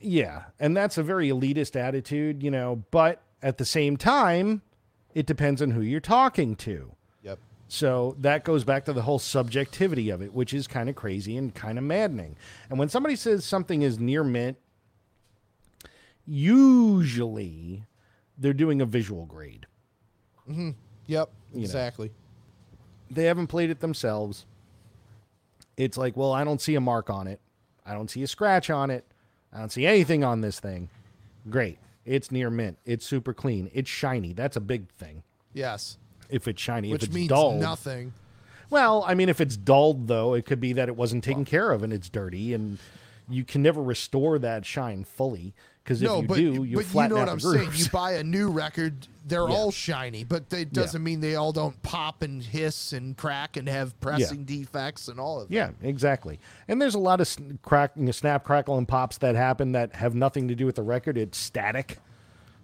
yeah, 0.00 0.44
and 0.60 0.76
that's 0.76 0.98
a 0.98 1.02
very 1.02 1.28
elitist 1.28 1.76
attitude, 1.76 2.42
you 2.42 2.50
know, 2.50 2.84
but 2.90 3.22
at 3.42 3.58
the 3.58 3.64
same 3.64 3.96
time, 3.96 4.62
it 5.14 5.26
depends 5.26 5.62
on 5.62 5.70
who 5.70 5.80
you're 5.80 6.00
talking 6.00 6.56
to. 6.56 6.92
So 7.68 8.14
that 8.20 8.44
goes 8.44 8.62
back 8.64 8.84
to 8.84 8.92
the 8.92 9.02
whole 9.02 9.18
subjectivity 9.18 10.10
of 10.10 10.22
it, 10.22 10.32
which 10.32 10.54
is 10.54 10.66
kind 10.66 10.88
of 10.88 10.94
crazy 10.94 11.36
and 11.36 11.54
kind 11.54 11.78
of 11.78 11.84
maddening. 11.84 12.36
And 12.70 12.78
when 12.78 12.88
somebody 12.88 13.16
says 13.16 13.44
something 13.44 13.82
is 13.82 13.98
near 13.98 14.22
mint, 14.22 14.56
usually 16.26 17.84
they're 18.38 18.52
doing 18.52 18.80
a 18.80 18.86
visual 18.86 19.26
grade. 19.26 19.66
Mm-hmm. 20.48 20.70
Yep. 21.06 21.30
Exactly. 21.54 22.10
They 23.10 23.24
haven't 23.24 23.48
played 23.48 23.70
it 23.70 23.80
themselves. 23.80 24.46
It's 25.76 25.96
like, 25.96 26.16
well, 26.16 26.32
I 26.32 26.44
don't 26.44 26.60
see 26.60 26.74
a 26.74 26.80
mark 26.80 27.10
on 27.10 27.26
it. 27.26 27.40
I 27.84 27.92
don't 27.94 28.10
see 28.10 28.22
a 28.22 28.26
scratch 28.26 28.70
on 28.70 28.90
it. 28.90 29.04
I 29.52 29.58
don't 29.58 29.72
see 29.72 29.86
anything 29.86 30.24
on 30.24 30.40
this 30.40 30.60
thing. 30.60 30.88
Great. 31.48 31.78
It's 32.04 32.30
near 32.30 32.50
mint. 32.50 32.78
It's 32.84 33.04
super 33.06 33.34
clean. 33.34 33.70
It's 33.72 33.90
shiny. 33.90 34.32
That's 34.32 34.56
a 34.56 34.60
big 34.60 34.88
thing. 34.92 35.22
Yes. 35.52 35.98
If 36.28 36.48
it's 36.48 36.60
shiny, 36.60 36.90
Which 36.92 37.02
if 37.02 37.08
it's 37.08 37.14
means 37.14 37.28
dulled, 37.28 37.60
nothing. 37.60 38.12
Well, 38.68 39.04
I 39.06 39.14
mean, 39.14 39.28
if 39.28 39.40
it's 39.40 39.56
dulled, 39.56 40.08
though, 40.08 40.34
it 40.34 40.44
could 40.44 40.60
be 40.60 40.72
that 40.74 40.88
it 40.88 40.96
wasn't 40.96 41.22
taken 41.22 41.44
care 41.44 41.70
of 41.70 41.82
and 41.82 41.92
it's 41.92 42.08
dirty, 42.08 42.52
and 42.52 42.78
you 43.28 43.44
can 43.44 43.62
never 43.62 43.82
restore 43.82 44.38
that 44.40 44.64
shine 44.66 45.04
fully. 45.04 45.54
Because 45.84 46.02
if 46.02 46.08
no, 46.08 46.20
you 46.20 46.26
but, 46.26 46.34
do, 46.36 46.64
you 46.64 46.76
but 46.78 46.92
you 46.92 47.08
know 47.08 47.14
what 47.14 47.28
I'm 47.28 47.38
saying. 47.38 47.70
You 47.76 47.88
buy 47.90 48.14
a 48.14 48.24
new 48.24 48.50
record, 48.50 49.06
they're 49.24 49.48
Yeah. 49.48 49.54
all 49.54 49.70
shiny, 49.70 50.24
but 50.24 50.52
it 50.52 50.72
doesn't 50.72 51.00
mean 51.00 51.20
they 51.20 51.36
all 51.36 51.52
don't 51.52 51.80
pop 51.84 52.22
and 52.22 52.42
hiss 52.42 52.92
and 52.92 53.16
crack 53.16 53.56
and 53.56 53.68
have 53.68 53.98
pressing 54.00 54.42
defects 54.44 55.06
and 55.06 55.20
all 55.20 55.40
of 55.42 55.48
that. 55.48 55.54
yeah, 55.54 55.70
exactly. 55.82 56.40
And 56.66 56.82
there's 56.82 56.96
a 56.96 56.98
lot 56.98 57.20
of 57.20 57.36
crack, 57.62 57.92
you 57.94 58.02
know, 58.02 58.10
snap, 58.10 58.42
crackle, 58.42 58.76
and 58.78 58.88
pops 58.88 59.18
that 59.18 59.36
happen 59.36 59.70
that 59.72 59.94
have 59.94 60.16
nothing 60.16 60.48
to 60.48 60.56
do 60.56 60.66
with 60.66 60.74
the 60.74 60.82
record. 60.82 61.16
It's 61.16 61.38
static. 61.38 61.98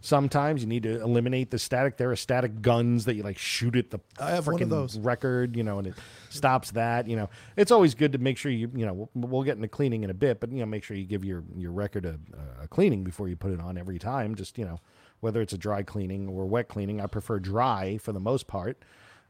Sometimes 0.04 0.62
you 0.62 0.66
need 0.66 0.82
to 0.82 1.00
eliminate 1.00 1.52
the 1.52 1.60
static. 1.60 1.96
There 1.96 2.10
are 2.10 2.16
static 2.16 2.60
guns 2.60 3.04
that 3.04 3.14
you 3.14 3.22
like 3.22 3.38
shoot 3.38 3.76
at 3.76 3.90
the 3.90 4.00
I 4.18 4.32
have 4.32 4.48
one 4.48 4.60
of 4.60 4.68
those. 4.68 4.98
record, 4.98 5.56
you 5.56 5.62
know, 5.62 5.78
and 5.78 5.86
it 5.86 5.94
stops 6.28 6.72
that. 6.72 7.06
You 7.06 7.14
know, 7.14 7.30
it's 7.56 7.70
always 7.70 7.94
good 7.94 8.10
to 8.10 8.18
make 8.18 8.36
sure 8.36 8.50
you, 8.50 8.68
you 8.74 8.84
know, 8.84 9.08
we'll, 9.14 9.28
we'll 9.28 9.42
get 9.44 9.54
into 9.54 9.68
cleaning 9.68 10.02
in 10.02 10.10
a 10.10 10.14
bit, 10.14 10.40
but 10.40 10.50
you 10.50 10.58
know, 10.58 10.66
make 10.66 10.82
sure 10.82 10.96
you 10.96 11.04
give 11.04 11.24
your 11.24 11.44
your 11.56 11.70
record 11.70 12.04
a, 12.04 12.18
a 12.60 12.66
cleaning 12.66 13.04
before 13.04 13.28
you 13.28 13.36
put 13.36 13.52
it 13.52 13.60
on 13.60 13.78
every 13.78 14.00
time. 14.00 14.34
Just 14.34 14.58
you 14.58 14.64
know, 14.64 14.80
whether 15.20 15.40
it's 15.40 15.52
a 15.52 15.58
dry 15.58 15.84
cleaning 15.84 16.28
or 16.28 16.46
wet 16.46 16.66
cleaning, 16.66 17.00
I 17.00 17.06
prefer 17.06 17.38
dry 17.38 17.96
for 17.98 18.10
the 18.10 18.18
most 18.18 18.48
part, 18.48 18.82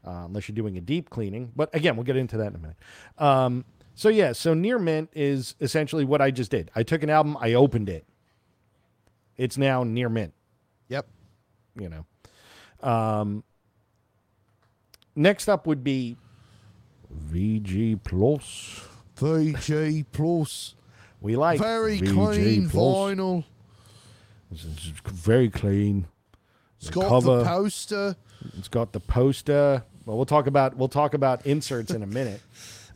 uh, 0.03 0.23
unless 0.25 0.49
you're 0.49 0.55
doing 0.55 0.75
a 0.75 0.81
deep 0.81 1.11
cleaning. 1.11 1.51
But 1.55 1.69
again, 1.75 1.95
we'll 1.95 2.03
get 2.03 2.17
into 2.17 2.37
that 2.37 2.47
in 2.47 2.55
a 2.55 2.57
minute. 2.57 2.77
Um, 3.19 3.63
so 3.93 4.09
yeah, 4.09 4.31
so 4.31 4.55
near 4.55 4.79
mint 4.79 5.11
is 5.13 5.53
essentially 5.61 6.03
what 6.03 6.19
I 6.19 6.31
just 6.31 6.49
did. 6.49 6.71
I 6.75 6.81
took 6.81 7.03
an 7.03 7.11
album, 7.11 7.37
I 7.39 7.53
opened 7.53 7.89
it. 7.89 8.07
It's 9.37 9.55
now 9.55 9.83
near 9.83 10.09
mint. 10.09 10.33
Yep. 10.89 11.07
You 11.79 11.89
know. 11.89 12.05
Um, 12.87 13.43
next 15.15 15.47
up 15.47 15.65
would 15.67 15.83
be 15.83 16.17
VG 17.31 17.99
Plus. 18.03 18.81
VG 19.17 20.05
Plus. 20.11 20.75
We 21.21 21.35
like 21.35 21.59
Very 21.59 21.99
VG 21.99 22.13
clean 22.13 22.69
Plus. 22.69 22.83
vinyl. 23.15 23.43
It's, 24.51 24.63
very 24.63 25.49
clean. 25.49 26.07
It's 26.77 26.87
The 26.87 26.93
got 26.99 27.09
cover. 27.09 27.37
the 27.37 27.43
poster. 27.45 28.15
It's 28.57 28.67
got 28.67 28.91
the 28.91 28.99
poster. 28.99 29.83
Well, 30.05 30.17
we'll 30.17 30.25
talk 30.25 30.47
about 30.47 30.75
we'll 30.75 30.89
talk 30.89 31.13
about 31.13 31.45
inserts 31.45 31.91
in 31.91 32.03
a 32.03 32.07
minute. 32.19 32.41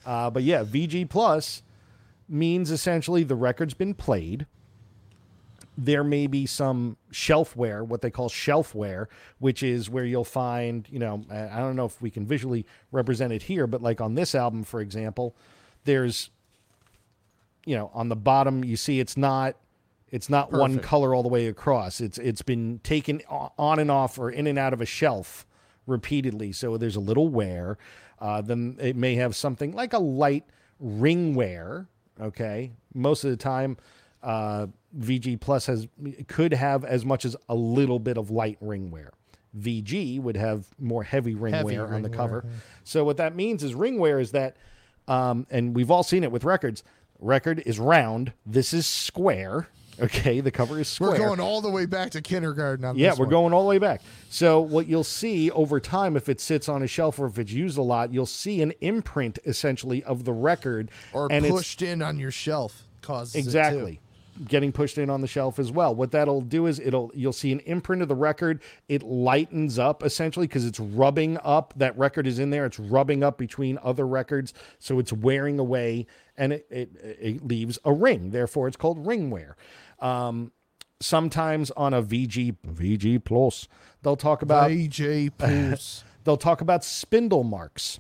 Uh, 0.06 0.30
but 0.30 0.44
yeah, 0.44 0.64
VG 0.64 1.10
Plus 1.10 1.64
means 2.28 2.70
essentially 2.70 3.24
the 3.24 3.36
record's 3.36 3.74
been 3.74 3.94
played. 3.94 4.46
There 5.78 6.04
may 6.04 6.26
be 6.26 6.48
some 6.48 6.98
shelfware, 7.12 7.86
what 7.86 8.02
they 8.02 8.10
call 8.10 8.30
shelfware, 8.30 9.06
which 9.38 9.62
is 9.62 9.90
where 9.90 10.06
you'll 10.06 10.24
find, 10.24 10.88
you 10.90 10.98
know, 10.98 11.24
I 11.30 11.60
don't 11.60 11.76
know 11.76 11.86
if 11.86 12.02
we 12.02 12.10
can 12.10 12.26
visually 12.26 12.66
represent 12.92 13.32
it 13.32 13.44
here, 13.44 13.68
but 13.68 13.82
like 13.82 14.02
on 14.02 14.16
this 14.16 14.34
album, 14.34 14.64
for 14.64 14.82
example, 14.82 15.36
there's, 15.86 16.32
you 17.66 17.76
know, 17.76 17.92
on 17.94 18.10
the 18.10 18.16
bottom 18.16 18.64
you 18.64 18.76
see 18.76 19.00
it's 19.00 19.16
not, 19.16 19.56
it's 20.10 20.30
not 20.30 20.52
one 20.52 20.80
color 20.80 21.14
all 21.14 21.22
the 21.22 21.30
way 21.30 21.48
across. 21.48 22.02
It's 22.02 22.18
it's 22.18 22.42
been 22.42 22.80
taken 22.82 23.22
on 23.30 23.78
and 23.78 23.92
off 23.92 24.18
or 24.18 24.32
in 24.32 24.48
and 24.48 24.58
out 24.58 24.74
of 24.74 24.82
a 24.82 24.86
shelf 24.86 25.46
repeatedly. 25.86 26.54
So 26.54 26.78
there's 26.78 26.96
a 26.96 27.02
little 27.02 27.28
wear. 27.28 27.78
Uh, 28.20 28.42
then 28.42 28.78
it 28.80 28.96
may 28.96 29.16
have 29.16 29.36
something 29.36 29.74
like 29.74 29.94
a 29.94 30.00
light 30.00 30.46
ring 30.80 31.36
wear. 31.36 31.88
Okay, 32.20 32.72
most 32.94 33.26
of 33.26 33.30
the 33.30 33.38
time, 33.38 33.78
uh, 34.28 34.68
VG 35.00 35.40
Plus 35.40 35.66
has 35.68 35.88
could 36.28 36.54
have 36.54 36.84
as 36.84 37.06
much 37.06 37.24
as 37.24 37.36
a 37.48 37.56
little 37.56 37.98
bit 37.98 38.18
of 38.18 38.30
light 38.30 38.58
ring 38.60 38.92
wear. 38.92 39.12
VG 39.58 40.22
would 40.22 40.36
have 40.36 40.66
more 40.78 41.04
heavy 41.04 41.34
ring 41.34 41.54
Heavy 41.54 41.78
wear 41.78 41.94
on 41.94 42.02
the 42.02 42.10
ring 42.10 42.18
cover. 42.18 42.42
wear, 42.44 42.54
So 42.84 43.06
what 43.06 43.18
that 43.18 43.36
means 43.36 43.64
is 43.64 43.74
ring 43.74 43.98
wear 43.98 44.20
is 44.20 44.32
that, 44.34 44.58
um, 45.08 45.48
and 45.50 45.74
we've 45.74 45.90
all 45.90 46.04
seen 46.04 46.24
it 46.26 46.32
with 46.32 46.44
records. 46.44 46.84
Record 47.20 47.64
is 47.66 47.80
round. 47.80 48.34
This 48.46 48.74
is 48.74 48.86
square. 48.86 49.70
Okay, 50.00 50.42
the 50.42 50.52
cover 50.52 50.80
is 50.80 50.88
square. 50.90 51.12
We're 51.12 51.18
going 51.18 51.40
all 51.40 51.62
the 51.62 51.72
way 51.72 51.86
back 51.88 52.12
to 52.12 52.22
kindergarten 52.22 52.86
on 52.86 52.98
Yeah, 52.98 53.14
we're 53.14 53.26
one. 53.26 53.30
going 53.30 53.54
all 53.54 53.64
the 53.64 53.70
way 53.70 53.80
back. 53.80 54.02
So 54.30 54.60
what 54.60 54.88
you'll 54.88 55.04
see 55.06 55.50
over 55.52 55.80
time, 55.80 56.16
if 56.18 56.28
it 56.30 56.40
sits 56.40 56.70
on 56.70 56.84
a 56.84 56.88
shelf 56.88 57.18
or 57.18 57.26
if 57.28 57.40
it's 57.40 57.52
used 57.52 57.78
a 57.80 57.82
lot, 57.82 58.14
you'll 58.14 58.28
see 58.28 58.62
an 58.62 58.74
imprint 58.82 59.40
essentially 59.46 60.04
of 60.04 60.26
the 60.26 60.34
record, 60.34 60.92
or 61.14 61.30
and 61.32 61.46
pushed 61.48 61.82
in 61.82 62.02
on 62.04 62.20
your 62.20 62.30
shelf 62.30 62.84
causes 63.02 63.36
exactly 63.36 64.00
getting 64.46 64.72
pushed 64.72 64.98
in 64.98 65.10
on 65.10 65.22
the 65.22 65.28
shelf 65.28 65.60
as 65.60 65.72
well. 65.72 65.94
What 65.94 66.12
that'll 66.12 66.42
do 66.42 66.66
is 66.66 66.80
it'll 66.80 67.12
you'll 67.14 67.34
see 67.34 67.52
an 67.52 67.60
imprint 67.62 68.02
of 68.02 68.08
the 68.08 68.16
record. 68.16 68.62
It 68.88 69.04
lightens 69.04 69.80
up 69.80 70.04
essentially 70.04 70.48
because 70.48 70.66
it's 70.66 70.80
rubbing 70.80 71.38
up. 71.44 71.74
That 71.78 71.98
record 71.98 72.28
is 72.28 72.40
in 72.40 72.50
there. 72.50 72.66
It's 72.66 72.80
rubbing 72.80 73.24
up 73.24 73.38
between 73.38 73.80
other 73.84 74.06
records, 74.08 74.54
so 74.80 75.00
it's 75.00 75.14
wearing 75.14 75.60
away, 75.60 76.08
and 76.38 76.54
it 76.54 76.66
it, 76.70 76.90
it 77.02 77.48
leaves 77.48 77.80
a 77.86 77.94
ring. 77.94 78.32
Therefore, 78.32 78.68
it's 78.68 78.78
called 78.78 79.06
ring 79.06 79.30
wear. 79.30 79.56
Um, 80.00 80.52
sometimes 81.00 81.72
on 81.72 81.94
a 81.94 82.02
VG 82.02 82.56
VG 82.68 83.24
Plus, 83.24 83.68
they'll 84.02 84.16
talk 84.16 84.42
about 84.42 84.72
VG 84.72 85.32
Plus. 85.38 86.04
they'll 86.24 86.38
talk 86.38 86.62
about 86.62 86.84
spindle 86.84 87.44
marks. 87.44 88.00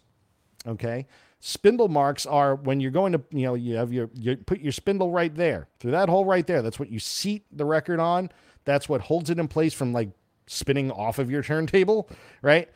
Okay. 0.65 1.07
Spindle 1.39 1.87
marks 1.87 2.25
are 2.25 2.55
when 2.55 2.79
you're 2.79 2.91
going 2.91 3.13
to, 3.13 3.21
you 3.31 3.45
know, 3.45 3.53
you 3.53 3.75
have 3.75 3.93
your, 3.93 4.09
you 4.13 4.37
put 4.37 4.59
your 4.59 4.71
spindle 4.71 5.11
right 5.11 5.33
there 5.35 5.67
through 5.79 5.91
that 5.91 6.09
hole 6.09 6.25
right 6.25 6.45
there. 6.47 6.61
That's 6.61 6.79
what 6.79 6.89
you 6.89 6.99
seat 6.99 7.45
the 7.51 7.65
record 7.65 7.99
on. 7.99 8.31
That's 8.65 8.89
what 8.89 9.01
holds 9.01 9.29
it 9.29 9.39
in 9.39 9.47
place 9.47 9.73
from 9.73 9.93
like 9.93 10.09
spinning 10.47 10.91
off 10.91 11.19
of 11.19 11.29
your 11.29 11.43
turntable, 11.43 12.09
right? 12.41 12.69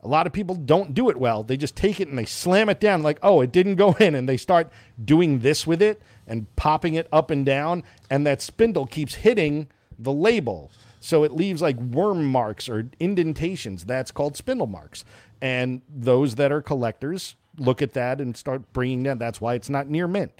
A 0.00 0.08
lot 0.08 0.26
of 0.26 0.32
people 0.32 0.54
don't 0.54 0.94
do 0.94 1.08
it 1.08 1.16
well. 1.16 1.42
They 1.42 1.56
just 1.56 1.76
take 1.76 2.00
it 2.00 2.08
and 2.08 2.18
they 2.18 2.24
slam 2.24 2.68
it 2.68 2.80
down 2.80 3.02
like, 3.02 3.18
oh, 3.22 3.40
it 3.40 3.52
didn't 3.52 3.76
go 3.76 3.92
in. 4.00 4.14
And 4.14 4.28
they 4.28 4.36
start 4.36 4.70
doing 5.02 5.40
this 5.40 5.66
with 5.66 5.82
it 5.82 6.02
and 6.26 6.54
popping 6.56 6.94
it 6.94 7.08
up 7.12 7.30
and 7.30 7.44
down. 7.44 7.84
And 8.10 8.26
that 8.26 8.42
spindle 8.42 8.86
keeps 8.86 9.16
hitting 9.16 9.68
the 9.98 10.12
label. 10.12 10.70
So 11.00 11.22
it 11.22 11.32
leaves 11.32 11.60
like 11.60 11.76
worm 11.76 12.24
marks 12.24 12.68
or 12.68 12.88
indentations. 12.98 13.84
That's 13.84 14.10
called 14.10 14.36
spindle 14.36 14.66
marks. 14.66 15.04
And 15.40 15.82
those 15.88 16.36
that 16.36 16.50
are 16.50 16.62
collectors 16.62 17.36
look 17.58 17.82
at 17.82 17.92
that 17.94 18.20
and 18.20 18.36
start 18.36 18.72
bringing 18.72 19.02
that. 19.04 19.18
That's 19.18 19.40
why 19.40 19.54
it's 19.54 19.70
not 19.70 19.88
near 19.88 20.06
mint. 20.08 20.32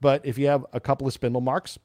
But 0.00 0.24
if 0.26 0.38
you 0.38 0.46
have 0.48 0.66
a 0.72 0.80
couple 0.80 1.06
of 1.06 1.12
spindle 1.12 1.40
marks, 1.40 1.78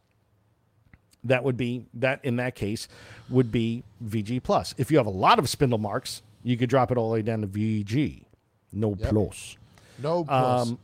that 1.23 1.43
would 1.43 1.57
be 1.57 1.85
that 1.95 2.23
in 2.23 2.37
that 2.37 2.55
case 2.55 2.87
would 3.29 3.51
be 3.51 3.83
VG 4.03 4.41
plus. 4.41 4.73
If 4.77 4.91
you 4.91 4.97
have 4.97 5.07
a 5.07 5.11
lot 5.11 5.39
of 5.39 5.49
spindle 5.49 5.77
marks, 5.79 6.21
you 6.43 6.57
could 6.57 6.69
drop 6.69 6.91
it 6.91 6.97
all 6.97 7.09
the 7.09 7.13
way 7.15 7.21
down 7.21 7.41
to 7.41 7.47
VG, 7.47 8.23
no 8.71 8.95
plus. 8.95 9.57
No 10.01 10.23
plus. 10.23 10.67
Um, 10.69 10.79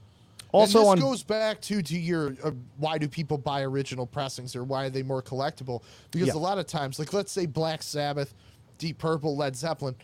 also 0.51 0.79
and 0.79 0.85
this 0.85 0.89
on 0.91 0.99
goes 0.99 1.23
back 1.23 1.61
to 1.61 1.81
to 1.81 1.97
your 1.99 2.35
uh, 2.43 2.51
why 2.77 2.97
do 2.97 3.07
people 3.07 3.37
buy 3.37 3.63
original 3.63 4.05
pressings 4.05 4.55
or 4.55 4.63
why 4.63 4.85
are 4.85 4.89
they 4.89 5.03
more 5.03 5.21
collectible? 5.21 5.81
Because 6.11 6.27
Yeah. 6.27 6.35
a 6.35 6.37
lot 6.41 6.57
of 6.59 6.67
times, 6.67 6.99
like 6.99 7.13
let's 7.13 7.31
say 7.31 7.45
Black 7.45 7.81
Sabbath, 7.81 8.33
Deep 8.77 8.97
Purple, 8.99 9.35
Led 9.35 9.55
Zeppelin, 9.55 9.95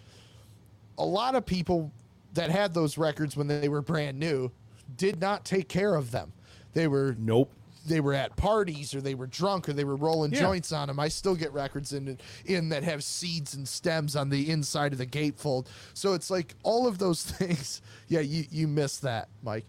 a 0.97 1.05
lot 1.05 1.35
of 1.35 1.45
people 1.45 1.91
that 2.34 2.49
had 2.51 2.73
those 2.73 2.97
records 2.97 3.36
when 3.38 3.47
they 3.47 3.67
were 3.69 3.82
brand 3.82 4.19
new 4.19 4.51
did 4.97 5.19
not 5.21 5.45
take 5.45 5.67
care 5.69 5.95
of 5.95 6.11
them. 6.11 6.32
They 6.73 6.88
were 6.88 7.15
nope. 7.17 7.51
they 7.88 7.99
were 8.01 8.13
at 8.13 8.36
parties 8.36 8.93
or 8.93 9.01
they 9.01 9.15
were 9.15 9.25
drunk 9.27 9.67
or 9.69 9.73
they 9.73 9.84
were 9.84 9.95
rolling 9.95 10.32
Yeah. 10.34 10.41
joints 10.41 10.71
on 10.71 10.88
them. 10.88 10.99
I 10.99 11.07
still 11.07 11.36
get 11.36 11.51
records 11.53 11.93
in 11.93 12.17
in 12.45 12.69
that 12.69 12.84
have 12.84 13.03
seeds 13.03 13.53
and 13.55 13.67
stems 13.67 14.15
on 14.15 14.30
the 14.30 14.49
inside 14.51 14.91
of 14.91 14.97
the 14.99 15.05
gatefold. 15.07 15.67
So 15.93 16.13
it's 16.13 16.30
like 16.30 16.55
all 16.63 16.86
of 16.88 16.97
those 16.99 17.23
things. 17.32 17.82
Yeah, 18.07 18.19
you 18.19 18.45
you 18.51 18.67
missed 18.67 19.01
that, 19.03 19.30
Mike. 19.43 19.65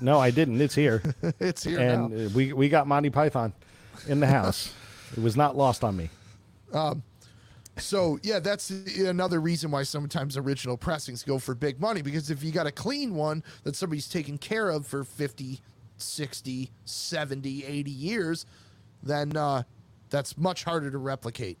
No, 0.00 0.18
I 0.20 0.30
didn't. 0.30 0.60
It's 0.60 0.74
here, 0.74 1.02
it's 1.40 1.64
here 1.64 1.78
and 1.80 2.10
now. 2.10 2.26
uh, 2.26 2.28
we 2.34 2.52
we 2.52 2.68
got 2.68 2.86
Monty 2.86 3.10
Python 3.10 3.52
in 4.08 4.20
the 4.20 4.26
house. 4.26 4.72
it 5.16 5.22
was 5.22 5.36
not 5.36 5.56
lost 5.56 5.82
on 5.84 5.96
me. 5.96 6.10
So 7.76 8.18
yeah, 8.22 8.38
that's 8.38 8.70
another 8.70 9.40
reason 9.40 9.70
why 9.70 9.82
sometimes 9.82 10.36
original 10.36 10.76
pressings 10.76 11.22
go 11.22 11.38
for 11.38 11.54
big 11.54 11.80
money 11.80 12.02
because 12.02 12.30
if 12.30 12.42
you 12.42 12.52
got 12.52 12.66
a 12.66 12.72
clean 12.72 13.14
one 13.14 13.42
that 13.64 13.74
somebody's 13.74 14.08
taken 14.08 14.38
care 14.38 14.70
of 14.70 14.86
for 14.86 15.02
50, 15.04 15.60
60, 15.96 16.70
70, 16.84 17.64
80 17.64 17.90
years, 17.90 18.46
then 19.02 19.36
uh, 19.36 19.64
that's 20.10 20.38
much 20.38 20.64
harder 20.64 20.90
to 20.90 20.98
replicate 20.98 21.58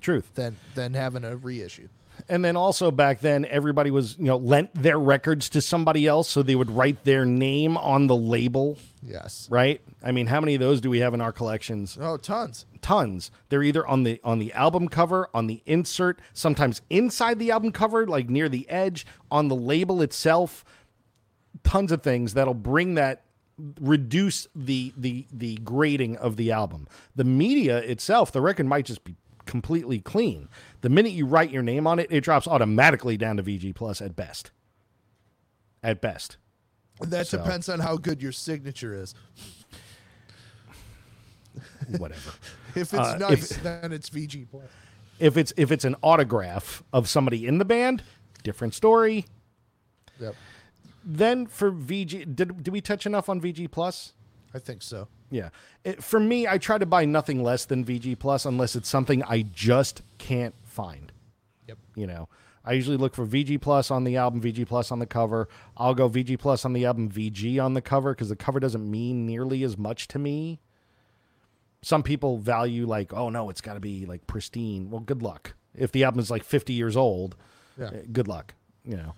Truth. 0.00 0.34
than 0.34 0.56
than 0.74 0.94
having 0.94 1.24
a 1.24 1.36
reissue. 1.36 1.88
And 2.28 2.44
then 2.44 2.56
also 2.56 2.90
back 2.90 3.20
then, 3.20 3.44
everybody 3.44 3.90
was 3.90 4.16
you 4.18 4.26
know 4.26 4.36
lent 4.36 4.72
their 4.74 4.98
records 4.98 5.48
to 5.50 5.60
somebody 5.60 6.06
else, 6.06 6.28
so 6.28 6.42
they 6.42 6.54
would 6.54 6.70
write 6.70 7.04
their 7.04 7.24
name 7.24 7.76
on 7.76 8.06
the 8.06 8.16
label. 8.16 8.78
Yes. 9.02 9.48
Right. 9.50 9.80
I 10.02 10.12
mean, 10.12 10.26
how 10.26 10.40
many 10.40 10.54
of 10.54 10.60
those 10.60 10.80
do 10.80 10.90
we 10.90 11.00
have 11.00 11.14
in 11.14 11.20
our 11.20 11.32
collections? 11.32 11.98
Oh, 12.00 12.16
tons. 12.16 12.66
Tons. 12.86 13.32
They're 13.48 13.64
either 13.64 13.84
on 13.84 14.04
the 14.04 14.20
on 14.22 14.38
the 14.38 14.52
album 14.52 14.88
cover, 14.88 15.28
on 15.34 15.48
the 15.48 15.60
insert, 15.66 16.20
sometimes 16.32 16.82
inside 16.88 17.40
the 17.40 17.50
album 17.50 17.72
cover, 17.72 18.06
like 18.06 18.28
near 18.30 18.48
the 18.48 18.68
edge, 18.70 19.04
on 19.28 19.48
the 19.48 19.56
label 19.56 20.00
itself. 20.02 20.64
Tons 21.64 21.90
of 21.90 22.02
things 22.02 22.34
that'll 22.34 22.54
bring 22.54 22.94
that 22.94 23.24
reduce 23.80 24.46
the 24.54 24.92
the 24.96 25.26
the 25.32 25.56
grading 25.64 26.16
of 26.18 26.36
the 26.36 26.52
album. 26.52 26.86
The 27.16 27.24
media 27.24 27.78
itself, 27.78 28.30
the 28.30 28.40
record 28.40 28.66
might 28.66 28.84
just 28.86 29.02
be 29.02 29.16
completely 29.46 29.98
clean. 29.98 30.48
The 30.82 30.88
minute 30.88 31.12
you 31.12 31.26
write 31.26 31.50
your 31.50 31.62
name 31.64 31.88
on 31.88 31.98
it, 31.98 32.06
it 32.10 32.20
drops 32.22 32.46
automatically 32.46 33.16
down 33.16 33.36
to 33.38 33.42
VG 33.42 33.74
plus 33.74 34.00
at 34.00 34.14
best. 34.14 34.52
At 35.82 36.00
best. 36.00 36.36
That 37.00 37.26
So- 37.26 37.38
depends 37.38 37.68
on 37.68 37.80
how 37.80 37.96
good 37.96 38.22
your 38.22 38.32
signature 38.32 38.94
is. 38.94 39.12
Whatever. 41.98 42.30
If 42.74 42.92
it's 42.92 42.94
Uh, 42.94 43.16
nice, 43.18 43.48
then 43.58 43.92
it's 43.92 44.10
VG 44.10 44.48
plus. 44.50 44.64
if 45.18 45.36
it's 45.36 45.52
if 45.56 45.70
it's 45.72 45.84
an 45.84 45.96
autograph 46.02 46.82
of 46.92 47.08
somebody 47.08 47.46
in 47.46 47.58
the 47.58 47.64
band, 47.64 48.02
different 48.42 48.74
story. 48.74 49.26
Yep. 50.20 50.34
then 51.04 51.46
for 51.46 51.70
VG, 51.70 52.34
did 52.34 52.62
did 52.64 52.68
we 52.72 52.80
touch 52.80 53.06
enough 53.06 53.28
on 53.28 53.40
VG 53.40 53.70
Plus? 53.70 54.12
I 54.54 54.58
think 54.58 54.82
so. 54.82 55.08
Yeah. 55.30 55.50
It, 55.84 56.02
for 56.02 56.18
me, 56.20 56.46
I 56.48 56.56
try 56.58 56.78
to 56.78 56.86
buy 56.86 57.04
nothing 57.04 57.42
less 57.42 57.64
than 57.66 57.84
VG 57.84 58.18
Plus 58.18 58.46
unless 58.46 58.74
it's 58.76 58.88
something 58.88 59.22
I 59.24 59.42
just 59.42 60.02
can't 60.18 60.54
find. 60.64 61.12
Yep. 61.68 61.78
You 61.96 62.06
know, 62.06 62.28
I 62.64 62.72
usually 62.72 62.96
look 62.96 63.14
for 63.14 63.26
VG 63.26 63.60
Plus 63.60 63.90
on 63.90 64.04
the 64.04 64.16
album, 64.16 64.40
VG 64.40 64.66
Plus 64.66 64.90
on 64.90 64.98
the 64.98 65.06
cover. 65.06 65.48
I'll 65.76 65.94
go 65.94 66.08
VG 66.08 66.38
Plus 66.38 66.64
on 66.64 66.72
the 66.72 66.84
album, 66.86 67.10
VG 67.10 67.62
on 67.62 67.74
the 67.74 67.82
cover 67.82 68.14
because 68.14 68.28
the 68.30 68.36
cover 68.36 68.58
doesn't 68.60 68.88
mean 68.90 69.26
nearly 69.26 69.62
as 69.64 69.76
much 69.76 70.08
to 70.08 70.18
me. 70.18 70.60
Some 71.86 72.02
people 72.02 72.38
value 72.38 72.84
like, 72.84 73.12
oh 73.14 73.28
no, 73.28 73.48
it's 73.48 73.60
got 73.60 73.74
to 73.74 73.80
be 73.80 74.06
like 74.06 74.26
pristine. 74.26 74.90
Well, 74.90 74.98
good 75.02 75.22
luck. 75.22 75.54
If 75.72 75.92
the 75.92 76.02
album 76.02 76.18
is 76.18 76.32
like 76.32 76.42
50 76.42 76.72
years 76.72 76.96
old, 76.96 77.36
Yeah. 77.78 77.90
eh, 77.94 78.02
good 78.10 78.26
luck. 78.26 78.54
You 78.84 78.96
know. 78.96 79.14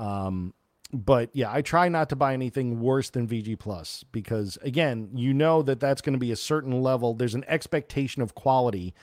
Um, 0.00 0.54
but 0.92 1.30
yeah, 1.32 1.50
I 1.50 1.62
try 1.62 1.88
not 1.88 2.10
to 2.10 2.16
buy 2.16 2.32
anything 2.32 2.78
worse 2.80 3.10
than 3.10 3.26
VG 3.26 3.58
Plus 3.58 4.04
because 4.12 4.56
again, 4.62 5.08
you 5.16 5.34
know 5.34 5.62
that 5.62 5.80
that's 5.80 6.00
going 6.00 6.12
to 6.12 6.18
be 6.20 6.30
a 6.30 6.36
certain 6.36 6.80
level. 6.80 7.12
There's 7.14 7.34
an 7.34 7.44
expectation 7.48 8.22
of 8.22 8.36
quality, 8.36 8.94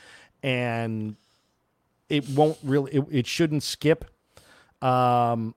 and 0.42 1.18
it 2.08 2.30
won't 2.30 2.58
really 2.64 2.94
it, 2.94 3.06
it 3.12 3.28
shouldn't 3.28 3.64
skip 3.64 4.06
um 4.82 5.54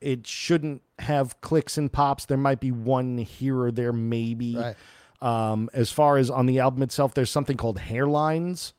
it 0.00 0.26
shouldn't 0.26 0.80
have 1.00 1.38
clicks 1.42 1.76
and 1.76 1.92
pops 1.92 2.24
there 2.24 2.38
might 2.38 2.60
be 2.60 2.70
one 2.72 3.18
here 3.18 3.58
or 3.60 3.70
there 3.70 3.92
maybe 3.92 4.56
Right. 4.56 4.74
Um 5.24 5.70
as 5.72 5.90
far 5.90 6.16
as 6.18 6.30
on 6.30 6.46
the 6.46 6.58
album 6.60 6.82
itself 6.82 7.14
there's 7.14 7.30
something 7.30 7.56
called 7.56 7.78
hairlines 7.78 8.72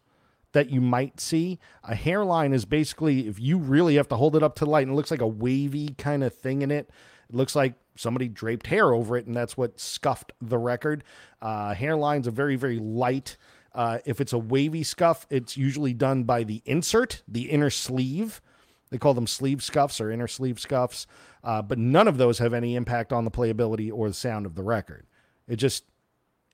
that 0.52 0.70
you 0.70 0.80
might 0.80 1.20
see 1.20 1.60
a 1.84 1.96
hairline 1.96 2.54
is 2.54 2.64
basically 2.64 3.28
if 3.28 3.40
you 3.40 3.58
really 3.58 3.96
have 3.96 4.08
to 4.08 4.16
hold 4.16 4.36
it 4.36 4.44
up 4.44 4.56
to 4.56 4.66
light 4.66 4.84
and 4.84 4.92
it 4.92 4.96
looks 4.96 5.12
like 5.12 5.22
a 5.22 5.28
wavy 5.28 5.90
kind 5.98 6.24
of 6.24 6.34
thing 6.34 6.62
in 6.62 6.72
it 6.72 6.90
it 7.30 7.36
looks 7.36 7.56
like 7.56 7.74
somebody 7.98 8.28
draped 8.28 8.68
hair 8.68 8.94
over 8.94 9.18
it 9.18 9.26
and 9.26 9.36
that's 9.36 9.58
what 9.58 9.80
scuffed 9.80 10.32
the 10.42 10.58
record 10.58 11.04
uh 11.42 11.74
hairlines 11.74 12.28
are 12.28 12.32
very 12.32 12.56
very 12.56 12.80
light 12.80 13.38
uh, 13.76 14.00
if 14.06 14.22
it's 14.22 14.32
a 14.32 14.40
wavy 14.40 14.84
scuff, 14.84 15.28
it's 15.30 15.58
usually 15.58 15.94
done 15.94 16.24
by 16.24 16.44
the 16.46 16.62
insert, 16.66 17.22
the 17.28 17.50
inner 17.52 17.70
sleeve. 17.70 18.42
They 18.90 18.98
call 18.98 19.14
them 19.14 19.28
sleeve 19.28 19.62
scuffs 19.62 20.00
or 20.00 20.10
inner 20.10 20.30
sleeve 20.30 20.62
scuffs, 20.62 21.06
uh, 21.44 21.62
but 21.62 21.78
none 21.78 22.08
of 22.08 22.18
those 22.18 22.40
have 22.40 22.54
any 22.54 22.76
impact 22.76 23.12
on 23.12 23.26
the 23.26 23.32
playability 23.32 23.92
or 23.94 24.08
the 24.08 24.14
sound 24.14 24.46
of 24.46 24.56
the 24.56 24.64
record. 24.64 25.06
It 25.48 25.58
just 25.58 25.84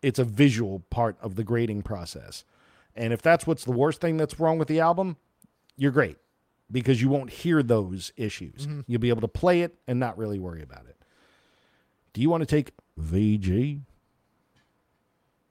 it's 0.02 0.20
a 0.20 0.24
visual 0.24 0.84
part 0.90 1.18
of 1.22 1.36
the 1.36 1.44
grading 1.44 1.84
process. 1.84 2.44
And 2.96 3.14
if 3.14 3.22
that's 3.22 3.48
what's 3.48 3.64
the 3.64 3.72
worst 3.72 4.02
thing 4.02 4.18
that's 4.18 4.40
wrong 4.40 4.58
with 4.58 4.68
the 4.68 4.80
album, 4.80 5.18
you're 5.78 5.92
great 5.92 6.18
because 6.72 7.02
you 7.02 7.10
won't 7.10 7.30
hear 7.30 7.64
those 7.64 8.12
issues. 8.18 8.68
You'll 8.88 9.00
be 9.02 9.10
able 9.10 9.22
to 9.22 9.28
play 9.28 9.62
it 9.62 9.76
and 9.88 10.00
not 10.00 10.18
really 10.18 10.40
worry 10.40 10.62
about 10.62 10.86
it. 10.88 10.98
Do 12.14 12.22
you 12.22 12.30
want 12.30 12.42
to 12.42 12.46
take 12.46 12.74
VG? 13.00 13.82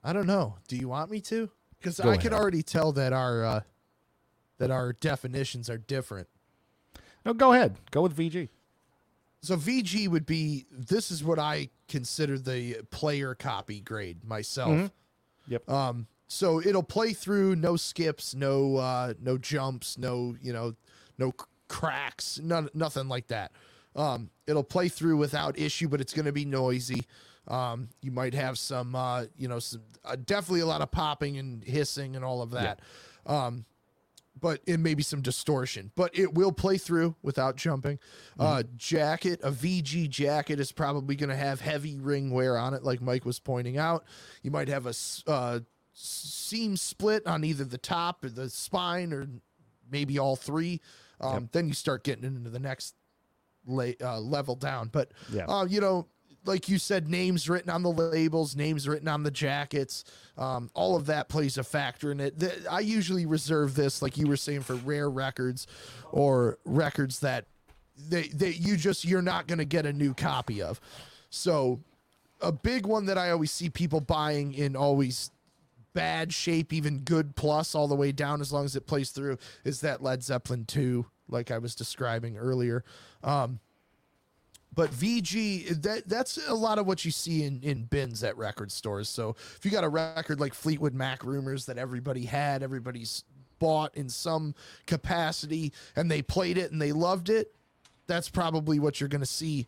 I 0.03 0.13
don't 0.13 0.27
know. 0.27 0.57
Do 0.67 0.75
you 0.75 0.87
want 0.87 1.11
me 1.11 1.21
to? 1.21 1.49
Because 1.77 1.99
I 1.99 2.17
can 2.17 2.33
ahead. 2.33 2.41
already 2.41 2.61
tell 2.63 2.91
that 2.93 3.13
our 3.13 3.43
uh, 3.43 3.61
that 4.59 4.69
our 4.69 4.93
definitions 4.93 5.69
are 5.69 5.77
different. 5.77 6.27
No, 7.25 7.33
go 7.33 7.53
ahead. 7.53 7.77
Go 7.89 8.01
with 8.03 8.15
VG. 8.15 8.49
So 9.41 9.57
VG 9.57 10.07
would 10.07 10.25
be 10.25 10.65
this 10.71 11.09
is 11.09 11.23
what 11.23 11.39
I 11.39 11.69
consider 11.87 12.37
the 12.37 12.81
player 12.91 13.33
copy 13.35 13.79
grade 13.81 14.23
myself. 14.23 14.91
Yep. 15.47 15.69
Um 15.69 16.07
so 16.27 16.61
it'll 16.61 16.83
play 16.83 17.11
through 17.13 17.55
no 17.55 17.75
skips, 17.75 18.35
no 18.35 18.77
uh 18.77 19.13
no 19.19 19.37
jumps, 19.37 19.97
no, 19.97 20.35
you 20.41 20.53
know, 20.53 20.75
no 21.17 21.33
cracks, 21.67 22.39
none 22.41 22.69
nothing 22.73 23.07
like 23.07 23.27
that. 23.27 23.51
Um 23.95 24.29
it'll 24.47 24.63
play 24.63 24.89
through 24.89 25.17
without 25.17 25.57
issue, 25.57 25.87
but 25.87 26.01
it's 26.01 26.13
going 26.13 26.25
to 26.25 26.31
be 26.31 26.45
noisy. 26.45 27.01
Um 27.47 27.89
you 28.01 28.11
might 28.11 28.35
have 28.35 28.59
some 28.59 28.95
uh 28.95 29.25
you 29.35 29.47
know 29.47 29.59
some 29.59 29.81
uh, 30.05 30.15
definitely 30.23 30.61
a 30.61 30.65
lot 30.67 30.81
of 30.81 30.91
popping 30.91 31.37
and 31.37 31.63
hissing 31.63 32.15
and 32.15 32.23
all 32.23 32.41
of 32.43 32.51
that. 32.51 32.79
Um 33.25 33.65
but 34.39 34.61
it 34.65 34.79
may 34.79 34.93
be 34.93 35.03
some 35.03 35.21
distortion, 35.21 35.91
but 35.95 36.17
it 36.17 36.33
will 36.33 36.51
play 36.51 36.77
through 36.77 37.15
without 37.21 37.55
jumping. 37.57 37.99
Uh, 38.39 38.63
jacket, 38.75 39.39
a 39.43 39.51
VG 39.51 40.09
jacket 40.09 40.59
is 40.59 40.71
probably 40.71 41.15
going 41.15 41.29
to 41.29 41.35
have 41.35 41.61
heavy 41.61 41.99
ring 41.99 42.31
wear 42.31 42.57
on 42.57 42.73
it, 42.73 42.83
like 42.83 43.01
Mike 43.01 43.25
was 43.25 43.39
pointing 43.39 43.77
out. 43.77 44.03
You 44.41 44.51
might 44.51 44.67
have 44.67 44.85
a 44.87 44.93
uh, 45.27 45.59
seam 45.93 46.77
split 46.77 47.27
on 47.27 47.43
either 47.43 47.63
the 47.65 47.77
top 47.77 48.23
or 48.23 48.29
the 48.29 48.49
spine, 48.49 49.13
or 49.13 49.27
maybe 49.91 50.17
all 50.17 50.35
three. 50.35 50.81
Um, 51.19 51.49
Then 51.51 51.67
you 51.67 51.73
start 51.73 52.03
getting 52.03 52.23
into 52.23 52.49
the 52.49 52.59
next 52.59 52.95
la- 53.67 53.91
uh, 54.01 54.19
level 54.19 54.55
down. 54.55 54.87
But 54.87 55.11
Yeah. 55.31 55.45
uh, 55.45 55.65
you 55.65 55.81
know, 55.81 56.07
like 56.45 56.69
you 56.69 56.77
said, 56.77 57.07
names 57.07 57.49
written 57.49 57.69
on 57.69 57.83
the 57.83 57.91
labels, 57.91 58.55
names 58.55 58.87
written 58.87 59.07
on 59.07 59.23
the 59.23 59.31
jackets, 59.31 60.03
um, 60.37 60.69
all 60.73 60.95
of 60.95 61.05
that 61.05 61.29
plays 61.29 61.57
a 61.57 61.63
factor 61.63 62.11
in 62.11 62.19
it. 62.19 62.39
The, 62.39 62.65
I 62.69 62.79
usually 62.79 63.25
reserve 63.25 63.75
this, 63.75 64.01
like 64.01 64.17
you 64.17 64.27
were 64.27 64.37
saying, 64.37 64.61
for 64.61 64.75
rare 64.75 65.09
records 65.09 65.67
or 66.11 66.57
records 66.65 67.19
that 67.19 67.45
they, 68.09 68.23
they 68.29 68.51
you 68.51 68.77
just 68.77 69.05
you're 69.05 69.21
not 69.21 69.47
going 69.47 69.59
to 69.59 69.65
get 69.65 69.85
a 69.85 69.93
new 69.93 70.13
copy 70.13 70.61
of. 70.61 70.79
So, 71.29 71.79
a 72.41 72.51
big 72.51 72.87
one 72.87 73.05
that 73.05 73.17
I 73.17 73.29
always 73.29 73.51
see 73.51 73.69
people 73.69 74.01
buying 74.01 74.53
in 74.53 74.75
always 74.75 75.29
bad 75.93 76.33
shape, 76.33 76.73
even 76.73 76.99
good 76.99 77.35
plus, 77.35 77.75
all 77.75 77.87
the 77.87 77.95
way 77.95 78.11
down 78.11 78.41
as 78.41 78.51
long 78.51 78.65
as 78.65 78.75
it 78.75 78.87
plays 78.87 79.11
through, 79.11 79.37
is 79.63 79.81
that 79.81 80.01
Led 80.01 80.23
Zeppelin 80.23 80.65
2, 80.65 81.05
like 81.29 81.51
I 81.51 81.59
was 81.59 81.75
describing 81.75 82.37
earlier. 82.37 82.83
Um, 83.23 83.59
but 84.73 84.91
VG, 84.91 85.81
that 85.81 86.07
that's 86.07 86.39
a 86.47 86.53
lot 86.53 86.77
of 86.77 86.87
what 86.87 87.03
you 87.03 87.11
see 87.11 87.43
in, 87.43 87.61
in 87.61 87.83
bins 87.83 88.23
at 88.23 88.37
record 88.37 88.71
stores. 88.71 89.09
So 89.09 89.35
if 89.55 89.61
you 89.63 89.71
got 89.71 89.83
a 89.83 89.89
record 89.89 90.39
like 90.39 90.53
Fleetwood 90.53 90.93
Mac 90.93 91.23
Rumors 91.23 91.65
that 91.65 91.77
everybody 91.77 92.25
had, 92.25 92.63
everybody's 92.63 93.23
bought 93.59 93.95
in 93.95 94.09
some 94.09 94.55
capacity, 94.87 95.73
and 95.95 96.09
they 96.09 96.21
played 96.21 96.57
it 96.57 96.71
and 96.71 96.81
they 96.81 96.91
loved 96.91 97.29
it, 97.29 97.53
that's 98.07 98.29
probably 98.29 98.79
what 98.79 98.99
you're 98.99 99.09
going 99.09 99.21
to 99.21 99.25
see 99.27 99.67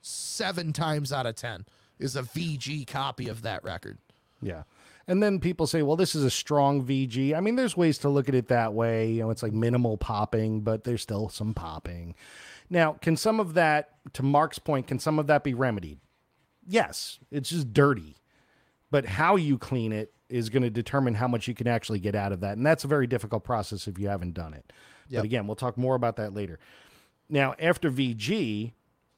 seven 0.00 0.72
times 0.72 1.12
out 1.12 1.26
of 1.26 1.36
10 1.36 1.64
is 1.98 2.16
a 2.16 2.22
VG 2.22 2.86
copy 2.86 3.28
of 3.28 3.42
that 3.42 3.62
record. 3.62 3.98
Yeah. 4.40 4.64
And 5.06 5.22
then 5.22 5.40
people 5.40 5.66
say, 5.66 5.82
well, 5.82 5.96
this 5.96 6.14
is 6.14 6.24
a 6.24 6.30
strong 6.30 6.84
VG. 6.84 7.34
I 7.34 7.40
mean, 7.40 7.56
there's 7.56 7.76
ways 7.76 7.98
to 7.98 8.08
look 8.08 8.28
at 8.28 8.34
it 8.34 8.48
that 8.48 8.72
way. 8.72 9.10
You 9.10 9.22
know, 9.22 9.30
it's 9.30 9.42
like 9.42 9.52
minimal 9.52 9.96
popping, 9.96 10.60
but 10.60 10.84
there's 10.84 11.02
still 11.02 11.28
some 11.28 11.54
popping. 11.54 12.14
Now, 12.72 12.94
can 12.94 13.18
some 13.18 13.38
of 13.38 13.52
that, 13.52 13.90
to 14.14 14.22
Mark's 14.22 14.58
point, 14.58 14.86
can 14.86 14.98
some 14.98 15.18
of 15.18 15.26
that 15.26 15.44
be 15.44 15.52
remedied? 15.52 16.00
Yes. 16.66 17.18
It's 17.30 17.50
just 17.50 17.74
dirty. 17.74 18.16
But 18.90 19.04
how 19.04 19.36
you 19.36 19.58
clean 19.58 19.92
it 19.92 20.14
is 20.30 20.48
going 20.48 20.62
to 20.62 20.70
determine 20.70 21.12
how 21.12 21.28
much 21.28 21.46
you 21.46 21.54
can 21.54 21.68
actually 21.68 21.98
get 21.98 22.14
out 22.14 22.32
of 22.32 22.40
that. 22.40 22.56
And 22.56 22.64
that's 22.64 22.84
a 22.84 22.88
very 22.88 23.06
difficult 23.06 23.44
process 23.44 23.86
if 23.86 23.98
you 23.98 24.08
haven't 24.08 24.32
done 24.32 24.54
it. 24.54 24.72
Yep. 25.08 25.18
But 25.18 25.24
again, 25.26 25.46
we'll 25.46 25.56
talk 25.56 25.76
more 25.76 25.94
about 25.94 26.16
that 26.16 26.32
later. 26.32 26.58
Now, 27.28 27.54
after 27.58 27.90
VG, 27.90 28.72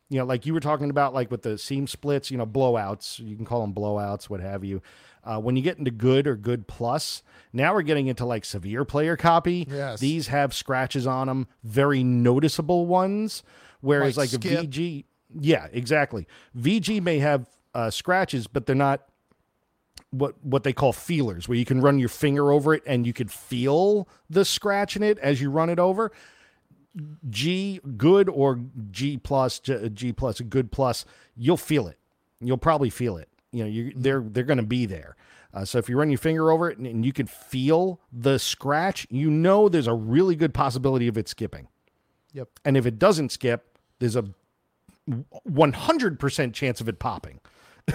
you 0.08 0.18
know, 0.18 0.24
like 0.24 0.46
you 0.46 0.52
were 0.52 0.58
talking 0.58 0.90
about, 0.90 1.14
like 1.14 1.30
with 1.30 1.42
the 1.42 1.56
seam 1.56 1.86
splits, 1.86 2.32
you 2.32 2.36
know, 2.36 2.46
blowouts, 2.46 3.20
you 3.20 3.36
can 3.36 3.44
call 3.44 3.60
them 3.60 3.72
blowouts, 3.72 4.24
what 4.24 4.40
have 4.40 4.64
you. 4.64 4.82
Uh, 5.24 5.40
when 5.40 5.56
you 5.56 5.62
get 5.62 5.78
into 5.78 5.90
good 5.90 6.26
or 6.26 6.36
good 6.36 6.66
plus, 6.68 7.22
now 7.52 7.72
we're 7.74 7.82
getting 7.82 8.08
into 8.08 8.26
like 8.26 8.44
severe 8.44 8.84
player 8.84 9.16
copy. 9.16 9.66
Yes. 9.70 10.00
These 10.00 10.26
have 10.28 10.52
scratches 10.52 11.06
on 11.06 11.28
them, 11.28 11.48
very 11.62 12.04
noticeable 12.04 12.86
ones. 12.86 13.42
Whereas 13.80 14.16
Like 14.16 14.32
like, 14.32 14.44
a 14.44 14.66
VG, 14.66 15.04
yeah, 15.40 15.68
exactly. 15.72 16.26
VG 16.56 17.02
may 17.02 17.18
have 17.18 17.48
uh, 17.74 17.90
scratches, 17.90 18.46
but 18.46 18.66
they're 18.66 18.76
not 18.76 19.06
what 20.10 20.34
what 20.44 20.62
they 20.62 20.72
call 20.72 20.92
feelers, 20.92 21.48
where 21.48 21.58
you 21.58 21.64
can 21.64 21.80
run 21.80 21.98
your 21.98 22.08
finger 22.08 22.52
over 22.52 22.74
it 22.74 22.82
and 22.86 23.06
you 23.06 23.12
could 23.12 23.30
feel 23.30 24.08
the 24.30 24.44
scratch 24.44 24.96
in 24.96 25.02
it 25.02 25.18
as 25.18 25.40
you 25.40 25.50
run 25.50 25.70
it 25.70 25.78
over. 25.78 26.12
G 27.28 27.80
good 27.96 28.28
or 28.28 28.60
G 28.90 29.16
plus 29.16 29.58
G, 29.58 29.88
G 29.90 30.12
plus 30.12 30.40
good 30.40 30.70
plus, 30.70 31.04
you'll 31.36 31.56
feel 31.56 31.88
it. 31.88 31.98
You'll 32.40 32.56
probably 32.58 32.90
feel 32.90 33.16
it. 33.16 33.28
You 33.54 33.64
know, 33.64 33.70
you 33.70 33.92
they're 33.96 34.20
they're 34.20 34.44
going 34.44 34.58
to 34.58 34.64
be 34.64 34.86
there. 34.86 35.16
Uh, 35.52 35.64
so 35.64 35.78
if 35.78 35.88
you 35.88 35.96
run 35.96 36.10
your 36.10 36.18
finger 36.18 36.50
over 36.50 36.68
it 36.68 36.78
and, 36.78 36.86
and 36.86 37.06
you 37.06 37.12
can 37.12 37.26
feel 37.26 38.00
the 38.12 38.38
scratch, 38.38 39.06
you 39.08 39.30
know 39.30 39.68
there's 39.68 39.86
a 39.86 39.94
really 39.94 40.34
good 40.34 40.52
possibility 40.52 41.06
of 41.06 41.16
it 41.16 41.28
skipping. 41.28 41.68
Yep. 42.32 42.48
And 42.64 42.76
if 42.76 42.86
it 42.86 42.98
doesn't 42.98 43.30
skip, 43.30 43.78
there's 44.00 44.16
a 44.16 44.24
100% 45.08 46.52
chance 46.52 46.80
of 46.80 46.88
it 46.88 46.98
popping. 46.98 47.40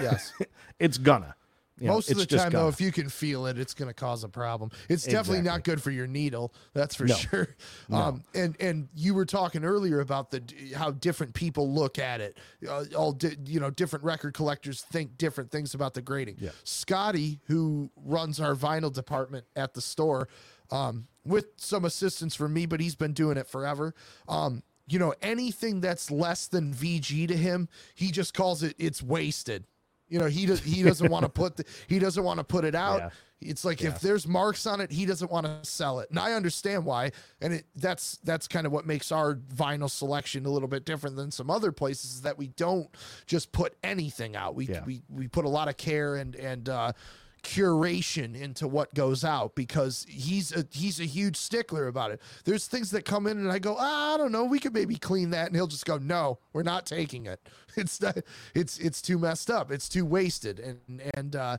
Yes. 0.00 0.32
It's 0.78 0.96
gonna. 0.96 1.34
You 1.80 1.86
know, 1.86 1.94
Most 1.94 2.10
of 2.10 2.18
the 2.18 2.26
time, 2.26 2.50
though, 2.52 2.58
gonna. 2.58 2.68
if 2.68 2.80
you 2.80 2.92
can 2.92 3.08
feel 3.08 3.46
it, 3.46 3.58
it's 3.58 3.72
going 3.72 3.88
to 3.88 3.94
cause 3.94 4.22
a 4.22 4.28
problem. 4.28 4.70
It's 4.90 5.04
definitely 5.04 5.40
not 5.42 5.64
good 5.64 5.82
for 5.82 5.90
your 5.90 6.06
needle. 6.06 6.52
That's 6.74 6.94
for 6.94 7.06
No. 7.06 7.14
sure. 7.14 7.56
Um, 7.90 8.22
and 8.34 8.54
and 8.60 8.88
you 8.94 9.14
were 9.14 9.24
talking 9.24 9.64
earlier 9.64 10.00
about 10.00 10.30
the 10.30 10.42
how 10.76 10.90
different 10.90 11.32
people 11.32 11.72
look 11.72 11.98
at 11.98 12.20
it. 12.20 12.36
Uh, 12.68 12.84
all 12.94 13.12
di- 13.12 13.36
you 13.46 13.58
know, 13.60 13.70
different 13.70 14.04
record 14.04 14.34
collectors 14.34 14.82
think 14.82 15.16
different 15.16 15.50
things 15.50 15.72
about 15.74 15.94
the 15.94 16.02
grading. 16.02 16.36
Yeah. 16.38 16.50
Scotty, 16.64 17.40
who 17.46 17.90
runs 17.96 18.38
our 18.40 18.54
vinyl 18.54 18.92
department 18.92 19.46
at 19.56 19.72
the 19.72 19.80
store, 19.80 20.28
um, 20.70 21.06
with 21.24 21.46
some 21.56 21.86
assistance 21.86 22.34
from 22.34 22.52
me, 22.52 22.66
but 22.66 22.80
he's 22.80 22.94
been 22.94 23.14
doing 23.14 23.38
it 23.38 23.46
forever. 23.46 23.94
Um, 24.28 24.62
you 24.86 24.98
know, 24.98 25.14
anything 25.22 25.80
that's 25.80 26.10
less 26.10 26.46
than 26.46 26.74
VG 26.74 27.26
to 27.28 27.36
him, 27.36 27.68
he 27.94 28.10
just 28.10 28.34
calls 28.34 28.62
it 28.62 28.74
it's 28.78 29.02
wasted. 29.02 29.64
You 30.10 30.18
know, 30.18 30.26
he 30.26 30.44
does 30.44 30.60
he 30.60 30.82
doesn't 30.82 31.10
want 31.10 31.22
to 31.24 31.28
put 31.42 31.56
the, 31.56 31.64
he 31.88 31.98
doesn't 31.98 32.22
want 32.22 32.38
to 32.38 32.44
put 32.44 32.64
it 32.64 32.74
out. 32.74 32.98
Yeah. 33.00 33.10
It's 33.42 33.64
like 33.64 33.80
Yeah. 33.80 33.88
if 33.90 34.00
there's 34.02 34.26
marks 34.28 34.66
on 34.66 34.82
it, 34.82 34.90
he 34.92 35.06
doesn't 35.06 35.30
want 35.30 35.46
to 35.46 35.58
sell 35.62 36.00
it. 36.00 36.10
And 36.10 36.18
I 36.18 36.32
understand 36.34 36.84
why. 36.84 37.12
And 37.40 37.54
it 37.54 37.66
that's 37.76 38.18
that's 38.24 38.46
kind 38.46 38.66
of 38.66 38.72
what 38.72 38.86
makes 38.86 39.10
our 39.12 39.36
vinyl 39.36 39.88
selection 39.88 40.44
a 40.44 40.50
little 40.50 40.68
bit 40.68 40.84
different 40.84 41.16
than 41.16 41.30
some 41.30 41.48
other 41.50 41.72
places 41.72 42.16
is 42.16 42.20
that 42.22 42.36
we 42.36 42.48
don't 42.48 42.88
just 43.26 43.50
put 43.52 43.76
anything 43.82 44.36
out. 44.36 44.54
We 44.54 44.66
Yeah. 44.66 44.84
we 44.84 45.00
we 45.08 45.26
put 45.28 45.46
a 45.46 45.48
lot 45.48 45.68
of 45.68 45.76
care 45.78 46.16
and 46.16 46.34
and 46.36 46.68
uh 46.68 46.92
curation 47.42 48.38
into 48.38 48.68
what 48.68 48.94
goes 48.94 49.24
out 49.24 49.54
because 49.54 50.06
he's 50.08 50.52
a 50.54 50.66
he's 50.70 51.00
a 51.00 51.04
huge 51.04 51.36
stickler 51.36 51.86
about 51.86 52.10
it. 52.10 52.20
There's 52.44 52.66
things 52.66 52.90
that 52.92 53.04
come 53.04 53.26
in 53.26 53.38
and 53.38 53.50
I 53.50 53.58
go, 53.58 53.76
ah, 53.78 54.14
I 54.14 54.16
don't 54.16 54.32
know, 54.32 54.44
we 54.44 54.58
could 54.58 54.74
maybe 54.74 54.96
clean 54.96 55.30
that, 55.30 55.46
and 55.46 55.56
he'll 55.56 55.66
just 55.66 55.86
go, 55.86 55.98
No, 55.98 56.38
we're 56.52 56.62
not 56.62 56.86
taking 56.86 57.26
it. 57.26 57.40
It's 57.76 58.00
not, 58.00 58.18
it's 58.52 58.78
it's 58.78 59.00
too 59.00 59.16
messed 59.16 59.48
up. 59.48 59.70
It's 59.70 59.88
too 59.88 60.04
wasted, 60.04 60.58
and 60.58 61.00
and 61.14 61.36
uh, 61.36 61.56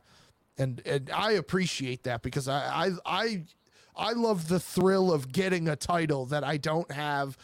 and 0.58 0.82
and 0.84 1.10
I 1.10 1.32
appreciate 1.32 2.02
that 2.02 2.20
because 2.20 2.48
I 2.48 2.60
I 2.68 2.90
I 3.06 3.42
I 3.96 4.12
love 4.12 4.48
the 4.48 4.60
thrill 4.60 5.10
of 5.10 5.32
getting 5.32 5.68
a 5.68 5.74
title 5.74 6.26
that 6.26 6.44
I 6.44 6.58
don't 6.58 6.90
have 6.92 7.38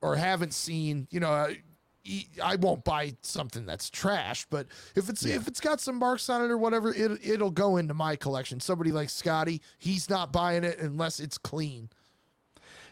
or 0.00 0.16
haven't 0.16 0.54
seen. 0.54 1.08
You 1.10 1.20
know, 1.20 1.54
I, 2.08 2.26
I 2.42 2.56
won't 2.56 2.84
buy 2.84 3.16
something 3.22 3.66
that's 3.66 3.90
trash, 3.90 4.46
but 4.50 4.66
if 4.94 5.08
it's 5.08 5.24
if 5.24 5.48
it's 5.48 5.60
got 5.60 5.80
some 5.80 5.96
marks 5.96 6.28
on 6.28 6.44
it 6.44 6.50
or 6.50 6.58
whatever, 6.58 6.92
it 6.94 7.20
it'll 7.22 7.50
go 7.50 7.76
into 7.76 7.94
my 7.94 8.16
collection. 8.16 8.60
Somebody 8.60 8.92
like 8.92 9.10
Scotty, 9.10 9.60
he's 9.78 10.08
not 10.08 10.32
buying 10.32 10.64
it 10.64 10.78
unless 10.78 11.20
it's 11.20 11.38
clean. 11.38 11.88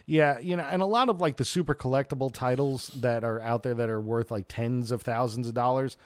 Yeah, 0.06 0.38
you 0.38 0.56
know, 0.56 0.64
and 0.64 0.82
a 0.82 0.86
lot 0.86 1.08
of 1.08 1.20
like 1.20 1.38
the 1.38 1.44
super 1.46 1.74
collectible 1.74 2.32
titles 2.32 2.88
that 2.96 3.24
are 3.24 3.40
out 3.40 3.62
there 3.62 3.74
that 3.74 3.88
are 3.88 4.00
worth 4.00 4.30
like 4.30 4.46
tens 4.48 4.90
of 4.90 5.00
thousands 5.02 5.48
of 5.48 5.54
dollars, 5.54 5.96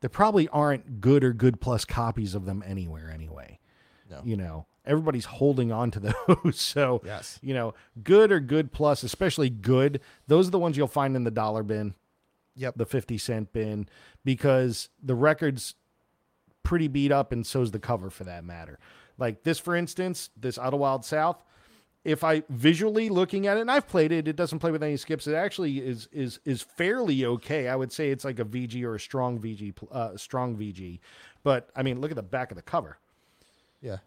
there 0.00 0.08
probably 0.10 0.48
aren't 0.48 1.00
good 1.00 1.22
or 1.22 1.32
good 1.34 1.60
plus 1.60 1.84
copies 1.84 2.34
of 2.34 2.46
them 2.46 2.62
anywhere 2.66 3.10
anyway. 3.12 3.58
No. 4.10 4.20
You 4.24 4.38
know, 4.38 4.66
everybody's 4.86 5.26
holding 5.26 5.72
on 5.72 5.90
to 5.90 6.00
those. 6.44 6.58
so, 6.58 7.02
Yes. 7.04 7.38
you 7.42 7.52
know, 7.52 7.74
good 8.02 8.32
or 8.32 8.40
good 8.40 8.72
plus, 8.72 9.02
especially 9.02 9.50
good, 9.50 10.00
those 10.26 10.48
are 10.48 10.50
the 10.52 10.58
ones 10.58 10.78
you'll 10.78 10.86
find 10.88 11.14
in 11.14 11.24
the 11.24 11.30
dollar 11.30 11.62
bin, 11.62 11.92
Yep. 12.56 12.74
the 12.76 12.86
50 12.86 13.18
cent 13.18 13.52
bin, 13.52 13.88
because 14.24 14.88
the 15.02 15.14
record's 15.14 15.74
pretty 16.62 16.88
beat 16.88 17.12
up 17.12 17.32
and 17.32 17.46
so's 17.46 17.70
the 17.72 17.78
cover 17.78 18.10
for 18.10 18.24
that 18.24 18.44
matter. 18.44 18.78
Like 19.18 19.42
this, 19.42 19.58
for 19.58 19.76
instance, 19.76 20.30
this 20.36 20.58
Idlewild 20.58 21.04
South, 21.04 21.42
if 22.04 22.22
I 22.24 22.42
visually 22.48 23.08
looking 23.08 23.46
at 23.46 23.56
it, 23.56 23.60
and 23.60 23.70
I've 23.70 23.88
played 23.88 24.12
it, 24.12 24.28
it 24.28 24.36
doesn't 24.36 24.58
play 24.58 24.70
with 24.70 24.82
any 24.82 24.96
skips. 24.96 25.26
It 25.26 25.34
actually 25.34 25.78
is 25.78 26.08
is 26.12 26.38
is 26.44 26.62
fairly 26.62 27.24
okay. 27.24 27.68
I 27.68 27.76
would 27.76 27.92
say 27.92 28.10
it's 28.10 28.24
like 28.24 28.38
a 28.38 28.44
VG 28.44 28.82
or 28.84 28.94
a 28.96 29.00
strong 29.00 29.38
VG, 29.38 29.74
uh, 29.90 30.16
strong 30.16 30.56
VG. 30.56 31.00
But 31.42 31.70
I 31.74 31.82
mean, 31.82 32.00
look 32.00 32.10
at 32.10 32.16
the 32.16 32.22
back 32.22 32.50
of 32.50 32.56
the 32.56 32.62
cover. 32.62 32.98
yeah. 33.80 33.98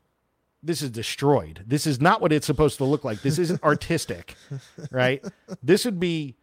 This 0.64 0.82
is 0.82 0.90
destroyed. 0.90 1.64
This 1.68 1.86
is 1.86 2.02
not 2.02 2.19
what 2.19 2.34
it's 2.34 2.48
supposed 2.48 2.78
to 2.80 2.84
look 2.84 3.03
like. 3.03 3.22
This 3.22 3.38
isn't 3.38 3.64
artistic, 3.72 4.36
right? 4.91 5.24
This 5.61 5.86
would 5.86 5.99
be 5.99 6.36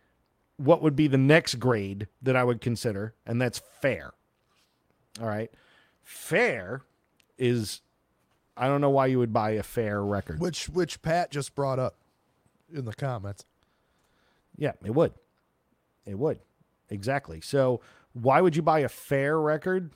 what 0.57 0.83
would 0.83 0.97
be 0.97 1.09
the 1.09 1.19
next 1.19 1.57
grade 1.57 2.09
that 2.23 2.37
I 2.37 2.45
would 2.45 2.61
consider, 2.61 3.15
and 3.27 3.41
that's 3.41 3.61
fair. 3.81 4.13
All 5.21 5.27
right, 5.27 5.51
fair 6.03 6.83
is. 7.39 7.81
I 8.57 8.69
don't 8.69 8.81
know 8.81 8.91
why 8.91 9.07
you 9.07 9.19
would 9.19 9.33
buy 9.33 9.51
a 9.51 9.63
fair 9.63 10.03
record. 10.03 10.41
Which 10.41 10.69
which 10.69 11.03
Pat 11.03 11.31
just 11.31 11.55
brought 11.55 11.79
up 11.79 11.97
in 12.73 12.85
the 12.85 12.95
comments. 12.95 13.45
Yeah, 14.57 14.73
it 14.85 14.95
would. 14.95 15.15
It 16.07 16.19
would. 16.19 16.39
Exactly. 16.91 17.41
So, 17.41 17.81
why 18.13 18.41
would 18.41 18.55
you 18.55 18.63
buy 18.63 18.81
a 18.81 18.89
fair 18.89 19.41
record 19.41 19.91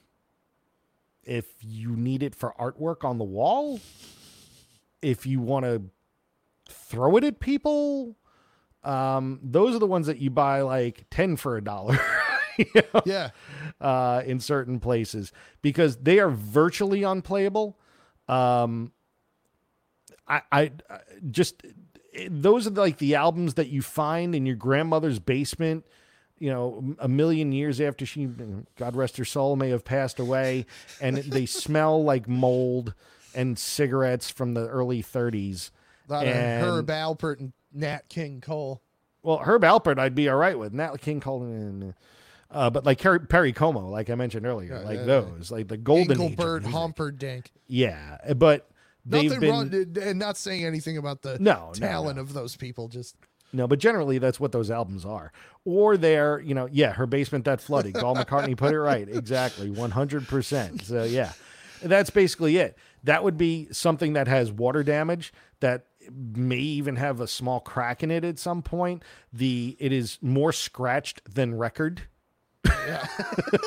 if 1.23 1.47
you 1.61 1.95
need 1.95 2.23
it 2.23 2.35
for 2.35 2.55
artwork 2.59 3.05
on 3.05 3.19
the 3.19 3.25
wall? 3.25 3.81
If 5.01 5.27
you 5.27 5.41
want 5.41 5.65
to 5.65 5.83
throw 6.69 7.17
it 7.17 7.25
at 7.25 7.39
people? 7.39 8.17
Um, 8.85 9.41
those 9.43 9.75
are 9.75 9.79
the 9.79 9.87
ones 9.87 10.07
that 10.07 10.19
you 10.19 10.31
buy 10.31 10.63
like 10.63 11.05
10 11.11 11.37
for 11.37 11.57
a 11.57 11.63
dollar. 11.63 11.99
you 12.59 12.67
know, 12.75 13.03
Yeah. 13.05 13.31
uh, 13.81 14.23
in 14.25 14.41
certain 14.41 14.81
places 14.81 15.33
because 15.63 15.97
they 15.97 16.19
are 16.21 16.31
virtually 16.31 17.03
unplayable. 17.03 17.79
Um, 18.29 18.93
I, 20.27 20.43
I, 20.53 20.61
I 20.91 20.99
just 21.31 21.63
those 22.29 22.67
are 22.67 22.71
like 22.71 22.99
the 22.99 23.15
albums 23.15 23.55
that 23.55 23.69
you 23.69 23.81
find 23.83 24.35
in 24.35 24.45
your 24.47 24.57
grandmother's 24.57 25.19
basement. 25.19 25.85
You 26.41 26.51
know, 26.51 26.95
a 27.01 27.09
million 27.09 27.51
years 27.51 27.81
after 27.81 28.07
she, 28.07 28.27
God 28.77 28.95
rest 28.95 29.17
her 29.17 29.25
soul, 29.25 29.57
may 29.57 29.71
have 29.71 29.85
passed 29.85 30.21
away, 30.21 30.67
and 31.01 31.17
they 31.17 31.47
smell 31.47 32.05
like 32.05 32.29
mold 32.29 32.95
and 33.35 33.59
cigarettes 33.59 34.31
from 34.31 34.55
the 34.55 34.69
early 34.69 35.03
30s. 35.03 35.71
A 36.09 36.13
lot 36.13 36.27
And- 36.27 36.63
of 36.65 36.69
Herb 36.69 36.87
Alpert 36.87 37.41
and 37.41 37.53
Nat 37.73 38.09
King 38.09 38.41
Cole. 38.41 38.83
Well, 39.23 39.39
Herb 39.39 39.63
Alpert, 39.63 39.99
I'd 39.99 40.15
be 40.15 40.29
all 40.29 40.37
right 40.37 40.59
with. 40.59 40.73
Nat 40.73 40.97
King 41.01 41.21
Cole, 41.21 41.95
uh, 42.51 42.71
but 42.71 42.87
like 42.87 43.01
Perry, 43.01 43.21
Perry 43.21 43.53
Como, 43.53 43.89
like 43.89 44.09
I 44.11 44.15
mentioned 44.15 44.47
earlier, 44.47 44.77
Yeah, 44.77 44.89
like 44.89 44.99
yeah, 44.99 45.05
those, 45.05 45.51
like 45.51 45.69
the 45.69 45.77
golden 45.77 46.21
Engelbert. 46.21 46.65
Humperdinck. 46.65 47.51
Yeah, 47.67 48.17
but 48.37 48.71
they've 49.05 49.25
Nothing 49.25 49.41
been 49.41 49.51
wrong, 49.51 49.99
and 50.03 50.19
not 50.19 50.37
saying 50.37 50.65
anything 50.65 50.97
about 50.97 51.23
the 51.23 51.39
No, 51.39 51.67
no, 51.69 51.73
talent 51.75 52.17
no. 52.17 52.23
of 52.23 52.33
those 52.33 52.57
people. 52.57 52.89
Just 52.89 53.17
no, 53.53 53.67
but 53.67 53.79
generally 53.79 54.19
that's 54.19 54.39
what 54.41 54.53
those 54.53 54.71
albums 54.71 55.05
are. 55.05 55.33
Or 55.65 55.97
they're, 55.97 56.41
you 56.41 56.55
know, 56.55 56.69
yeah, 56.71 56.93
her 56.93 57.07
basement 57.07 57.45
that 57.47 57.61
flooded. 57.61 57.95
Paul 57.95 58.15
McCartney 58.17 58.57
put 58.57 58.73
it 58.73 58.81
right, 58.81 59.09
exactly, 59.09 59.69
one 59.69 59.91
hundred 59.91 60.27
percent. 60.29 60.85
So 60.85 61.03
yeah, 61.05 61.33
that's 61.83 62.09
basically 62.11 62.57
it. 62.57 62.79
That 63.05 63.25
would 63.25 63.37
be 63.37 63.69
something 63.73 64.15
that 64.15 64.27
has 64.29 64.51
water 64.51 64.83
damage 64.83 65.33
that 65.61 65.85
may 66.13 66.57
even 66.59 66.97
have 66.97 67.21
a 67.21 67.27
small 67.27 67.61
crack 67.61 68.03
in 68.03 68.11
it 68.11 68.25
at 68.25 68.39
some 68.39 68.63
point. 68.63 69.03
The 69.33 69.77
it 69.79 69.93
is 69.93 70.19
more 70.23 70.53
scratched 70.53 71.23
than 71.33 71.57
record. 71.57 72.03
Yeah. 72.67 73.07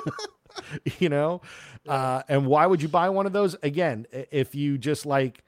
you 0.99 1.07
know 1.09 1.41
uh, 1.87 2.23
and 2.27 2.45
why 2.45 2.65
would 2.65 2.81
you 2.81 2.87
buy 2.89 3.09
one 3.09 3.25
of 3.25 3.31
those 3.33 3.55
again 3.63 4.05
if 4.31 4.53
you 4.53 4.77
just 4.77 5.05
like 5.05 5.43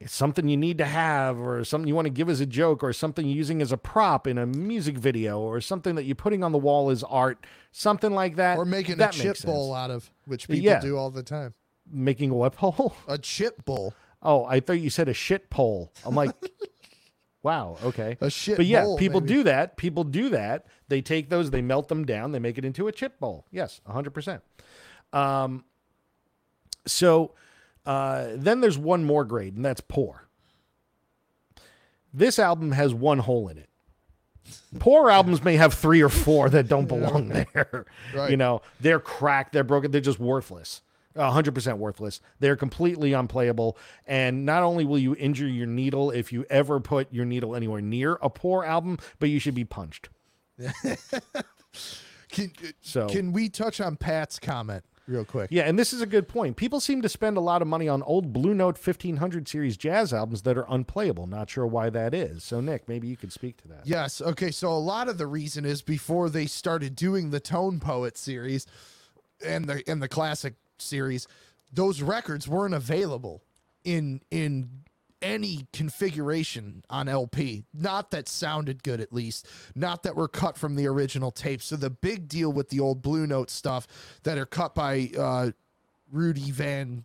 it's 0.00 0.12
something 0.12 0.48
you 0.48 0.56
need 0.56 0.78
to 0.78 0.84
have 0.84 1.38
or 1.38 1.62
something 1.64 1.86
you 1.86 1.94
want 1.94 2.06
to 2.06 2.10
give 2.12 2.28
as 2.28 2.40
a 2.40 2.46
joke 2.46 2.82
or 2.82 2.92
something 2.92 3.26
you're 3.26 3.36
using 3.36 3.62
as 3.62 3.70
a 3.70 3.76
prop 3.76 4.26
in 4.26 4.36
a 4.36 4.46
music 4.46 4.96
video 4.98 5.38
or 5.38 5.60
something 5.60 5.94
that 5.94 6.04
you're 6.04 6.16
putting 6.16 6.42
on 6.42 6.50
the 6.52 6.58
wall 6.58 6.90
as 6.90 7.04
art 7.04 7.46
something 7.70 8.12
like 8.12 8.34
that 8.36 8.58
or 8.58 8.64
making 8.64 8.96
that 8.96 9.14
a 9.16 9.18
chip 9.18 9.40
bowl 9.42 9.72
out 9.74 9.90
of 9.92 10.10
which 10.26 10.48
people 10.48 10.64
Yeah. 10.64 10.80
do 10.80 10.96
all 10.96 11.10
the 11.10 11.22
time. 11.22 11.54
making 11.90 12.30
a 12.30 12.34
what 12.34 12.54
pole 12.54 12.96
A 13.06 13.16
chip 13.16 13.64
bowl. 13.64 13.94
Oh 14.22 14.44
i 14.44 14.60
thought 14.60 14.74
you 14.74 14.90
said 14.90 15.08
a 15.08 15.14
shit 15.14 15.50
pole. 15.50 15.92
I'm 16.04 16.14
like 16.14 16.30
wow 17.42 17.78
okay. 17.84 18.16
A 18.20 18.30
shit 18.30 18.56
but 18.56 18.66
yeah 18.66 18.82
bowl, 18.82 18.98
people 18.98 19.20
maybe. 19.20 19.34
do 19.34 19.42
that. 19.44 19.76
People 19.76 20.04
do 20.04 20.28
that. 20.30 20.66
They 20.88 21.00
take 21.00 21.30
those 21.30 21.50
they 21.50 21.62
melt 21.62 21.88
them 21.88 22.04
down 22.04 22.32
they 22.32 22.38
make 22.38 22.58
it 22.58 22.64
into 22.64 22.86
a 22.88 22.92
chip 22.92 23.18
bowl. 23.18 23.46
Yes 23.50 23.80
100% 23.88 24.40
um, 25.12 25.64
so 26.86 27.34
uh, 27.86 28.28
then 28.34 28.60
there's 28.60 28.78
one 28.78 29.04
more 29.04 29.24
grade 29.24 29.56
and 29.56 29.64
that's 29.64 29.80
poor. 29.80 30.28
This 32.12 32.38
album 32.38 32.72
has 32.72 32.92
one 32.92 33.18
hole 33.18 33.48
in 33.48 33.58
it. 33.58 33.68
Poor 34.78 35.10
albums 35.18 35.42
may 35.42 35.56
have 35.56 35.74
three 35.74 36.02
or 36.02 36.08
four 36.08 36.48
that 36.50 36.68
don't 36.68 36.86
belong 36.88 37.28
there. 37.28 37.86
Right. 38.14 38.30
you 38.30 38.36
know 38.36 38.62
they're 38.80 39.00
cracked 39.00 39.52
they're 39.52 39.64
broken 39.64 39.90
they're 39.90 40.00
just 40.00 40.18
worthless 40.20 40.82
100% 41.16 41.78
worthless 41.78 42.20
they're 42.38 42.56
completely 42.56 43.12
unplayable 43.12 43.76
and 44.06 44.46
not 44.46 44.62
only 44.62 44.84
will 44.84 44.98
you 44.98 45.14
injure 45.16 45.48
your 45.48 45.66
needle 45.66 46.10
if 46.10 46.32
you 46.32 46.44
ever 46.50 46.78
put 46.80 47.12
your 47.12 47.24
needle 47.24 47.56
anywhere 47.56 47.80
near 47.80 48.18
a 48.22 48.30
poor 48.30 48.64
album 48.64 48.96
but 49.18 49.28
you 49.28 49.38
should 49.38 49.54
be 49.54 49.64
punched 49.64 50.08
Can, 52.30 52.52
So- 52.80 53.08
can 53.08 53.32
we 53.32 53.48
touch 53.48 53.80
on 53.80 53.96
Pat's 53.96 54.38
comment 54.38 54.84
real 55.08 55.24
quick? 55.24 55.48
Yeah, 55.50 55.62
and 55.62 55.76
this 55.76 55.92
is 55.92 56.00
a 56.00 56.06
good 56.06 56.28
point. 56.28 56.56
People 56.56 56.78
seem 56.78 57.02
to 57.02 57.08
spend 57.08 57.36
a 57.36 57.40
lot 57.40 57.60
of 57.60 57.66
money 57.66 57.88
on 57.88 58.02
old 58.04 58.32
Blue 58.32 58.54
Note 58.54 58.78
1500 58.78 59.48
series 59.48 59.76
jazz 59.76 60.12
albums 60.14 60.42
that 60.42 60.56
are 60.56 60.66
unplayable. 60.68 61.26
Not 61.26 61.50
sure 61.50 61.66
why 61.66 61.90
that 61.90 62.14
is. 62.14 62.44
So, 62.44 62.60
Nick, 62.60 62.88
maybe 62.88 63.08
you 63.08 63.16
could 63.16 63.32
speak 63.32 63.60
to 63.62 63.68
that. 63.68 63.80
Yes. 63.84 64.20
Okay. 64.20 64.52
So 64.52 64.68
a 64.68 64.78
lot 64.78 65.08
of 65.08 65.18
the 65.18 65.26
reason 65.26 65.64
is 65.64 65.82
before 65.82 66.30
they 66.30 66.46
started 66.46 66.94
doing 66.94 67.30
the 67.30 67.40
Tone 67.40 67.80
Poet 67.80 68.16
series 68.16 68.64
and 69.44 69.64
the 69.64 69.82
and 69.88 70.00
the 70.00 70.08
classic 70.08 70.54
series, 70.80 71.26
those 71.72 72.02
records 72.02 72.48
weren't 72.48 72.74
available 72.74 73.42
in 73.84 74.20
in 74.30 74.68
any 75.22 75.66
configuration 75.72 76.82
on 76.88 77.08
LP. 77.08 77.64
Not 77.74 78.10
that 78.10 78.28
sounded 78.28 78.82
good, 78.82 79.00
at 79.00 79.12
least. 79.12 79.46
Not 79.74 80.02
that 80.04 80.16
were 80.16 80.28
cut 80.28 80.56
from 80.56 80.76
the 80.76 80.86
original 80.86 81.30
tape. 81.30 81.62
So 81.62 81.76
the 81.76 81.90
big 81.90 82.28
deal 82.28 82.50
with 82.52 82.70
the 82.70 82.80
old 82.80 83.02
Blue 83.02 83.26
Note 83.26 83.50
stuff 83.50 83.86
that 84.22 84.38
are 84.38 84.46
cut 84.46 84.74
by 84.74 85.10
uh, 85.18 85.50
Rudy 86.10 86.50
Van 86.50 87.04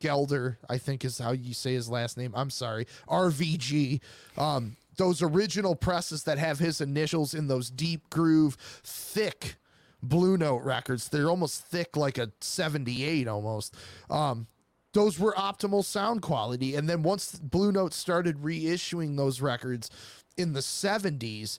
Gelder, 0.00 0.58
I 0.68 0.78
think 0.78 1.04
is 1.04 1.18
how 1.18 1.32
you 1.32 1.54
say 1.54 1.74
his 1.74 1.88
last 1.88 2.18
name. 2.18 2.32
I'm 2.34 2.50
sorry. 2.50 2.86
RVG. 3.08 4.00
Um, 4.36 4.76
those 4.96 5.22
original 5.22 5.74
presses 5.74 6.24
that 6.24 6.38
have 6.38 6.58
his 6.58 6.80
initials 6.80 7.34
in 7.34 7.46
those 7.46 7.70
deep 7.70 8.10
groove, 8.10 8.56
thick 8.84 9.56
Blue 10.02 10.36
Note 10.36 10.62
records. 10.64 11.08
They're 11.08 11.28
almost 11.28 11.64
thick 11.64 11.96
like 11.96 12.18
a 12.18 12.30
78 12.40 13.28
almost. 13.28 13.74
Um, 14.10 14.46
those 14.92 15.18
were 15.18 15.32
optimal 15.32 15.84
sound 15.84 16.22
quality. 16.22 16.74
And 16.74 16.88
then 16.88 17.02
once 17.02 17.38
Blue 17.38 17.72
Note 17.72 17.94
started 17.94 18.38
reissuing 18.38 19.16
those 19.16 19.40
records 19.40 19.90
in 20.36 20.52
the 20.52 20.60
70s, 20.60 21.58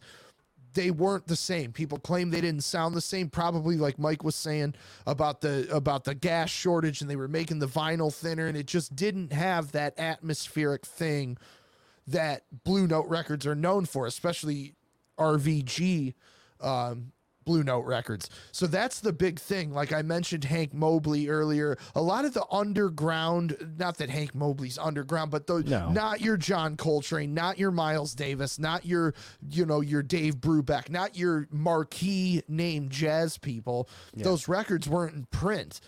they 0.74 0.91
weren't 0.91 1.28
the 1.28 1.36
same. 1.36 1.72
People 1.72 1.99
claim 1.99 2.32
they 2.32 2.41
didn't 2.41 2.64
sound 2.64 2.95
the 2.95 3.02
same. 3.02 3.30
Probably 3.30 3.78
like 3.78 3.99
Mike 3.99 4.24
was 4.24 4.36
saying 4.36 4.76
about 5.06 5.41
the 5.41 5.68
about 5.72 6.03
the 6.03 6.15
gas 6.15 6.49
shortage, 6.49 7.02
and 7.02 7.10
they 7.10 7.15
were 7.15 7.28
making 7.28 7.60
the 7.60 7.68
vinyl 7.68 8.14
thinner, 8.14 8.48
and 8.48 8.57
it 8.57 8.65
just 8.65 8.95
didn't 8.95 9.32
have 9.32 9.72
that 9.72 9.98
atmospheric 9.99 10.86
thing 10.86 11.38
that 12.07 12.44
Blue 12.64 12.88
Note 12.88 13.07
records 13.07 13.45
are 13.45 13.56
known 13.56 13.86
for, 13.86 14.07
especially 14.07 14.74
RVG. 15.18 16.14
Um, 16.60 17.11
Blue 17.45 17.64
Note 17.64 17.86
records. 17.86 18.30
So 18.52 18.68
that's 18.68 18.99
the 18.99 19.14
big 19.14 19.40
thing. 19.40 19.72
Like 19.72 19.91
I 19.94 20.02
mentioned 20.02 20.44
Hank 20.44 20.74
Mobley 20.74 21.28
earlier, 21.30 21.78
a 21.95 22.02
lot 22.02 22.26
of 22.26 22.34
the 22.34 22.45
underground, 22.52 23.76
not 23.78 23.98
that 23.98 24.10
Hank 24.10 24.34
Mobley's 24.36 24.78
underground, 24.78 25.32
but 25.32 25.48
those 25.48 25.65
No. 25.65 25.90
not 25.91 26.22
your 26.22 26.38
John 26.38 26.78
Coltrane, 26.78 27.34
not 27.34 27.57
your 27.57 27.72
Miles 27.72 28.14
Davis, 28.15 28.60
not 28.60 28.86
your, 28.86 29.14
you 29.49 29.65
know, 29.65 29.82
your 29.82 30.03
Dave 30.03 30.38
Brubeck, 30.38 30.90
not 30.90 31.18
your 31.18 31.48
marquee 31.52 32.44
name 32.48 32.90
jazz 32.90 33.38
people. 33.38 33.88
Those 34.15 34.48
records 34.48 34.88
weren't 34.88 35.15
in 35.15 35.26
print. 35.26 35.80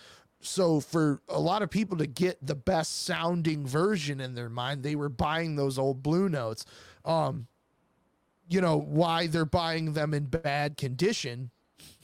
So 0.42 0.80
for 0.80 1.22
a 1.28 1.40
lot 1.40 1.62
of 1.64 1.72
people 1.72 1.98
to 1.98 2.06
get 2.08 2.46
the 2.46 2.56
best 2.56 3.04
sounding 3.06 3.66
version 3.66 4.20
in 4.20 4.36
their 4.36 4.50
mind, 4.50 4.84
they 4.84 4.96
were 4.96 5.10
buying 5.10 5.56
those 5.56 5.80
old 5.80 6.04
blue 6.04 6.30
notes. 6.30 6.66
Um, 7.04 7.48
you 8.50 8.62
know 8.62 8.78
why 8.78 9.28
they're 9.28 9.46
buying 9.46 9.94
them 9.94 10.14
in 10.14 10.26
bad 10.26 10.78
condition 10.78 11.52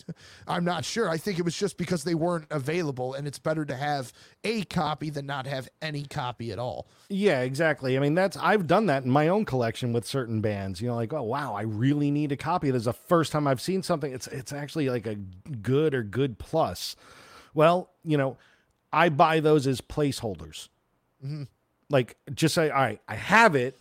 i'm 0.47 0.63
not 0.63 0.83
sure 0.83 1.09
i 1.09 1.17
think 1.17 1.37
it 1.39 1.45
was 1.45 1.55
just 1.55 1.77
because 1.77 2.03
they 2.03 2.15
weren't 2.15 2.47
available 2.51 3.13
and 3.13 3.27
it's 3.27 3.39
better 3.39 3.63
to 3.65 3.75
have 3.75 4.11
a 4.43 4.63
copy 4.65 5.09
than 5.09 5.25
not 5.25 5.45
have 5.45 5.69
any 5.81 6.03
copy 6.03 6.51
at 6.51 6.59
all 6.59 6.87
Yeah, 7.09 7.41
exactly. 7.41 7.97
I 7.97 7.99
mean, 7.99 8.15
that's 8.15 8.37
I've 8.37 8.67
done 8.67 8.85
that 8.85 9.03
in 9.03 9.11
my 9.11 9.27
own 9.27 9.43
collection 9.43 9.91
with 9.91 10.07
certain 10.07 10.39
bands. 10.39 10.79
You 10.81 10.87
know, 10.87 10.95
like, 10.95 11.11
oh 11.11 11.23
wow, 11.23 11.53
I 11.53 11.63
really 11.63 12.09
need 12.09 12.31
a 12.31 12.37
copy. 12.37 12.71
This 12.71 12.81
is 12.81 12.85
the 12.85 12.93
first 12.93 13.33
time 13.33 13.47
I've 13.47 13.59
seen 13.59 13.83
something. 13.83 14.13
It's 14.13 14.27
it's 14.27 14.53
actually 14.53 14.89
like 14.89 15.05
a 15.05 15.15
good 15.15 15.93
or 15.93 16.03
good 16.03 16.39
plus. 16.39 16.95
Well, 17.53 17.89
you 18.05 18.17
know, 18.17 18.37
I 18.93 19.09
buy 19.09 19.41
those 19.41 19.67
as 19.67 19.81
placeholders. 19.81 20.69
Mm-hmm. 21.23 21.43
Like, 21.89 22.15
just 22.33 22.55
say, 22.55 22.69
all 22.69 22.81
right, 22.81 23.01
I 23.09 23.15
have 23.15 23.55
it, 23.55 23.77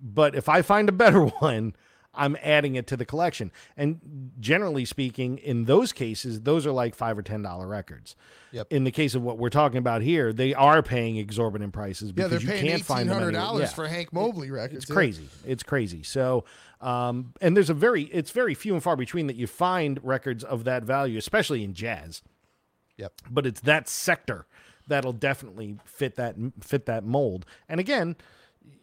but 0.00 0.34
if 0.34 0.50
I 0.50 0.60
find 0.60 0.90
a 0.90 0.92
better 0.92 1.24
one, 1.40 1.74
I'm 2.14 2.36
adding 2.42 2.74
it 2.74 2.86
to 2.88 2.96
the 2.96 3.04
collection. 3.04 3.52
And 3.76 4.32
generally 4.40 4.84
speaking, 4.84 5.38
in 5.38 5.66
those 5.66 5.92
cases, 5.92 6.40
those 6.40 6.66
are 6.66 6.72
like 6.72 6.94
five 6.94 7.16
or 7.16 7.22
ten 7.22 7.42
dollar 7.42 7.66
records. 7.66 8.16
Yep. 8.52 8.72
In 8.72 8.84
the 8.84 8.90
case 8.90 9.14
of 9.14 9.22
what 9.22 9.38
we're 9.38 9.50
talking 9.50 9.78
about 9.78 10.02
here, 10.02 10.32
they 10.32 10.54
are 10.54 10.82
paying 10.82 11.16
exorbitant 11.16 11.72
prices 11.72 12.08
yeah 12.08 12.12
because 12.14 12.30
they're 12.30 12.40
you 12.40 12.48
paying 12.48 12.66
can't 12.66 12.84
find 12.84 13.10
them 13.10 13.20
$1800. 13.20 13.60
Yeah. 13.60 13.66
for 13.66 13.86
hank 13.86 14.12
mobley 14.12 14.50
records 14.50 14.84
It's 14.84 14.90
yeah. 14.90 14.94
crazy. 14.94 15.28
It's 15.46 15.62
crazy. 15.62 16.02
So, 16.02 16.44
um, 16.80 17.34
and 17.40 17.56
there's 17.56 17.70
a 17.70 17.74
very, 17.74 18.04
it's 18.04 18.30
very 18.30 18.54
few 18.54 18.74
and 18.74 18.82
far 18.82 18.96
between 18.96 19.26
that 19.26 19.36
you 19.36 19.46
find 19.46 20.00
records 20.02 20.44
of 20.44 20.64
that 20.64 20.84
value, 20.84 21.18
especially 21.18 21.62
in 21.62 21.74
jazz. 21.74 22.22
yep 22.96 23.12
But 23.30 23.46
it's 23.46 23.60
that 23.60 23.88
sector 23.88 24.46
that'll 24.86 25.12
definitely 25.12 25.78
fit 25.84 26.16
that 26.16 26.34
fit 26.60 26.86
that 26.86 27.04
mold. 27.04 27.44
And 27.68 27.78
again, 27.78 28.16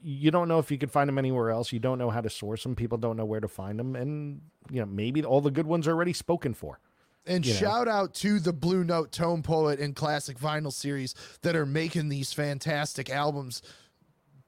you 0.02 0.32
don't 0.32 0.48
know 0.48 0.60
if 0.60 0.72
you 0.72 0.78
can 0.78 0.90
find 0.90 1.08
them 1.08 1.18
anywhere 1.18 1.50
else. 1.52 1.72
You 1.72 1.80
don't 1.80 1.98
know 1.98 2.10
how 2.10 2.22
to 2.22 2.30
source 2.30 2.64
them. 2.64 2.76
People 2.76 2.98
don't 2.98 3.18
know 3.18 3.26
where 3.26 3.40
to 3.40 3.48
find 3.48 3.80
them, 3.80 3.96
and 3.96 4.42
you 4.70 4.80
know 4.80 4.86
maybe 4.86 5.24
all 5.24 5.42
the 5.42 5.52
good 5.52 5.68
ones 5.68 5.88
are 5.88 5.92
already 5.92 6.14
spoken 6.14 6.54
for. 6.54 6.80
And 7.28 7.46
you 7.46 7.54
know. 7.54 7.60
shout 7.60 7.88
out 7.88 8.14
to 8.16 8.40
the 8.40 8.54
Blue 8.54 8.84
Note 8.84 9.12
Tone 9.12 9.42
Poet 9.42 9.80
and 9.80 9.96
Classic 9.96 10.38
Vinyl 10.38 10.72
series 10.72 11.16
that 11.42 11.56
are 11.56 11.66
making 11.66 12.10
these 12.10 12.34
fantastic 12.34 13.10
albums 13.10 13.62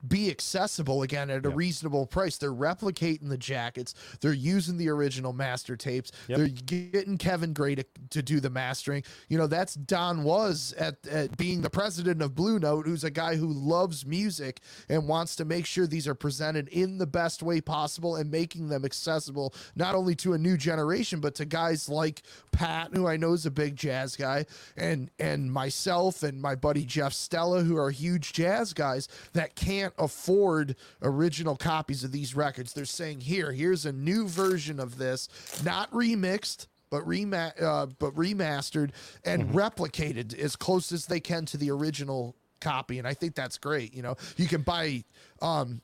be 0.05 0.29
accessible 0.29 1.01
again 1.01 1.29
at 1.29 1.45
a 1.45 1.49
reasonable 1.49 2.05
price. 2.05 2.37
They're 2.37 2.51
replicating 2.51 3.29
the 3.29 3.37
jackets. 3.37 3.95
They're 4.21 4.33
using 4.33 4.77
the 4.77 4.89
original 4.89 5.33
master 5.33 5.75
tapes. 5.75 6.11
Yep. 6.27 6.37
They're 6.37 6.47
getting 6.47 7.17
Kevin 7.17 7.53
Gray 7.53 7.75
to, 7.75 7.85
to 8.11 8.21
do 8.21 8.39
the 8.39 8.49
mastering. 8.49 9.03
You 9.27 9.37
know, 9.37 9.47
that's 9.47 9.73
Don 9.73 10.23
Was 10.23 10.73
at, 10.77 11.05
at 11.07 11.35
being 11.37 11.61
the 11.61 11.69
president 11.69 12.21
of 12.21 12.35
Blue 12.35 12.59
Note, 12.59 12.85
who's 12.85 13.03
a 13.03 13.09
guy 13.11 13.35
who 13.35 13.47
loves 13.47 14.05
music 14.05 14.61
and 14.87 15.07
wants 15.07 15.35
to 15.37 15.45
make 15.45 15.65
sure 15.65 15.87
these 15.87 16.07
are 16.07 16.15
presented 16.15 16.67
in 16.69 16.97
the 16.97 17.07
best 17.07 17.41
way 17.41 17.59
possible 17.59 18.15
and 18.15 18.29
making 18.29 18.69
them 18.69 18.85
accessible 18.85 19.53
not 19.75 19.95
only 19.95 20.15
to 20.15 20.33
a 20.33 20.37
new 20.37 20.57
generation 20.57 21.19
but 21.19 21.35
to 21.35 21.45
guys 21.45 21.89
like 21.89 22.21
Pat, 22.51 22.89
who 22.93 23.07
I 23.07 23.17
know 23.17 23.33
is 23.33 23.45
a 23.45 23.51
big 23.51 23.75
jazz 23.75 24.15
guy, 24.15 24.45
and 24.75 25.11
and 25.19 25.51
myself 25.51 26.23
and 26.23 26.41
my 26.41 26.55
buddy 26.55 26.85
Jeff 26.85 27.13
Stella, 27.13 27.61
who 27.61 27.77
are 27.77 27.91
huge 27.91 28.33
jazz 28.33 28.73
guys 28.73 29.07
that 29.33 29.55
can't 29.87 29.93
afford 29.97 30.75
original 31.01 31.55
copies 31.55 32.03
of 32.03 32.11
these 32.11 32.35
records. 32.35 32.73
They're 32.73 32.85
saying, 32.85 33.21
"Here, 33.21 33.51
here's 33.51 33.85
a 33.85 33.91
new 33.91 34.27
version 34.27 34.79
of 34.79 34.97
this, 34.97 35.29
not 35.63 35.91
remixed." 35.91 36.67
But 36.89 37.05
rema- 37.05 37.53
uh, 37.59 37.87
but 37.99 38.15
remastered 38.15 38.91
and 39.25 39.49
replicated 39.49 40.33
as 40.39 40.55
close 40.55 40.93
as 40.93 41.07
they 41.07 41.19
can 41.19 41.45
to 41.47 41.57
the 41.57 41.69
original 41.69 42.33
copy, 42.61 42.97
and 42.97 43.05
I 43.05 43.13
think 43.13 43.35
that's 43.35 43.57
great. 43.57 43.93
You 43.93 44.01
know, 44.03 44.15
you 44.37 44.47
can 44.47 44.61
buy 44.61 45.03
um, 45.41 45.81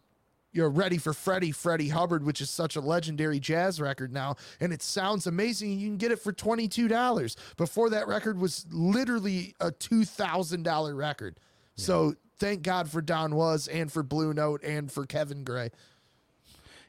you're 0.53 0.69
ready 0.69 0.97
for 0.97 1.11
Freddie, 1.11 1.51
Freddie 1.51 1.89
Hubbard, 1.89 2.23
which 2.23 2.39
is 2.39 2.49
such 2.49 2.77
a 2.77 2.79
legendary 2.79 3.41
jazz 3.41 3.81
record 3.81 4.13
now, 4.13 4.37
and 4.61 4.71
it 4.71 4.81
sounds 4.81 5.27
amazing. 5.27 5.77
You 5.77 5.89
can 5.89 5.97
get 5.97 6.13
it 6.13 6.19
for 6.19 6.31
twenty 6.31 6.69
two 6.69 6.87
dollars. 6.87 7.35
Before 7.57 7.89
that 7.89 8.07
record 8.07 8.39
was 8.39 8.65
literally 8.71 9.55
a 9.59 9.71
two 9.71 10.05
thousand 10.05 10.63
dollar 10.63 10.95
record. 10.95 11.37
So 11.75 12.15
thank 12.39 12.61
God 12.63 12.89
for 12.89 13.01
Don 13.01 13.35
Was 13.35 13.67
and 13.67 13.91
for 13.91 14.03
Blue 14.03 14.33
Note 14.33 14.63
and 14.63 14.91
for 14.91 15.05
Kevin 15.05 15.43
Gray. 15.43 15.71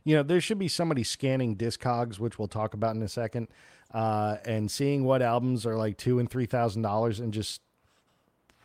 You 0.05 0.17
know, 0.17 0.23
there 0.23 0.41
should 0.41 0.59
be 0.59 0.69
somebody 0.69 1.03
scanning 1.03 1.57
Discogs, 1.57 2.19
which 2.19 2.39
we'll 2.39 2.49
talk 2.49 2.75
about 2.75 2.95
in 2.95 3.03
a 3.03 3.09
second, 3.09 3.49
uh, 3.93 4.37
and 4.45 4.71
seeing 4.71 5.05
what 5.05 5.23
albums 5.23 5.65
are 5.65 5.77
like 5.77 5.97
two 5.97 6.19
and 6.19 6.31
three 6.31 6.47
thousand 6.47 6.83
dollars, 6.83 7.21
and 7.21 7.33
just 7.33 7.63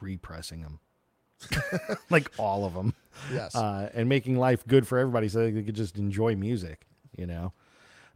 repressing 0.02 0.62
them, 0.62 0.80
like 2.10 2.30
all 2.38 2.66
of 2.66 2.74
them. 2.74 2.94
Yes. 3.34 3.56
uh, 3.56 3.90
and 3.94 4.08
making 4.08 4.38
life 4.38 4.66
good 4.66 4.88
for 4.88 4.98
everybody 4.98 5.28
so 5.30 5.40
they 5.40 5.64
could 5.64 5.76
just 5.76 5.98
enjoy 5.98 6.36
music, 6.36 6.86
you 7.18 7.26
know? 7.26 7.54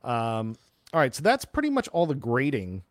Um, 0.03 0.55
all 0.93 0.99
right, 0.99 1.13
so 1.13 1.21
that's 1.21 1.43
pretty 1.45 1.69
much 1.69 1.87
all 1.89 2.05
the 2.05 2.15
grading, 2.15 2.83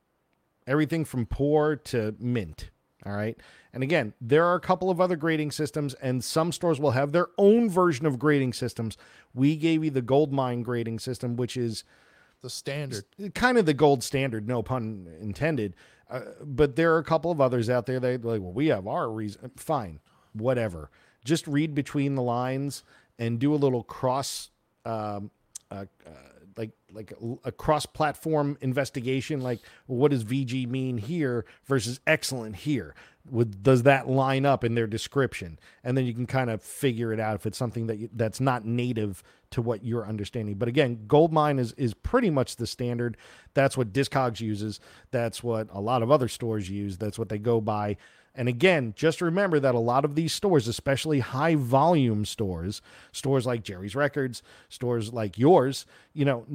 everything 0.66 1.05
from 1.05 1.24
poor 1.27 1.77
to 1.77 2.15
mint. 2.19 2.70
All 3.05 3.12
right. 3.12 3.39
And 3.74 3.82
again, 3.82 4.12
there 4.20 4.44
are 4.44 4.55
a 4.55 4.61
couple 4.61 4.90
of 4.90 5.01
other 5.01 5.16
grading 5.16 5.53
systems, 5.53 5.94
and 5.94 6.23
some 6.23 6.53
stores 6.53 6.78
will 6.78 6.90
have 6.90 7.12
their 7.12 7.28
own 7.39 7.70
version 7.70 8.05
of 8.05 8.19
grading 8.19 8.53
systems. 8.53 8.99
We 9.35 9.57
gave 9.57 9.82
you 9.82 9.90
the 9.90 10.03
Goldmine 10.03 10.62
grading 10.62 10.99
system, 10.99 11.36
which 11.36 11.57
is 11.57 11.85
the 12.43 12.51
standard. 12.51 13.05
kind 13.35 13.57
of 13.57 13.66
the 13.66 13.74
gold 13.74 14.03
standard, 14.03 14.47
no 14.47 14.62
pun 14.62 15.09
intended. 15.20 15.74
Uh, 16.11 16.20
but 16.44 16.77
there 16.77 16.93
are 16.94 16.99
a 16.99 17.05
couple 17.05 17.31
of 17.31 17.40
others 17.40 17.70
out 17.70 17.86
there 17.86 17.99
that 17.99 18.24
like, 18.24 18.43
well, 18.43 18.53
we 18.53 18.66
have 18.66 18.86
our 18.86 19.11
reason. 19.11 19.51
Fine, 19.57 20.01
whatever. 20.35 20.90
Just 21.24 21.47
read 21.47 21.74
between 21.74 22.16
the 22.16 22.23
lines 22.23 22.85
and 23.19 23.39
do 23.39 23.55
a 23.55 23.57
little 23.57 23.85
cross, 23.85 24.51
um, 24.85 25.31
uh, 25.70 25.86
uh, 26.07 26.11
like 26.93 27.12
a 27.44 27.52
cross-platform 27.52 28.59
investigation. 28.60 29.40
Like, 29.40 29.60
what 29.86 30.10
does 30.10 30.24
VG 30.24 30.69
mean 30.69 30.98
here 30.98 31.44
versus 31.64 32.01
excellent 32.06 32.56
here? 32.56 32.94
Would 33.31 33.62
does 33.62 33.85
that 33.85 34.09
line 34.09 34.44
up 34.44 34.64
in 34.64 34.74
their 34.74 34.89
description? 34.89 35.59
And 35.85 35.97
then 35.97 36.05
you 36.06 36.12
can 36.12 36.27
kind 36.27 36.51
of 36.51 36.60
figure 36.60 37.12
it 37.12 37.20
out 37.20 37.36
if 37.36 37.47
it's 37.47 37.59
something 37.59 37.86
that 37.86 37.98
you, 37.98 38.10
that's 38.12 38.40
not 38.40 38.64
native 38.64 39.23
to 39.52 39.62
what 39.62 39.85
you're 39.85 40.06
understanding. 40.06 40.56
But 40.56 40.69
again, 40.69 41.05
Goldmine 41.06 41.60
is 41.60 41.73
is 41.73 41.94
pretty 41.94 42.31
much 42.31 42.56
the 42.56 42.66
standard. 42.66 43.16
That's 43.55 43.77
what 43.77 43.93
Discogs 43.93 44.40
uses. 44.40 44.81
That's 45.12 45.43
what 45.43 45.69
a 45.70 45.81
lot 45.81 46.02
of 46.02 46.10
other 46.10 46.27
stores 46.27 46.69
use. 46.69 46.98
That's 46.98 47.19
what 47.19 47.28
they 47.28 47.39
go 47.39 47.60
by. 47.60 47.97
And 48.34 48.48
again, 48.48 48.94
just 48.96 49.20
remember 49.20 49.60
that 49.60 49.74
a 49.74 49.78
lot 49.78 50.04
of 50.04 50.14
these 50.14 50.32
stores, 50.32 50.66
especially 50.66 51.20
high 51.20 51.54
volume 51.54 52.24
stores, 52.24 52.80
stores 53.12 53.44
like 53.44 53.62
Jerry's 53.62 53.94
Records, 53.94 54.42
stores 54.70 55.12
like 55.12 55.38
yours, 55.38 55.84
you 56.14 56.24
know, 56.24 56.46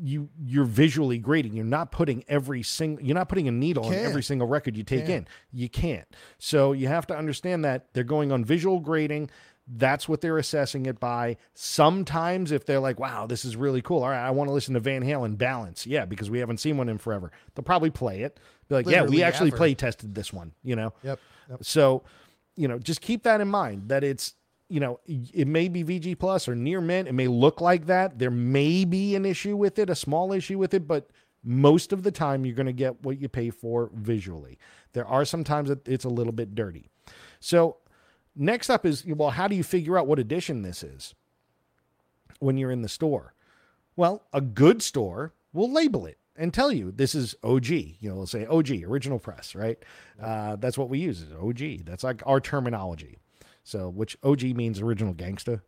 you 0.00 0.28
you're 0.40 0.64
visually 0.64 1.18
grading. 1.18 1.54
You're 1.54 1.64
not 1.64 1.90
putting 1.90 2.24
every 2.28 2.62
single 2.62 3.04
you're 3.04 3.16
not 3.16 3.28
putting 3.28 3.48
a 3.48 3.52
needle 3.52 3.86
on 3.86 3.94
every 3.94 4.22
single 4.22 4.46
record 4.46 4.76
you 4.76 4.84
take 4.84 5.06
Can't. 5.06 5.26
in. 5.26 5.28
You 5.52 5.68
can't. 5.68 6.06
So 6.38 6.72
you 6.72 6.86
have 6.86 7.06
to 7.08 7.16
understand 7.16 7.64
that 7.64 7.92
they're 7.92 8.04
going 8.04 8.30
on 8.30 8.44
visual 8.44 8.78
grading. 8.78 9.30
That's 9.72 10.08
what 10.08 10.20
they're 10.20 10.38
assessing 10.38 10.86
it 10.86 10.98
by. 10.98 11.36
Sometimes, 11.54 12.50
if 12.50 12.66
they're 12.66 12.80
like, 12.80 12.98
wow, 12.98 13.26
this 13.26 13.44
is 13.44 13.54
really 13.56 13.80
cool. 13.80 14.02
All 14.02 14.08
right, 14.08 14.26
I 14.26 14.30
want 14.30 14.48
to 14.48 14.52
listen 14.52 14.74
to 14.74 14.80
Van 14.80 15.02
Halen 15.02 15.38
Balance. 15.38 15.86
Yeah, 15.86 16.06
because 16.06 16.28
we 16.28 16.40
haven't 16.40 16.58
seen 16.58 16.76
one 16.76 16.88
in 16.88 16.98
forever. 16.98 17.30
They'll 17.54 17.62
probably 17.62 17.90
play 17.90 18.22
it. 18.22 18.40
Be 18.70 18.76
like, 18.76 18.86
yeah, 18.86 19.02
we 19.02 19.24
actually 19.24 19.48
ever. 19.48 19.56
play 19.56 19.74
tested 19.74 20.14
this 20.14 20.32
one, 20.32 20.52
you 20.62 20.76
know? 20.76 20.92
Yep. 21.02 21.18
Yep. 21.50 21.64
So, 21.64 22.04
you 22.54 22.68
know, 22.68 22.78
just 22.78 23.00
keep 23.00 23.24
that 23.24 23.40
in 23.40 23.48
mind 23.48 23.88
that 23.88 24.04
it's, 24.04 24.34
you 24.68 24.78
know, 24.78 25.00
it 25.06 25.48
may 25.48 25.66
be 25.66 25.82
VG 25.82 26.16
Plus 26.16 26.46
or 26.46 26.54
near 26.54 26.80
mint. 26.80 27.08
It 27.08 27.12
may 27.14 27.26
look 27.26 27.60
like 27.60 27.86
that. 27.86 28.20
There 28.20 28.30
may 28.30 28.84
be 28.84 29.16
an 29.16 29.26
issue 29.26 29.56
with 29.56 29.80
it, 29.80 29.90
a 29.90 29.96
small 29.96 30.32
issue 30.32 30.56
with 30.56 30.72
it, 30.72 30.86
but 30.86 31.10
most 31.42 31.92
of 31.92 32.04
the 32.04 32.12
time 32.12 32.46
you're 32.46 32.54
going 32.54 32.66
to 32.66 32.72
get 32.72 33.02
what 33.02 33.20
you 33.20 33.28
pay 33.28 33.50
for 33.50 33.90
visually. 33.92 34.56
There 34.92 35.06
are 35.06 35.24
some 35.24 35.42
times 35.42 35.68
that 35.68 35.88
it's 35.88 36.04
a 36.04 36.08
little 36.08 36.32
bit 36.32 36.54
dirty. 36.54 36.86
So, 37.40 37.78
next 38.36 38.70
up 38.70 38.86
is 38.86 39.04
well, 39.04 39.30
how 39.30 39.48
do 39.48 39.56
you 39.56 39.64
figure 39.64 39.98
out 39.98 40.06
what 40.06 40.20
edition 40.20 40.62
this 40.62 40.84
is 40.84 41.16
when 42.38 42.56
you're 42.56 42.70
in 42.70 42.82
the 42.82 42.88
store? 42.88 43.34
Well, 43.96 44.22
a 44.32 44.40
good 44.40 44.80
store 44.80 45.32
will 45.52 45.72
label 45.72 46.06
it 46.06 46.19
and 46.36 46.52
tell 46.54 46.72
you 46.72 46.90
this 46.90 47.14
is 47.14 47.34
OG. 47.42 47.66
You 47.68 47.96
know, 48.02 48.14
they'll 48.16 48.26
say 48.26 48.46
OG, 48.46 48.70
original 48.84 49.18
press, 49.18 49.54
right? 49.54 49.78
Uh, 50.20 50.56
that's 50.56 50.76
what 50.78 50.88
we 50.88 50.98
use 50.98 51.20
is 51.22 51.32
OG. 51.32 51.84
That's 51.84 52.04
like 52.04 52.22
our 52.26 52.40
terminology. 52.40 53.18
So, 53.64 53.88
which 53.88 54.16
OG 54.22 54.42
means 54.56 54.80
original 54.80 55.14
gangsta, 55.14 55.60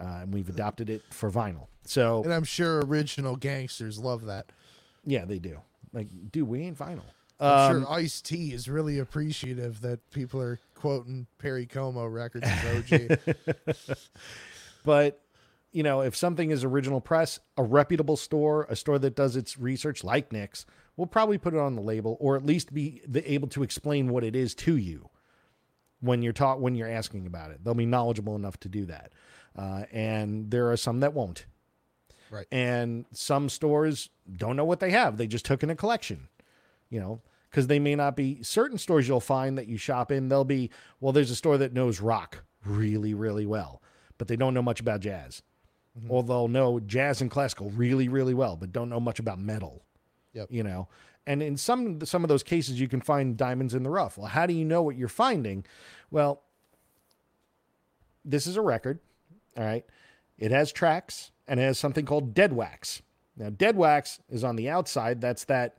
uh, 0.00 0.04
and 0.22 0.32
we've 0.34 0.48
adopted 0.48 0.88
it 0.90 1.02
for 1.10 1.30
vinyl. 1.30 1.66
So, 1.84 2.22
And 2.24 2.32
I'm 2.32 2.44
sure 2.44 2.80
original 2.80 3.36
gangsters 3.36 3.98
love 3.98 4.24
that. 4.26 4.46
yeah, 5.04 5.24
they 5.24 5.38
do. 5.38 5.60
Like, 5.92 6.08
dude, 6.32 6.48
we 6.48 6.62
ain't 6.62 6.78
vinyl. 6.78 7.02
I'm 7.38 7.76
Um, 7.76 7.82
sure 7.84 7.92
Ice 7.92 8.20
T 8.22 8.52
is 8.52 8.68
really 8.68 8.98
appreciative 8.98 9.82
that 9.82 10.10
people 10.10 10.40
are 10.40 10.58
quoting 10.74 11.26
Perry 11.38 11.66
Como 11.66 12.04
records 12.06 12.46
as 12.48 12.92
OG. 12.92 13.18
But 14.84 15.20
you 15.72 15.82
know, 15.82 16.00
if 16.00 16.16
something 16.16 16.50
is 16.50 16.64
original 16.64 17.00
press, 17.00 17.38
a 17.56 17.62
reputable 17.62 18.16
store, 18.16 18.66
a 18.70 18.76
store 18.76 18.98
that 18.98 19.14
does 19.14 19.36
its 19.36 19.58
research, 19.58 20.02
like 20.02 20.32
Nick's, 20.32 20.64
will 20.96 21.06
probably 21.06 21.38
put 21.38 21.54
it 21.54 21.60
on 21.60 21.74
the 21.74 21.82
label, 21.82 22.16
or 22.20 22.36
at 22.36 22.46
least 22.46 22.72
be 22.72 23.02
able 23.26 23.48
to 23.48 23.62
explain 23.62 24.08
what 24.08 24.24
it 24.24 24.34
is 24.34 24.54
to 24.54 24.76
you 24.76 25.10
when 26.00 26.22
you're 26.22 26.32
taught 26.32 26.60
when 26.60 26.74
you're 26.74 26.88
asking 26.88 27.26
about 27.26 27.50
it. 27.50 27.62
They'll 27.62 27.74
be 27.74 27.86
knowledgeable 27.86 28.36
enough 28.36 28.58
to 28.60 28.68
do 28.68 28.86
that, 28.86 29.12
uh, 29.56 29.84
and 29.92 30.50
there 30.50 30.70
are 30.70 30.76
some 30.76 31.00
that 31.00 31.12
won't. 31.12 31.46
right. 32.30 32.46
And 32.50 33.04
some 33.12 33.48
stores 33.48 34.08
don't 34.34 34.56
know 34.56 34.64
what 34.64 34.80
they 34.80 34.90
have; 34.90 35.16
they 35.18 35.26
just 35.26 35.44
took 35.44 35.62
in 35.62 35.70
a 35.70 35.76
collection, 35.76 36.28
you 36.88 37.00
know. 37.00 37.20
Because 37.50 37.68
they 37.68 37.78
may 37.78 37.94
not 37.94 38.16
be 38.16 38.42
certain 38.42 38.76
stores 38.76 39.08
you'll 39.08 39.20
find 39.20 39.56
that 39.56 39.66
you 39.66 39.78
shop 39.78 40.12
in. 40.12 40.28
They'll 40.28 40.44
be 40.44 40.70
well. 41.00 41.12
There's 41.12 41.30
a 41.30 41.36
store 41.36 41.58
that 41.58 41.72
knows 41.72 42.00
rock 42.00 42.44
really, 42.64 43.14
really 43.14 43.46
well, 43.46 43.82
but 44.18 44.28
they 44.28 44.36
don't 44.36 44.52
know 44.52 44.62
much 44.62 44.80
about 44.80 45.00
jazz 45.00 45.42
or 46.08 46.22
they'll 46.22 46.48
know 46.48 46.80
jazz 46.80 47.20
and 47.20 47.30
classical 47.30 47.70
really, 47.70 48.08
really 48.08 48.34
well, 48.34 48.56
but 48.56 48.72
don't 48.72 48.88
know 48.88 49.00
much 49.00 49.18
about 49.18 49.38
metal. 49.38 49.82
Yep. 50.34 50.48
You 50.50 50.62
know, 50.62 50.88
and 51.26 51.42
in 51.42 51.56
some 51.56 52.04
some 52.04 52.22
of 52.22 52.28
those 52.28 52.42
cases, 52.42 52.78
you 52.80 52.88
can 52.88 53.00
find 53.00 53.36
diamonds 53.36 53.74
in 53.74 53.82
the 53.82 53.90
rough. 53.90 54.18
Well, 54.18 54.28
how 54.28 54.46
do 54.46 54.54
you 54.54 54.64
know 54.64 54.82
what 54.82 54.96
you're 54.96 55.08
finding? 55.08 55.64
Well, 56.10 56.42
this 58.24 58.46
is 58.46 58.56
a 58.56 58.62
record. 58.62 59.00
All 59.56 59.64
right, 59.64 59.84
it 60.38 60.50
has 60.50 60.72
tracks 60.72 61.32
and 61.48 61.58
it 61.58 61.64
has 61.64 61.78
something 61.78 62.04
called 62.04 62.34
dead 62.34 62.52
wax. 62.52 63.02
Now, 63.36 63.50
dead 63.50 63.76
wax 63.76 64.20
is 64.28 64.44
on 64.44 64.56
the 64.56 64.68
outside. 64.68 65.20
That's 65.20 65.44
that 65.44 65.76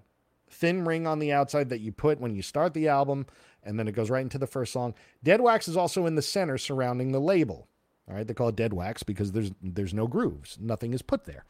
thin 0.50 0.86
ring 0.86 1.08
on 1.08 1.20
the 1.20 1.34
outside 1.34 1.70
that 1.70 1.82
you 1.82 1.92
put 1.92 2.20
when 2.20 2.36
you 2.36 2.42
start 2.42 2.74
the 2.74 2.88
album, 2.88 3.26
and 3.64 3.78
then 3.78 3.88
it 3.88 3.94
goes 3.94 4.10
right 4.10 4.22
into 4.22 4.38
the 4.38 4.48
first 4.48 4.74
song. 4.74 4.94
Dead 5.24 5.42
wax 5.42 5.68
is 5.68 5.78
also 5.78 6.06
in 6.06 6.16
the 6.16 6.22
center 6.22 6.58
surrounding 6.58 7.12
the 7.12 7.20
label. 7.20 7.68
All 8.10 8.16
right, 8.16 8.26
they 8.26 8.34
call 8.34 8.50
it 8.50 8.56
dead 8.56 8.74
wax 8.74 9.04
because 9.04 9.34
there's 9.34 9.52
there's 9.62 9.94
no 9.94 10.08
grooves, 10.08 10.58
nothing 10.62 10.94
is 10.94 11.02
put 11.02 11.26
there. 11.26 11.44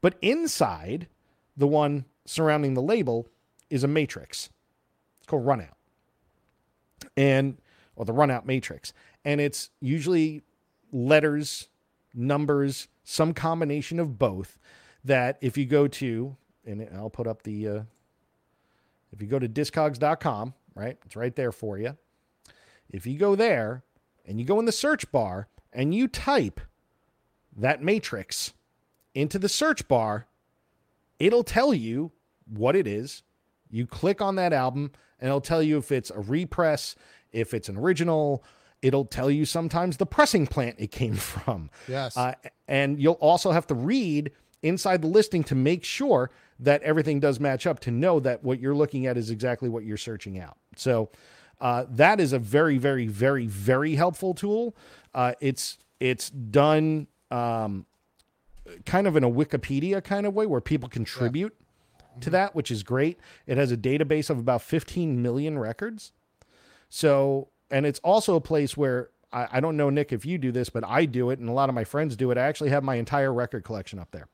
But 0.00 0.16
inside, 0.20 1.08
the 1.56 1.68
one 1.68 2.04
surrounding 2.24 2.74
the 2.74 2.82
label 2.82 3.28
is 3.70 3.84
a 3.84 3.88
matrix. 3.88 4.50
It's 5.20 5.28
called 5.28 5.46
runout, 5.46 5.74
and 7.16 7.58
or 7.94 8.04
the 8.04 8.12
runout 8.12 8.44
matrix, 8.44 8.92
and 9.24 9.40
it's 9.40 9.70
usually 9.80 10.42
letters, 10.92 11.68
numbers, 12.12 12.88
some 13.04 13.32
combination 13.32 14.00
of 14.00 14.18
both. 14.18 14.58
That 15.04 15.38
if 15.42 15.58
you 15.58 15.66
go 15.66 15.86
to, 15.86 16.34
and 16.64 16.88
I'll 16.94 17.10
put 17.10 17.26
up 17.26 17.42
the, 17.42 17.68
uh, 17.68 17.82
if 19.12 19.20
you 19.20 19.28
go 19.28 19.38
to 19.38 19.48
discogs.com, 19.48 20.54
right, 20.74 20.96
it's 21.04 21.14
right 21.14 21.36
there 21.36 21.52
for 21.52 21.78
you. 21.78 21.96
If 22.90 23.06
you 23.06 23.18
go 23.18 23.34
there 23.34 23.84
and 24.26 24.40
you 24.40 24.46
go 24.46 24.58
in 24.58 24.64
the 24.64 24.72
search 24.72 25.10
bar 25.12 25.48
and 25.74 25.94
you 25.94 26.08
type 26.08 26.60
that 27.56 27.82
matrix 27.82 28.52
into 29.14 29.38
the 29.38 29.48
search 29.48 29.86
bar, 29.88 30.26
it'll 31.18 31.44
tell 31.44 31.74
you 31.74 32.12
what 32.46 32.76
it 32.76 32.86
is. 32.86 33.22
You 33.70 33.86
click 33.86 34.20
on 34.20 34.36
that 34.36 34.52
album 34.52 34.92
and 35.20 35.28
it'll 35.28 35.40
tell 35.40 35.62
you 35.62 35.78
if 35.78 35.92
it's 35.92 36.10
a 36.10 36.20
repress, 36.20 36.94
if 37.32 37.54
it's 37.54 37.68
an 37.68 37.76
original. 37.76 38.44
It'll 38.82 39.04
tell 39.04 39.30
you 39.30 39.44
sometimes 39.44 39.96
the 39.96 40.06
pressing 40.06 40.46
plant 40.46 40.76
it 40.78 40.90
came 40.90 41.14
from. 41.16 41.70
Yes. 41.88 42.16
Uh, 42.16 42.34
and 42.68 43.00
you'll 43.00 43.14
also 43.14 43.50
have 43.50 43.66
to 43.68 43.74
read 43.74 44.30
inside 44.62 45.02
the 45.02 45.08
listing 45.08 45.44
to 45.44 45.54
make 45.54 45.84
sure 45.84 46.30
that 46.58 46.82
everything 46.82 47.20
does 47.20 47.40
match 47.40 47.66
up 47.66 47.80
to 47.80 47.90
know 47.90 48.20
that 48.20 48.42
what 48.44 48.60
you're 48.60 48.74
looking 48.74 49.06
at 49.06 49.16
is 49.16 49.30
exactly 49.30 49.68
what 49.68 49.84
you're 49.84 49.96
searching 49.96 50.38
out. 50.38 50.56
So 50.76 51.10
uh, 51.60 51.84
that 51.90 52.20
is 52.20 52.32
a 52.32 52.38
very, 52.38 52.78
very, 52.78 53.06
very, 53.06 53.46
very 53.46 53.94
helpful 53.94 54.34
tool. 54.34 54.76
Uh, 55.14 55.32
it's 55.40 55.78
it's 56.00 56.30
done 56.30 57.06
um, 57.30 57.86
kind 58.84 59.06
of 59.06 59.16
in 59.16 59.24
a 59.24 59.30
Wikipedia 59.30 60.02
kind 60.02 60.26
of 60.26 60.34
way 60.34 60.46
where 60.46 60.60
people 60.60 60.88
contribute 60.88 61.54
to 62.20 62.30
that, 62.30 62.54
which 62.54 62.70
is 62.70 62.82
great. 62.82 63.18
It 63.46 63.56
has 63.56 63.72
a 63.72 63.76
database 63.76 64.30
of 64.30 64.38
about 64.38 64.62
15 64.62 65.20
million 65.22 65.58
records. 65.58 66.12
So, 66.88 67.48
and 67.70 67.86
it's 67.86 68.00
also 68.00 68.36
a 68.36 68.40
place 68.40 68.76
where 68.76 69.10
I, 69.32 69.48
I 69.52 69.60
don't 69.60 69.76
know, 69.76 69.90
Nick, 69.90 70.12
if 70.12 70.24
you 70.24 70.38
do 70.38 70.52
this, 70.52 70.68
but 70.70 70.84
I 70.86 71.06
do 71.06 71.30
it, 71.30 71.38
and 71.38 71.48
a 71.48 71.52
lot 71.52 71.68
of 71.68 71.74
my 71.74 71.84
friends 71.84 72.16
do 72.16 72.30
it. 72.30 72.38
I 72.38 72.42
actually 72.42 72.70
have 72.70 72.84
my 72.84 72.96
entire 72.96 73.32
record 73.32 73.64
collection 73.64 73.98
up 73.98 74.10
there. 74.12 74.28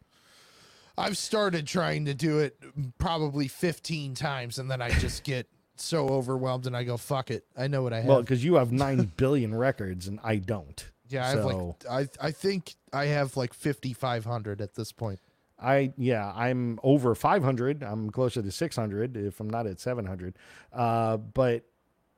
I've 0.98 1.16
started 1.16 1.66
trying 1.66 2.05
to 2.05 2.15
do 2.15 2.40
it 2.40 2.59
probably 2.98 3.48
15 3.48 4.15
times 4.15 4.59
and 4.59 4.70
then 4.70 4.82
I 4.82 4.90
just 4.90 5.24
get 5.24 5.47
so 5.81 6.09
overwhelmed 6.09 6.66
and 6.66 6.77
I 6.77 6.85
go, 6.85 6.97
fuck 6.97 7.31
it. 7.31 7.44
I 7.57 7.66
know 7.69 7.82
what 7.82 7.93
I 7.93 7.98
have. 8.01 8.07
Well, 8.07 8.20
because 8.20 8.44
you 8.44 8.55
have 8.55 8.73
9 8.86 9.12
billion 9.16 9.55
records, 9.55 10.07
and 10.09 10.20
I 10.23 10.36
don't. 10.36 10.85
yeah, 11.09 11.27
I 11.27 11.31
have 11.31 11.44
like, 11.44 11.85
I, 11.90 12.09
I 12.20 12.31
think 12.31 12.74
I 12.93 13.07
have 13.07 13.36
like 13.36 13.55
5,500 13.55 14.61
at 14.61 14.74
this 14.74 14.93
point. 14.93 15.20
I 15.62 15.93
yeah, 15.98 16.32
I'm 16.35 16.78
over 16.82 17.15
500. 17.15 17.82
I'm 17.82 18.09
closer 18.11 18.40
to 18.40 18.51
600 18.51 19.16
if 19.16 19.40
I'm 19.40 19.51
not 19.51 19.66
at 19.66 19.78
700. 19.78 20.36
Uh, 20.73 21.19
but 21.19 21.65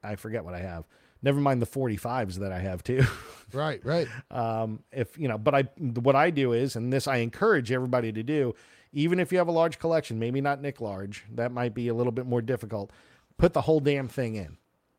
I 0.02 0.14
forget 0.14 0.44
what 0.44 0.54
I 0.54 0.60
have. 0.60 0.84
Never 1.24 1.40
mind 1.40 1.60
the 1.60 1.66
45s 1.66 2.34
that 2.36 2.52
I 2.52 2.58
have 2.60 2.82
too. 2.82 3.04
Right, 3.52 3.84
right. 3.84 4.08
um, 4.30 4.82
if 4.92 5.18
you 5.18 5.28
know, 5.28 5.36
but 5.36 5.54
I 5.54 5.62
what 6.00 6.16
I 6.16 6.30
do 6.30 6.54
is, 6.54 6.74
and 6.74 6.90
this 6.90 7.06
I 7.06 7.16
encourage 7.16 7.70
everybody 7.70 8.10
to 8.10 8.22
do, 8.22 8.54
even 8.94 9.20
if 9.20 9.30
you 9.30 9.36
have 9.36 9.48
a 9.48 9.52
large 9.52 9.78
collection, 9.78 10.18
maybe 10.18 10.40
not 10.40 10.62
Nick 10.62 10.80
large, 10.80 11.24
that 11.34 11.52
might 11.52 11.74
be 11.74 11.88
a 11.88 11.94
little 11.94 12.12
bit 12.12 12.24
more 12.24 12.40
difficult. 12.40 12.90
Put 13.38 13.52
the 13.52 13.62
whole 13.62 13.80
damn 13.80 14.08
thing 14.08 14.34
in. 14.36 14.56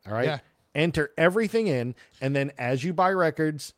All 0.08 0.14
right. 0.14 0.26
Yeah. 0.26 0.40
Enter 0.76 1.12
everything 1.18 1.68
in, 1.68 1.94
and 2.20 2.36
then 2.36 2.52
as 2.58 2.84
you 2.84 2.94
buy 2.94 3.12
records, 3.12 3.74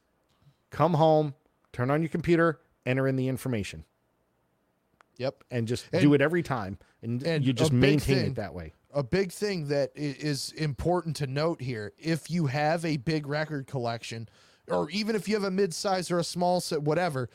come 0.71 0.93
home, 0.93 1.33
turn 1.73 1.91
on 1.91 2.01
your 2.01 2.09
computer, 2.09 2.61
enter 2.85 3.05
in 3.07 3.15
the 3.17 3.27
information, 3.27 3.83
Yep. 5.17 5.43
and 5.51 5.67
just 5.67 5.85
And- 5.91 6.01
do 6.01 6.13
it 6.13 6.21
every 6.21 6.41
time, 6.41 6.77
and, 7.01 7.21
and 7.23 7.45
you 7.45 7.51
just 7.53 7.73
maintain 7.73 8.15
thing- 8.17 8.25
it 8.31 8.35
that 8.35 8.53
way. 8.53 8.73
a 8.93 9.03
big 9.03 9.31
thing 9.33 9.67
that 9.67 9.91
is 9.93 10.53
important 10.53 11.17
to 11.17 11.27
note 11.27 11.59
here 11.61 11.91
if 11.97 12.31
you 12.31 12.45
have 12.47 12.85
a 12.85 12.95
big 12.95 13.27
record 13.27 13.67
collection 13.67 14.29
or 14.69 14.89
even 14.89 15.17
if 15.17 15.27
you 15.27 15.35
have 15.35 15.43
a 15.43 15.51
mid-size 15.51 16.09
or 16.09 16.17
a 16.17 16.23
small 16.23 16.61
set 16.61 16.81
whatever 16.81 17.29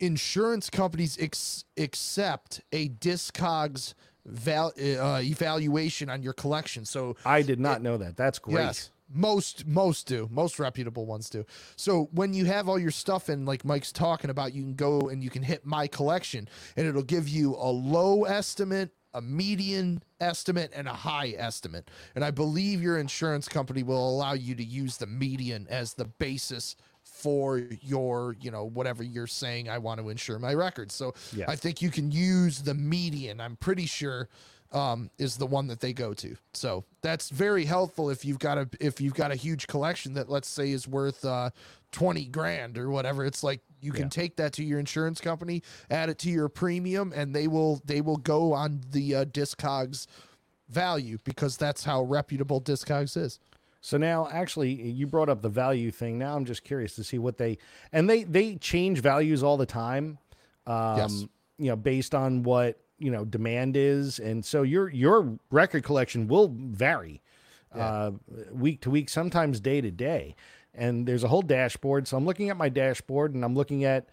insurance 0.00 0.70
companies 0.70 1.18
ex- 1.20 1.64
accept 1.76 2.62
a 2.72 2.88
discogs 2.88 3.92
val- 4.28 4.72
uh, 4.78 5.20
evaluation 5.22 6.08
on 6.08 6.22
your 6.22 6.32
collection 6.32 6.84
so 6.84 7.16
I 7.24 7.42
did 7.42 7.60
not 7.60 7.82
know 7.82 7.96
that. 7.96 8.16
That's 8.16 8.38
great. 8.38 8.64
Yes. 8.64 8.90
Most 9.10 9.66
most 9.66 10.06
do. 10.06 10.28
Most 10.30 10.58
reputable 10.58 11.06
ones 11.06 11.30
do. 11.30 11.46
So 11.76 12.10
when 12.12 12.34
you 12.34 12.44
have 12.44 12.68
all 12.68 12.78
your 12.78 12.90
stuff 12.90 13.30
in, 13.30 13.46
like 13.46 13.64
Mike's 13.64 13.90
talking 13.90 14.28
about, 14.28 14.52
you 14.52 14.62
can 14.62 14.74
go 14.74 15.00
and 15.08 15.24
you 15.24 15.30
can 15.30 15.42
hit 15.42 15.64
my 15.64 15.86
collection, 15.86 16.46
and 16.76 16.86
it'll 16.86 17.02
give 17.02 17.26
you 17.26 17.54
a 17.54 17.70
low 17.70 18.24
estimate, 18.24 18.90
a 19.14 19.22
median 19.22 20.02
estimate, 20.20 20.72
and 20.74 20.86
a 20.86 20.92
high 20.92 21.34
estimate. 21.38 21.90
And 22.14 22.22
I 22.22 22.30
believe 22.30 22.82
your 22.82 22.98
insurance 22.98 23.48
company 23.48 23.82
will 23.82 24.10
allow 24.10 24.34
you 24.34 24.54
to 24.54 24.64
use 24.64 24.98
the 24.98 25.06
median 25.06 25.66
as 25.70 25.94
the 25.94 26.04
basis 26.04 26.76
for 27.18 27.58
your, 27.82 28.36
you 28.40 28.50
know, 28.50 28.64
whatever 28.64 29.02
you're 29.02 29.26
saying. 29.26 29.68
I 29.68 29.78
want 29.78 30.00
to 30.00 30.08
insure 30.08 30.38
my 30.38 30.54
records. 30.54 30.94
So 30.94 31.14
Yeah. 31.34 31.46
I 31.48 31.56
think 31.56 31.82
you 31.82 31.90
can 31.90 32.12
use 32.12 32.62
the 32.62 32.74
median. 32.74 33.40
I'm 33.40 33.56
pretty 33.56 33.86
sure 33.86 34.28
um, 34.70 35.10
is 35.18 35.36
the 35.38 35.46
one 35.46 35.66
that 35.68 35.80
they 35.80 35.92
go 35.94 36.12
to. 36.14 36.36
So 36.52 36.84
that's 37.00 37.30
very 37.30 37.64
helpful 37.64 38.10
if 38.10 38.24
you've 38.24 38.38
got 38.38 38.58
a 38.58 38.68
if 38.80 39.00
you've 39.00 39.14
got 39.14 39.30
a 39.32 39.34
huge 39.34 39.66
collection 39.66 40.12
that 40.14 40.28
let's 40.28 40.46
say 40.48 40.70
is 40.72 40.86
worth 40.86 41.24
uh, 41.24 41.48
twenty 41.90 42.26
grand 42.26 42.76
or 42.76 42.90
whatever. 42.90 43.24
It's 43.24 43.42
like 43.42 43.60
you 43.80 43.92
can 43.92 44.02
Yeah. 44.04 44.08
take 44.10 44.36
that 44.36 44.52
to 44.54 44.62
your 44.64 44.78
insurance 44.78 45.20
company, 45.22 45.62
add 45.90 46.10
it 46.10 46.18
to 46.18 46.30
your 46.30 46.48
premium, 46.50 47.12
and 47.16 47.34
they 47.34 47.48
will 47.48 47.80
they 47.86 48.02
will 48.02 48.18
go 48.18 48.52
on 48.52 48.82
the 48.90 49.14
uh, 49.16 49.24
Discogs 49.24 50.06
value 50.68 51.16
because 51.24 51.56
that's 51.56 51.84
how 51.84 52.02
reputable 52.02 52.60
Discogs 52.60 53.16
is. 53.16 53.40
So 53.80 53.96
now, 53.96 54.28
actually, 54.32 54.72
you 54.72 55.06
brought 55.06 55.28
up 55.28 55.40
the 55.40 55.48
value 55.48 55.90
thing. 55.90 56.18
Now 56.18 56.34
I'm 56.36 56.44
just 56.44 56.64
curious 56.64 56.94
to 56.96 57.04
see 57.04 57.18
what 57.18 57.38
they 57.38 57.58
and 57.92 58.08
they 58.10 58.24
they 58.24 58.56
change 58.56 59.00
values 59.00 59.42
all 59.42 59.56
the 59.56 59.66
time. 59.66 60.18
Um, 60.66 60.96
Yes. 60.96 61.24
You 61.60 61.70
know, 61.70 61.76
based 61.76 62.14
on 62.14 62.42
what 62.44 62.80
you 62.98 63.10
know 63.10 63.24
demand 63.24 63.76
is, 63.76 64.18
and 64.18 64.44
so 64.44 64.62
your 64.62 64.88
your 64.88 65.38
record 65.50 65.82
collection 65.84 66.28
will 66.28 66.52
vary 66.56 67.20
uh, 67.74 68.12
week 68.52 68.80
to 68.82 68.90
week, 68.90 69.08
sometimes 69.08 69.60
day 69.60 69.80
to 69.80 69.90
day. 69.90 70.34
And 70.74 71.06
there's 71.06 71.24
a 71.24 71.28
whole 71.28 71.42
dashboard. 71.42 72.06
So 72.06 72.16
I'm 72.16 72.24
looking 72.24 72.50
at 72.50 72.56
my 72.56 72.68
dashboard, 72.68 73.34
and 73.34 73.44
I'm 73.44 73.54
looking 73.56 73.84
at 73.84 74.08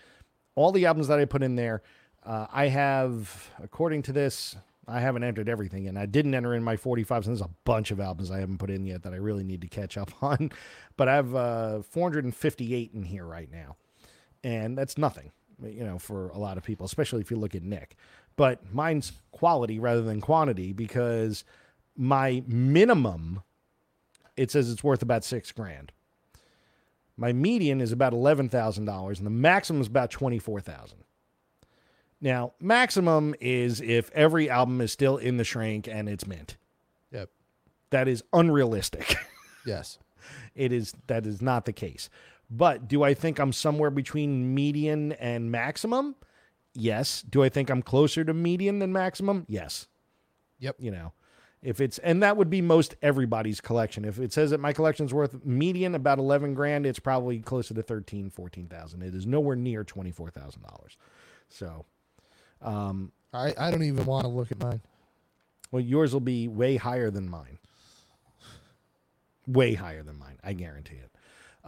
all 0.55 0.71
the 0.71 0.85
albums 0.87 1.07
that 1.09 1.19
I 1.19 1.25
put 1.25 1.43
in 1.43 1.55
there. 1.55 1.83
Uh, 2.25 2.47
I 2.51 2.67
have, 2.69 3.51
according 3.61 4.01
to 4.03 4.11
this, 4.11 4.55
I 4.87 4.99
haven't 4.99 5.23
entered 5.23 5.49
everything, 5.49 5.87
and 5.87 5.97
I 5.97 6.05
didn't 6.05 6.35
enter 6.35 6.53
in 6.53 6.63
my 6.63 6.77
45s. 6.77 7.11
And 7.17 7.25
there's 7.25 7.41
a 7.41 7.49
bunch 7.63 7.91
of 7.91 7.99
albums 7.99 8.31
I 8.31 8.39
haven't 8.39 8.59
put 8.59 8.69
in 8.69 8.85
yet 8.85 9.03
that 9.03 9.13
I 9.13 9.17
really 9.17 9.43
need 9.43 9.61
to 9.61 9.67
catch 9.67 9.97
up 9.97 10.11
on. 10.23 10.51
But 10.97 11.07
I 11.09 11.15
have 11.15 11.35
uh, 11.35 11.81
458 11.83 12.91
in 12.93 13.03
here 13.03 13.25
right 13.25 13.51
now, 13.51 13.77
and 14.43 14.77
that's 14.77 14.97
nothing, 14.97 15.31
you 15.63 15.83
know, 15.83 15.97
for 15.99 16.29
a 16.29 16.37
lot 16.37 16.57
of 16.57 16.63
people, 16.63 16.85
especially 16.85 17.21
if 17.21 17.31
you 17.31 17.37
look 17.37 17.55
at 17.55 17.63
Nick. 17.63 17.95
but 18.35 18.73
mine's 18.73 19.13
quality 19.31 19.79
rather 19.79 20.01
than 20.01 20.21
quantity 20.21 20.73
because 20.73 21.43
my 21.97 22.43
minimum 22.47 23.41
it 24.37 24.51
says 24.51 24.69
it's 24.69 24.83
worth 24.83 25.01
about 25.01 25.23
six 25.23 25.51
grand. 25.53 25.93
My 27.17 27.31
median 27.31 27.79
is 27.81 27.91
about 27.93 28.13
eleven 28.13 28.49
thousand 28.49 28.85
dollars, 28.85 29.19
and 29.19 29.25
the 29.25 29.31
maximum 29.31 29.81
is 29.81 29.87
about 29.87 30.11
twenty 30.11 30.39
four 30.39 30.59
thousand. 30.59 30.99
Now, 32.25 32.53
maximum 32.59 33.35
is 33.39 33.81
if 33.81 34.09
every 34.09 34.49
album 34.49 34.81
is 34.81 34.91
still 34.91 35.17
in 35.17 35.37
the 35.37 35.43
shrink 35.43 35.87
and 35.87 36.09
it's 36.09 36.25
mint. 36.25 36.57
Yep. 37.11 37.29
That 37.91 38.07
is 38.07 38.23
unrealistic. 38.33 39.15
Yes. 39.67 39.97
it 40.53 40.71
is 40.71 40.93
that 41.07 41.25
is 41.25 41.41
not 41.41 41.65
the 41.65 41.73
case. 41.73 42.07
But 42.51 42.87
do 42.87 43.01
I 43.01 43.15
think 43.15 43.39
I'm 43.39 43.51
somewhere 43.51 43.89
between 43.89 44.53
median 44.53 45.13
and 45.13 45.51
maximum? 45.51 46.13
Yes. 46.75 47.23
Do 47.27 47.41
I 47.41 47.49
think 47.49 47.71
I'm 47.71 47.81
closer 47.81 48.23
to 48.23 48.31
median 48.31 48.77
than 48.77 48.93
maximum? 48.93 49.43
Yes. 49.49 49.87
Yep. 50.59 50.75
You 50.77 50.91
know, 50.91 51.13
if 51.63 51.81
it's 51.81 51.97
and 51.97 52.21
that 52.21 52.37
would 52.37 52.51
be 52.51 52.61
most 52.61 52.95
everybody's 53.01 53.59
collection. 53.59 54.05
If 54.05 54.19
it 54.19 54.31
says 54.31 54.51
that 54.51 54.59
my 54.59 54.71
collection's 54.71 55.11
worth 55.11 55.43
median 55.43 55.95
about 55.95 56.19
11 56.19 56.53
grand, 56.53 56.85
it's 56.85 56.99
probably 56.99 57.39
closer 57.39 57.73
to 57.73 57.81
13, 57.81 58.29
14,000. 58.29 59.01
It 59.01 59.15
is 59.15 59.25
nowhere 59.25 59.55
near 59.55 59.83
$24,000. 59.83 60.59
So, 61.49 61.85
I, 62.61 63.53
I 63.57 63.71
don't 63.71 63.83
even 63.83 64.05
want 64.05 64.23
to 64.23 64.29
look 64.29 64.51
at 64.51 64.59
mine. 64.59 64.81
well, 65.71 65.81
yours 65.81 66.13
will 66.13 66.21
be 66.21 66.47
way 66.47 66.77
higher 66.77 67.11
than 67.11 67.29
mine. 67.29 67.59
Way 69.47 69.73
higher 69.75 70.03
than 70.03 70.17
mine. 70.17 70.37
I 70.43 70.53
guarantee 70.53 70.95
it. 70.95 71.11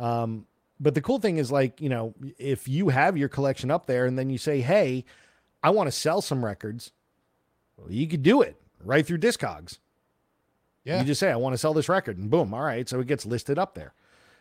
Um, 0.02 0.48
but 0.80 0.94
the 0.96 1.02
cool 1.02 1.20
thing 1.20 1.38
is, 1.38 1.52
like, 1.52 1.82
you 1.82 1.90
know, 1.90 2.14
if 2.38 2.68
you 2.68 2.90
have 2.90 3.18
your 3.18 3.30
collection 3.30 3.70
up 3.72 3.86
there 3.86 4.06
and 4.06 4.18
then 4.18 4.30
you 4.30 4.38
say, 4.38 4.62
hey, 4.62 5.06
I 5.64 5.72
want 5.72 5.88
to 5.88 5.92
sell 5.92 6.22
some 6.22 6.44
records, 6.46 6.92
well, 7.78 7.92
you 7.92 8.08
could 8.08 8.24
do 8.24 8.42
it 8.42 8.56
right 8.84 9.06
through 9.06 9.18
Discogs. 9.20 9.80
Yeah. 10.84 11.00
You 11.00 11.06
just 11.06 11.20
say, 11.20 11.32
I 11.32 11.36
want 11.36 11.54
to 11.54 11.58
sell 11.58 11.74
this 11.74 11.90
record, 11.90 12.18
and 12.18 12.30
boom, 12.30 12.54
all 12.54 12.62
right. 12.62 12.88
So 12.88 13.00
it 13.00 13.08
gets 13.08 13.26
listed 13.26 13.60
up 13.60 13.76
there. 13.76 13.94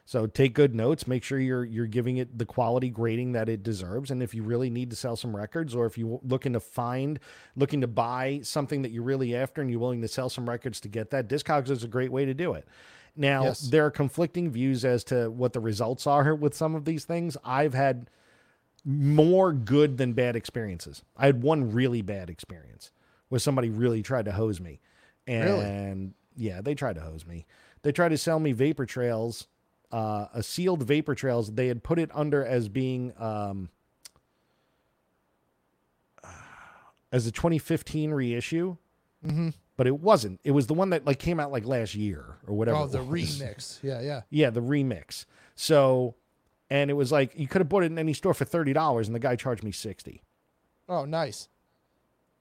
So 0.09 0.27
take 0.29 0.55
good 0.55 0.73
notes, 0.73 1.09
make 1.09 1.25
sure 1.25 1.41
you're 1.41 1.65
you're 1.65 1.89
giving 1.89 2.19
it 2.19 2.39
the 2.39 2.47
quality 2.47 2.91
grading 2.91 3.33
that 3.33 3.49
it 3.49 3.65
deserves. 3.65 4.13
And 4.13 4.23
if 4.23 4.35
you 4.35 4.45
really 4.45 4.71
need 4.71 4.89
to 4.91 4.97
sell 4.97 5.17
some 5.17 5.35
records, 5.35 5.75
or 5.75 5.85
if 5.85 5.99
you're 5.99 6.21
looking 6.23 6.53
to 6.53 6.61
find, 6.61 7.19
looking 7.57 7.81
to 7.81 7.89
buy 7.89 8.39
something 8.45 8.83
that 8.83 8.93
you're 8.93 9.03
really 9.03 9.35
after, 9.35 9.61
and 9.61 9.69
you're 9.69 9.81
willing 9.81 10.03
to 10.03 10.09
sell 10.09 10.31
some 10.31 10.49
records 10.49 10.81
to 10.83 10.89
get 10.89 11.11
that, 11.11 11.29
Discogs 11.29 11.71
is 11.71 11.83
a 11.83 11.89
great 11.89 12.13
way 12.13 12.25
to 12.25 12.35
do 12.35 12.53
it. 12.55 12.69
Now 13.17 13.45
Yes. 13.45 13.63
there 13.63 13.85
are 13.85 13.91
conflicting 13.91 14.49
views 14.51 14.85
as 14.85 15.03
to 15.05 15.29
what 15.29 15.53
the 15.53 15.61
results 15.61 16.07
are 16.07 16.35
with 16.37 16.55
some 16.55 16.77
of 16.77 16.85
these 16.85 17.05
things. 17.05 17.37
I've 17.45 17.75
had 17.75 18.09
more 18.85 19.53
good 19.53 19.97
than 19.99 20.13
bad 20.13 20.37
experiences. 20.37 21.03
I 21.17 21.27
had 21.27 21.43
one 21.43 21.73
really 21.73 22.03
bad 22.03 22.31
experience 22.31 22.93
where 23.29 23.41
somebody 23.41 23.71
really 23.71 24.03
tried 24.03 24.27
to 24.27 24.33
hose 24.33 24.61
me. 24.61 24.81
And 25.27 26.15
yeah, 26.37 26.61
they 26.61 26.77
tried 26.77 26.95
to 26.95 27.01
hose 27.01 27.27
me. 27.27 27.47
They 27.83 27.91
tried 27.91 28.11
to 28.11 28.19
sell 28.19 28.39
me 28.39 28.53
vapor 28.53 28.87
trails, 28.87 29.49
uh, 29.97 30.29
a 30.35 30.43
sealed 30.43 30.83
vapor 30.83 31.15
trails. 31.15 31.53
They 31.55 31.69
had 31.69 31.83
put 31.83 31.99
it 31.99 32.11
under 32.13 32.45
as 32.45 32.69
being 32.69 33.13
um, 33.19 33.71
as 37.13 37.27
a 37.27 37.33
2015 37.33 38.11
reissue, 38.11 38.77
but 39.77 39.87
it 39.87 39.99
wasn't. 40.01 40.41
It 40.45 40.51
was 40.53 40.67
the 40.67 40.75
one 40.75 40.91
that 40.91 41.07
like 41.07 41.19
came 41.19 41.41
out 41.41 41.51
like 41.51 41.65
last 41.65 41.95
year 41.95 42.37
or 42.47 42.55
whatever. 42.55 42.79
Oh, 42.79 42.87
the 42.87 42.99
remix. 42.99 43.79
Yeah, 43.83 44.01
yeah. 44.01 44.23
Yeah, 44.31 44.51
the 44.51 44.61
remix. 44.61 45.25
So, 45.55 46.15
and 46.69 46.91
it 46.91 46.95
was 46.95 47.11
like 47.11 47.33
you 47.39 47.49
could 47.49 47.61
have 47.61 47.69
bought 47.69 47.83
it 47.83 47.87
in 47.87 47.99
any 47.99 48.13
store 48.13 48.35
for 48.35 48.45
thirty 48.45 48.73
dollars, 48.73 49.09
and 49.09 49.15
the 49.15 49.21
guy 49.21 49.37
charged 49.37 49.63
me 49.63 49.73
sixty. 49.73 50.23
Oh, 50.89 51.05
nice. 51.05 51.49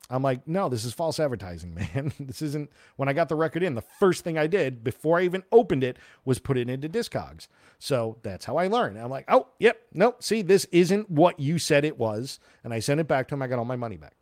I'm 0.09 0.21
like, 0.21 0.47
no, 0.47 0.69
this 0.69 0.85
is 0.85 0.93
false 0.93 1.19
advertising, 1.19 1.73
man. 1.93 2.13
this 2.19 2.41
isn't. 2.41 2.69
When 2.95 3.09
I 3.09 3.13
got 3.13 3.29
the 3.29 3.35
record 3.35 3.63
in, 3.63 3.75
the 3.75 3.83
first 3.99 4.23
thing 4.23 4.37
I 4.37 4.47
did 4.47 4.83
before 4.83 5.19
I 5.19 5.23
even 5.23 5.43
opened 5.51 5.83
it 5.83 5.97
was 6.23 6.39
put 6.39 6.57
it 6.57 6.69
into 6.69 6.87
Discogs. 6.87 7.47
So 7.79 8.17
that's 8.21 8.45
how 8.45 8.57
I 8.57 8.67
learned. 8.67 8.99
I'm 8.99 9.09
like, 9.09 9.25
oh, 9.27 9.47
yep, 9.59 9.79
nope. 9.93 10.21
See, 10.23 10.41
this 10.41 10.65
isn't 10.71 11.09
what 11.09 11.39
you 11.39 11.57
said 11.57 11.85
it 11.85 11.97
was, 11.97 12.39
and 12.63 12.73
I 12.73 12.79
sent 12.79 12.99
it 12.99 13.07
back 13.07 13.27
to 13.29 13.35
him. 13.35 13.41
I 13.41 13.47
got 13.47 13.59
all 13.59 13.65
my 13.65 13.75
money 13.75 13.97
back. 13.97 14.13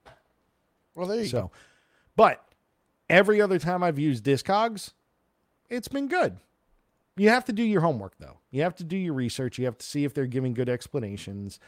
Well, 0.96 1.08
there 1.08 1.22
you 1.22 1.32
go. 1.32 1.52
But 2.16 2.44
every 3.10 3.42
other 3.42 3.60
time 3.60 3.84
I've 3.84 4.00
used 4.00 4.24
Discogs, 4.24 4.94
it's 5.70 5.88
been 5.88 6.08
good. 6.08 6.38
You 7.16 7.30
have 7.30 7.46
to 7.46 7.54
do 7.54 7.64
your 7.64 7.82
homework 7.82 8.14
though. 8.20 8.40
You 8.52 8.64
have 8.64 8.76
to 8.76 8.84
do 8.84 8.98
your 8.98 9.14
research. 9.14 9.58
You 9.58 9.66
have 9.66 9.78
to 9.78 9.86
see 9.86 10.04
if 10.04 10.14
they're 10.14 10.26
giving 10.26 10.54
good 10.54 10.70
explanations. 10.70 11.60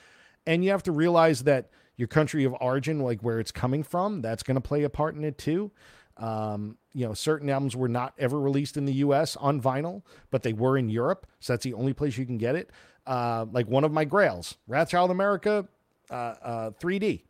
And 0.48 0.64
you 0.64 0.72
have 0.72 0.84
to 0.84 0.92
realize 0.92 1.44
that 1.44 1.70
your 1.98 2.08
country 2.08 2.44
of 2.44 2.56
origin, 2.60 3.00
like 3.00 3.22
where 3.22 3.40
it's 3.40 3.52
coming 3.52 3.84
from, 3.84 4.22
that's 4.22 4.44
going 4.44 4.56
to 4.56 4.62
play 4.62 4.84
a 4.84 4.90
part 4.90 5.16
in 5.16 5.24
it 5.24 5.38
too. 5.38 5.72
Um, 6.18 6.78
you 6.94 7.06
know, 7.06 7.14
certain 7.14 7.50
albums 7.50 7.76
were 7.76 7.90
not 7.90 8.14
ever 8.18 8.40
released 8.40 8.78
in 8.78 8.86
the 8.86 8.94
US 8.94 9.36
on 9.36 9.62
vinyl, 9.62 10.02
but 10.32 10.44
they 10.44 10.54
were 10.54 10.78
in 10.78 10.90
Europe. 10.90 11.28
So 11.40 11.54
that's 11.54 11.64
the 11.64 11.74
only 11.74 11.94
place 11.94 12.18
you 12.18 12.26
can 12.26 12.38
get 12.38 12.56
it. 12.56 12.72
Uh, 13.06 13.46
like 13.52 13.68
one 13.68 13.84
of 13.84 13.92
my 13.92 14.06
grails, 14.06 14.58
Wrathchild 14.70 15.12
America 15.12 15.68
uh, 16.10 16.14
uh, 16.14 16.72
3D. 16.82 17.24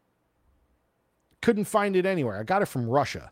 Couldn't 1.42 1.66
find 1.66 1.96
it 1.96 2.06
anywhere. 2.06 2.40
I 2.40 2.44
got 2.44 2.62
it 2.62 2.68
from 2.68 2.88
Russia 2.88 3.32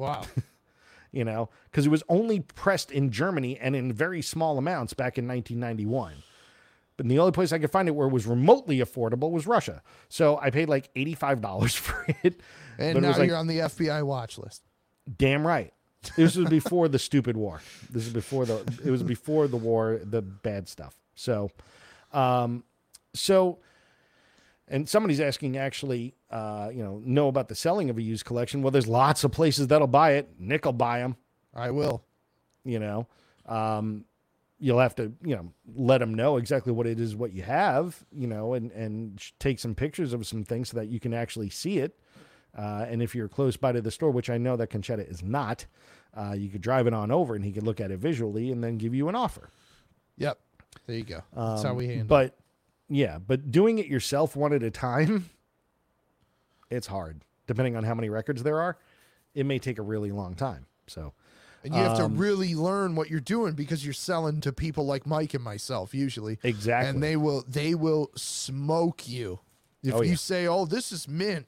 Wow. 0.00 0.22
you 1.12 1.24
know, 1.24 1.50
because 1.70 1.86
it 1.86 1.90
was 1.90 2.02
only 2.08 2.40
pressed 2.40 2.90
in 2.90 3.10
Germany 3.10 3.58
and 3.58 3.76
in 3.76 3.92
very 3.92 4.22
small 4.22 4.58
amounts 4.58 4.94
back 4.94 5.18
in 5.18 5.28
1991. 5.28 6.22
But 7.00 7.08
the 7.08 7.18
only 7.18 7.32
place 7.32 7.50
I 7.50 7.58
could 7.58 7.70
find 7.70 7.88
it 7.88 7.92
where 7.92 8.08
it 8.08 8.10
was 8.10 8.26
remotely 8.26 8.80
affordable 8.80 9.30
was 9.30 9.46
Russia. 9.46 9.82
So 10.10 10.36
I 10.36 10.50
paid 10.50 10.68
like 10.68 10.92
$85 10.92 11.74
for 11.78 12.04
it. 12.22 12.38
And 12.78 12.92
but 12.92 13.00
now 13.00 13.16
like, 13.16 13.26
you're 13.26 13.38
on 13.38 13.46
the 13.46 13.60
FBI 13.60 14.02
watch 14.02 14.36
list. 14.36 14.62
damn 15.16 15.46
right. 15.46 15.72
This 16.14 16.36
was 16.36 16.50
before 16.50 16.88
the 16.88 16.98
stupid 16.98 17.38
war. 17.38 17.62
This 17.88 18.06
is 18.06 18.12
before 18.12 18.44
the, 18.44 18.58
it 18.84 18.90
was 18.90 19.02
before 19.02 19.48
the 19.48 19.56
war, 19.56 19.98
the 20.04 20.20
bad 20.20 20.68
stuff. 20.68 20.94
So, 21.14 21.50
um, 22.12 22.64
so, 23.14 23.60
and 24.68 24.86
somebody's 24.86 25.20
asking 25.20 25.56
actually, 25.56 26.12
uh, 26.30 26.68
you 26.70 26.84
know, 26.84 27.00
know 27.02 27.28
about 27.28 27.48
the 27.48 27.54
selling 27.54 27.88
of 27.88 27.96
a 27.96 28.02
used 28.02 28.26
collection. 28.26 28.60
Well, 28.60 28.72
there's 28.72 28.86
lots 28.86 29.24
of 29.24 29.32
places 29.32 29.68
that'll 29.68 29.86
buy 29.86 30.16
it. 30.16 30.28
Nick 30.38 30.66
will 30.66 30.74
buy 30.74 30.98
them. 30.98 31.16
I 31.54 31.70
will. 31.70 32.04
you 32.62 32.78
know 32.78 33.06
um, 33.46 34.04
you'll 34.60 34.78
have 34.78 34.94
to 34.94 35.12
you 35.24 35.34
know 35.34 35.52
let 35.74 35.98
them 35.98 36.12
know 36.14 36.36
exactly 36.36 36.72
what 36.72 36.86
it 36.86 37.00
is 37.00 37.16
what 37.16 37.32
you 37.32 37.42
have 37.42 38.04
you 38.12 38.26
know 38.26 38.52
and 38.54 38.70
and 38.72 39.20
take 39.38 39.58
some 39.58 39.74
pictures 39.74 40.12
of 40.12 40.26
some 40.26 40.44
things 40.44 40.68
so 40.68 40.76
that 40.76 40.88
you 40.88 41.00
can 41.00 41.14
actually 41.14 41.48
see 41.50 41.78
it 41.78 41.98
uh, 42.56 42.84
and 42.88 43.02
if 43.02 43.14
you're 43.14 43.28
close 43.28 43.56
by 43.56 43.72
to 43.72 43.80
the 43.80 43.90
store 43.90 44.10
which 44.10 44.28
i 44.30 44.36
know 44.38 44.56
that 44.56 44.68
conchetta 44.70 45.08
is 45.10 45.22
not 45.22 45.66
uh, 46.14 46.34
you 46.36 46.48
could 46.48 46.60
drive 46.60 46.86
it 46.86 46.92
on 46.94 47.10
over 47.10 47.34
and 47.34 47.44
he 47.44 47.52
could 47.52 47.62
look 47.62 47.80
at 47.80 47.90
it 47.90 47.98
visually 47.98 48.52
and 48.52 48.62
then 48.62 48.76
give 48.76 48.94
you 48.94 49.08
an 49.08 49.14
offer 49.14 49.48
Yep. 50.18 50.38
There 50.86 50.96
you 50.96 51.04
go. 51.04 51.22
That's 51.34 51.62
how 51.62 51.72
we 51.72 51.86
handle. 51.86 52.00
it. 52.00 52.02
Um, 52.02 52.06
but 52.08 52.36
yeah 52.88 53.18
but 53.18 53.50
doing 53.50 53.78
it 53.78 53.86
yourself 53.86 54.36
one 54.36 54.52
at 54.52 54.62
a 54.62 54.70
time 54.70 55.30
it's 56.70 56.86
hard 56.86 57.22
depending 57.46 57.76
on 57.76 57.84
how 57.84 57.94
many 57.94 58.08
records 58.10 58.42
there 58.42 58.60
are 58.60 58.76
it 59.34 59.46
may 59.46 59.58
take 59.58 59.78
a 59.78 59.82
really 59.82 60.10
long 60.12 60.34
time 60.34 60.66
so 60.86 61.12
And 61.62 61.74
you 61.74 61.80
have 61.80 62.00
um, 62.00 62.14
to 62.14 62.18
really 62.18 62.54
learn 62.54 62.94
what 62.94 63.10
you're 63.10 63.20
doing 63.20 63.52
because 63.52 63.84
you're 63.84 63.92
selling 63.92 64.40
to 64.40 64.52
people 64.52 64.86
like 64.86 65.06
Mike 65.06 65.34
and 65.34 65.44
myself 65.44 65.92
usually. 65.94 66.38
Exactly. 66.42 66.88
And 66.88 67.02
they 67.02 67.16
will 67.16 67.44
they 67.46 67.74
will 67.74 68.10
smoke 68.16 69.06
you. 69.08 69.40
If 69.82 69.94
Oh, 69.94 70.02
you 70.02 70.10
yeah. 70.10 70.16
say, 70.16 70.46
"Oh, 70.46 70.64
this 70.64 70.90
is 70.92 71.06
mint," 71.06 71.46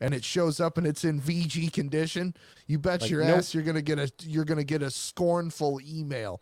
and 0.00 0.14
it 0.14 0.24
shows 0.24 0.58
up 0.58 0.78
and 0.78 0.86
it's 0.86 1.04
in 1.04 1.20
VG 1.20 1.70
condition, 1.72 2.34
you 2.66 2.78
bet 2.78 3.02
Like, 3.02 3.10
your 3.10 3.24
nope. 3.24 3.38
ass 3.38 3.52
you're 3.54 3.62
gonna 3.62 3.82
get 3.82 3.98
a 3.98 4.10
you're 4.22 4.44
gonna 4.46 4.64
get 4.64 4.82
a 4.82 4.90
scornful 4.90 5.80
email. 5.86 6.40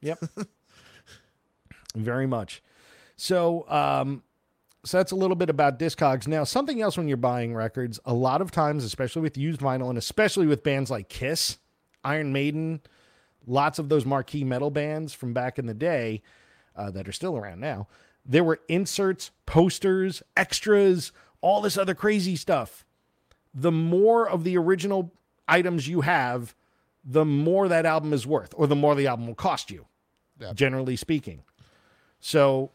Yep. 0.00 0.22
Very 1.94 2.26
much. 2.26 2.62
So, 3.16 3.68
um, 3.70 4.22
so 4.84 4.96
that's 4.96 5.12
a 5.12 5.16
little 5.16 5.36
bit 5.36 5.50
about 5.50 5.78
Discogs. 5.78 6.26
Now, 6.26 6.44
something 6.44 6.80
else 6.80 6.96
when 6.96 7.06
you're 7.08 7.16
buying 7.18 7.54
records, 7.54 8.00
a 8.04 8.14
lot 8.14 8.40
of 8.40 8.50
times, 8.50 8.84
especially 8.84 9.22
with 9.22 9.36
used 9.36 9.60
vinyl 9.60 9.88
and 9.90 9.98
especially 9.98 10.46
with 10.46 10.62
bands 10.62 10.90
like 10.90 11.08
Kiss, 11.08 11.58
Iron 12.04 12.32
Maiden, 12.32 12.80
lots 13.46 13.78
of 13.78 13.88
those 13.88 14.04
marquee 14.04 14.44
metal 14.44 14.70
bands 14.70 15.12
from 15.12 15.32
back 15.32 15.58
in 15.58 15.66
the 15.66 15.74
day 15.74 16.22
uh, 16.76 16.90
that 16.90 17.08
are 17.08 17.12
still 17.12 17.36
around 17.36 17.60
now, 17.60 17.88
there 18.24 18.44
were 18.44 18.60
inserts, 18.68 19.30
posters, 19.46 20.22
extras, 20.36 21.12
all 21.40 21.60
this 21.60 21.76
other 21.76 21.94
crazy 21.94 22.36
stuff. 22.36 22.84
The 23.54 23.72
more 23.72 24.28
of 24.28 24.44
the 24.44 24.56
original 24.56 25.12
items 25.48 25.88
you 25.88 26.02
have, 26.02 26.54
the 27.04 27.24
more 27.24 27.68
that 27.68 27.84
album 27.84 28.12
is 28.12 28.26
worth, 28.26 28.54
or 28.56 28.66
the 28.66 28.76
more 28.76 28.94
the 28.94 29.06
album 29.08 29.26
will 29.26 29.34
cost 29.34 29.70
you, 29.70 29.86
generally 30.54 30.96
speaking. 30.96 31.42
So, 32.20 32.70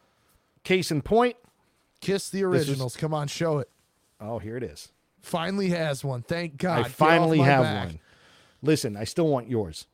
case 0.63 0.91
in 0.91 1.01
point, 1.01 1.37
Kiss 2.01 2.29
the 2.29 2.39
is- 2.39 2.43
originals. 2.43 2.95
Come 2.97 3.13
on, 3.13 3.27
show 3.27 3.59
it. 3.59 3.69
oh, 4.19 4.39
here 4.39 4.57
it 4.57 4.63
is. 4.63 4.91
Finally 5.21 5.69
has 5.69 6.03
one. 6.03 6.21
Thank 6.21 6.57
God. 6.57 6.85
I 6.85 6.89
finally 6.89 7.39
have 7.39 7.63
back. 7.63 7.87
one. 7.87 7.99
Listen, 8.61 8.97
I 8.97 9.03
still 9.03 9.27
want 9.27 9.49
yours. 9.49 9.85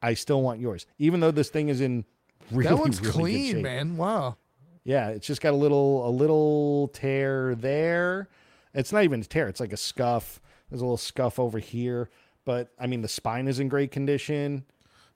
I 0.00 0.14
still 0.14 0.42
want 0.42 0.60
yours, 0.60 0.86
even 0.98 1.20
though 1.20 1.30
this 1.32 1.48
thing 1.48 1.68
is 1.68 1.80
in 1.80 2.04
really, 2.50 2.68
That 2.68 2.78
one's 2.78 3.00
really 3.00 3.12
clean, 3.12 3.62
man. 3.62 3.96
Wow. 3.96 4.36
Yeah, 4.84 5.08
it's 5.08 5.26
just 5.26 5.40
got 5.40 5.52
a 5.52 5.56
little 5.56 6.08
a 6.08 6.10
little 6.10 6.88
tear 6.88 7.54
there. 7.56 8.28
It's 8.74 8.92
not 8.92 9.04
even 9.04 9.20
a 9.20 9.24
tear; 9.24 9.48
it's 9.48 9.60
like 9.60 9.72
a 9.72 9.76
scuff. 9.76 10.40
There's 10.70 10.80
a 10.80 10.84
little 10.84 10.96
scuff 10.96 11.38
over 11.38 11.58
here, 11.58 12.10
but 12.44 12.70
I 12.78 12.86
mean 12.86 13.02
the 13.02 13.08
spine 13.08 13.48
is 13.48 13.58
in 13.58 13.68
great 13.68 13.90
condition. 13.90 14.64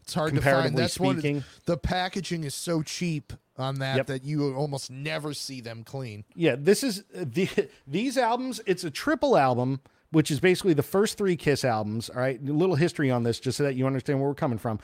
It's 0.03 0.15
hard 0.15 0.35
to 0.35 0.41
find. 0.43 0.77
That's 0.77 0.99
one. 0.99 1.21
speaking. 1.21 1.45
The 1.67 1.77
packaging 1.77 2.43
is 2.45 2.55
so 2.55 2.83
cheap 2.83 3.33
on 3.57 3.79
that 3.79 3.97
Yep. 3.99 4.07
that 4.07 4.25
you 4.25 4.53
almost 4.55 4.91
never 4.91 5.33
see 5.33 5.61
them 5.61 5.85
clean. 5.85 6.25
Yeah, 6.35 6.57
this 6.59 6.83
is 6.83 7.05
the 7.15 7.49
these 7.87 8.19
albums. 8.19 8.61
It's 8.67 8.83
a 8.83 8.91
triple 8.91 9.37
album, 9.39 9.81
which 10.13 10.31
is 10.31 10.39
basically 10.41 10.73
the 10.75 10.83
first 10.83 11.19
three 11.19 11.37
Kiss 11.37 11.65
albums. 11.65 12.09
All 12.09 12.21
right, 12.21 12.41
a 12.41 12.53
little 12.53 12.77
history 12.77 13.11
on 13.11 13.25
this, 13.25 13.41
just 13.41 13.59
so 13.59 13.65
that 13.65 13.75
you 13.75 13.87
understand 13.87 14.21
where 14.21 14.29
we're 14.29 14.35
coming 14.35 14.59
from. 14.59 14.79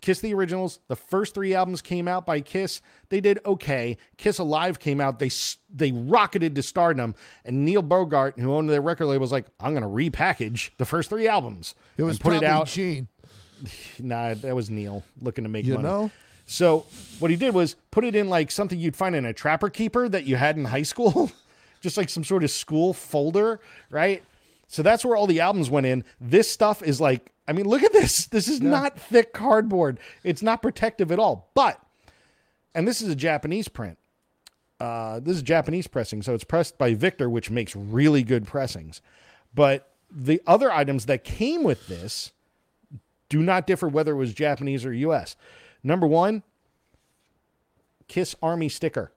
Kiss 0.00 0.20
the 0.20 0.32
originals. 0.32 0.80
The 0.88 0.96
first 0.96 1.34
three 1.34 1.54
albums 1.54 1.82
came 1.82 2.08
out 2.08 2.24
by 2.24 2.40
Kiss. 2.40 2.80
They 3.10 3.20
did 3.20 3.38
okay. 3.44 3.98
Kiss 4.16 4.38
Alive 4.38 4.78
came 4.78 4.98
out. 4.98 5.18
They 5.18 5.30
they 5.74 5.92
rocketed 5.92 6.54
to 6.54 6.62
stardom. 6.62 7.14
And 7.44 7.66
Neil 7.66 7.82
Bogart, 7.82 8.38
who 8.38 8.54
owned 8.54 8.70
their 8.70 8.80
record 8.80 9.06
label, 9.06 9.20
was 9.20 9.32
like, 9.32 9.44
"I'm 9.60 9.74
going 9.74 9.82
to 9.82 9.88
repackage 10.10 10.70
the 10.78 10.86
first 10.86 11.10
three 11.10 11.28
albums 11.28 11.74
It 11.98 12.04
was 12.04 12.18
put 12.18 12.32
it 12.32 12.42
out." 12.44 12.66
Gene. 12.66 13.08
Nah, 13.98 14.32
that 14.32 14.56
was 14.56 14.70
Neil 14.70 15.04
looking 15.20 15.44
to 15.44 15.50
make 15.50 15.66
You 15.66 15.74
money. 15.74 15.86
know? 15.86 16.10
So 16.46 16.86
what 17.18 17.30
he 17.30 17.36
did 17.36 17.52
was 17.52 17.76
put 17.90 18.04
it 18.04 18.16
in 18.16 18.30
like 18.30 18.50
something 18.50 18.78
you'd 18.78 18.96
find 18.96 19.14
in 19.14 19.26
a 19.26 19.34
trapper 19.34 19.68
keeper 19.68 20.08
that 20.08 20.24
you 20.24 20.36
had 20.36 20.56
in 20.56 20.64
high 20.64 20.82
school, 20.82 21.30
just 21.82 21.98
like 21.98 22.08
some 22.08 22.24
sort 22.24 22.42
of 22.42 22.50
school 22.50 22.94
folder, 22.94 23.60
right? 23.90 24.22
So 24.70 24.84
that's 24.84 25.04
where 25.04 25.16
all 25.16 25.26
the 25.26 25.40
albums 25.40 25.68
went 25.68 25.86
in. 25.86 26.04
This 26.20 26.48
stuff 26.48 26.80
is 26.80 27.00
like, 27.00 27.32
I 27.48 27.52
mean, 27.52 27.66
look 27.66 27.82
at 27.82 27.92
this. 27.92 28.26
This 28.30 28.46
is 28.46 28.60
not 28.60 28.98
thick 28.98 29.32
cardboard. 29.32 29.98
It's 30.22 30.42
not 30.42 30.62
protective 30.62 31.10
at 31.10 31.18
all. 31.18 31.50
But, 31.54 31.80
and 32.72 32.86
this 32.86 33.02
is 33.02 33.08
a 33.08 33.16
Japanese 33.16 33.66
print. 33.66 33.98
Uh, 34.78 35.18
this 35.18 35.36
is 35.36 35.42
Japanese 35.42 35.88
pressing, 35.88 36.22
so 36.22 36.34
it's 36.34 36.44
pressed 36.44 36.78
by 36.78 36.94
Victor, 36.94 37.28
which 37.28 37.50
makes 37.50 37.74
really 37.74 38.22
good 38.22 38.46
pressings. 38.46 39.02
But 39.52 39.90
the 40.08 40.40
other 40.46 40.70
items 40.70 41.06
that 41.06 41.24
came 41.24 41.64
with 41.64 41.88
this 41.88 42.30
do 43.28 43.42
not 43.42 43.66
differ 43.66 43.88
whether 43.88 44.12
it 44.12 44.16
was 44.16 44.32
Japanese 44.32 44.86
or 44.86 44.92
US. 44.92 45.34
Number 45.82 46.06
one, 46.06 46.44
Kiss 48.06 48.36
Army 48.40 48.68
sticker. 48.68 49.10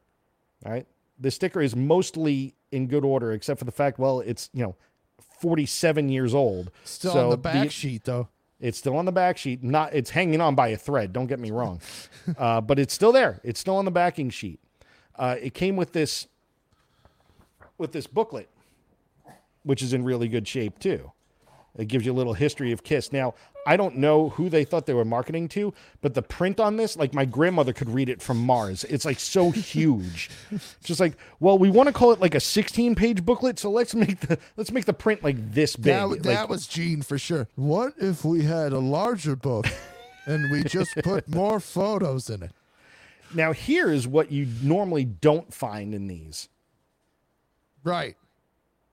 All 0.65 0.71
right. 0.71 0.87
The 1.19 1.29
sticker 1.29 1.61
is 1.61 1.75
mostly 1.75 2.55
in 2.71 2.87
good 2.87 3.05
order, 3.05 3.31
except 3.31 3.59
for 3.59 3.65
the 3.65 3.71
fact, 3.71 3.99
well, 3.99 4.19
it's, 4.19 4.49
you 4.51 4.63
know, 4.63 4.75
47 5.43 6.07
years 6.07 6.33
old. 6.33 6.71
Still 6.85 7.11
So 7.11 7.23
on 7.25 7.29
the 7.31 7.37
back 7.37 7.69
sheet 7.69 8.05
though. 8.05 8.29
it's 8.61 8.77
still 8.77 8.95
on 8.95 9.03
the 9.03 9.11
back 9.11 9.37
sheet. 9.37 9.61
Not 9.61 9.93
it's 9.93 10.09
hanging 10.09 10.39
on 10.39 10.55
by 10.55 10.69
a 10.69 10.77
thread. 10.77 11.11
Don't 11.11 11.27
get 11.27 11.37
me 11.37 11.51
wrong, 11.51 11.81
uh, 12.37 12.61
but 12.61 12.79
it's 12.79 12.93
still 12.93 13.11
there. 13.11 13.41
It's 13.43 13.59
still 13.59 13.75
on 13.75 13.83
the 13.83 13.91
backing 13.91 14.29
sheet. 14.29 14.61
Uh, 15.17 15.35
it 15.41 15.53
came 15.53 15.75
with 15.75 15.91
this 15.91 16.27
with 17.77 17.91
this 17.91 18.07
booklet, 18.07 18.47
which 19.63 19.81
is 19.81 19.91
in 19.91 20.05
really 20.05 20.29
good 20.29 20.47
shape 20.47 20.79
too. 20.79 21.11
It 21.75 21.87
gives 21.87 22.05
you 22.05 22.11
a 22.11 22.13
little 22.13 22.33
history 22.33 22.71
of 22.71 22.83
Kiss. 22.83 23.11
Now, 23.11 23.33
I 23.65 23.77
don't 23.77 23.95
know 23.97 24.29
who 24.29 24.47
they 24.49 24.63
thought 24.63 24.85
they 24.85 24.93
were 24.93 25.05
marketing 25.05 25.47
to, 25.49 25.73
but 26.01 26.13
the 26.13 26.21
print 26.21 26.59
on 26.59 26.77
this, 26.77 26.95
like 26.97 27.13
my 27.13 27.25
grandmother 27.25 27.73
could 27.73 27.89
read 27.89 28.09
it 28.09 28.21
from 28.21 28.37
Mars. 28.37 28.83
It's 28.83 29.05
like 29.05 29.19
so 29.19 29.49
huge. 29.51 30.29
Just 30.83 30.99
like, 30.99 31.13
well, 31.39 31.57
we 31.57 31.69
want 31.71 31.87
to 31.87 31.93
call 31.93 32.11
it 32.11 32.19
like 32.19 32.35
a 32.35 32.39
16-page 32.39 33.25
booklet, 33.25 33.57
so 33.57 33.71
let's 33.71 33.95
make 33.95 34.19
the 34.19 34.37
let's 34.55 34.71
make 34.71 34.85
the 34.85 34.93
print 34.93 35.23
like 35.23 35.53
this 35.53 35.75
big. 35.75 35.85
That, 35.85 36.25
Like, 36.25 36.49
was 36.49 36.67
Gene 36.67 37.01
for 37.01 37.17
sure. 37.17 37.47
What 37.55 37.93
if 37.97 38.23
we 38.23 38.43
had 38.43 38.71
a 38.71 38.79
larger 38.79 39.35
book 39.35 39.65
and 40.27 40.51
we 40.51 40.63
just 40.63 40.93
put 41.03 41.27
more 41.33 41.59
photos 41.59 42.29
in 42.29 42.43
it? 42.43 42.51
Now, 43.33 43.51
here 43.51 43.91
is 43.91 44.07
what 44.07 44.31
you 44.31 44.47
normally 44.61 45.05
don't 45.05 45.51
find 45.51 45.95
in 45.95 46.05
these. 46.07 46.49
Right. 47.83 48.15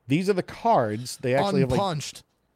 These 0.09 0.31
are 0.31 0.35
the 0.35 0.43
cards. 0.43 1.19
They 1.19 1.35
actually 1.35 1.61
have 1.61 1.71
like 1.71 1.79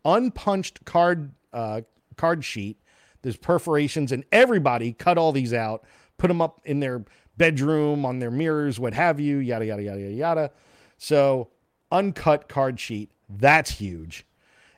Unpunched. 0.04 0.84
card 0.84 1.32
uh, 1.52 1.82
card 2.16 2.44
sheet. 2.44 2.78
There's 3.22 3.36
perforations, 3.36 4.12
and 4.12 4.24
everybody 4.32 4.92
cut 4.92 5.16
all 5.16 5.32
these 5.32 5.54
out, 5.54 5.84
put 6.18 6.28
them 6.28 6.42
up 6.42 6.60
in 6.64 6.80
their 6.80 7.04
bedroom, 7.38 8.04
on 8.04 8.18
their 8.18 8.30
mirrors, 8.30 8.78
what 8.78 8.92
have 8.94 9.18
you, 9.18 9.38
yada 9.38 9.64
yada 9.66 9.82
yada 9.82 10.00
yada 10.00 10.12
yada. 10.14 10.50
So 10.98 11.48
uncut 11.90 12.48
card 12.48 12.78
sheet. 12.78 13.10
That's 13.28 13.70
huge. 13.70 14.26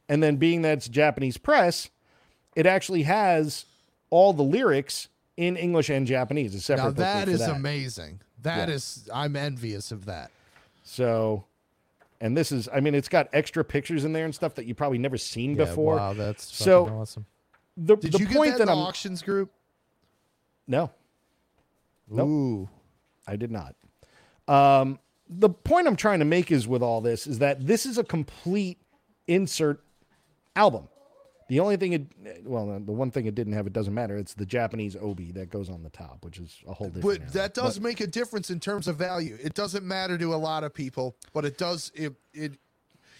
And 0.09 0.23
then 0.23 0.37
being 0.37 0.63
that 0.63 0.79
it's 0.79 0.89
Japanese 0.89 1.37
press, 1.39 1.91
it 2.55 2.65
actually 2.67 3.03
has 3.03 3.65
all 4.11 4.33
the 4.33 4.43
lyrics 4.45 5.09
in 5.37 5.57
English 5.57 5.91
and 5.91 6.07
Japanese. 6.07 6.55
A 6.55 6.61
separate 6.61 6.85
now 6.85 6.91
that 6.93 7.29
is 7.29 7.41
that. 7.41 7.51
amazing. 7.57 8.21
That 8.43 8.69
Yeah. 8.69 8.75
is, 8.77 9.09
I'm 9.13 9.35
envious 9.35 9.91
of 9.91 10.05
that. 10.07 10.31
So, 10.85 11.45
and 12.21 12.37
this 12.37 12.51
is, 12.53 12.69
I 12.73 12.81
mean, 12.81 12.95
it's 12.95 13.09
got 13.09 13.29
extra 13.33 13.65
pictures 13.65 14.05
in 14.05 14.13
there 14.13 14.25
and 14.25 14.35
stuff 14.35 14.55
that 14.57 14.67
you 14.67 14.75
probably 14.75 14.99
never 14.99 15.17
seen 15.19 15.55
before. 15.55 15.97
Wow, 15.97 16.13
that's 16.15 16.45
So- 16.45 16.87
awesome. 16.89 17.27
The, 17.79 17.97
Did 17.97 18.13
the 18.13 18.19
you 18.21 18.27
get 18.27 18.37
point 18.37 18.51
that 18.53 18.61
in 18.63 18.67
that 18.69 18.73
the 18.75 18.81
I'm 18.81 18.87
auctions 18.87 19.21
group? 19.23 19.51
no, 20.67 20.91
Nope. 22.09 22.29
Ooh. 22.29 22.69
I 23.27 23.37
did 23.37 23.51
not. 23.51 23.75
Um, 24.49 24.99
the 25.29 25.49
point 25.51 25.87
I'm 25.89 25.97
trying 25.97 26.21
to 26.21 26.25
make 26.25 26.51
is 26.53 26.67
with 26.69 26.83
all 26.83 27.01
this 27.01 27.27
is 27.27 27.41
that 27.41 27.67
this 27.67 27.85
is 27.85 27.99
a 27.99 28.05
complete 28.05 28.79
insert 29.27 29.83
album. 30.55 30.89
The 31.49 31.61
only 31.61 31.77
thing 31.77 31.93
it, 31.93 32.07
well, 32.45 32.67
the 32.85 32.93
one 32.93 33.11
thing 33.13 33.27
it 33.27 33.35
didn't 33.37 33.53
have, 33.53 33.67
it 33.67 33.73
doesn't 33.73 33.95
matter. 33.95 34.17
It's 34.17 34.35
the 34.35 34.47
Japanese 34.47 34.97
obi 34.97 35.31
that 35.33 35.49
goes 35.51 35.71
on 35.71 35.83
the 35.85 35.91
top, 35.91 36.25
which 36.25 36.39
is 36.39 36.57
a 36.67 36.75
whole 36.75 36.89
different. 36.89 37.21
But 37.25 37.33
that 37.35 37.55
does 37.55 37.79
But- 37.79 37.85
make 37.85 38.01
a 38.01 38.07
difference 38.07 38.51
in 38.51 38.59
terms 38.59 38.89
of 38.89 38.97
value. 38.97 39.39
It 39.41 39.55
doesn't 39.55 39.85
matter 39.87 40.19
to 40.19 40.35
a 40.35 40.37
lot 40.37 40.65
of 40.65 40.75
people, 40.75 41.17
but 41.33 41.45
it 41.45 41.57
does. 41.57 41.93
It, 41.95 42.15
it 42.35 42.59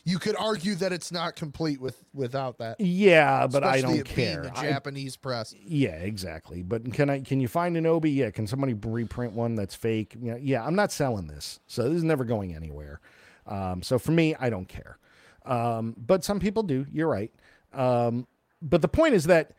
you 0.05 0.21
could 0.21 0.37
argue 0.37 0.77
that 0.77 0.93
it's 0.93 1.11
not 1.11 1.35
complete 1.35 1.81
with 1.81 2.05
without 2.15 2.59
that. 2.59 2.81
yeah, 2.81 3.47
but 3.49 3.65
I 3.65 3.81
don't 3.81 4.05
care. 4.05 4.43
the 4.43 4.57
I- 4.59 4.63
Japanese 4.71 5.17
press. 5.17 5.53
Yeah, 5.65 5.97
exactly. 5.97 6.63
But 6.63 6.93
can 6.93 7.11
I 7.11 7.21
can 7.21 7.41
you 7.41 7.49
find 7.49 7.77
an 7.77 7.87
Obi? 7.87 8.11
Yeah. 8.11 8.31
Can 8.31 8.47
somebody 8.47 8.75
reprint 8.75 9.33
one 9.35 9.55
that's 9.57 9.75
fake? 9.75 10.17
Yeah, 10.21 10.37
yeah. 10.41 10.65
I'm 10.65 10.75
not 10.77 10.91
selling 10.93 11.27
this, 11.29 11.61
so 11.67 11.85
this 11.89 11.97
is 11.99 12.05
never 12.05 12.25
going 12.25 12.55
anywhere. 12.55 13.01
Um, 13.47 13.83
so 13.83 13.99
for 14.01 14.11
me, 14.13 14.35
I 14.39 14.51
don't 14.51 14.69
care. 14.69 14.99
Um, 15.45 15.95
but 15.97 16.25
some 16.25 16.41
people 16.41 16.65
do. 16.65 16.87
You're 16.93 17.09
right. 17.09 17.33
Um, 17.73 18.27
but 18.63 18.83
the 18.83 18.89
point 18.89 19.15
is 19.15 19.25
that 19.25 19.53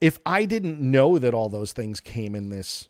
if 0.00 0.18
I 0.24 0.44
didn't 0.44 0.80
know 0.80 1.18
that 1.18 1.34
all 1.34 1.48
those 1.48 1.72
things 1.72 2.00
came 2.00 2.34
in 2.34 2.50
this, 2.50 2.88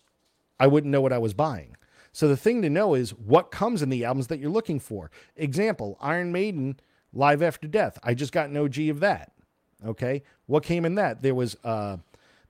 I 0.60 0.66
wouldn't 0.66 0.90
know 0.90 1.00
what 1.00 1.12
I 1.12 1.18
was 1.18 1.34
buying. 1.34 1.76
So 2.12 2.28
the 2.28 2.36
thing 2.36 2.62
to 2.62 2.70
know 2.70 2.94
is 2.94 3.10
what 3.10 3.50
comes 3.50 3.82
in 3.82 3.90
the 3.90 4.04
albums 4.04 4.26
that 4.28 4.40
you're 4.40 4.50
looking 4.50 4.80
for. 4.80 5.10
Example: 5.36 5.96
Iron 6.00 6.32
Maiden, 6.32 6.80
Live 7.12 7.42
After 7.42 7.68
Death. 7.68 7.98
I 8.02 8.14
just 8.14 8.32
got 8.32 8.48
an 8.48 8.56
OG 8.56 8.78
of 8.88 9.00
that. 9.00 9.32
Okay, 9.86 10.22
what 10.46 10.64
came 10.64 10.84
in 10.84 10.96
that? 10.96 11.22
There 11.22 11.34
was 11.34 11.56
uh, 11.64 11.98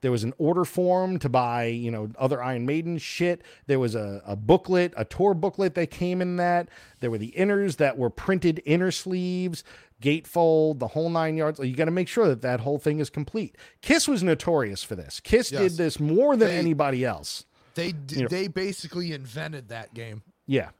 there 0.00 0.10
was 0.12 0.24
an 0.24 0.32
order 0.38 0.64
form 0.64 1.18
to 1.18 1.28
buy, 1.28 1.64
you 1.64 1.90
know, 1.90 2.10
other 2.18 2.42
Iron 2.42 2.66
Maiden 2.66 2.98
shit. 2.98 3.42
There 3.66 3.78
was 3.80 3.94
a, 3.94 4.22
a 4.26 4.36
booklet, 4.36 4.94
a 4.96 5.04
tour 5.04 5.34
booklet 5.34 5.74
that 5.74 5.90
came 5.90 6.20
in 6.22 6.36
that. 6.36 6.68
There 7.00 7.10
were 7.10 7.18
the 7.18 7.34
inners 7.36 7.76
that 7.78 7.98
were 7.98 8.10
printed 8.10 8.62
inner 8.64 8.90
sleeves, 8.90 9.64
gatefold, 10.02 10.78
the 10.78 10.88
whole 10.88 11.10
nine 11.10 11.36
yards. 11.36 11.58
You 11.58 11.74
got 11.74 11.86
to 11.86 11.90
make 11.90 12.08
sure 12.08 12.28
that 12.28 12.42
that 12.42 12.60
whole 12.60 12.78
thing 12.78 13.00
is 13.00 13.10
complete. 13.10 13.56
Kiss 13.82 14.06
was 14.08 14.22
notorious 14.22 14.82
for 14.82 14.94
this. 14.94 15.20
Kiss 15.20 15.50
Yes. 15.50 15.62
did 15.62 15.72
this 15.78 15.98
more 16.00 16.36
than 16.36 16.48
They- 16.48 16.56
anybody 16.58 17.04
else. 17.04 17.44
They 17.74 17.92
d- 17.92 18.22
know- 18.22 18.28
they 18.28 18.48
basically 18.48 19.12
invented 19.12 19.68
that 19.68 19.94
game. 19.94 20.22
Yeah. 20.46 20.70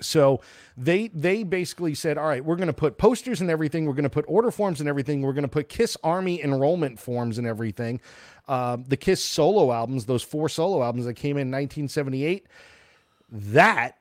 So 0.00 0.40
they 0.76 1.08
they 1.08 1.42
basically 1.42 1.94
said, 1.94 2.16
all 2.16 2.26
right, 2.26 2.44
we're 2.44 2.56
going 2.56 2.68
to 2.68 2.72
put 2.72 2.96
posters 2.96 3.40
and 3.40 3.50
everything. 3.50 3.86
We're 3.86 3.94
going 3.94 4.04
to 4.04 4.10
put 4.10 4.24
order 4.28 4.50
forms 4.50 4.80
and 4.80 4.88
everything. 4.88 5.22
We're 5.22 5.32
going 5.32 5.42
to 5.42 5.48
put 5.48 5.68
Kiss 5.68 5.96
Army 6.02 6.42
enrollment 6.42 6.98
forms 6.98 7.38
and 7.38 7.46
everything. 7.46 8.00
Um, 8.48 8.84
the 8.86 8.96
Kiss 8.96 9.22
solo 9.22 9.72
albums, 9.72 10.06
those 10.06 10.22
four 10.22 10.48
solo 10.48 10.82
albums 10.82 11.06
that 11.06 11.14
came 11.14 11.36
in 11.36 11.50
1978, 11.50 12.46
that 13.30 13.96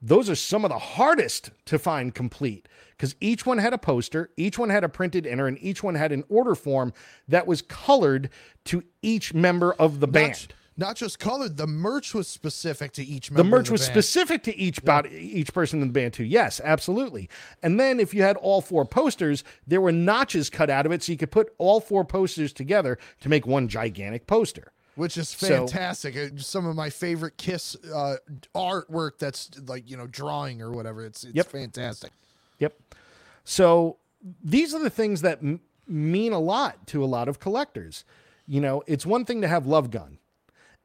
those 0.00 0.28
are 0.28 0.34
some 0.34 0.64
of 0.64 0.70
the 0.70 0.78
hardest 0.78 1.50
to 1.66 1.78
find 1.78 2.14
complete 2.14 2.68
because 2.90 3.14
each 3.20 3.46
one 3.46 3.58
had 3.58 3.72
a 3.72 3.78
poster, 3.78 4.30
each 4.36 4.58
one 4.58 4.68
had 4.68 4.84
a 4.84 4.88
printed 4.88 5.26
inner, 5.26 5.46
and 5.46 5.58
each 5.60 5.82
one 5.82 5.94
had 5.94 6.12
an 6.12 6.24
order 6.28 6.54
form 6.54 6.92
that 7.28 7.46
was 7.46 7.62
colored 7.62 8.30
to 8.64 8.82
each 9.00 9.32
member 9.32 9.72
of 9.74 10.00
the 10.00 10.06
band. 10.06 10.32
Not 10.76 10.96
just 10.96 11.18
colored. 11.18 11.56
The 11.56 11.66
merch 11.66 12.14
was 12.14 12.26
specific 12.28 12.92
to 12.92 13.04
each 13.04 13.28
The 13.28 13.44
merch 13.44 13.68
of 13.68 13.72
was 13.72 13.82
band. 13.82 13.92
specific 13.92 14.42
to 14.44 14.56
each 14.56 14.82
body, 14.84 15.10
each 15.10 15.52
person 15.52 15.82
in 15.82 15.88
the 15.88 15.92
band 15.92 16.14
too. 16.14 16.24
Yes, 16.24 16.60
absolutely. 16.64 17.28
And 17.62 17.78
then 17.78 18.00
if 18.00 18.14
you 18.14 18.22
had 18.22 18.36
all 18.38 18.60
four 18.60 18.84
posters, 18.84 19.44
there 19.66 19.80
were 19.80 19.92
notches 19.92 20.48
cut 20.50 20.70
out 20.70 20.86
of 20.86 20.92
it, 20.92 21.02
so 21.02 21.12
you 21.12 21.18
could 21.18 21.30
put 21.30 21.52
all 21.58 21.80
four 21.80 22.04
posters 22.04 22.52
together 22.52 22.98
to 23.20 23.28
make 23.28 23.46
one 23.46 23.68
gigantic 23.68 24.26
poster. 24.26 24.72
which 24.94 25.16
is 25.16 25.32
fantastic. 25.32 26.16
Uh, 26.16 26.28
Some 26.36 26.66
of 26.66 26.76
my 26.76 26.90
favorite 26.90 27.36
Kiss 27.38 27.76
uh, 27.94 28.16
artwork 28.54 29.12
that's 29.18 29.50
like 29.66 29.88
you 29.90 29.96
know 29.96 30.06
drawing 30.06 30.60
or 30.62 30.70
whatever. 30.70 31.04
It's 31.04 31.24
it's 31.24 31.34
Yep. 31.34 31.46
fantastic. 31.46 32.12
Yep. 32.58 32.78
So 33.44 33.96
these 34.42 34.74
are 34.74 34.82
the 34.82 34.90
things 34.90 35.22
that 35.22 35.38
m- 35.38 35.60
mean 35.88 36.32
a 36.32 36.38
lot 36.38 36.86
to 36.88 37.02
a 37.02 37.06
lot 37.06 37.28
of 37.28 37.40
collectors. 37.40 38.04
You 38.46 38.60
know, 38.60 38.82
it's 38.86 39.06
one 39.06 39.24
thing 39.24 39.40
to 39.42 39.48
have 39.48 39.66
Love 39.66 39.90
Gun. 39.90 40.18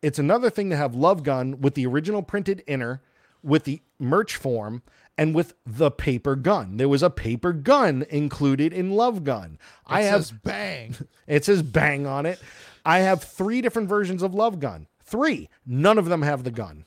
It's 0.01 0.19
another 0.19 0.49
thing 0.49 0.69
to 0.69 0.75
have 0.77 0.95
Love 0.95 1.23
Gun 1.23 1.61
with 1.61 1.73
the 1.73 1.87
original 1.87 2.21
printed 2.21 2.63
inner, 2.67 3.01
with 3.43 3.63
the 3.63 3.81
merch 3.99 4.35
form, 4.35 4.83
and 5.17 5.33
with 5.33 5.55
the 5.65 5.89
paper 5.89 6.35
gun. 6.35 6.77
There 6.77 6.89
was 6.89 7.01
a 7.01 7.09
paper 7.09 7.51
gun 7.51 8.05
included 8.09 8.71
in 8.73 8.91
Love 8.91 9.23
Gun. 9.23 9.57
I 9.85 10.01
It 10.01 10.09
have 10.09 10.43
bang. 10.43 10.95
it 11.27 11.45
says 11.45 11.63
bang 11.63 12.05
on 12.05 12.25
it. 12.25 12.39
I 12.85 12.99
have 12.99 13.23
three 13.23 13.61
different 13.61 13.89
versions 13.89 14.21
of 14.21 14.35
Love 14.35 14.59
Gun. 14.59 14.87
Three. 15.03 15.49
None 15.65 15.97
of 15.97 16.05
them 16.05 16.21
have 16.21 16.43
the 16.43 16.51
gun. 16.51 16.85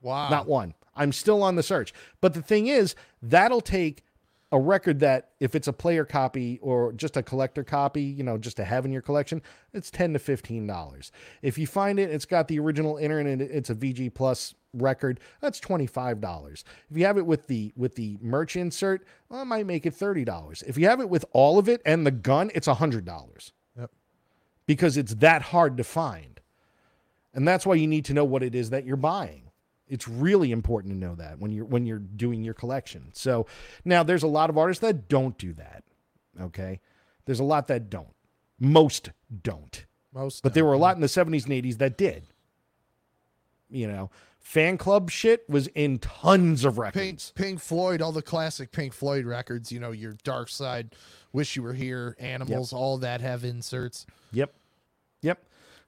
Wow. 0.00 0.30
Not 0.30 0.46
one. 0.46 0.74
I'm 0.94 1.12
still 1.12 1.42
on 1.42 1.56
the 1.56 1.62
search. 1.62 1.92
But 2.20 2.34
the 2.34 2.42
thing 2.42 2.66
is, 2.66 2.94
that'll 3.22 3.60
take 3.60 4.04
a 4.52 4.60
record 4.60 5.00
that 5.00 5.30
if 5.40 5.54
it's 5.54 5.66
a 5.66 5.72
player 5.72 6.04
copy 6.04 6.58
or 6.62 6.92
just 6.92 7.16
a 7.16 7.22
collector 7.22 7.64
copy, 7.64 8.02
you 8.02 8.22
know, 8.22 8.36
just 8.38 8.56
to 8.58 8.64
have 8.64 8.84
in 8.84 8.92
your 8.92 9.02
collection, 9.02 9.42
it's 9.72 9.90
10 9.90 10.12
to 10.12 10.18
15 10.18 10.66
dollars. 10.66 11.10
If 11.40 11.56
you 11.58 11.66
find 11.66 11.98
it, 11.98 12.10
it's 12.10 12.26
got 12.26 12.48
the 12.48 12.58
original 12.60 12.98
inner 12.98 13.18
and 13.18 13.40
it's 13.42 13.70
a 13.70 13.74
VG 13.74 14.12
plus 14.14 14.54
record, 14.74 15.20
that's 15.40 15.58
25 15.58 16.20
dollars. 16.20 16.64
If 16.90 16.96
you 16.96 17.06
have 17.06 17.16
it 17.18 17.26
with 17.26 17.46
the 17.46 17.72
with 17.76 17.94
the 17.96 18.18
merch 18.20 18.54
insert, 18.54 19.04
well, 19.28 19.42
it 19.42 19.46
might 19.46 19.66
make 19.66 19.86
it 19.86 19.94
30 19.94 20.24
dollars. 20.24 20.62
If 20.66 20.76
you 20.76 20.86
have 20.86 21.00
it 21.00 21.08
with 21.08 21.24
all 21.32 21.58
of 21.58 21.68
it 21.68 21.80
and 21.86 22.06
the 22.06 22.10
gun, 22.10 22.50
it's 22.54 22.68
a 22.68 22.74
hundred 22.74 23.04
dollars 23.06 23.52
Yep. 23.78 23.90
because 24.66 24.96
it's 24.98 25.14
that 25.16 25.42
hard 25.42 25.76
to 25.78 25.84
find. 25.84 26.40
And 27.34 27.48
that's 27.48 27.64
why 27.64 27.76
you 27.76 27.86
need 27.86 28.04
to 28.04 28.12
know 28.12 28.24
what 28.26 28.42
it 28.42 28.54
is 28.54 28.68
that 28.70 28.84
you're 28.84 28.96
buying. 28.96 29.44
It's 29.92 30.08
really 30.08 30.52
important 30.52 30.94
to 30.94 30.98
know 30.98 31.14
that 31.16 31.38
when 31.38 31.52
you're 31.52 31.66
when 31.66 31.84
you're 31.84 31.98
doing 31.98 32.42
your 32.42 32.54
collection. 32.54 33.10
So 33.12 33.46
now 33.84 34.02
there's 34.02 34.22
a 34.22 34.28
lot 34.28 34.48
of 34.48 34.56
artists 34.56 34.80
that 34.80 35.06
don't 35.06 35.36
do 35.36 35.52
that. 35.52 35.84
Okay? 36.40 36.80
There's 37.26 37.40
a 37.40 37.44
lot 37.44 37.68
that 37.68 37.90
don't. 37.90 38.14
Most 38.58 39.10
don't. 39.42 39.84
Most. 40.14 40.42
But 40.42 40.54
there 40.54 40.64
were 40.64 40.72
a 40.72 40.78
lot 40.78 40.96
in 40.96 41.02
the 41.02 41.08
70s 41.08 41.44
and 41.44 41.52
80s 41.52 41.78
that 41.78 41.98
did. 41.98 42.24
You 43.68 43.86
know, 43.86 44.10
fan 44.40 44.78
club 44.78 45.10
shit 45.10 45.48
was 45.48 45.66
in 45.68 45.98
tons 45.98 46.64
of 46.64 46.78
records. 46.78 47.32
Pink 47.34 47.60
Floyd, 47.60 48.00
all 48.00 48.12
the 48.12 48.22
classic 48.22 48.72
Pink 48.72 48.92
Floyd 48.92 49.26
records, 49.26 49.70
you 49.70 49.80
know, 49.80 49.90
your 49.92 50.16
Dark 50.24 50.48
Side, 50.48 50.94
Wish 51.32 51.56
You 51.56 51.62
Were 51.62 51.72
Here, 51.72 52.16
Animals, 52.18 52.72
all 52.72 52.98
that 52.98 53.20
have 53.20 53.44
inserts. 53.44 54.06
Yep. 54.32 54.52
Yep. 55.22 55.42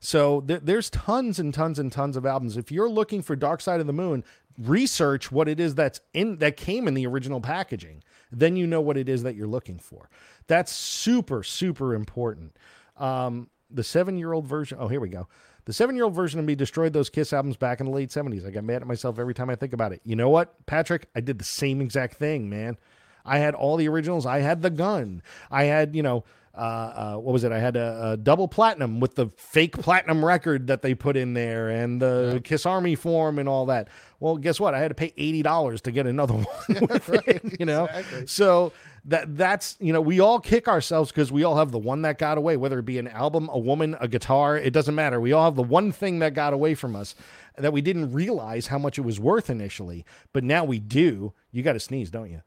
So 0.05 0.43
th- 0.43 0.60
there's 0.62 0.90
tons 0.90 1.39
and 1.39 1.55
tons 1.55 1.78
and 1.78 1.90
tons 1.90 2.14
of 2.18 2.26
albums. 2.26 2.59
If 2.59 2.70
you're 2.70 2.90
looking 2.90 3.22
for 3.22 3.35
Dark 3.35 3.62
Side 3.62 3.81
of 3.81 3.86
the 3.86 3.93
Moon, 3.94 4.22
research 4.59 5.32
what 5.32 5.48
it 5.48 5.59
is 5.59 5.74
that's 5.74 5.98
in 6.12 6.36
that 6.39 6.59
came 6.59 6.86
in 6.86 6.93
the 6.93 7.06
original 7.06 7.40
packaging. 7.40 8.05
Then 8.31 8.55
you 8.55 8.66
know 8.66 8.82
what 8.82 8.98
it 8.98 9.09
is 9.09 9.22
that 9.22 9.35
you're 9.35 9.48
looking 9.48 9.78
for. 9.78 10.10
That's 10.47 10.70
super 10.70 11.43
super 11.43 11.94
important. 11.94 12.55
Um, 12.98 13.48
the 13.70 13.82
seven 13.82 14.18
year 14.18 14.35
old 14.35 14.47
version. 14.47 14.76
Oh, 14.78 14.89
here 14.89 15.01
we 15.01 15.09
go. 15.09 15.26
The 15.64 15.72
seven 15.72 15.97
year 15.97 16.05
old 16.05 16.14
version 16.14 16.39
of 16.39 16.44
me 16.44 16.55
destroyed 16.55 16.93
those 16.93 17.09
Kiss 17.09 17.32
albums 17.32 17.56
back 17.56 17.81
in 17.81 17.86
the 17.86 17.93
late 17.93 18.10
70s. 18.10 18.47
I 18.47 18.51
got 18.51 18.64
mad 18.64 18.82
at 18.82 18.86
myself 18.86 19.18
every 19.18 19.32
time 19.32 19.48
I 19.48 19.56
think 19.56 19.72
about 19.72 19.93
it. 19.93 20.02
You 20.05 20.16
know 20.16 20.28
what, 20.28 20.66
Patrick? 20.66 21.09
I 21.16 21.20
did 21.20 21.39
the 21.39 21.47
same 21.47 21.81
exact 21.81 22.16
thing, 22.16 22.51
man. 22.51 22.76
I 23.24 23.39
had 23.39 23.55
all 23.55 23.78
the 23.78 23.89
originals. 23.89 24.26
I 24.26 24.40
had 24.40 24.60
the 24.60 24.68
gun. 24.68 25.22
I 25.51 25.64
had, 25.64 25.97
you 25.97 26.02
know, 26.02 26.24
uh, 26.56 26.60
uh, 26.60 27.16
what 27.16 27.32
was 27.32 27.43
it? 27.43 27.51
I 27.51 27.59
had 27.59 27.76
a, 27.76 28.12
a 28.12 28.16
double 28.16 28.47
platinum 28.47 29.01
with 29.01 29.16
the 29.16 29.26
fake 29.36 29.76
platinum 29.78 30.24
record 30.24 30.68
that 30.68 30.82
they 30.82 30.94
put 30.94 31.16
in 31.16 31.35
there 31.35 31.68
and 31.68 32.01
the 32.01 32.40
Kiss 32.44 32.64
Army 32.64 32.94
form 32.94 33.39
and 33.39 33.48
all 33.48 33.66
that. 33.66 33.89
Well, 34.20 34.36
guess 34.36 34.60
what? 34.60 34.72
I 34.74 34.78
had 34.78 34.89
to 34.89 34.94
pay 34.94 35.12
eighty 35.16 35.43
dollars 35.43 35.81
to 35.82 35.90
get 35.90 36.06
another 36.06 36.35
one. 36.35 36.47
with 36.68 37.28
it, 37.28 37.59
you 37.59 37.66
know, 37.66 37.86
exactly. 37.86 38.26
so 38.26 38.72
that 39.06 39.36
that's 39.36 39.76
you 39.81 39.93
know 39.93 40.01
we 40.01 40.20
all 40.20 40.39
kick 40.39 40.68
ourselves 40.68 41.10
because 41.10 41.32
we 41.32 41.43
all 41.43 41.56
have 41.56 41.72
the 41.72 41.78
one 41.78 42.02
that 42.02 42.18
got 42.18 42.39
away, 42.39 42.56
whether 42.56 42.78
it 42.78 42.85
be 42.85 42.98
an 42.98 43.09
album, 43.09 43.48
a 43.52 43.59
woman, 43.59 43.97
a 44.01 44.06
guitar. 44.06 44.56
It 44.56 44.72
doesn't 44.72 44.94
matter. 44.94 45.20
We 45.20 45.32
all 45.32 45.44
have 45.44 45.56
the 45.56 45.62
one 45.62 45.90
thing 45.90 46.20
that 46.20 46.35
got 46.35 46.52
away 46.52 46.74
from 46.74 46.94
us 46.94 47.16
that 47.56 47.72
we 47.72 47.81
didn't 47.81 48.12
realize 48.12 48.68
how 48.68 48.78
much 48.78 48.98
it 48.98 49.02
was 49.02 49.20
worth 49.20 49.51
initially, 49.51 50.05
but 50.32 50.44
now 50.44 50.64
we 50.64 50.78
do. 50.78 51.32
You 51.52 51.62
got 51.62 51.74
to 51.74 51.81
sneeze, 51.81 52.10
don't 52.10 52.31
you? 52.31 52.43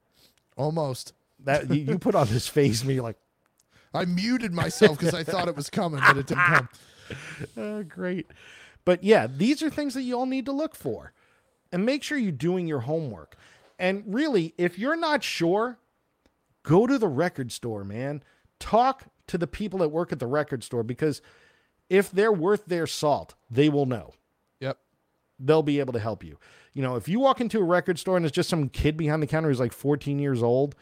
Almost. 0.58 1.14
That 1.44 1.70
you, 1.70 1.84
you 1.84 2.00
put 2.00 2.16
on 2.16 2.28
this 2.28 2.48
face, 2.48 2.84
me 2.84 3.00
like, 3.00 3.16
I 3.94 4.06
muted 4.06 4.54
myself 4.54 5.00
because 5.00 5.14
I 5.14 5.24
thought 5.24 5.48
it 5.48 5.56
was 5.56 5.70
coming, 5.70 6.00
but 6.00 6.18
it 6.18 6.28
didn't 6.28 6.44
come. 6.44 6.70
Uh, 7.58 7.82
great. 7.88 8.28
But 8.86 9.04
yeah, 9.04 9.28
these 9.28 9.62
are 9.64 9.70
things 9.70 9.94
that 9.94 10.04
you 10.04 10.18
all 10.18 10.26
need 10.26 10.46
to 10.46 10.52
look 10.52 10.76
for. 10.76 11.14
And 11.72 11.86
make 11.86 12.04
sure 12.04 12.18
you're 12.18 12.32
doing 12.32 12.68
your 12.68 12.82
homework. 12.82 13.36
And 13.78 14.04
really, 14.08 14.54
if 14.58 14.80
you're 14.80 14.96
not 14.96 15.24
sure, 15.24 15.78
go 16.64 16.88
to 16.88 16.98
the 16.98 17.08
record 17.08 17.52
store, 17.52 17.84
man. 17.84 18.24
Talk 18.60 19.06
to 19.28 19.38
the 19.38 19.48
people 19.48 19.80
that 19.80 19.90
work 19.90 20.12
at 20.12 20.20
the 20.20 20.28
record 20.28 20.64
store 20.64 20.84
because 20.84 21.22
if 21.90 22.10
they're 22.10 22.32
worth 22.32 22.66
their 22.66 22.88
salt, 22.88 23.36
they 23.50 23.70
will 23.70 23.86
know. 23.86 24.14
Yep. 24.62 24.78
They'll 25.40 25.64
be 25.64 25.80
able 25.80 25.94
to 25.94 26.00
help 26.00 26.24
you. 26.24 26.38
You 26.74 26.82
know, 26.82 26.96
if 26.96 27.08
you 27.08 27.20
walk 27.20 27.42
into 27.42 27.60
a 27.60 27.64
record 27.64 28.00
store 28.00 28.18
and 28.18 28.26
it's 28.26 28.36
just 28.36 28.50
some 28.50 28.70
kid 28.70 28.98
behind 28.98 29.22
the 29.22 29.28
counter 29.28 29.50
who's 29.50 29.60
like 29.60 29.74
14 29.74 30.20
years 30.20 30.42
old, 30.42 30.76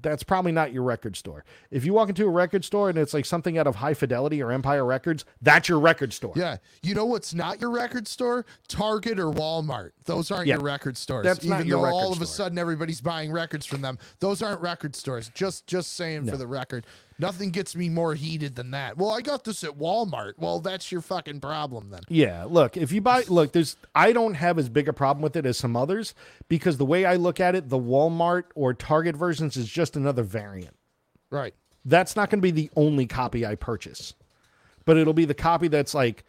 that's 0.00 0.22
probably 0.22 0.52
not 0.52 0.72
your 0.72 0.82
record 0.82 1.16
store. 1.16 1.44
If 1.70 1.84
you 1.84 1.92
walk 1.92 2.08
into 2.08 2.24
a 2.24 2.30
record 2.30 2.64
store 2.64 2.88
and 2.88 2.98
it's 2.98 3.14
like 3.14 3.24
something 3.24 3.58
out 3.58 3.66
of 3.66 3.76
High 3.76 3.94
Fidelity 3.94 4.42
or 4.42 4.50
Empire 4.50 4.84
Records, 4.84 5.24
that's 5.40 5.68
your 5.68 5.78
record 5.78 6.12
store. 6.12 6.32
Yeah. 6.34 6.56
You 6.82 6.94
know 6.94 7.04
what's 7.04 7.34
not 7.34 7.60
your 7.60 7.70
record 7.70 8.08
store? 8.08 8.44
Target 8.68 9.18
or 9.20 9.30
Walmart. 9.30 9.90
Those 10.04 10.30
aren't 10.30 10.46
Yeah. 10.46 10.54
your 10.54 10.64
record 10.64 10.96
stores. 10.96 11.24
That's 11.24 11.44
Even 11.44 11.58
not 11.58 11.66
your 11.66 11.78
though 11.78 11.84
record 11.84 11.94
all 11.96 12.12
of 12.12 12.22
a 12.22 12.26
sudden 12.26 12.58
everybody's 12.58 13.00
buying 13.00 13.30
records 13.32 13.66
from 13.66 13.82
them. 13.82 13.98
Those 14.20 14.42
aren't 14.42 14.60
record 14.60 14.96
stores. 14.96 15.30
Just 15.34 15.66
just 15.66 15.92
saying 15.94 16.26
for 16.26 16.36
the 16.36 16.46
record. 16.46 16.86
Nothing 17.18 17.50
gets 17.50 17.76
me 17.76 17.88
more 17.88 18.14
heated 18.14 18.56
than 18.56 18.70
that. 18.72 18.96
Well, 18.96 19.10
I 19.10 19.20
got 19.20 19.44
this 19.44 19.62
at 19.64 19.78
Walmart. 19.78 20.34
Well, 20.38 20.60
that's 20.60 20.90
your 20.90 21.00
fucking 21.00 21.40
problem 21.40 21.90
then. 21.90 22.00
Yeah, 22.08 22.44
look, 22.48 22.76
if 22.76 22.92
you 22.92 23.00
buy 23.00 23.24
look, 23.28 23.52
there's 23.52 23.76
I 23.94 24.12
don't 24.12 24.34
have 24.34 24.58
as 24.58 24.68
big 24.68 24.88
a 24.88 24.92
problem 24.92 25.22
with 25.22 25.36
it 25.36 25.46
as 25.46 25.58
some 25.58 25.76
others 25.76 26.14
because 26.48 26.78
the 26.78 26.84
way 26.84 27.04
I 27.04 27.16
look 27.16 27.40
at 27.40 27.54
it, 27.54 27.68
the 27.68 27.78
Walmart 27.78 28.44
or 28.54 28.74
Target 28.74 29.16
versions 29.16 29.56
is 29.56 29.68
just 29.68 29.96
another 29.96 30.22
variant. 30.22 30.76
Right. 31.30 31.54
That's 31.84 32.16
not 32.16 32.30
going 32.30 32.40
to 32.40 32.42
be 32.42 32.50
the 32.50 32.70
only 32.76 33.06
copy 33.06 33.44
I 33.44 33.54
purchase. 33.54 34.14
But 34.84 34.96
it'll 34.96 35.14
be 35.14 35.24
the 35.24 35.34
copy 35.34 35.68
that's 35.68 35.94
like 35.94 36.24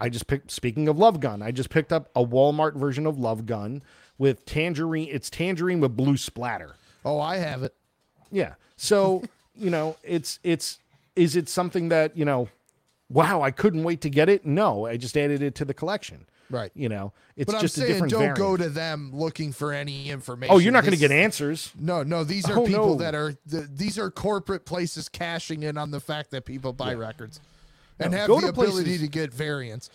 I 0.00 0.08
just 0.08 0.26
picked 0.26 0.50
speaking 0.50 0.88
of 0.88 0.98
Love 0.98 1.20
Gun, 1.20 1.42
I 1.42 1.50
just 1.50 1.70
picked 1.70 1.92
up 1.92 2.10
a 2.14 2.24
Walmart 2.24 2.74
version 2.74 3.06
of 3.06 3.18
Love 3.18 3.46
Gun 3.46 3.82
with 4.18 4.44
tangerine 4.44 5.08
it's 5.10 5.30
tangerine 5.30 5.80
with 5.80 5.96
blue 5.96 6.16
splatter. 6.16 6.74
Oh, 7.04 7.20
I 7.20 7.36
have 7.36 7.62
it. 7.62 7.74
Yeah. 8.30 8.54
So, 8.76 9.22
you 9.58 9.70
know, 9.70 9.96
it's 10.02 10.38
it's 10.42 10.78
is 11.16 11.34
it 11.36 11.48
something 11.48 11.88
that, 11.88 12.16
you 12.16 12.24
know, 12.24 12.48
wow, 13.10 13.42
I 13.42 13.50
couldn't 13.50 13.82
wait 13.82 14.00
to 14.02 14.10
get 14.10 14.28
it? 14.28 14.46
No, 14.46 14.86
I 14.86 14.96
just 14.96 15.16
added 15.16 15.42
it 15.42 15.54
to 15.56 15.64
the 15.64 15.74
collection. 15.74 16.26
Right. 16.50 16.70
You 16.74 16.88
know, 16.88 17.12
it's 17.36 17.52
But 17.52 17.60
just 17.60 17.76
I'm 17.76 17.82
a 17.82 17.86
saying 17.86 17.92
different 17.94 18.10
don't 18.12 18.20
variant. 18.20 18.38
go 18.38 18.56
to 18.56 18.68
them 18.70 19.10
looking 19.12 19.52
for 19.52 19.72
any 19.72 20.08
information. 20.10 20.54
oh, 20.54 20.58
you're 20.58 20.72
not 20.72 20.82
going 20.84 20.94
to 20.94 20.98
get 20.98 21.10
answers. 21.10 21.72
No, 21.78 22.02
no, 22.02 22.24
these 22.24 22.48
are 22.48 22.58
Oh, 22.58 22.64
people 22.66 22.94
no. 22.96 23.02
that 23.02 23.14
are 23.14 23.32
th- 23.50 23.64
these 23.74 23.98
are 23.98 24.10
corporate 24.10 24.64
places 24.64 25.08
cashing 25.10 25.62
in 25.62 25.76
on 25.76 25.90
the 25.90 26.00
fact 26.00 26.30
that 26.30 26.46
people 26.46 26.72
buy 26.72 26.94
records 26.94 27.40
and 27.98 28.12
No, 28.12 28.18
have 28.18 28.28
go 28.28 28.36
the 28.36 28.42
to 28.42 28.48
ability 28.48 28.84
places- 28.84 29.00
to 29.02 29.08
get 29.08 29.34
variants. 29.34 29.90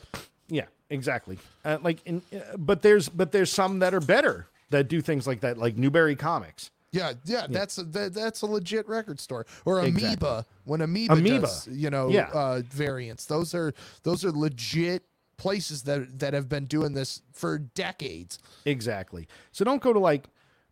Yeah, 0.48 0.65
exactly. 0.91 1.40
Uh, 1.65 1.80
like, 1.81 2.06
in, 2.06 2.22
uh, 2.35 2.57
but 2.57 2.81
there's 2.84 3.10
but 3.10 3.31
there's 3.31 3.49
some 3.52 3.80
that 3.80 3.94
are 3.95 4.02
better 4.02 4.48
that 4.69 4.88
do 4.90 5.02
things 5.02 5.26
like 5.26 5.40
that, 5.41 5.57
like 5.57 5.76
Newbury 5.77 6.15
Comics. 6.15 6.69
Yeah, 6.93 7.13
yeah, 7.25 7.47
that's 7.49 7.77
a, 7.79 7.83
that, 7.83 8.13
that's 8.13 8.41
a 8.43 8.45
legit 8.45 8.87
record 8.87 9.19
store 9.19 9.45
or 9.65 9.83
Exactly. 9.83 10.43
When 10.63 10.79
Amoeba, 10.81 11.13
Amoeba. 11.13 11.39
does 11.41 11.67
you 11.67 11.89
know 11.89 12.07
Yeah. 12.09 12.29
uh, 12.33 12.61
variants. 12.69 13.25
Those 13.25 13.53
are 13.53 13.73
those 14.03 14.23
are 14.23 14.31
legit 14.31 15.03
places 15.37 15.81
that 15.83 16.19
that 16.19 16.33
have 16.33 16.47
been 16.47 16.65
doing 16.67 16.93
this 16.93 17.21
for 17.33 17.57
decades. 17.57 18.37
Exactly. 18.65 19.27
So 19.51 19.65
don't 19.65 19.81
go 19.81 19.91
to 19.91 19.99
like, 19.99 20.25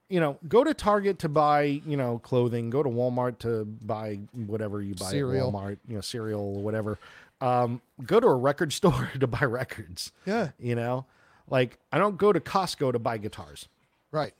you 0.09 0.19
know, 0.19 0.37
go 0.47 0.63
to 0.63 0.73
Target 0.75 1.17
to 1.19 1.29
buy, 1.29 1.63
you 1.85 1.97
know, 1.97 2.19
clothing. 2.19 2.69
Go 2.69 2.83
to 2.83 2.89
Walmart 2.89 3.39
to 3.39 3.65
buy 3.65 4.19
whatever 4.33 4.81
you 4.81 4.93
buy 4.93 5.09
Cereal. 5.09 5.47
at 5.49 5.53
Walmart, 5.53 5.77
you 5.87 5.95
know, 5.95 6.01
cereal 6.01 6.57
or 6.57 6.61
whatever. 6.61 6.99
Um, 7.41 7.81
go 8.05 8.19
to 8.19 8.27
a 8.27 8.35
record 8.35 8.71
store 8.79 9.09
to 9.19 9.25
buy 9.27 9.43
records. 9.45 10.11
Yeah. 10.27 10.49
You 10.59 10.75
know, 10.75 11.05
like 11.49 11.79
I 11.91 11.97
don't 11.97 12.17
go 12.17 12.31
to 12.31 12.39
Costco 12.39 12.91
to 12.91 12.99
buy 12.99 13.17
guitars. 13.17 13.67
Right. 14.11 14.33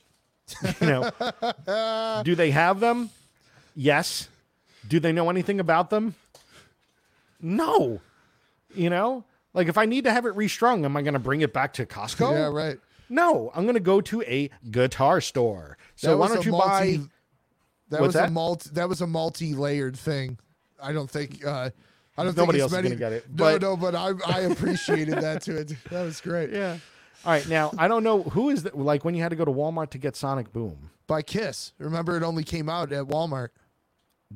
You 0.82 0.88
know, 0.88 2.22
do 2.24 2.36
they 2.36 2.52
have 2.52 2.80
them? 2.80 3.10
Yes. 3.76 4.28
Do 4.88 5.00
they 5.00 5.12
know 5.12 5.30
anything 5.30 5.60
about 5.60 5.90
them? 5.90 6.16
No. 7.42 8.02
You 8.74 8.90
know, 8.90 9.26
like 9.54 9.68
if 9.68 9.78
I 9.78 9.86
need 9.86 10.06
to 10.06 10.12
have 10.12 10.26
it 10.26 10.36
restrung, 10.36 10.86
am 10.86 10.96
I 10.96 11.02
going 11.02 11.14
to 11.14 11.20
bring 11.20 11.42
it 11.42 11.54
back 11.54 11.74
to 11.74 11.86
Costco? 11.86 12.32
Yeah, 12.32 12.48
right. 12.48 12.78
No, 13.10 13.52
I'm 13.54 13.64
going 13.64 13.74
to 13.76 13.82
go 13.82 14.00
to 14.02 14.22
a 14.24 14.50
guitar 14.70 15.20
store. 15.20 15.78
So 15.98 16.18
why 16.18 16.30
don't 16.30 16.46
you 16.46 16.52
multi- 16.54 16.98
buy? 16.98 17.04
That 17.90 18.02
was 18.02 18.14
that? 18.14 18.30
a 18.30 18.32
multi 18.32 18.70
that 18.74 18.88
was 18.88 19.02
a 19.02 19.08
multi-layered 19.08 19.98
thing. 19.98 20.38
I 20.82 20.94
don't 20.94 21.12
think 21.12 21.46
uh 21.46 21.72
I 22.18 22.24
don't 22.24 22.38
Nobody 22.38 22.60
think 22.60 22.62
else 22.64 22.72
as 22.74 22.78
is 22.80 22.84
many, 22.84 22.96
gonna 22.96 23.00
get 23.00 23.12
it, 23.12 23.26
No, 23.30 23.36
but- 23.36 23.62
no, 23.62 23.76
but 23.76 23.96
I 23.96 24.14
I 24.26 24.40
appreciated 24.42 25.16
that 25.16 25.42
to 25.44 25.58
it. 25.58 25.74
That 25.90 26.04
was 26.04 26.22
great. 26.22 26.50
Yeah. 26.54 26.78
All 27.26 27.32
right, 27.32 27.48
now 27.48 27.72
I 27.78 27.88
don't 27.88 28.04
know 28.04 28.24
who 28.24 28.50
is 28.50 28.64
that. 28.64 28.78
Like 28.78 29.06
when 29.06 29.16
you 29.16 29.22
had 29.22 29.30
to 29.30 29.36
go 29.36 29.46
to 29.46 29.52
Walmart 29.52 29.92
to 29.92 29.98
get 29.98 30.16
Sonic 30.16 30.52
Boom. 30.54 30.90
By 31.08 31.22
Kiss. 31.22 31.74
Remember 31.78 32.16
it 32.18 32.24
only 32.24 32.44
came 32.44 32.70
out 32.70 32.92
at 32.92 33.06
Walmart. 33.06 33.50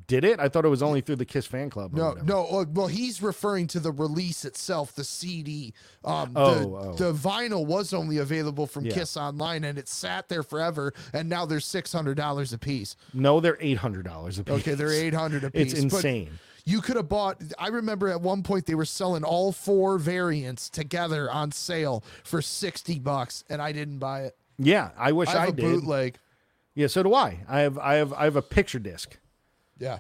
Did 0.08 0.26
it? 0.26 0.42
I 0.42 0.50
thought 0.50 0.66
it 0.66 0.70
was 0.70 0.84
only 0.84 1.00
through 1.00 1.16
the 1.16 1.26
Kiss 1.26 1.46
fan 1.46 1.70
club. 1.70 1.94
or 1.94 1.98
No, 1.98 2.06
whatever. 2.10 2.26
no. 2.26 2.46
uh, 2.48 2.66
Well, 2.70 2.88
he's 2.88 3.22
referring 3.22 3.68
to 3.68 3.80
the 3.80 3.94
release 3.94 4.44
itself, 4.44 4.94
the 4.94 5.06
CD. 5.06 5.74
Um, 6.04 6.34
the, 6.34 6.40
Oh, 6.42 6.76
oh. 6.76 6.94
the 6.96 7.14
vinyl 7.14 7.66
was 7.66 7.94
only 7.94 8.18
available 8.18 8.68
from 8.68 8.86
Yeah. 8.86 8.94
Kiss 8.94 9.16
Online, 9.16 9.64
and 9.64 9.78
it 9.78 9.88
sat 9.88 10.28
there 10.28 10.44
forever. 10.44 10.94
And 11.14 11.30
now 11.30 11.46
they're 11.46 11.62
six 11.62 11.94
hundred 11.94 12.18
dollars 12.18 12.52
a 12.52 12.58
piece. 12.58 12.98
No, 13.14 13.40
they're 13.40 13.58
eight 13.62 13.78
hundred 13.78 14.04
dollars 14.04 14.38
a 14.38 14.44
piece. 14.44 14.56
Okay, 14.56 14.74
they're 14.74 14.92
eight 14.92 15.14
hundred 15.14 15.46
a 15.46 15.50
piece. 15.52 15.72
It's 15.72 15.82
but 15.86 15.94
insane. 16.04 16.32
You 16.66 16.82
could 16.82 16.96
have 16.96 17.08
bought. 17.08 17.42
I 17.60 17.68
remember 17.68 18.10
at 18.10 18.22
one 18.22 18.42
point 18.42 18.66
they 18.66 18.74
were 18.76 18.86
selling 18.86 19.24
all 19.24 19.52
four 19.52 19.98
variants 20.00 20.70
together 20.70 21.30
on 21.32 21.52
sale 21.52 22.04
for 22.24 22.42
sixty 22.42 22.98
bucks, 23.00 23.44
and 23.50 23.62
I 23.62 23.72
didn't 23.72 24.00
buy 24.00 24.22
it. 24.24 24.36
Yeah, 24.58 24.90
I 24.98 25.12
wish 25.12 25.30
I 25.30 25.34
I, 25.34 25.40
have 25.42 25.50
a 25.50 25.54
did. 25.54 25.62
bootleg. 25.64 26.18
Yeah, 26.74 26.88
so 26.88 27.04
do 27.04 27.14
I. 27.14 27.40
I 27.48 27.60
have, 27.62 27.78
I 27.78 27.94
have, 27.96 28.14
I 28.14 28.24
have 28.26 28.36
a 28.36 28.42
picture 28.42 28.80
disc. 28.80 29.18
Yeah. 29.80 30.00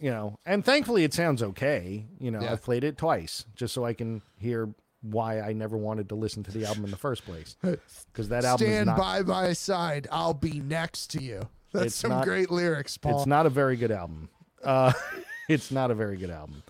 You 0.00 0.10
know, 0.10 0.38
and 0.44 0.64
thankfully 0.64 1.04
it 1.04 1.14
sounds 1.14 1.42
okay. 1.42 2.06
You 2.18 2.30
know, 2.30 2.40
Yeah. 2.40 2.52
I've 2.52 2.62
played 2.62 2.82
it 2.84 2.96
twice 2.98 3.44
just 3.54 3.72
so 3.74 3.84
I 3.84 3.92
can 3.94 4.22
hear 4.38 4.68
why 5.02 5.40
I 5.40 5.52
never 5.52 5.76
wanted 5.76 6.08
to 6.10 6.14
listen 6.14 6.42
to 6.44 6.50
the 6.50 6.64
album 6.66 6.84
in 6.84 6.90
the 6.90 6.96
first 6.96 7.24
place. 7.24 7.56
Because 7.62 8.28
that 8.30 8.44
album 8.44 8.66
is 8.66 8.72
Stand 8.72 8.86
not. 8.86 8.98
by 8.98 9.22
my 9.22 9.52
side. 9.52 10.08
I'll 10.10 10.34
be 10.34 10.60
next 10.60 11.08
to 11.12 11.22
you. 11.22 11.48
That's 11.72 11.94
some 11.94 12.10
not- 12.10 12.24
great 12.24 12.50
lyrics, 12.50 12.96
Paul. 12.98 13.18
It's 13.18 13.26
not 13.26 13.46
a 13.46 13.50
very 13.50 13.76
good 13.76 13.90
album. 13.92 14.28
Uh, 14.64 14.92
it's 15.48 15.70
not 15.70 15.90
a 15.90 15.94
very 15.94 16.16
good 16.16 16.30
album. 16.30 16.62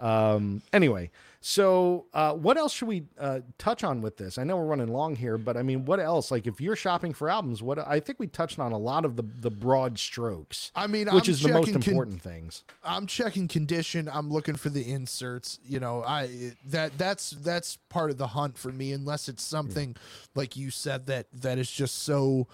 Um, 0.00 0.62
anyway, 0.72 1.10
so 1.40 2.06
uh, 2.14 2.32
what 2.32 2.56
else 2.56 2.72
should 2.72 2.88
we 2.88 3.04
uh, 3.18 3.40
touch 3.58 3.84
on 3.84 4.00
with 4.00 4.16
this? 4.16 4.38
I 4.38 4.44
know 4.44 4.56
we're 4.56 4.66
running 4.66 4.88
long 4.88 5.14
here, 5.14 5.38
but 5.38 5.56
I 5.56 5.62
mean, 5.62 5.84
what 5.84 6.00
else? 6.00 6.30
Like, 6.30 6.46
if 6.46 6.60
you're 6.60 6.76
shopping 6.76 7.12
for 7.12 7.30
albums, 7.30 7.62
what 7.62 7.78
I 7.78 8.00
think 8.00 8.18
we 8.18 8.26
touched 8.26 8.58
on 8.58 8.72
a 8.72 8.78
lot 8.78 9.04
of 9.04 9.16
the 9.16 9.22
the 9.22 9.50
broad 9.50 9.98
strokes. 9.98 10.72
I 10.74 10.86
mean, 10.86 11.06
which 11.12 11.28
I'm 11.28 11.32
is 11.32 11.40
the 11.40 11.48
most 11.48 11.66
checking 11.66 11.80
con- 11.80 11.92
important 11.92 12.22
things. 12.22 12.64
I'm 12.84 13.06
checking 13.06 13.46
condition. 13.46 14.08
I'm 14.12 14.30
looking 14.30 14.56
for 14.56 14.68
the 14.68 14.88
inserts. 14.90 15.60
You 15.64 15.80
know, 15.80 16.02
I 16.02 16.52
that 16.66 16.98
that's 16.98 17.30
that's 17.30 17.76
part 17.88 18.10
of 18.10 18.18
the 18.18 18.28
hunt 18.28 18.58
for 18.58 18.72
me. 18.72 18.92
Unless 18.92 19.28
it's 19.28 19.42
something 19.42 19.94
like 20.34 20.56
you 20.56 20.70
said 20.70 21.06
that 21.06 21.26
that 21.32 21.58
is 21.58 21.70
just 21.70 22.02
so 22.02 22.48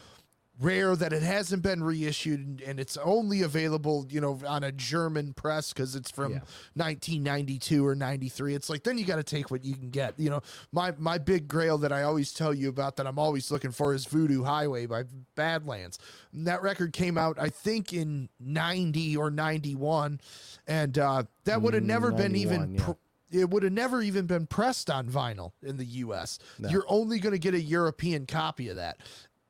rare 0.61 0.95
that 0.95 1.13
it 1.13 1.23
hasn't 1.23 1.63
been 1.63 1.83
reissued 1.83 2.63
and, 2.65 2.79
it's 2.79 2.97
only 2.99 3.43
available, 3.43 4.07
you 4.09 4.21
know, 4.21 4.39
on 4.47 4.63
a 4.63 4.71
German 4.71 5.33
press 5.33 5.73
because 5.73 5.95
it's 5.97 6.11
from 6.11 6.33
Yeah. 6.33 6.41
1992 6.75 7.87
or 7.87 7.95
93. 7.95 8.55
It's 8.55 8.69
like 8.69 8.83
then 8.85 8.99
you 8.99 9.05
got 9.05 9.17
to 9.17 9.23
take 9.25 9.51
what 9.51 9.65
you 9.65 9.75
can 9.75 9.91
get. 9.91 10.19
You 10.19 10.31
know, 10.31 10.43
my 10.73 10.93
my 10.99 11.19
big 11.19 11.49
grail 11.49 11.79
that 11.79 11.93
I 11.93 12.03
always 12.03 12.33
tell 12.33 12.55
you 12.55 12.69
about 12.69 12.97
that 12.97 13.07
I'm 13.07 13.19
always 13.19 13.51
looking 13.51 13.73
for 13.73 13.95
is 13.95 14.05
Voodoo 14.07 14.45
Highway 14.45 14.87
by 14.87 15.05
Badlands. 15.35 15.99
And 16.33 16.47
that 16.47 16.63
record 16.63 16.93
came 16.93 17.17
out 17.19 17.37
I 17.41 17.49
think 17.49 17.93
in 17.93 18.29
90 18.39 19.17
or 19.17 19.31
91 19.31 20.21
and 20.67 20.99
uh 20.99 21.25
that 21.45 21.63
would 21.63 21.75
have 21.75 21.83
never 21.83 22.13
been 22.13 22.37
even 22.37 22.75
yeah. 22.75 22.85
pr- 22.85 22.93
it 23.33 23.51
would 23.51 23.63
have 23.65 23.73
never 23.73 24.01
even 24.03 24.27
been 24.27 24.47
pressed 24.47 24.89
on 24.91 25.09
vinyl 25.09 25.53
in 25.63 25.77
the 25.77 25.85
US. 25.85 26.39
You're 26.59 26.85
only 26.89 27.19
going 27.19 27.33
to 27.33 27.39
get 27.39 27.55
a 27.55 27.61
European 27.61 28.27
copy 28.27 28.69
of 28.69 28.77
that. 28.77 28.99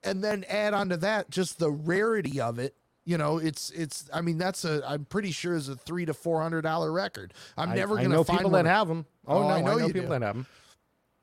And 0.04 0.22
then 0.22 0.44
add 0.48 0.74
on 0.74 0.90
to 0.90 0.96
that 0.98 1.30
just 1.30 1.58
the 1.58 1.70
rarity 1.70 2.40
of 2.40 2.58
it. 2.58 2.74
You 3.06 3.18
know, 3.18 3.38
it's 3.38 3.70
it's. 3.70 4.08
I 4.12 4.20
mean, 4.22 4.38
that's 4.38 4.64
a. 4.64 4.82
I'm 4.88 5.04
pretty 5.04 5.30
sure 5.30 5.54
is 5.54 5.68
a 5.68 5.76
three 5.76 6.06
to 6.06 6.14
four 6.14 6.40
hundred 6.40 6.62
dollar 6.62 6.90
record. 6.92 7.34
I'm 7.56 7.70
I- 7.70 7.74
never 7.74 7.94
I, 7.94 7.98
going 8.02 8.10
to 8.10 8.16
know 8.16 8.24
find 8.24 8.38
people 8.38 8.52
that 8.52 8.64
have 8.66 8.88
them. 8.88 9.06
Oh, 9.26 9.38
Oh, 9.38 9.40
no, 9.42 9.48
I 9.48 9.58
I 9.58 9.60
know 9.60 9.76
know, 9.78 9.86
people 9.86 10.02
do. 10.02 10.08
that 10.08 10.22
have 10.22 10.34
them. 10.36 10.46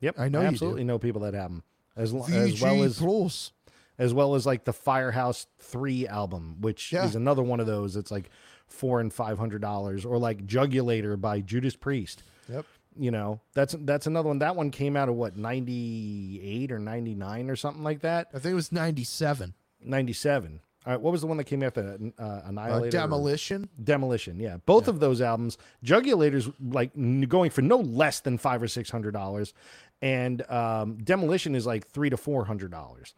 Yep, 0.00 0.14
I 0.18 0.28
know 0.28 0.40
do. 0.42 0.46
absolutely 0.46 0.84
know 0.84 0.98
people 0.98 1.22
that 1.22 1.34
have 1.34 1.50
them. 1.50 1.62
As, 1.96 2.12
VG 2.12 2.52
as 2.54 2.60
well 2.62 2.82
as 2.84 2.98
Plus. 2.98 3.52
as 3.98 4.14
well 4.14 4.34
as 4.34 4.46
like 4.46 4.64
the 4.64 4.72
Firehouse 4.72 5.46
Three 5.58 6.06
album, 6.06 6.56
which 6.60 6.92
Yeah. 6.92 7.04
is 7.04 7.14
another 7.16 7.42
one 7.42 7.60
of 7.60 7.66
those. 7.66 7.96
It's 7.96 8.10
like 8.10 8.30
four 8.66 9.00
and 9.00 9.12
five 9.12 9.38
hundred 9.38 9.60
dollars, 9.62 10.04
or 10.04 10.18
like 10.18 10.46
Jugulator 10.46 11.20
by 11.20 11.40
Judas 11.40 11.76
Priest. 11.76 12.22
Yep. 12.48 12.64
You 12.98 13.10
know, 13.10 13.40
that's 13.54 13.74
that's 13.80 14.06
another 14.06 14.28
one. 14.28 14.40
That 14.40 14.54
one 14.56 14.70
came 14.70 14.96
out 14.96 15.08
of 15.08 15.14
what 15.14 15.36
ninety 15.36 16.40
eight 16.42 16.70
or 16.72 16.78
ninety 16.78 17.14
nine 17.14 17.48
or 17.50 17.56
something 17.56 17.82
like 17.82 18.00
that. 18.00 18.28
I 18.34 18.38
think 18.38 18.52
it 18.52 18.56
was 18.56 18.70
ninety 18.72 19.04
seven. 19.04 19.54
Ninety 19.82 20.12
seven. 20.12 20.60
All 20.84 20.92
right, 20.92 21.00
what 21.00 21.12
was 21.12 21.20
the 21.20 21.28
one 21.28 21.36
that 21.36 21.44
came 21.44 21.62
after 21.62 21.80
that? 21.82 22.12
Uh, 22.18 22.40
Annihilator. 22.44 22.84
Uh, 22.84 22.88
or- 22.88 22.90
Demolition. 22.90 23.68
Demolition, 23.82 24.40
yeah. 24.40 24.56
Both 24.66 24.88
of 24.88 24.98
those 24.98 25.20
albums, 25.20 25.56
Jugulator's 25.84 26.50
like 26.60 26.90
going 27.28 27.50
for 27.50 27.62
no 27.62 27.76
less 27.78 28.18
than 28.20 28.36
five 28.36 28.60
or 28.62 28.68
six 28.68 28.90
hundred 28.90 29.12
dollars, 29.12 29.54
and 30.02 30.42
um, 30.50 30.98
Demolition 30.98 31.54
is 31.54 31.66
like 31.66 31.86
three 31.88 32.10
to 32.10 32.16
four 32.16 32.44
hundred 32.44 32.72
dollars. 32.72 33.14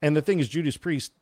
And 0.00 0.16
the 0.16 0.22
thing 0.22 0.38
is, 0.40 0.48
Judas 0.48 0.76
Priest 0.76 1.12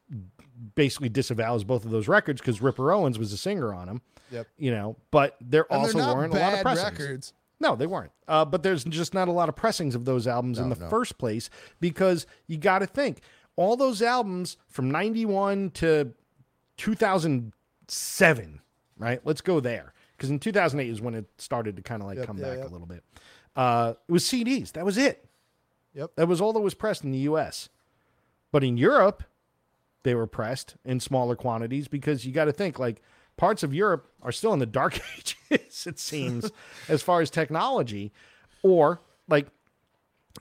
basically 0.75 1.09
disavows 1.09 1.65
both 1.65 1.85
of 1.85 1.91
those 1.91 2.09
records 2.09 2.41
because 2.41 2.61
Ripper 2.63 2.93
Owens 2.93 3.19
was 3.19 3.33
a 3.33 3.37
singer 3.37 3.73
on 3.75 3.87
them. 3.87 4.03
Yep. 4.31 4.47
You 4.59 4.71
know, 4.71 4.97
but 5.11 5.37
there 5.41 5.67
And 5.71 5.81
also 5.83 5.99
weren't 6.15 6.33
a 6.35 6.39
lot 6.39 6.55
of 6.55 6.61
pressings. 6.63 6.85
records. 6.85 7.33
No, 7.61 7.77
they 7.77 7.87
weren't. 7.87 8.13
Uh, 8.27 8.45
but 8.45 8.63
there's 8.63 8.85
just 8.85 9.13
not 9.13 9.29
a 9.29 9.33
lot 9.33 9.51
of 9.51 9.57
pressings 9.57 9.95
of 9.95 10.07
those 10.07 10.27
albums 10.27 10.59
in 10.59 10.71
the 10.71 10.77
no. 10.77 10.89
first 10.89 11.19
place 11.19 11.51
because 11.79 12.27
you 12.47 12.57
got 12.57 12.79
to 12.79 12.87
think 12.87 13.21
all 13.57 13.77
those 13.77 14.01
albums 14.01 14.57
from 14.69 14.91
91 14.91 15.71
to 15.73 16.13
2007, 16.79 18.61
right? 18.97 19.21
Let's 19.25 19.43
go 19.43 19.61
there. 19.61 19.93
Because 20.17 20.31
in 20.31 20.39
2008 20.39 20.91
is 20.91 21.01
when 21.01 21.15
it 21.15 21.27
started 21.39 21.77
to 21.77 21.83
kind 21.83 22.03
of 22.03 22.09
like 22.09 22.19
Yep, 22.19 22.27
come 22.27 22.39
yeah, 22.39 22.45
back 22.45 22.59
yep. 22.59 22.69
a 22.69 22.73
little 22.73 22.87
bit. 22.87 23.05
Uh, 23.55 23.95
it 24.09 24.13
was 24.13 24.25
CDs. 24.25 24.73
That 24.73 24.85
was 24.85 24.97
it. 24.97 25.27
Yep. 25.95 26.13
That 26.17 26.29
was 26.29 26.41
all 26.41 26.53
that 26.55 26.61
was 26.61 26.75
pressed 26.75 27.05
in 27.05 27.11
the 27.11 27.19
US. 27.19 27.69
But 28.53 28.65
in 28.65 28.77
Europe, 28.77 29.23
they 30.03 30.15
were 30.15 30.27
pressed 30.27 30.77
in 30.85 31.01
smaller 31.01 31.37
quantities 31.37 31.89
because 31.89 32.25
you 32.25 32.33
got 32.33 32.47
to 32.47 32.53
think 32.53 32.79
like 32.79 33.03
parts 33.37 33.63
of 33.63 33.75
Europe 33.75 34.11
are 34.23 34.33
still 34.33 34.53
in 34.53 34.59
the 34.59 34.67
dark 34.67 35.01
ages, 35.51 35.87
it 35.87 35.99
seems, 35.99 36.51
as 36.89 37.03
far 37.03 37.21
as 37.21 37.31
technology, 37.31 38.13
or 38.63 39.01
like 39.29 39.47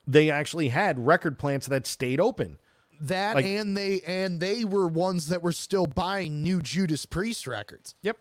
they 0.08 0.30
actually 0.30 0.70
had 0.70 1.06
record 1.06 1.38
plants 1.40 1.68
that 1.68 1.88
stayed 1.88 2.20
open. 2.20 2.58
That 3.02 3.36
Like- 3.36 3.46
and 3.46 3.78
they 3.78 4.02
and 4.02 4.40
they 4.40 4.66
were 4.66 4.88
ones 4.88 5.28
that 5.30 5.42
were 5.42 5.54
still 5.54 5.86
buying 5.88 6.44
new 6.44 6.62
Judas 6.62 7.06
Priest 7.06 7.48
records. 7.48 7.96
Yep. 8.02 8.18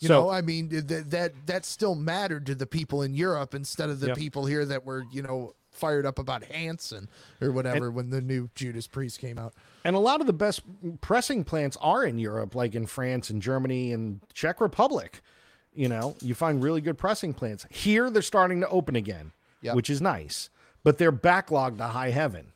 You 0.00 0.08
so 0.08 0.22
know, 0.24 0.30
I 0.30 0.40
mean 0.40 0.68
that 0.86 1.10
that 1.10 1.32
that 1.46 1.64
still 1.66 1.94
mattered 1.94 2.46
to 2.46 2.54
the 2.54 2.66
people 2.66 3.02
in 3.02 3.14
Europe 3.14 3.54
instead 3.54 3.90
of 3.90 4.00
the 4.00 4.08
Yep. 4.08 4.16
people 4.16 4.46
here 4.46 4.64
that 4.64 4.84
were 4.84 5.04
you 5.12 5.22
know 5.22 5.54
fired 5.70 6.06
up 6.06 6.18
about 6.18 6.44
Hanson 6.44 7.08
or 7.42 7.50
whatever 7.52 7.90
when 7.90 8.10
the 8.10 8.20
new 8.20 8.48
Judas 8.54 8.86
Priest 8.86 9.18
came 9.18 9.38
out. 9.38 9.54
And 9.84 9.94
a 9.94 9.98
lot 9.98 10.20
of 10.22 10.26
the 10.26 10.32
best 10.32 10.62
pressing 11.02 11.44
plants 11.44 11.76
are 11.80 12.04
in 12.04 12.18
Europe, 12.18 12.54
like 12.54 12.74
in 12.74 12.86
France 12.86 13.28
and 13.28 13.42
Germany 13.42 13.92
and 13.92 14.20
Czech 14.32 14.60
Republic. 14.60 15.20
You 15.74 15.88
know, 15.88 16.16
you 16.22 16.34
find 16.34 16.62
really 16.62 16.80
good 16.80 16.96
pressing 16.96 17.34
plants. 17.34 17.66
Here, 17.68 18.08
they're 18.08 18.22
starting 18.22 18.60
to 18.60 18.68
open 18.68 18.96
again, 18.96 19.32
Yep. 19.60 19.74
which 19.74 19.90
is 19.90 20.00
nice, 20.00 20.48
but 20.84 20.96
they're 20.98 21.12
backlogged 21.12 21.76
to 21.78 21.88
high 21.88 22.10
heaven. 22.10 22.52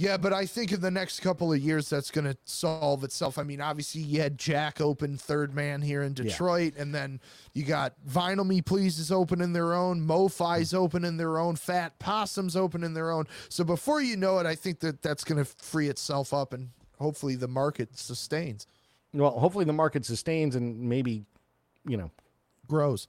Yeah, 0.00 0.16
but 0.16 0.32
I 0.32 0.46
think 0.46 0.70
in 0.70 0.80
the 0.80 0.92
next 0.92 1.18
couple 1.20 1.52
of 1.52 1.58
years 1.58 1.90
that's 1.90 2.12
going 2.12 2.24
to 2.24 2.36
solve 2.44 3.02
itself. 3.02 3.36
I 3.36 3.42
mean, 3.42 3.60
obviously 3.60 4.00
you 4.00 4.20
had 4.20 4.38
Jack 4.38 4.80
open 4.80 5.16
third 5.16 5.52
man 5.52 5.82
here 5.82 6.04
in 6.04 6.12
Detroit, 6.12 6.74
and 6.78 6.94
then 6.94 7.20
you 7.52 7.64
got 7.64 7.94
Vinyl 8.08 8.46
Me 8.46 8.62
Please 8.62 9.00
is 9.00 9.10
opening 9.10 9.52
their 9.52 9.74
own, 9.74 10.00
MoFi's 10.00 10.70
hmm. 10.70 10.76
opening 10.76 11.16
their 11.16 11.40
own, 11.40 11.56
Fat 11.56 11.98
Possum's 11.98 12.54
opening 12.54 12.94
their 12.94 13.10
own. 13.10 13.24
So 13.48 13.64
before 13.64 14.00
you 14.00 14.16
know 14.16 14.38
it, 14.38 14.46
I 14.46 14.54
think 14.54 14.78
that 14.80 15.02
that's 15.02 15.24
going 15.24 15.44
to 15.44 15.44
free 15.44 15.88
itself 15.88 16.32
up, 16.32 16.52
and 16.52 16.70
hopefully 17.00 17.34
the 17.34 17.48
market 17.48 17.98
sustains, 17.98 18.68
Well, 19.12 19.32
hopefully 19.32 19.64
the 19.64 19.72
market 19.72 20.04
sustains 20.04 20.54
and 20.54 20.78
maybe, 20.78 21.24
you 21.84 21.96
know, 21.96 22.12
grows. 22.68 23.08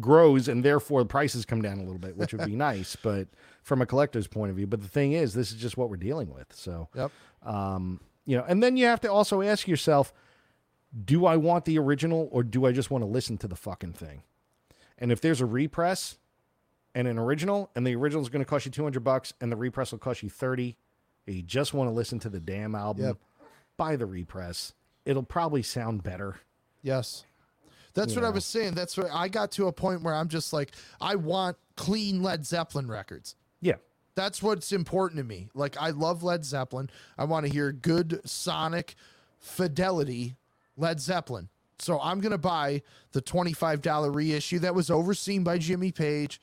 Grows 0.00 0.48
and 0.48 0.64
therefore 0.64 1.02
the 1.02 1.08
prices 1.08 1.44
come 1.44 1.62
down 1.62 1.78
a 1.78 1.82
little 1.82 1.98
bit, 1.98 2.16
which 2.16 2.32
would 2.32 2.44
be 2.46 2.56
nice, 2.70 2.96
but 2.96 3.28
from 3.62 3.80
a 3.82 3.86
collector's 3.86 4.26
point 4.26 4.50
of 4.50 4.56
view. 4.56 4.66
But 4.66 4.80
the 4.80 4.88
thing 4.88 5.12
is, 5.12 5.34
this 5.34 5.50
is 5.52 5.56
just 5.60 5.76
what 5.76 5.90
we're 5.90 5.96
dealing 5.96 6.32
with. 6.32 6.52
So, 6.54 6.88
Yep. 6.94 7.10
um, 7.42 8.00
you 8.24 8.36
know, 8.36 8.44
and 8.48 8.62
then 8.62 8.76
you 8.76 8.86
have 8.86 9.00
to 9.02 9.12
also 9.12 9.40
ask 9.42 9.66
yourself, 9.68 10.12
do 11.04 11.26
I 11.26 11.36
want 11.36 11.64
the 11.64 11.78
original 11.78 12.28
or 12.32 12.42
do 12.42 12.66
I 12.66 12.72
just 12.72 12.90
want 12.90 13.02
to 13.02 13.06
listen 13.08 13.38
to 13.38 13.48
the 13.48 13.56
fucking 13.56 13.92
thing? 13.92 14.22
And 14.98 15.12
if 15.12 15.20
there's 15.20 15.40
a 15.40 15.46
repress 15.46 16.18
and 16.94 17.06
an 17.06 17.18
original, 17.18 17.70
and 17.76 17.86
the 17.86 17.94
original 17.94 18.22
is 18.22 18.28
going 18.28 18.44
to 18.44 18.48
cost 18.48 18.64
you 18.66 18.72
200 18.72 19.00
bucks 19.04 19.32
and 19.40 19.52
the 19.52 19.56
repress 19.56 19.92
will 19.92 19.98
cost 19.98 20.22
you 20.22 20.28
30, 20.30 20.76
and 21.26 21.36
you 21.36 21.42
just 21.42 21.72
want 21.74 21.88
to 21.88 21.92
listen 21.92 22.18
to 22.20 22.28
the 22.28 22.40
damn 22.40 22.74
album, 22.74 23.04
Yep. 23.04 23.16
buy 23.76 23.96
the 23.96 24.06
repress. 24.06 24.72
It'll 25.04 25.22
probably 25.22 25.62
sound 25.62 26.02
better. 26.02 26.40
Yes. 26.82 27.24
That's 27.98 28.14
what 28.16 28.24
I 28.24 28.30
was 28.30 28.44
saying. 28.44 28.74
That's 28.74 28.96
what 28.96 29.08
I 29.12 29.28
got 29.28 29.52
to 29.52 29.66
a 29.66 29.72
point 29.72 30.02
where 30.02 30.14
I'm 30.14 30.28
just 30.28 30.52
like, 30.52 30.72
I 31.00 31.16
want 31.16 31.56
clean 31.76 32.22
Led 32.22 32.46
Zeppelin 32.46 32.86
records. 32.86 33.34
Yeah. 33.60 33.76
That's 34.14 34.42
what's 34.42 34.72
important 34.72 35.18
to 35.18 35.24
me. 35.24 35.48
Like 35.54 35.76
I 35.80 35.90
love 35.90 36.22
Led 36.22 36.44
Zeppelin. 36.44 36.90
I 37.16 37.24
want 37.24 37.46
to 37.46 37.52
hear 37.52 37.72
good 37.72 38.20
sonic 38.24 38.94
fidelity 39.38 40.36
Led 40.76 41.00
Zeppelin. 41.00 41.48
So 41.80 42.00
I'm 42.00 42.20
gonna 42.20 42.38
buy 42.38 42.82
the 43.12 43.22
$25 43.22 44.14
reissue 44.14 44.58
that 44.60 44.74
was 44.74 44.90
overseen 44.90 45.44
by 45.44 45.58
Jimmy 45.58 45.92
Page 45.92 46.40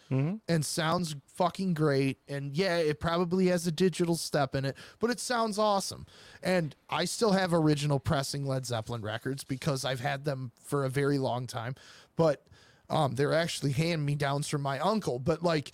and 0.48 0.66
sounds 0.66 1.16
fucking 1.28 1.74
great. 1.74 2.20
And 2.28 2.56
yeah, 2.56 2.78
it 2.78 3.00
probably 3.00 3.48
has 3.48 3.68
a 3.68 3.72
digital 3.72 4.16
step 4.16 4.56
in 4.56 4.66
it, 4.66 4.76
but 5.00 5.10
it 5.10 5.20
sounds 5.20 5.60
awesome. 5.60 6.06
And 6.42 6.76
I 6.90 7.06
still 7.06 7.32
have 7.32 7.54
original 7.54 8.00
pressing 8.00 8.46
Led 8.46 8.66
Zeppelin 8.66 9.02
records 9.02 9.44
because 9.44 9.84
I've 9.84 10.00
had 10.00 10.24
them 10.24 10.52
for 10.64 10.86
a 10.86 10.90
very 10.90 11.18
long 11.18 11.48
time. 11.48 11.76
But 12.16 12.46
um, 12.90 13.16
they're 13.16 13.34
actually 13.34 13.74
hand 13.74 14.06
me 14.06 14.16
downs 14.16 14.48
from 14.48 14.62
my 14.62 14.80
uncle. 14.80 15.20
But 15.20 15.44
like 15.44 15.72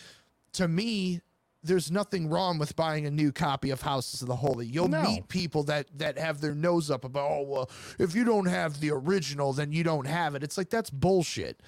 to 0.54 0.68
me, 0.68 1.22
there's 1.64 1.92
nothing 1.92 2.28
wrong 2.30 2.58
with 2.58 2.76
buying 2.76 3.06
a 3.06 3.12
new 3.12 3.32
copy 3.32 3.70
of 3.70 3.82
Houses 3.82 4.22
of 4.22 4.28
the 4.28 4.36
Holy. 4.36 4.66
You'll 4.66 4.88
No. 4.88 5.04
meet 5.04 5.28
people 5.28 5.64
that 5.66 5.88
that 5.98 6.18
have 6.18 6.42
their 6.42 6.56
nose 6.56 6.90
up 6.90 7.06
about, 7.06 7.30
oh 7.30 7.44
well, 7.44 7.70
if 8.00 8.16
you 8.16 8.24
don't 8.24 8.48
have 8.48 8.80
the 8.80 8.92
original, 8.92 9.54
then 9.54 9.72
you 9.72 9.84
don't 9.84 10.08
have 10.08 10.34
it. 10.36 10.44
It's 10.44 10.58
like 10.58 10.70
that's 10.70 10.90
bullshit. 10.90 11.62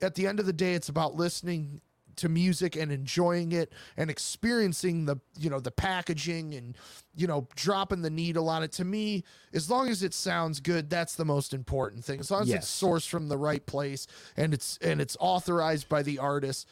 At 0.00 0.14
the 0.14 0.26
end 0.26 0.40
of 0.40 0.46
the 0.46 0.52
day, 0.52 0.74
it's 0.74 0.88
about 0.88 1.14
listening 1.14 1.80
to 2.14 2.28
music 2.28 2.76
and 2.76 2.92
enjoying 2.92 3.52
it 3.52 3.72
and 3.96 4.10
experiencing 4.10 5.06
the 5.06 5.16
you 5.38 5.48
know 5.48 5.60
the 5.60 5.70
packaging 5.70 6.52
and 6.54 6.76
you 7.14 7.26
know 7.26 7.48
dropping 7.56 8.02
the 8.02 8.10
needle 8.10 8.50
on 8.50 8.62
it 8.62 8.70
to 8.70 8.84
me 8.84 9.24
as 9.54 9.70
long 9.70 9.88
as 9.88 10.02
it 10.02 10.12
sounds 10.12 10.60
good 10.60 10.90
that's 10.90 11.14
the 11.14 11.24
most 11.24 11.54
important 11.54 12.04
thing 12.04 12.20
as 12.20 12.30
long 12.30 12.42
as 12.42 12.48
Yes. 12.48 12.64
it's 12.64 12.82
sourced 12.82 13.08
from 13.08 13.28
the 13.28 13.38
right 13.38 13.64
place 13.64 14.06
and 14.36 14.52
it's 14.52 14.78
and 14.82 15.00
it's 15.00 15.16
authorized 15.20 15.88
by 15.88 16.02
the 16.02 16.18
artist 16.18 16.68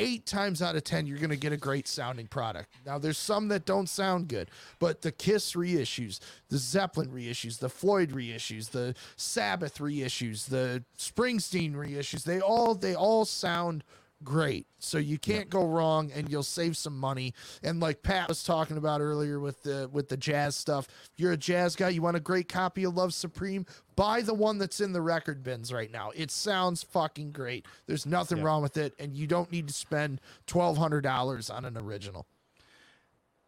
eight 0.00 0.26
times 0.26 0.62
out 0.62 0.74
of 0.74 0.82
ten 0.82 1.06
you're 1.06 1.18
going 1.18 1.30
to 1.30 1.36
get 1.36 1.52
a 1.52 1.56
great 1.56 1.86
sounding 1.86 2.26
product. 2.26 2.70
Now 2.86 2.98
there's 2.98 3.18
some 3.18 3.48
that 3.48 3.66
don't 3.66 3.88
sound 3.88 4.28
good 4.28 4.50
but 4.78 5.02
the 5.02 5.12
kiss 5.12 5.52
reissues 5.52 6.18
the 6.48 6.58
zeppelin 6.58 7.10
reissues 7.10 7.58
the 7.58 7.68
floyd 7.68 8.10
reissues 8.10 8.70
the 8.70 8.94
sabbath 9.16 9.78
reissues 9.78 10.48
the 10.48 10.82
springsteen 10.98 11.74
reissues 11.74 12.24
they 12.24 12.40
all 12.40 12.74
they 12.74 12.94
all 12.94 13.24
sound 13.24 13.84
great. 14.22 14.66
So 14.78 14.98
you 14.98 15.18
can't 15.18 15.48
go 15.48 15.64
wrong 15.66 16.10
and 16.14 16.30
you'll 16.30 16.42
save 16.42 16.76
some 16.76 16.98
money. 16.98 17.32
And 17.62 17.80
like 17.80 18.02
pat 18.02 18.28
was 18.28 18.44
talking 18.44 18.76
about 18.76 19.00
earlier 19.00 19.40
with 19.40 19.62
the 19.62 19.88
with 19.92 20.08
the 20.08 20.16
jazz 20.16 20.56
stuff 20.56 20.88
if 21.12 21.18
you're 21.18 21.32
a 21.32 21.36
jazz 21.36 21.74
guy 21.76 21.88
you 21.88 22.02
want 22.02 22.16
a 22.16 22.20
great 22.20 22.48
copy 22.48 22.84
of 22.84 22.94
love 22.94 23.14
supreme? 23.14 23.64
Buy 23.96 24.20
the 24.22 24.34
one 24.34 24.58
that's 24.58 24.80
in 24.80 24.92
the 24.92 25.00
record 25.02 25.42
bins 25.42 25.72
right 25.72 25.90
now. 25.90 26.10
It 26.14 26.30
sounds 26.30 26.82
fucking 26.82 27.32
great. 27.32 27.66
There's 27.86 28.04
nothing 28.06 28.38
Yeah. 28.38 28.44
wrong 28.44 28.62
with 28.62 28.76
it 28.76 28.94
and 28.98 29.14
you 29.16 29.26
don't 29.26 29.50
need 29.52 29.68
to 29.68 29.74
spend 29.74 30.20
$1200 30.46 31.50
on 31.50 31.64
an 31.64 31.76
original. 31.78 32.26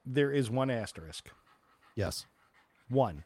There 0.04 0.32
is 0.32 0.50
one 0.50 0.70
asterisk. 0.70 1.28
yes. 1.94 2.26
One. 2.88 3.24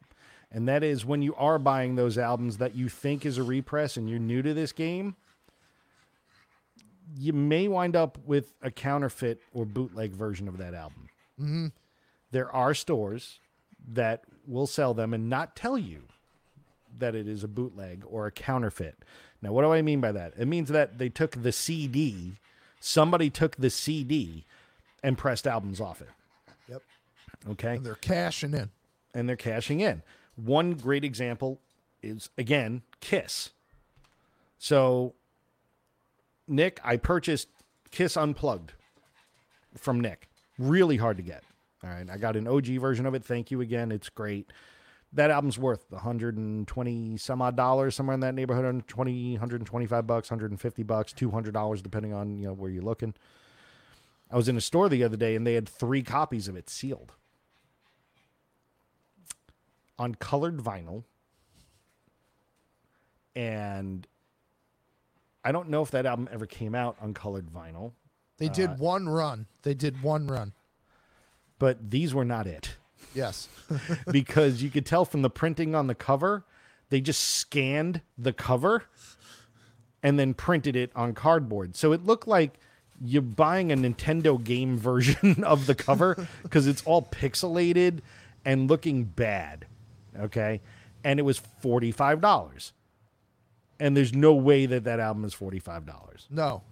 And 0.52 0.68
that 0.68 0.84
is 0.84 1.04
when 1.04 1.22
you 1.22 1.34
are 1.34 1.58
buying 1.58 1.96
those 1.96 2.16
albums 2.16 2.58
that 2.58 2.74
you 2.76 2.88
think 2.88 3.26
is 3.26 3.36
a 3.36 3.42
repress 3.42 3.96
and 3.96 4.08
you're 4.08 4.18
new 4.20 4.42
to 4.42 4.54
this 4.54 4.70
game, 4.72 5.16
you 7.14 7.32
may 7.32 7.68
wind 7.68 7.94
up 7.96 8.18
with 8.24 8.52
a 8.62 8.70
counterfeit 8.70 9.40
or 9.52 9.64
bootleg 9.64 10.12
version 10.12 10.48
of 10.48 10.58
that 10.58 10.74
album. 10.74 11.08
Mm-hmm. 11.40 11.66
There 12.30 12.50
are 12.50 12.74
stores 12.74 13.40
that 13.92 14.24
will 14.46 14.66
sell 14.66 14.94
them 14.94 15.14
and 15.14 15.28
not 15.28 15.54
tell 15.54 15.78
you 15.78 16.02
that 16.98 17.14
it 17.14 17.28
is 17.28 17.44
a 17.44 17.48
bootleg 17.48 18.04
or 18.06 18.26
a 18.26 18.32
counterfeit. 18.32 18.96
Now, 19.42 19.52
what 19.52 19.62
do 19.62 19.72
I 19.72 19.82
mean 19.82 20.00
by 20.00 20.12
that? 20.12 20.32
It 20.36 20.48
means 20.48 20.68
that 20.70 20.98
they 20.98 21.08
took 21.08 21.42
the 21.42 21.52
CD, 21.52 22.38
somebody 22.80 23.30
took 23.30 23.56
the 23.56 23.70
CD 23.70 24.44
and 25.02 25.16
pressed 25.16 25.46
albums 25.46 25.80
off 25.80 26.00
it. 26.00 26.08
yep 26.68 26.82
Okay 27.48 27.76
and 27.76 27.86
they're 27.86 27.94
cashing 27.94 28.54
in 28.54 28.70
and 29.14 29.28
they're 29.28 29.36
cashing 29.36 29.80
in. 29.80 30.02
One 30.36 30.74
great 30.74 31.04
example 31.04 31.60
is 32.02 32.30
again 32.36 32.82
Kiss. 33.00 33.50
So, 34.58 35.14
Nick, 36.48 36.80
I 36.84 36.96
purchased 36.96 37.48
Kiss 37.90 38.16
Unplugged 38.16 38.72
from 39.76 40.00
Nick. 40.00 40.28
Really 40.58 40.96
hard 40.96 41.16
to 41.16 41.22
get. 41.22 41.44
All 41.84 41.90
right, 41.90 42.08
I 42.08 42.16
got 42.16 42.36
an 42.36 42.48
OG 42.48 42.66
version 42.80 43.06
of 43.06 43.14
it. 43.14 43.24
Thank 43.24 43.50
you 43.50 43.60
again. 43.60 43.92
It's 43.92 44.08
great. 44.08 44.52
That 45.12 45.30
album's 45.30 45.58
worth 45.58 45.84
120 45.90 47.16
some 47.16 47.42
odd 47.42 47.56
dollars, 47.56 47.94
somewhere 47.94 48.14
in 48.14 48.20
that 48.20 48.34
neighborhood, 48.34 48.64
120, 48.64 49.32
125 49.32 50.06
bucks, 50.06 50.30
150 50.30 50.82
bucks, 50.82 51.12
200 51.12 51.54
dollars, 51.54 51.80
depending 51.82 52.12
on 52.12 52.38
you 52.38 52.46
know 52.46 52.52
where 52.52 52.70
you're 52.70 52.82
looking. 52.82 53.14
I 54.30 54.36
was 54.36 54.48
in 54.48 54.56
a 54.56 54.60
store 54.60 54.88
the 54.88 55.04
other 55.04 55.16
day 55.16 55.36
and 55.36 55.46
they 55.46 55.54
had 55.54 55.68
three 55.68 56.02
copies 56.02 56.48
of 56.48 56.56
it 56.56 56.68
sealed 56.68 57.12
on 59.98 60.14
colored 60.14 60.58
vinyl. 60.58 61.04
And 63.34 64.06
I 65.46 65.52
don't 65.52 65.68
know 65.68 65.82
if 65.82 65.90
that 65.92 66.06
album 66.06 66.28
ever 66.32 66.46
came 66.46 66.74
out 66.74 66.96
on 67.00 67.14
colored 67.14 67.46
vinyl, 67.46 67.92
they 68.38 68.48
did 68.48 68.70
uh, 68.70 68.74
one 68.74 69.08
run 69.08 69.46
they 69.62 69.74
did 69.74 70.02
one 70.02 70.26
run 70.26 70.52
but 71.58 71.90
these 71.90 72.12
were 72.12 72.24
not 72.24 72.46
it 72.46 72.76
yes 73.14 73.48
because 74.10 74.62
you 74.62 74.70
could 74.70 74.86
tell 74.86 75.04
from 75.04 75.22
the 75.22 75.30
printing 75.30 75.74
on 75.74 75.86
the 75.86 75.94
cover, 75.94 76.44
they 76.90 77.00
just 77.00 77.20
scanned 77.22 78.00
the 78.16 78.32
cover 78.32 78.84
and 80.02 80.18
then 80.18 80.34
printed 80.34 80.76
it 80.76 80.90
on 80.94 81.14
cardboard. 81.14 81.74
So 81.74 81.92
it 81.92 82.04
looked 82.04 82.28
like 82.28 82.60
you're 83.04 83.22
buying 83.22 83.72
a 83.72 83.76
Nintendo 83.76 84.42
game 84.42 84.78
version 84.90 85.42
of 85.44 85.66
the 85.66 85.74
cover 85.74 86.28
because 86.42 86.66
it's 86.66 86.82
all 86.84 87.02
pixelated 87.02 88.00
and 88.44 88.70
looking 88.70 89.04
bad. 89.04 89.66
Okay. 90.18 90.60
And 91.04 91.18
it 91.18 91.22
was 91.24 91.40
$45. 91.62 92.72
And 93.78 93.96
there's 93.96 94.14
no 94.14 94.34
way 94.34 94.66
that 94.66 94.84
that 94.84 95.00
album 95.00 95.24
is 95.24 95.34
$45. 95.34 96.26
No. 96.30 96.62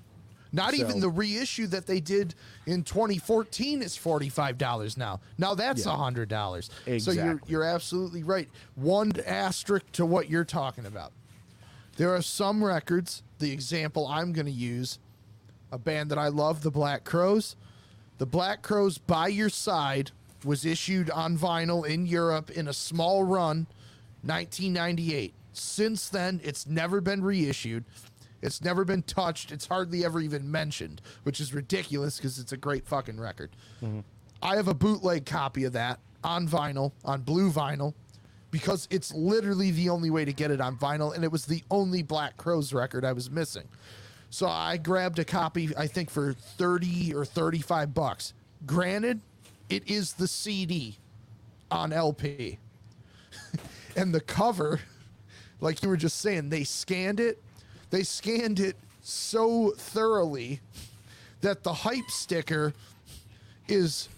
Not 0.52 0.70
So- 0.74 0.80
even 0.80 1.00
the 1.00 1.08
reissue 1.10 1.66
that 1.66 1.86
they 1.86 2.00
did 2.00 2.34
in 2.66 2.82
2014 2.84 3.82
is 3.82 3.96
$45 3.98 4.96
now. 4.96 5.20
Now 5.36 5.54
that's 5.54 5.84
a 5.84 5.88
Yeah. 5.90 5.96
$100. 5.96 6.70
So 7.00 7.10
you're 7.10 7.40
you're 7.46 7.64
absolutely 7.64 8.22
right. 8.22 8.48
One 8.76 9.12
asterisk 9.26 9.90
to 9.92 10.06
what 10.06 10.30
you're 10.30 10.44
talking 10.44 10.86
about. 10.86 11.12
There 11.96 12.14
are 12.14 12.22
some 12.22 12.64
records, 12.64 13.22
the 13.38 13.50
example 13.52 14.06
I'm 14.06 14.32
going 14.32 14.46
to 14.46 14.52
use, 14.52 14.98
a 15.70 15.78
band 15.78 16.10
that 16.10 16.18
I 16.18 16.28
love, 16.28 16.62
the 16.62 16.70
Black 16.70 17.04
Crowes. 17.04 17.56
The 18.18 18.26
Black 18.26 18.62
Crowes 18.62 18.96
By 18.98 19.28
Your 19.28 19.48
Side 19.50 20.12
was 20.44 20.64
issued 20.64 21.10
on 21.10 21.36
vinyl 21.36 21.84
in 21.86 22.06
Europe 22.06 22.50
in 22.50 22.68
a 22.68 22.72
small 22.72 23.24
run 23.24 23.66
1998. 24.22 25.34
Since 25.54 26.08
then, 26.08 26.40
it's 26.44 26.66
never 26.66 27.00
been 27.00 27.22
reissued. 27.22 27.84
It's 28.42 28.62
never 28.62 28.84
been 28.84 29.02
touched. 29.02 29.52
It's 29.52 29.66
hardly 29.66 30.04
ever 30.04 30.20
even 30.20 30.50
mentioned, 30.50 31.00
which 31.22 31.40
is 31.40 31.54
ridiculous 31.54 32.18
because 32.18 32.38
it's 32.38 32.52
a 32.52 32.56
great 32.56 32.86
fucking 32.86 33.18
record. 33.18 33.50
Mm-hmm. 33.82 34.00
I 34.42 34.56
have 34.56 34.68
a 34.68 34.74
bootleg 34.74 35.24
copy 35.24 35.64
of 35.64 35.72
that 35.72 36.00
on 36.22 36.46
vinyl, 36.46 36.92
on 37.04 37.22
blue 37.22 37.50
vinyl, 37.50 37.94
because 38.50 38.86
it's 38.90 39.14
literally 39.14 39.70
the 39.70 39.88
only 39.88 40.10
way 40.10 40.24
to 40.24 40.32
get 40.32 40.50
it 40.50 40.60
on 40.60 40.76
vinyl, 40.76 41.14
and 41.14 41.24
it 41.24 41.32
was 41.32 41.46
the 41.46 41.62
only 41.70 42.02
Black 42.02 42.36
Crowes 42.36 42.72
record 42.72 43.04
I 43.04 43.12
was 43.12 43.30
missing. 43.30 43.68
So 44.30 44.48
I 44.48 44.76
grabbed 44.76 45.18
a 45.18 45.24
copy, 45.24 45.70
I 45.76 45.86
think 45.86 46.10
for 46.10 46.32
30 46.32 47.14
or 47.14 47.24
35 47.24 47.94
bucks. 47.94 48.34
Granted, 48.66 49.20
it 49.68 49.88
is 49.88 50.14
the 50.14 50.28
CD 50.28 50.98
on 51.70 51.92
LP. 51.92 52.58
and 53.96 54.14
the 54.14 54.20
cover, 54.20 54.80
like 55.64 55.82
you 55.82 55.88
were 55.88 55.96
just 55.96 56.20
saying, 56.20 56.50
they 56.50 56.62
scanned 56.62 57.18
it. 57.18 57.42
They 57.90 58.02
scanned 58.02 58.60
it 58.60 58.76
so 59.00 59.72
thoroughly 59.76 60.60
that 61.40 61.62
the 61.62 61.72
hype 61.72 62.10
sticker 62.10 62.74
is 63.66 64.08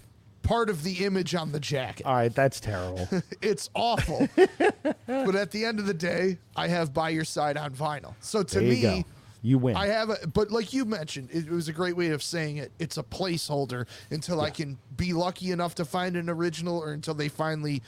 part 0.43 0.69
of 0.69 0.83
the 0.83 1.05
image 1.05 1.35
on 1.35 1.53
the 1.53 1.61
jacket. 1.61 2.05
All 2.05 2.15
right, 2.15 2.35
that's 2.35 2.61
terrible. 2.61 3.09
It's 3.43 3.71
awful. 3.75 4.29
but 5.07 5.37
at 5.37 5.53
the 5.53 5.65
end 5.65 5.79
of 5.79 5.87
the 5.87 5.95
day, 5.95 6.39
I 6.57 6.67
have 6.67 6.93
by 6.93 7.11
your 7.11 7.25
side 7.25 7.57
on 7.57 7.73
vinyl. 7.73 8.15
So 8.21 8.43
to 8.43 8.63
you 8.63 8.69
me, 8.69 8.83
go. 8.83 9.05
You 9.43 9.59
win. 9.59 9.77
I 9.77 9.87
have 9.87 10.11
a, 10.11 10.27
but 10.27 10.51
like 10.51 10.73
you 10.73 10.85
mentioned, 10.85 11.29
it 11.33 11.49
was 11.49 11.69
a 11.69 11.73
great 11.73 11.97
way 11.97 12.09
of 12.09 12.23
saying 12.25 12.57
it. 12.57 12.73
It's 12.81 12.99
a 12.99 13.05
placeholder 13.05 13.87
until 14.11 14.41
I 14.41 14.51
can 14.51 14.79
be 14.97 15.13
lucky 15.13 15.53
enough 15.53 15.77
to 15.77 15.85
find 15.85 16.17
an 16.17 16.29
original 16.29 16.79
or 16.79 16.93
until 16.93 17.15
they 17.15 17.29
finally 17.29 17.83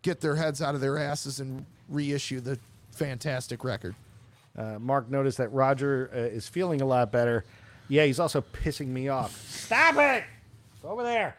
get 0.00 0.22
their 0.22 0.36
heads 0.36 0.62
out 0.62 0.74
of 0.74 0.80
their 0.80 0.96
asses 0.96 1.40
and 1.40 1.66
reissue 1.88 2.40
the 2.40 2.58
fantastic 2.94 3.64
record. 3.64 3.94
Uh, 4.56 4.78
Mark 4.78 5.10
noticed 5.10 5.38
that 5.38 5.48
Roger 5.48 6.10
uh, 6.14 6.18
is 6.18 6.48
feeling 6.48 6.80
a 6.80 6.86
lot 6.86 7.10
better. 7.10 7.44
Yeah, 7.88 8.04
he's 8.04 8.20
also 8.20 8.40
pissing 8.40 8.86
me 8.88 9.08
off. 9.08 9.36
Stop 9.48 9.96
it! 9.96 10.24
It's 10.76 10.84
over 10.84 11.02
there. 11.02 11.36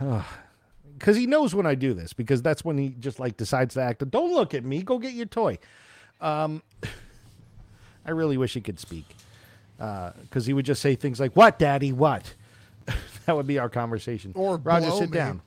Because 0.98 1.16
he 1.16 1.26
knows 1.26 1.54
when 1.54 1.64
I 1.64 1.74
do 1.76 1.94
this, 1.94 2.12
because 2.12 2.42
that's 2.42 2.62
when 2.62 2.76
he 2.76 2.90
just 3.00 3.18
like 3.18 3.38
decides 3.38 3.72
to 3.72 3.80
act. 3.80 4.06
Don't 4.10 4.34
look 4.34 4.52
at 4.52 4.64
me. 4.66 4.82
Go 4.82 4.98
get 4.98 5.14
your 5.14 5.24
toy. 5.24 5.58
Um, 6.20 6.62
I 8.04 8.10
really 8.10 8.36
wish 8.36 8.52
he 8.52 8.60
could 8.60 8.78
speak. 8.78 9.06
Because 9.78 10.44
he 10.44 10.52
would 10.52 10.66
just 10.66 10.82
say 10.82 10.96
things 10.96 11.18
like, 11.18 11.34
What, 11.34 11.58
Daddy? 11.58 11.92
What? 11.92 12.34
that 13.24 13.34
would 13.34 13.46
be 13.46 13.58
our 13.58 13.70
conversation. 13.70 14.32
Or 14.34 14.58
Roger, 14.58 14.90
sit 14.90 15.08
me. 15.08 15.16
down. 15.16 15.40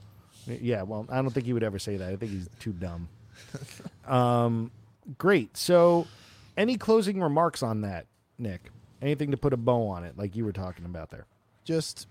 Yeah, 0.48 0.82
well, 0.82 1.06
I 1.08 1.22
don't 1.22 1.30
think 1.30 1.46
he 1.46 1.54
would 1.54 1.62
ever 1.64 1.78
say 1.78 1.98
that. 1.98 2.12
I 2.12 2.16
think 2.16 2.32
he's 2.32 2.50
too 2.60 2.74
dumb. 2.74 3.08
Um, 4.08 4.72
Great. 5.18 5.58
So, 5.58 6.08
any 6.56 6.78
closing 6.78 7.20
remarks 7.22 7.62
on 7.62 7.82
that, 7.82 8.06
Nick? 8.38 8.72
Anything 9.02 9.32
to 9.32 9.38
put 9.38 9.52
a 9.52 9.58
bow 9.58 9.88
on 9.90 10.06
it, 10.06 10.18
like 10.18 10.34
you 10.36 10.46
were 10.46 10.54
talking 10.54 10.86
about 10.86 11.10
there? 11.12 11.26
Just 11.66 12.08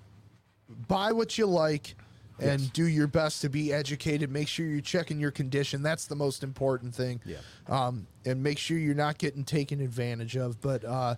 buy 0.88 1.12
what 1.12 1.38
you 1.38 1.46
like 1.46 1.94
and 2.38 2.60
Yes. 2.60 2.70
do 2.70 2.84
your 2.86 3.06
best 3.06 3.40
to 3.42 3.48
be 3.48 3.72
educated. 3.72 4.30
Make 4.30 4.46
sure 4.48 4.66
you're 4.66 4.80
checking 4.82 5.18
your 5.20 5.30
condition. 5.30 5.82
That's 5.82 6.06
the 6.06 6.16
most 6.16 6.42
important 6.42 6.94
thing. 6.94 7.20
Yeah. 7.24 7.38
Um, 7.66 8.06
and 8.26 8.42
make 8.42 8.58
sure 8.58 8.76
you're 8.76 8.94
not 8.94 9.16
getting 9.16 9.44
taken 9.44 9.80
advantage 9.80 10.36
of. 10.36 10.60
But 10.60 10.84
uh, 10.84 11.14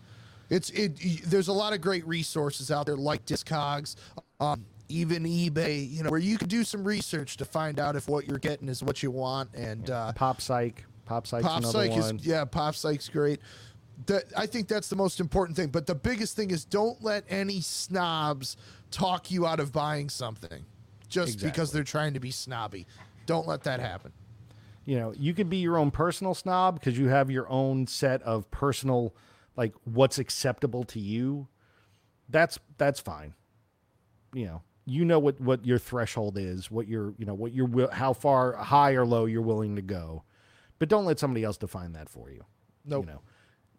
it's 0.51 0.71
it. 0.71 0.99
y- 1.05 1.19
There's 1.27 1.49
a 1.49 1.53
lot 1.53 1.73
of 1.73 1.81
great 1.81 2.07
resources 2.07 2.71
out 2.71 2.87
there 2.87 2.97
like 2.97 3.27
Discogs, 3.27 3.97
um, 4.39 4.65
even 4.95 5.25
eBay. 5.25 5.91
You 5.91 6.03
know 6.03 6.11
where 6.11 6.21
you 6.21 6.39
can 6.39 6.49
do 6.49 6.65
some 6.65 6.85
research 6.85 7.37
to 7.39 7.45
find 7.45 7.79
out 7.79 7.97
if 7.97 8.09
what 8.09 8.27
you're 8.27 8.39
getting 8.39 8.69
is 8.69 8.83
what 8.83 9.03
you 9.03 9.11
want. 9.11 9.55
And 9.55 9.89
uh, 9.91 10.13
Popsike. 10.17 10.85
Pop 11.07 11.27
Psych, 11.27 11.45
Popsike 11.45 11.99
is 11.99 12.27
yeah, 12.27 12.47
Popsike's 12.47 13.11
great. 13.11 13.41
That 14.07 14.25
I 14.37 14.47
think 14.47 14.69
that's 14.69 14.89
the 14.89 14.97
most 14.97 15.21
important 15.21 15.55
thing. 15.57 15.69
But 15.69 15.87
the 15.87 15.95
biggest 15.95 16.35
thing 16.35 16.51
is 16.51 16.65
don't 16.65 17.03
let 17.05 17.25
any 17.29 17.61
snobs 17.61 18.57
talk 18.91 19.31
you 19.31 19.47
out 19.47 19.61
of 19.61 19.71
buying 19.71 20.09
something 20.09 20.65
just 21.11 21.43
because 21.43 21.73
they're 21.73 21.85
trying 21.85 22.15
to 22.15 22.21
be 22.21 22.31
snobby. 22.31 22.87
Don't 23.27 23.47
let 23.47 23.65
that 23.65 23.81
happen. 23.81 24.13
you 24.87 24.99
know 24.99 25.13
you 25.17 25.35
could 25.35 25.49
be 25.51 25.59
your 25.59 25.77
own 25.79 25.91
personal 25.91 26.35
snob 26.35 26.79
because 26.81 26.99
you 26.99 27.09
have 27.09 27.31
your 27.31 27.49
own 27.51 27.87
set 27.87 28.23
of 28.23 28.51
personal 28.51 29.15
like 29.57 29.75
what's 29.85 30.19
acceptable 30.19 30.85
to 30.85 30.99
you 31.01 31.47
that's 32.29 32.59
that's 32.79 33.01
fine 33.01 33.35
you 34.35 34.45
know 34.47 34.63
you 34.87 35.05
know 35.05 35.19
what 35.19 35.41
what 35.41 35.65
your 35.65 35.79
threshold 35.79 36.37
is 36.39 36.71
what 36.71 36.87
your 36.87 37.15
you 37.19 37.25
know 37.25 37.35
what 37.35 37.53
your 37.53 37.91
how 37.93 38.13
far 38.13 38.53
high 38.57 38.93
or 38.93 39.07
low 39.07 39.25
you're 39.25 39.41
willing 39.43 39.77
to 39.77 39.83
go. 39.83 40.25
But 40.79 40.89
don't 40.89 41.05
let 41.07 41.19
somebody 41.19 41.45
else 41.45 41.57
define 41.57 41.93
that 41.93 42.09
for 42.09 42.31
you 42.31 42.45
Nope. 42.85 43.07
you 43.07 43.13
know. 43.13 43.21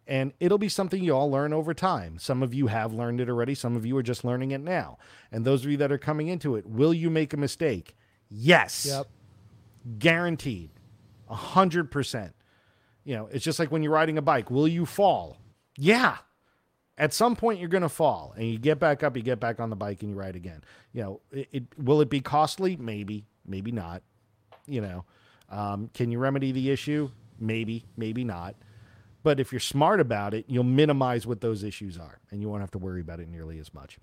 And 0.08 0.32
it'll 0.40 0.58
be 0.58 0.68
something 0.68 1.02
you 1.02 1.12
all 1.16 1.30
learn 1.30 1.52
over 1.52 1.74
time. 1.74 2.18
Some 2.18 2.42
of 2.42 2.54
you 2.54 2.68
have 2.68 2.92
learned 2.92 3.20
it 3.20 3.28
already. 3.28 3.54
Some 3.56 3.74
of 3.76 3.84
you 3.84 3.96
are 3.96 4.02
just 4.02 4.24
learning 4.24 4.52
it 4.52 4.60
now. 4.60 4.98
And 5.32 5.44
those 5.44 5.64
of 5.64 5.70
you 5.70 5.76
that 5.78 5.90
are 5.92 5.98
coming 5.98 6.28
into 6.28 6.54
it 6.56 6.64
will 6.66 6.94
you 6.94 7.10
make 7.10 7.32
a 7.32 7.36
mistake? 7.36 7.96
Yes. 8.28 8.86
Yep. 8.88 9.06
guaranteed. 9.98 10.70
A 11.28 11.34
hundred 11.34 11.90
percent. 11.90 12.34
You 13.04 13.14
know 13.16 13.28
it's 13.30 13.44
just 13.44 13.58
like 13.58 13.70
when 13.70 13.82
you're 13.82 13.92
riding 13.92 14.18
a 14.18 14.22
bike. 14.22 14.50
Will 14.50 14.68
you 14.68 14.86
fall? 14.86 15.38
Yeah 15.76 16.16
at 16.98 17.12
some 17.12 17.36
point 17.36 17.60
you're 17.60 17.68
going 17.68 17.82
to 17.82 17.88
fall 17.88 18.34
and 18.36 18.46
you 18.46 18.58
get 18.58 18.78
back 18.78 19.02
up 19.02 19.16
you 19.16 19.22
get 19.22 19.40
back 19.40 19.60
on 19.60 19.70
the 19.70 19.76
bike 19.76 20.02
and 20.02 20.10
you 20.10 20.16
ride 20.16 20.36
again 20.36 20.62
you 20.92 21.02
know 21.02 21.20
it, 21.30 21.48
it 21.52 21.64
will 21.78 22.00
it 22.00 22.10
be 22.10 22.20
costly 22.20 22.76
maybe 22.76 23.24
maybe 23.46 23.70
not 23.72 24.02
you 24.66 24.80
know 24.80 25.04
um, 25.50 25.90
can 25.94 26.10
you 26.10 26.18
remedy 26.18 26.52
the 26.52 26.70
issue 26.70 27.10
maybe 27.38 27.84
maybe 27.96 28.24
not 28.24 28.54
but 29.22 29.40
if 29.40 29.52
you're 29.52 29.60
smart 29.60 30.00
about 30.00 30.34
it 30.34 30.44
you'll 30.48 30.64
minimize 30.64 31.26
what 31.26 31.40
those 31.40 31.62
issues 31.62 31.98
are 31.98 32.18
and 32.30 32.40
you 32.40 32.48
won't 32.48 32.62
have 32.62 32.70
to 32.70 32.78
worry 32.78 33.00
about 33.00 33.20
it 33.20 33.28
nearly 33.28 33.58
as 33.58 33.72
much 33.74 33.98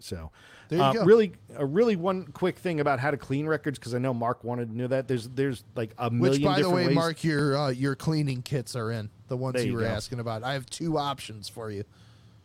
so, 0.00 0.30
There 0.68 0.78
you 0.78 0.84
uh, 0.84 0.92
go. 0.92 1.04
really, 1.04 1.32
uh, 1.58 1.64
really, 1.64 1.96
one 1.96 2.26
quick 2.26 2.58
thing 2.58 2.80
about 2.80 3.00
how 3.00 3.10
to 3.10 3.16
clean 3.16 3.46
records 3.46 3.78
because 3.78 3.94
I 3.94 3.98
know 3.98 4.12
Mark 4.12 4.44
wanted 4.44 4.68
to 4.68 4.76
know 4.76 4.86
that. 4.88 5.08
There's, 5.08 5.28
there's 5.28 5.64
like 5.74 5.94
a 5.98 6.10
million 6.10 6.42
Which, 6.42 6.56
by 6.56 6.62
the 6.62 6.70
way, 6.70 6.86
ways. 6.86 6.94
Mark, 6.94 7.24
your 7.24 7.56
uh, 7.56 7.70
your 7.70 7.94
cleaning 7.94 8.42
kits 8.42 8.76
are 8.76 8.90
in 8.90 9.10
the 9.28 9.36
ones 9.36 9.62
you 9.64 9.72
you 9.72 9.76
were 9.76 9.82
go. 9.82 9.88
asking 9.88 10.20
about. 10.20 10.42
I 10.42 10.52
have 10.54 10.66
two 10.66 10.98
options 10.98 11.48
for 11.48 11.70
you. 11.70 11.84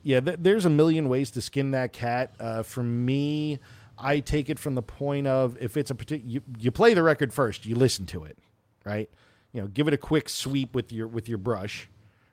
Yeah, 0.03 0.21
th- 0.21 0.37
there's 0.39 0.65
a 0.65 0.69
million 0.69 1.09
ways 1.09 1.31
to 1.31 1.41
skin 1.41 1.71
that 1.71 1.93
cat. 1.93 2.33
Uh, 2.39 2.63
for 2.63 2.83
me, 2.83 3.59
I 3.97 4.21
take 4.21 4.49
it 4.49 4.57
from 4.57 4.75
the 4.75 4.81
point 4.81 5.27
of 5.27 5.57
if 5.59 5.75
it's 5.75 5.91
a 5.91 5.95
particular, 5.95 6.31
you, 6.31 6.41
you 6.57 6.71
play 6.71 6.93
the 6.93 7.03
record 7.03 7.33
first, 7.33 7.65
you 7.65 7.75
listen 7.75 8.05
to 8.07 8.23
it, 8.23 8.37
right? 8.85 9.09
You 9.51 9.61
know, 9.61 9.67
give 9.67 9.87
it 9.87 9.93
a 9.93 9.97
quick 9.97 10.29
sweep 10.29 10.73
with 10.73 10.91
your 10.91 11.07
with 11.07 11.27
your 11.27 11.37
brush, 11.37 11.89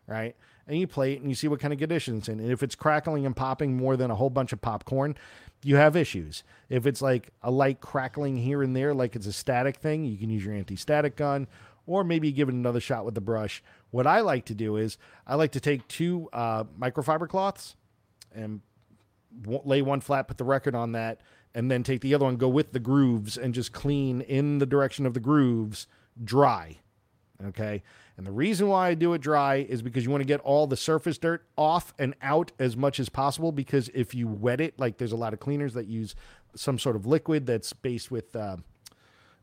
right? 0.07 0.37
And 0.69 0.79
you 0.79 0.87
play 0.87 1.15
it 1.15 1.21
and 1.21 1.29
you 1.29 1.35
see 1.35 1.49
what 1.49 1.61
kind 1.61 1.73
of 1.73 1.79
conditions 1.79 2.29
in. 2.29 2.41
And 2.41 2.51
if 2.51 2.63
it's 2.63 2.75
crackling 2.75 3.25
and 3.25 3.35
popping 3.35 3.77
more 3.77 3.97
than 3.97 4.11
a 4.11 4.15
whole 4.15 4.31
bunch 4.31 4.53
of 4.53 4.61
popcorn, 4.61 5.17
you 5.63 5.77
have 5.77 5.97
issues. 5.97 6.45
If 6.69 6.87
it's 6.87 7.01
like 7.01 7.31
a 7.43 7.51
light 7.51 7.81
crackling 7.81 8.37
here 8.37 8.63
and 8.63 8.75
there, 8.77 8.93
like 8.93 9.17
it's 9.17 9.27
a 9.27 9.33
static 9.33 9.77
thing, 9.77 10.05
you 10.05 10.19
can 10.19 10.29
use 10.29 10.45
your 10.45 10.55
anti-static 10.55 11.17
gun, 11.17 11.47
or 11.87 12.05
maybe 12.05 12.33
give 12.33 12.49
it 12.49 12.55
another 12.55 12.81
shot 12.81 13.05
with 13.05 13.15
the 13.15 13.21
brush. 13.21 13.63
What 13.97 14.07
I 14.07 14.21
like 14.21 14.45
to 14.47 14.55
do 14.55 14.77
is 14.77 14.99
I 15.27 15.37
like 15.37 15.53
to 15.53 15.61
take 15.61 15.89
two 15.89 16.29
uh, 16.35 16.65
microfiber 16.79 17.27
cloths 17.27 17.77
and 18.35 18.61
w- 19.41 19.63
lay 19.65 19.81
one 19.81 20.03
flat, 20.03 20.29
put 20.29 20.37
the 20.37 20.45
record 20.45 20.75
on 20.75 20.93
that, 20.93 21.23
and 21.55 21.71
then 21.71 21.83
take 21.83 22.03
the 22.03 22.15
other 22.15 22.27
one, 22.27 22.37
go 22.37 22.47
with 22.47 22.73
the 22.73 22.79
grooves, 22.79 23.39
and 23.39 23.55
just 23.55 23.73
clean 23.73 24.21
in 24.21 24.59
the 24.59 24.67
direction 24.67 25.07
of 25.07 25.15
the 25.15 25.21
grooves, 25.21 25.87
dry. 26.23 26.77
Okay. 27.47 27.83
And 28.19 28.27
the 28.27 28.33
reason 28.33 28.69
why 28.69 28.89
I 28.89 28.95
do 28.95 29.15
it 29.15 29.23
dry 29.23 29.67
is 29.67 29.81
because 29.81 30.05
you 30.05 30.11
want 30.11 30.21
to 30.21 30.27
get 30.27 30.41
all 30.41 30.67
the 30.67 30.77
surface 30.77 31.17
dirt 31.17 31.47
off 31.57 31.95
and 31.99 32.15
out 32.21 32.53
as 32.59 32.77
much 32.77 33.01
as 33.01 33.09
possible. 33.09 33.51
Because 33.51 33.89
if 33.95 34.15
you 34.15 34.29
wet 34.29 34.61
it, 34.61 34.79
like 34.79 34.99
there's 34.99 35.13
a 35.13 35.17
lot 35.17 35.33
of 35.33 35.41
cleaners 35.41 35.73
that 35.73 35.87
use 35.87 36.15
some 36.55 36.79
sort 36.79 36.97
of 36.97 37.07
liquid 37.07 37.47
that's 37.47 37.73
based 37.73 38.11
with, 38.11 38.37
uh, 38.37 38.59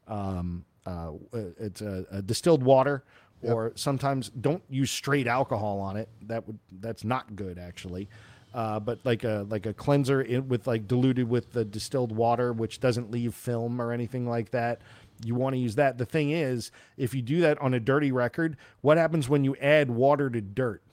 um, 0.07 0.65
uh, 0.85 1.13
it's 1.59 1.81
a, 1.81 2.05
a 2.11 2.21
distilled 2.21 2.61
water, 2.61 3.03
or 3.51 3.71
sometimes 3.75 4.29
don't 4.29 4.63
use 4.69 4.91
straight 4.91 5.27
alcohol 5.27 5.79
on 5.79 5.97
it. 5.97 6.09
That 6.27 6.45
would 6.47 6.59
that's 6.79 7.03
not 7.03 7.35
good 7.35 7.57
actually. 7.59 8.09
Uh, 8.53 8.79
but 8.79 8.99
like 9.03 9.23
a 9.23 9.45
like 9.49 9.65
a 9.65 9.73
cleanser 9.73 10.21
in, 10.21 10.47
with 10.47 10.67
like 10.67 10.87
diluted 10.87 11.27
with 11.27 11.51
the 11.53 11.65
distilled 11.65 12.11
water, 12.11 12.53
which 12.53 12.79
doesn't 12.79 13.09
leave 13.09 13.33
film 13.33 13.81
or 13.81 13.91
anything 13.91 14.27
like 14.29 14.51
that. 14.51 14.81
You 15.25 15.33
want 15.35 15.53
to 15.55 15.59
use 15.59 15.75
that. 15.75 15.97
The 15.97 16.05
thing 16.05 16.29
is, 16.31 16.69
if 16.97 17.15
you 17.15 17.21
do 17.23 17.41
that 17.41 17.59
on 17.61 17.73
a 17.73 17.79
dirty 17.79 18.11
record, 18.11 18.57
what 18.81 18.97
happens 18.97 19.27
when 19.27 19.43
you 19.43 19.55
add 19.57 19.89
water 19.89 20.29
to 20.29 20.39
dirt? 20.41 20.83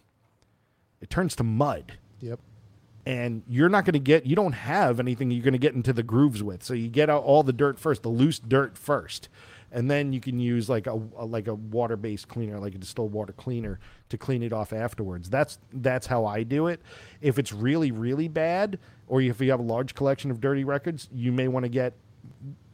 It 1.00 1.10
turns 1.10 1.34
to 1.36 1.44
mud 1.44 1.98
Yep. 2.20 2.38
and 3.06 3.42
you're 3.48 3.70
not 3.70 3.84
going 3.86 3.94
to 3.94 3.98
get 3.98 4.26
you 4.26 4.36
don't 4.36 4.52
have 4.52 5.00
anything 5.00 5.30
you're 5.30 5.42
going 5.42 5.52
to 5.52 5.58
get 5.58 5.74
into 5.74 5.92
the 5.94 6.02
grooves 6.02 6.42
with 6.42 6.62
so 6.62 6.74
you 6.74 6.88
get 6.88 7.08
out 7.08 7.22
all 7.22 7.42
the 7.42 7.52
dirt 7.54 7.78
first 7.78 8.02
the 8.02 8.10
loose 8.10 8.38
dirt 8.38 8.76
first 8.76 9.30
and 9.72 9.90
then 9.90 10.12
you 10.12 10.20
can 10.20 10.38
use 10.40 10.68
like 10.68 10.86
a, 10.86 11.00
a 11.16 11.24
like 11.24 11.46
a 11.48 11.54
water 11.54 11.96
based 11.96 12.28
cleaner 12.28 12.58
like 12.58 12.74
a 12.74 12.78
distilled 12.78 13.12
water 13.12 13.32
cleaner 13.32 13.78
to 14.08 14.18
clean 14.18 14.42
it 14.42 14.52
off 14.52 14.72
afterwards 14.72 15.30
that's 15.30 15.58
that's 15.74 16.06
how 16.06 16.24
i 16.26 16.42
do 16.42 16.66
it 16.66 16.80
if 17.20 17.38
it's 17.38 17.52
really 17.52 17.90
really 17.92 18.28
bad 18.28 18.78
or 19.06 19.20
if 19.20 19.40
you 19.40 19.50
have 19.50 19.60
a 19.60 19.62
large 19.62 19.94
collection 19.94 20.30
of 20.30 20.40
dirty 20.40 20.64
records 20.64 21.08
you 21.14 21.30
may 21.32 21.46
want 21.48 21.64
to 21.64 21.68
get 21.70 21.92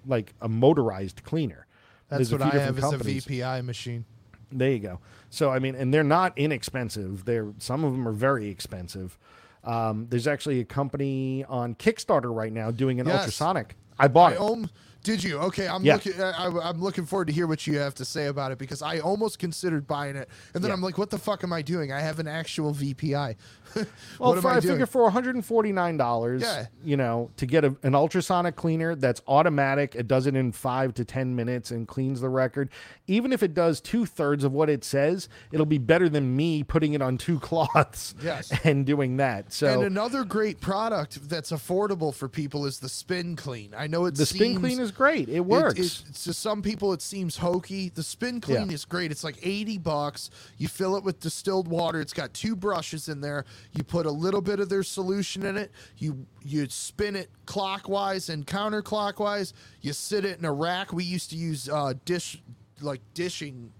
like 0.06 0.32
a 0.40 0.48
motorized 0.48 1.22
cleaner 1.24 1.66
That's 2.08 2.30
There's 2.30 2.40
what 2.40 2.54
I 2.54 2.58
have 2.58 2.76
different 2.76 3.06
is 3.06 3.26
a. 3.26 3.28
VPI 3.30 3.64
machine. 3.64 4.04
There 4.52 4.70
you 4.70 4.78
go. 4.78 5.00
So 5.28 5.50
I 5.50 5.58
mean, 5.58 5.74
and 5.74 5.92
they're 5.92 6.04
not 6.04 6.32
inexpensive. 6.38 7.24
They're 7.24 7.52
some 7.58 7.82
of 7.84 7.90
them 7.92 8.06
are 8.06 8.12
very 8.12 8.48
expensive. 8.48 9.18
Um, 9.64 10.06
there's 10.08 10.28
actually 10.28 10.60
a 10.60 10.64
company 10.64 11.44
on 11.48 11.74
Kickstarter 11.74 12.32
right 12.32 12.52
now 12.52 12.70
doing 12.70 13.00
an 13.00 13.06
Yes. 13.06 13.16
ultrasonic. 13.18 13.74
I 13.98 14.06
bought 14.06 14.32
I 14.32 14.36
it. 14.36 14.40
om- 14.40 14.70
did 15.02 15.22
you? 15.22 15.38
Okay, 15.38 15.68
I'm 15.68 15.84
Yeah. 15.84 15.94
looking. 15.94 16.20
I, 16.20 16.46
I'm 16.48 16.80
looking 16.80 17.06
forward 17.06 17.26
to 17.28 17.32
hear 17.32 17.46
what 17.46 17.66
you 17.66 17.78
have 17.78 17.94
to 17.96 18.04
say 18.04 18.26
about 18.26 18.52
it 18.52 18.58
because 18.58 18.82
I 18.82 18.98
almost 18.98 19.38
considered 19.38 19.86
buying 19.86 20.16
it, 20.16 20.28
and 20.54 20.62
then 20.64 20.70
Yeah. 20.70 20.74
I'm 20.74 20.82
like, 20.82 20.98
"What 20.98 21.10
the 21.10 21.18
fuck 21.18 21.44
am 21.44 21.52
I 21.52 21.62
doing? 21.62 21.92
I 21.92 22.00
have 22.00 22.18
an 22.18 22.26
actual 22.26 22.72
VPI. 22.74 23.36
well, 24.18 24.34
am 24.34 24.40
for, 24.40 24.48
I, 24.50 24.56
I, 24.56 24.60
doing?" 24.60 24.74
figure 24.74 24.86
for 24.86 25.02
149 25.04 25.96
dollars, 25.96 26.42
Yeah. 26.42 26.66
you 26.84 26.96
know, 26.96 27.30
to 27.36 27.46
get 27.46 27.64
a, 27.64 27.76
an 27.82 27.94
ultrasonic 27.94 28.56
cleaner 28.56 28.94
that's 28.94 29.20
automatic, 29.28 29.94
it 29.94 30.08
does 30.08 30.26
it 30.26 30.34
in 30.34 30.50
five 30.52 30.94
to 30.94 31.04
ten 31.04 31.36
minutes 31.36 31.70
and 31.70 31.86
cleans 31.86 32.20
the 32.20 32.28
record. 32.28 32.68
Even 33.06 33.32
if 33.32 33.42
it 33.42 33.54
does 33.54 33.80
two 33.80 34.06
thirds 34.06 34.42
of 34.44 34.52
what 34.52 34.68
it 34.68 34.82
says, 34.84 35.28
it'll 35.52 35.66
be 35.66 35.78
better 35.78 36.08
than 36.08 36.34
me 36.34 36.62
putting 36.64 36.94
it 36.94 37.02
on 37.02 37.16
two 37.18 37.38
cloths 37.46 38.14
Yes. 38.22 38.52
and 38.64 38.84
doing 38.86 39.18
that. 39.18 39.52
So 39.52 39.68
and 39.68 39.82
another 39.84 40.24
great 40.24 40.60
product 40.60 41.28
that's 41.28 41.52
affordable 41.52 42.12
for 42.14 42.28
people 42.28 42.66
is 42.66 42.80
the 42.80 42.88
Spin 42.88 43.36
Clean. 43.36 43.72
I 43.76 43.86
know 43.86 44.06
it 44.06 44.14
the 44.16 44.26
spin 44.26 44.58
clean 44.58 44.80
is 44.80 44.90
great. 44.96 45.28
It 45.28 45.36
It- 45.36 45.46
works. 45.46 45.78
it- 46.08 46.14
to 46.24 46.32
some 46.32 46.62
people, 46.62 46.92
it 46.92 47.02
seems 47.02 47.36
hokey. 47.36 47.90
The 47.90 48.02
spin 48.02 48.40
clean 48.40 48.68
Yeah. 48.68 48.74
is 48.74 48.84
great. 48.84 49.10
It's 49.12 49.22
like 49.22 49.38
eighty 49.42 49.78
bucks. 49.78 50.30
You 50.58 50.68
fill 50.68 50.96
it 50.96 51.04
with 51.04 51.20
distilled 51.20 51.68
water. 51.68 52.00
It's 52.00 52.12
got 52.12 52.32
two 52.34 52.56
brushes 52.56 53.08
in 53.08 53.20
there. 53.20 53.44
You 53.72 53.84
put 53.84 54.06
a 54.06 54.10
little 54.10 54.40
bit 54.40 54.58
of 54.58 54.68
their 54.68 54.82
solution 54.82 55.44
in 55.44 55.56
it. 55.56 55.70
You 55.98 56.26
you 56.42 56.68
spin 56.68 57.14
it 57.16 57.30
clockwise 57.44 58.28
and 58.28 58.46
counterclockwise. 58.46 59.52
You 59.80 59.92
sit 59.92 60.24
it 60.24 60.38
in 60.38 60.44
a 60.44 60.52
rack. 60.52 60.92
We 60.92 61.04
used 61.04 61.30
to 61.30 61.36
use 61.36 61.68
uh, 61.68 61.94
dish 62.04 62.42
like 62.80 63.00
dishing, 63.14 63.72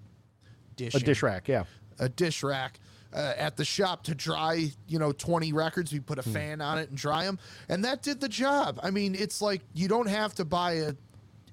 a 0.80 0.98
dish 1.00 1.22
rack, 1.22 1.48
yeah. 1.48 1.64
a 1.98 2.08
dish 2.08 2.42
rack 2.42 2.80
uh, 3.12 3.34
at 3.36 3.56
the 3.56 3.64
shop 3.64 4.02
to 4.04 4.14
dry, 4.14 4.70
you 4.88 4.98
know, 4.98 5.12
20 5.12 5.52
records. 5.52 5.92
We 5.92 6.00
put 6.00 6.18
a 6.18 6.22
fan 6.22 6.60
on 6.60 6.78
it 6.78 6.88
and 6.90 6.98
dry 6.98 7.24
them. 7.24 7.38
And 7.68 7.84
that 7.84 8.02
did 8.02 8.20
the 8.20 8.28
job. 8.28 8.78
I 8.82 8.90
mean, 8.90 9.14
it's 9.14 9.40
like 9.40 9.62
you 9.74 9.86
don't 9.88 10.08
have 10.08 10.34
to 10.36 10.44
buy 10.44 10.72
a 10.72 10.94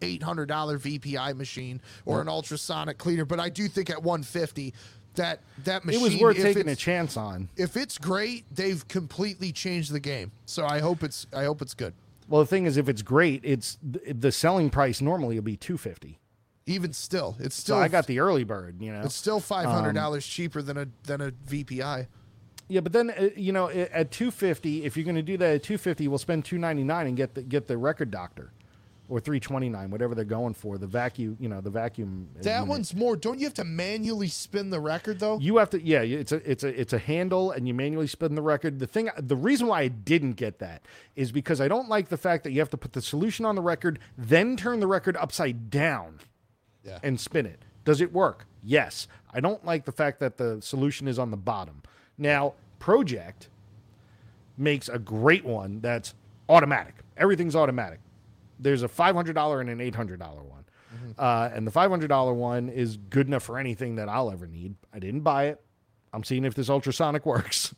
$800 0.04 0.48
VPI 0.48 1.36
machine 1.36 1.82
or 2.06 2.22
an 2.22 2.28
ultrasonic 2.28 2.98
cleaner, 2.98 3.26
but 3.26 3.40
I 3.40 3.50
do 3.50 3.68
think 3.68 3.90
at 3.90 4.04
150 4.04 4.74
that 5.16 5.42
that 5.64 5.86
machine 5.86 6.02
It 6.02 6.04
was 6.04 6.18
worth 6.20 6.38
taking 6.38 6.68
a 6.68 6.76
chance 6.76 7.18
on. 7.18 7.50
If 7.56 7.78
it's 7.78 7.98
great, 7.98 8.46
they've 8.54 8.88
completely 8.88 9.52
changed 9.52 9.92
the 9.92 10.00
game. 10.00 10.32
So 10.46 10.66
I 10.66 10.80
hope 10.80 11.04
it's 11.04 11.28
I 11.34 11.44
hope 11.44 11.62
it's 11.62 11.74
good. 11.74 11.94
Well, 12.28 12.42
the 12.42 12.48
thing 12.48 12.66
is, 12.66 12.78
if 12.78 12.90
it's 12.90 13.02
great, 13.02 13.42
it's 13.44 13.78
the 13.82 14.32
selling 14.32 14.70
price 14.70 15.02
normally 15.02 15.36
will 15.36 15.44
be 15.44 15.58
two 15.58 15.78
fifty. 15.78 16.20
Even 16.66 16.94
still, 16.94 17.36
it's 17.40 17.56
still 17.56 17.76
So 17.76 17.82
I 17.82 17.90
got 17.90 18.08
the 18.08 18.20
early 18.20 18.46
bird. 18.46 18.78
You 18.82 18.94
know, 18.94 19.02
it's 19.02 19.16
still 19.16 19.40
five 19.40 19.66
hundred 19.66 19.94
dollars 19.94 20.26
cheaper 20.26 20.62
than 20.62 20.78
a 20.78 20.88
than 21.04 21.22
a 21.22 21.32
VPI. 21.32 22.08
Yeah, 22.70 22.80
but 22.80 22.94
then 22.94 23.12
uh, 23.12 23.30
you 23.36 23.52
know 23.52 23.70
at 23.70 24.12
two 24.12 24.32
fifty, 24.32 24.86
if 24.86 24.96
you're 24.96 25.04
going 25.04 25.18
to 25.18 25.22
do 25.22 25.38
that 25.38 25.56
at 25.56 25.64
two 25.64 25.78
fifty, 25.78 26.08
we'll 26.08 26.18
spend 26.18 26.46
two 26.46 26.58
ninety 26.58 26.84
nine 26.84 27.08
and 27.08 27.18
get 27.18 27.36
the 27.36 27.44
get 27.44 27.68
the 27.68 27.78
record 27.78 28.10
doctor, 28.10 28.54
or 29.14 29.20
three 29.20 29.40
twenty 29.40 29.70
nine, 29.70 29.92
whatever 29.92 30.16
they're 30.16 30.26
going 30.26 30.56
for. 30.56 30.80
The 30.80 30.88
vacuum, 30.88 31.38
you 31.40 31.48
know, 31.48 31.62
the 31.62 31.70
vacuum. 31.70 32.28
That 32.38 32.56
unit. 32.56 32.68
one's 32.68 32.96
more. 32.96 33.16
Don't 33.16 33.38
you 33.38 33.46
have 33.46 33.54
to 33.54 33.64
manually 33.64 34.28
spin 34.28 34.72
the 34.72 34.80
record 34.80 35.20
though? 35.20 35.38
You 35.38 35.58
have 35.58 35.70
to, 35.70 35.82
yeah. 35.82 36.02
It's 36.02 36.32
a 36.32 36.50
it's 36.50 36.64
a 36.64 36.80
it's 36.80 36.94
a 36.94 36.98
handle, 36.98 37.52
and 37.52 37.68
you 37.68 37.76
manually 37.76 38.08
spin 38.08 38.34
the 38.34 38.42
record. 38.42 38.80
The 38.80 38.88
thing, 38.88 39.12
the 39.16 39.36
reason 39.36 39.68
why 39.68 39.82
I 39.82 39.88
didn't 39.88 40.34
get 40.34 40.58
that 40.60 40.82
is 41.16 41.32
because 41.32 41.62
I 41.62 41.68
don't 41.68 41.90
like 41.90 42.10
the 42.10 42.18
fact 42.18 42.44
that 42.44 42.54
you 42.54 42.60
have 42.60 42.72
to 42.72 42.78
put 42.78 42.94
the 42.94 43.04
solution 43.04 43.46
on 43.46 43.54
the 43.54 43.62
record, 43.62 44.00
then 44.18 44.58
turn 44.58 44.80
the 44.80 44.88
record 44.88 45.16
upside 45.18 45.70
down 45.70 46.20
yeah. 46.84 46.98
and 47.04 47.20
spin 47.20 47.46
it. 47.46 47.60
Does 47.86 48.02
it 48.02 48.12
work? 48.12 48.48
Yes. 48.64 49.08
I 49.32 49.42
don't 49.42 49.64
like 49.64 49.86
the 49.86 49.92
fact 49.92 50.20
that 50.22 50.38
the 50.38 50.60
solution 50.60 51.08
is 51.08 51.20
on 51.20 51.30
the 51.30 51.38
bottom. 51.38 51.84
Now, 52.18 52.54
Pro-Ject 52.80 53.48
makes 54.58 54.90
a 54.90 54.98
great 54.98 55.46
one 55.46 55.82
that's 55.82 56.16
automatic. 56.50 56.96
Everything's 57.16 57.56
automatic. 57.56 58.00
There's 58.64 58.84
a 58.84 58.88
$500 58.88 59.62
and 59.62 59.70
an 59.70 59.80
$800 59.80 60.20
one. 60.44 60.66
Uh, 61.18 61.50
and 61.54 61.66
the 61.68 61.72
$500 61.72 62.36
one 62.36 62.70
is 62.70 62.98
good 62.98 63.28
enough 63.28 63.44
for 63.44 63.58
anything 63.58 63.96
that 63.96 64.10
I'll 64.10 64.32
ever 64.32 64.48
need. 64.48 64.76
I 64.94 65.00
didn't 65.00 65.22
buy 65.22 65.46
it. 65.46 65.62
I'm 66.14 66.24
seeing 66.24 66.46
if 66.46 66.54
this 66.54 66.70
ultrasonic 66.70 67.26
works. 67.26 67.74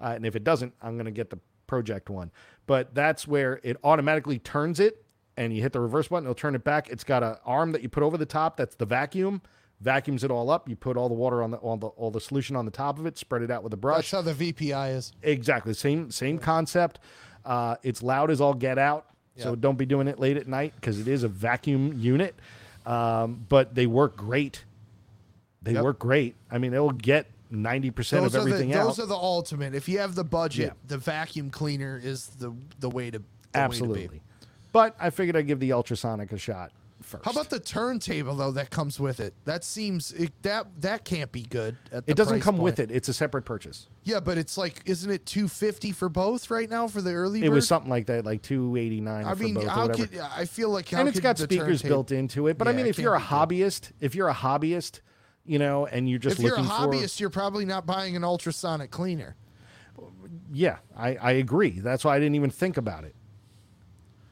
Uh, 0.00 0.12
and 0.16 0.26
if 0.26 0.34
it 0.36 0.44
doesn't, 0.44 0.74
I'm 0.82 0.94
going 0.94 1.06
to 1.06 1.12
get 1.12 1.30
the 1.30 1.38
project 1.66 2.10
one. 2.10 2.30
But 2.66 2.94
that's 2.94 3.26
where 3.26 3.60
it 3.62 3.76
automatically 3.84 4.38
turns 4.38 4.80
it, 4.80 5.04
and 5.36 5.54
you 5.54 5.62
hit 5.62 5.72
the 5.72 5.80
reverse 5.80 6.08
button, 6.08 6.24
it'll 6.26 6.34
turn 6.34 6.54
it 6.54 6.64
back. 6.64 6.90
It's 6.90 7.04
got 7.04 7.22
an 7.22 7.36
arm 7.44 7.72
that 7.72 7.82
you 7.82 7.88
put 7.88 8.02
over 8.02 8.16
the 8.18 8.26
top. 8.26 8.56
That's 8.56 8.74
the 8.74 8.86
vacuum. 8.86 9.40
Vacuums 9.80 10.22
it 10.22 10.30
all 10.30 10.50
up. 10.50 10.68
You 10.68 10.76
put 10.76 10.96
all 10.96 11.08
the 11.08 11.14
water 11.14 11.42
on 11.42 11.50
the 11.50 11.56
all 11.56 11.76
the 11.76 11.88
all 11.88 12.10
the 12.12 12.20
solution 12.20 12.54
on 12.54 12.64
the 12.64 12.70
top 12.70 12.98
of 13.00 13.06
it. 13.06 13.18
Spread 13.18 13.42
it 13.42 13.50
out 13.50 13.64
with 13.64 13.72
a 13.72 13.76
brush. 13.76 14.10
That's 14.12 14.26
how 14.26 14.32
the 14.32 14.52
VPI 14.52 14.94
is. 14.94 15.12
Exactly 15.22 15.74
same 15.74 16.10
same 16.12 16.38
concept. 16.38 17.00
Uh, 17.44 17.74
it's 17.82 18.00
loud 18.00 18.30
as 18.30 18.40
all 18.40 18.54
get 18.54 18.78
out, 18.78 19.06
so 19.36 19.54
don't 19.54 19.78
be 19.78 19.86
doing 19.86 20.08
it 20.08 20.18
late 20.18 20.36
at 20.36 20.46
night 20.46 20.74
because 20.76 20.98
it 21.00 21.08
is 21.08 21.22
a 21.22 21.28
vacuum 21.28 21.98
unit. 21.98 22.34
Um, 22.84 23.44
but 23.48 23.74
they 23.74 23.86
work 23.86 24.16
great. 24.16 24.64
They 25.62 25.72
Yep. 25.74 25.84
work 25.84 25.98
great. 25.98 26.34
I 26.50 26.58
mean, 26.58 26.72
they'll 26.72 26.90
get 26.90 27.26
ninety 27.50 27.90
percent 27.90 28.24
of 28.26 28.34
are 28.34 28.38
the 28.38 28.38
everything 28.50 28.74
out. 28.74 28.84
those 28.86 28.98
are 28.98 29.06
the 29.06 29.14
ultimate. 29.14 29.74
If 29.74 29.88
you 29.88 29.98
have 30.00 30.14
the 30.14 30.24
budget, 30.24 30.66
Yeah. 30.66 30.72
the 30.88 30.98
vacuum 30.98 31.50
cleaner 31.50 32.00
is 32.02 32.26
the 32.38 32.52
the 32.80 32.90
way 32.90 33.10
to 33.10 33.18
the 33.18 33.20
way 33.20 33.20
to 33.20 33.20
be. 33.50 33.58
Absolutely. 33.58 34.20
But 34.72 34.96
I 34.98 35.10
figured 35.10 35.36
I'd 35.36 35.46
give 35.46 35.60
the 35.60 35.72
ultrasonic 35.72 36.32
a 36.32 36.38
shot 36.38 36.72
first. 37.02 37.24
How 37.24 37.30
about 37.30 37.50
the 37.50 37.60
turntable 37.60 38.34
though 38.34 38.52
that 38.52 38.70
comes 38.70 38.98
with 38.98 39.20
it? 39.20 39.34
That 39.44 39.64
seems 39.64 40.12
it, 40.12 40.32
that 40.42 40.66
that 40.80 41.04
can't 41.04 41.30
be 41.30 41.42
good. 41.42 41.76
At 41.92 42.06
the 42.06 42.12
It 42.12 42.16
doesn't 42.16 42.40
come 42.40 42.58
with 42.58 42.78
it. 42.78 42.90
It's 42.90 43.08
a 43.08 43.14
separate 43.14 43.44
purchase. 43.44 43.88
Yeah, 44.04 44.20
but 44.20 44.38
it's 44.38 44.56
like, 44.56 44.82
isn't 44.86 45.10
it 45.10 45.26
two 45.26 45.48
fifty 45.48 45.92
for 45.92 46.08
both 46.08 46.50
right 46.50 46.68
now 46.68 46.88
for 46.88 47.00
the 47.00 47.12
early? 47.12 47.44
It 47.44 47.50
was 47.50 47.66
something 47.66 47.90
like 47.90 48.06
that, 48.06 48.24
like 48.24 48.42
two 48.42 48.76
eighty 48.76 49.00
nine. 49.00 49.24
I 49.24 49.34
mean, 49.34 49.56
how 49.56 49.88
could 49.88 50.16
I 50.18 50.44
feel 50.44 50.70
like 50.70 50.88
how 50.88 51.00
and 51.00 51.08
it's 51.08 51.20
got 51.20 51.38
speakers 51.38 51.82
built 51.82 52.12
into 52.12 52.46
it. 52.48 52.58
But 52.58 52.68
I 52.68 52.72
mean, 52.72 52.86
if 52.86 52.98
you're 52.98 53.14
a 53.14 53.20
hobbyist, 53.20 53.92
if 54.00 54.14
you're 54.14 54.28
a 54.28 54.34
hobbyist, 54.34 55.00
you 55.44 55.58
know, 55.58 55.86
and 55.86 56.08
you're 56.08 56.18
just 56.18 56.38
If 56.38 56.44
you're 56.44 56.56
a 56.56 56.60
hobbyist, 56.60 57.16
for, 57.16 57.22
you're 57.22 57.30
probably 57.30 57.64
not 57.64 57.86
buying 57.86 58.16
an 58.16 58.24
ultrasonic 58.24 58.90
cleaner. 58.90 59.36
yeah, 60.52 60.78
I, 60.96 61.16
I 61.16 61.30
agree. 61.32 61.80
That's 61.80 62.04
why 62.04 62.16
I 62.16 62.18
didn't 62.18 62.36
even 62.36 62.50
think 62.50 62.76
about 62.76 63.04
it. 63.04 63.14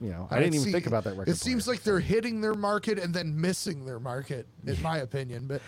You 0.00 0.10
know, 0.10 0.28
I 0.30 0.38
didn't 0.38 0.54
even 0.54 0.64
See, 0.66 0.72
think 0.72 0.86
about 0.86 1.04
that 1.04 1.10
record. 1.16 1.28
It 1.30 1.36
seems 1.36 1.64
player. 1.64 1.74
like 1.74 1.82
they're 1.84 2.00
hitting 2.00 2.40
their 2.40 2.54
market 2.54 2.98
and 2.98 3.12
then 3.12 3.38
missing 3.40 3.84
their 3.84 4.00
market, 4.00 4.46
in 4.66 4.80
my 4.82 4.98
opinion. 4.98 5.46
But 5.46 5.60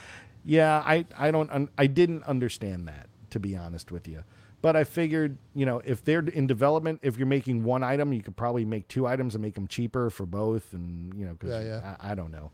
Yeah, 0.44 0.82
I 0.84 1.04
I 1.16 1.30
don't 1.30 1.68
I 1.76 1.86
didn't 1.86 2.24
understand 2.24 2.88
that 2.88 3.08
to 3.30 3.38
be 3.40 3.56
honest 3.56 3.92
with 3.92 4.08
you. 4.08 4.24
But 4.62 4.76
I 4.76 4.84
figured, 4.84 5.38
you 5.54 5.66
know, 5.66 5.82
if 5.84 6.04
they're 6.04 6.20
in 6.20 6.46
development, 6.46 7.00
if 7.02 7.18
you're 7.18 7.26
making 7.26 7.64
one 7.64 7.82
item, 7.82 8.12
you 8.12 8.22
could 8.22 8.36
probably 8.36 8.64
make 8.64 8.86
two 8.88 9.06
items 9.08 9.34
and 9.34 9.42
make 9.42 9.54
them 9.54 9.66
cheaper 9.66 10.08
for 10.08 10.24
both, 10.24 10.72
and 10.72 11.12
you 11.14 11.26
know, 11.26 11.34
'cause 11.34 11.50
Yeah, 11.50 11.60
yeah. 11.62 11.96
I, 12.00 12.12
I 12.12 12.14
don't 12.14 12.30
know. 12.30 12.52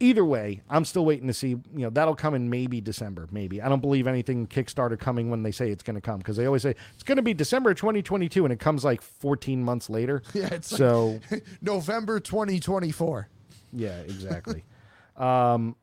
Either 0.00 0.24
way, 0.24 0.62
I'm 0.70 0.84
still 0.84 1.04
waiting 1.04 1.26
to 1.26 1.34
see. 1.34 1.48
You 1.48 1.62
know, 1.74 1.90
that'll 1.90 2.14
come 2.14 2.34
in 2.34 2.48
maybe 2.48 2.80
December. 2.80 3.28
Maybe 3.32 3.60
I 3.60 3.68
don't 3.68 3.80
believe 3.80 4.06
anything 4.06 4.46
Kickstarter 4.46 4.98
coming 4.98 5.28
when 5.28 5.42
they 5.42 5.50
say 5.50 5.70
it's 5.70 5.82
going 5.82 5.96
to 5.96 6.00
come 6.00 6.18
because 6.18 6.36
they 6.36 6.46
always 6.46 6.62
say 6.62 6.74
it's 6.94 7.02
going 7.02 7.16
to 7.16 7.22
be 7.22 7.34
December 7.34 7.74
2022, 7.74 8.44
and 8.44 8.52
it 8.52 8.60
comes 8.60 8.84
like 8.84 9.02
14 9.02 9.62
months 9.64 9.90
later. 9.90 10.22
yeah, 10.34 10.48
it's 10.52 10.68
so 10.68 11.20
like 11.30 11.44
November 11.62 12.20
2024. 12.20 13.28
yeah, 13.72 13.98
exactly. 14.00 14.64
um, 15.16 15.74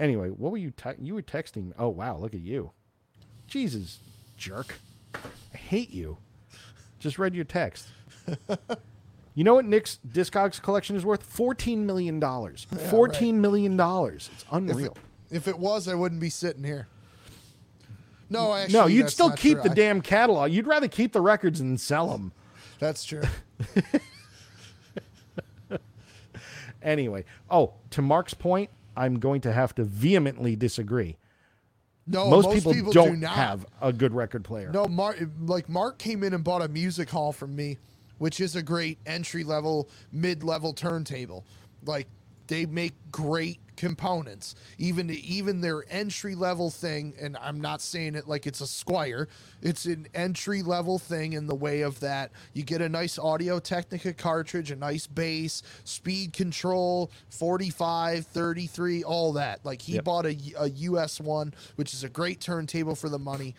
anyway, 0.00 0.30
what 0.30 0.50
were 0.50 0.58
you 0.58 0.72
te- 0.72 1.00
you 1.00 1.14
were 1.14 1.22
texting? 1.22 1.72
Oh 1.78 1.90
wow, 1.90 2.16
look 2.16 2.34
at 2.34 2.40
you, 2.40 2.72
Jesus, 3.46 4.00
jerk! 4.36 4.74
I 5.14 5.56
hate 5.56 5.90
you. 5.90 6.18
Just 6.98 7.18
read 7.18 7.34
your 7.34 7.44
text. 7.44 7.86
You 9.34 9.44
know 9.44 9.54
what 9.54 9.64
Nick's 9.64 9.98
Discogs 10.06 10.60
collection 10.62 10.96
is 10.96 11.04
worth? 11.04 11.22
Fourteen 11.22 11.86
million 11.86 12.20
dollars. 12.20 12.66
Fourteen 12.90 13.40
million 13.40 13.76
dollars. 13.76 14.30
It's 14.34 14.42
If 14.44 14.52
unreal. 14.52 14.92
it, 15.30 15.36
if 15.36 15.48
it 15.48 15.58
was, 15.58 15.88
I 15.88 15.94
wouldn't 15.94 16.20
be 16.20 16.30
sitting 16.30 16.64
here. 16.64 16.88
No, 18.30 18.54
actually, 18.54 18.72
no, 18.78 18.86
you'd 18.86 19.10
still 19.10 19.30
keep 19.30 19.54
true. 19.54 19.62
the 19.64 19.70
I- 19.70 19.74
damn 19.74 20.00
catalog. 20.00 20.50
You'd 20.50 20.66
rather 20.66 20.88
keep 20.88 21.12
the 21.12 21.20
records 21.20 21.58
than 21.58 21.76
sell 21.78 22.08
them. 22.08 22.32
That's 22.78 23.04
true. 23.04 23.22
Anyway, 26.82 27.24
oh, 27.50 27.72
to 27.90 28.02
Mark's 28.02 28.34
point, 28.34 28.68
I'm 28.94 29.18
going 29.18 29.40
to 29.42 29.52
have 29.52 29.74
to 29.76 29.84
vehemently 29.84 30.54
disagree. 30.54 31.16
No, 32.06 32.28
most, 32.28 32.52
people, 32.52 32.74
do 32.74 32.92
don't 32.92 33.20
not. 33.20 33.32
have 33.32 33.64
a 33.80 33.90
good 33.90 34.12
record 34.12 34.44
player. 34.44 34.70
No, 34.70 34.84
Mark, 34.86 35.18
like 35.40 35.66
Mark 35.70 35.96
came 35.96 36.22
in 36.22 36.34
and 36.34 36.44
bought 36.44 36.60
a 36.60 36.68
music 36.68 37.08
hall 37.08 37.32
from 37.32 37.56
me, 37.56 37.78
which 38.18 38.40
is 38.40 38.56
a 38.56 38.62
great 38.62 38.98
entry 39.06 39.44
level, 39.44 39.88
mid 40.12 40.42
level 40.44 40.72
turntable. 40.72 41.44
Like 41.84 42.08
they 42.48 42.66
make 42.66 42.94
great 43.10 43.60
components. 43.76 44.54
Even 44.78 45.10
even 45.10 45.60
their 45.60 45.84
entry 45.90 46.34
level 46.34 46.70
thing, 46.70 47.14
and 47.20 47.36
I'm 47.38 47.60
not 47.60 47.80
saying 47.80 48.14
it 48.14 48.28
like 48.28 48.46
it's 48.46 48.60
a 48.60 48.64
Squier. 48.64 49.26
It's 49.62 49.86
an 49.86 50.06
entry 50.14 50.62
level 50.62 50.98
thing 50.98 51.32
in 51.32 51.46
the 51.46 51.54
way 51.54 51.82
of 51.82 52.00
that 52.00 52.30
you 52.54 52.62
get 52.62 52.80
a 52.82 52.88
nice 52.88 53.18
Audio 53.18 53.58
Technica 53.58 54.12
cartridge, 54.12 54.70
a 54.70 54.76
nice 54.76 55.06
bass, 55.06 55.62
speed 55.84 56.32
control, 56.32 57.10
45, 57.30 58.26
33, 58.26 59.04
all 59.04 59.32
that. 59.34 59.64
Like 59.64 59.82
he 59.82 59.94
Yep. 59.94 60.04
bought 60.04 60.26
a, 60.26 60.36
a 60.58 60.68
US 60.70 61.20
one, 61.20 61.54
which 61.76 61.94
is 61.94 62.04
a 62.04 62.08
great 62.08 62.40
turntable 62.40 62.94
for 62.94 63.08
the 63.08 63.18
money. 63.18 63.54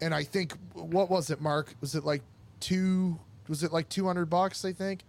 And 0.00 0.14
I 0.14 0.24
think 0.24 0.54
what 0.74 1.10
was 1.10 1.30
it, 1.30 1.40
Mark? 1.40 1.74
Was 1.80 1.94
it 1.94 2.04
like 2.04 2.22
two? 2.60 3.18
Was 3.48 3.62
it 3.62 3.72
like 3.72 3.88
two 3.88 4.06
hundred 4.06 4.26
bucks? 4.26 4.64
I 4.64 4.72
think. 4.72 5.04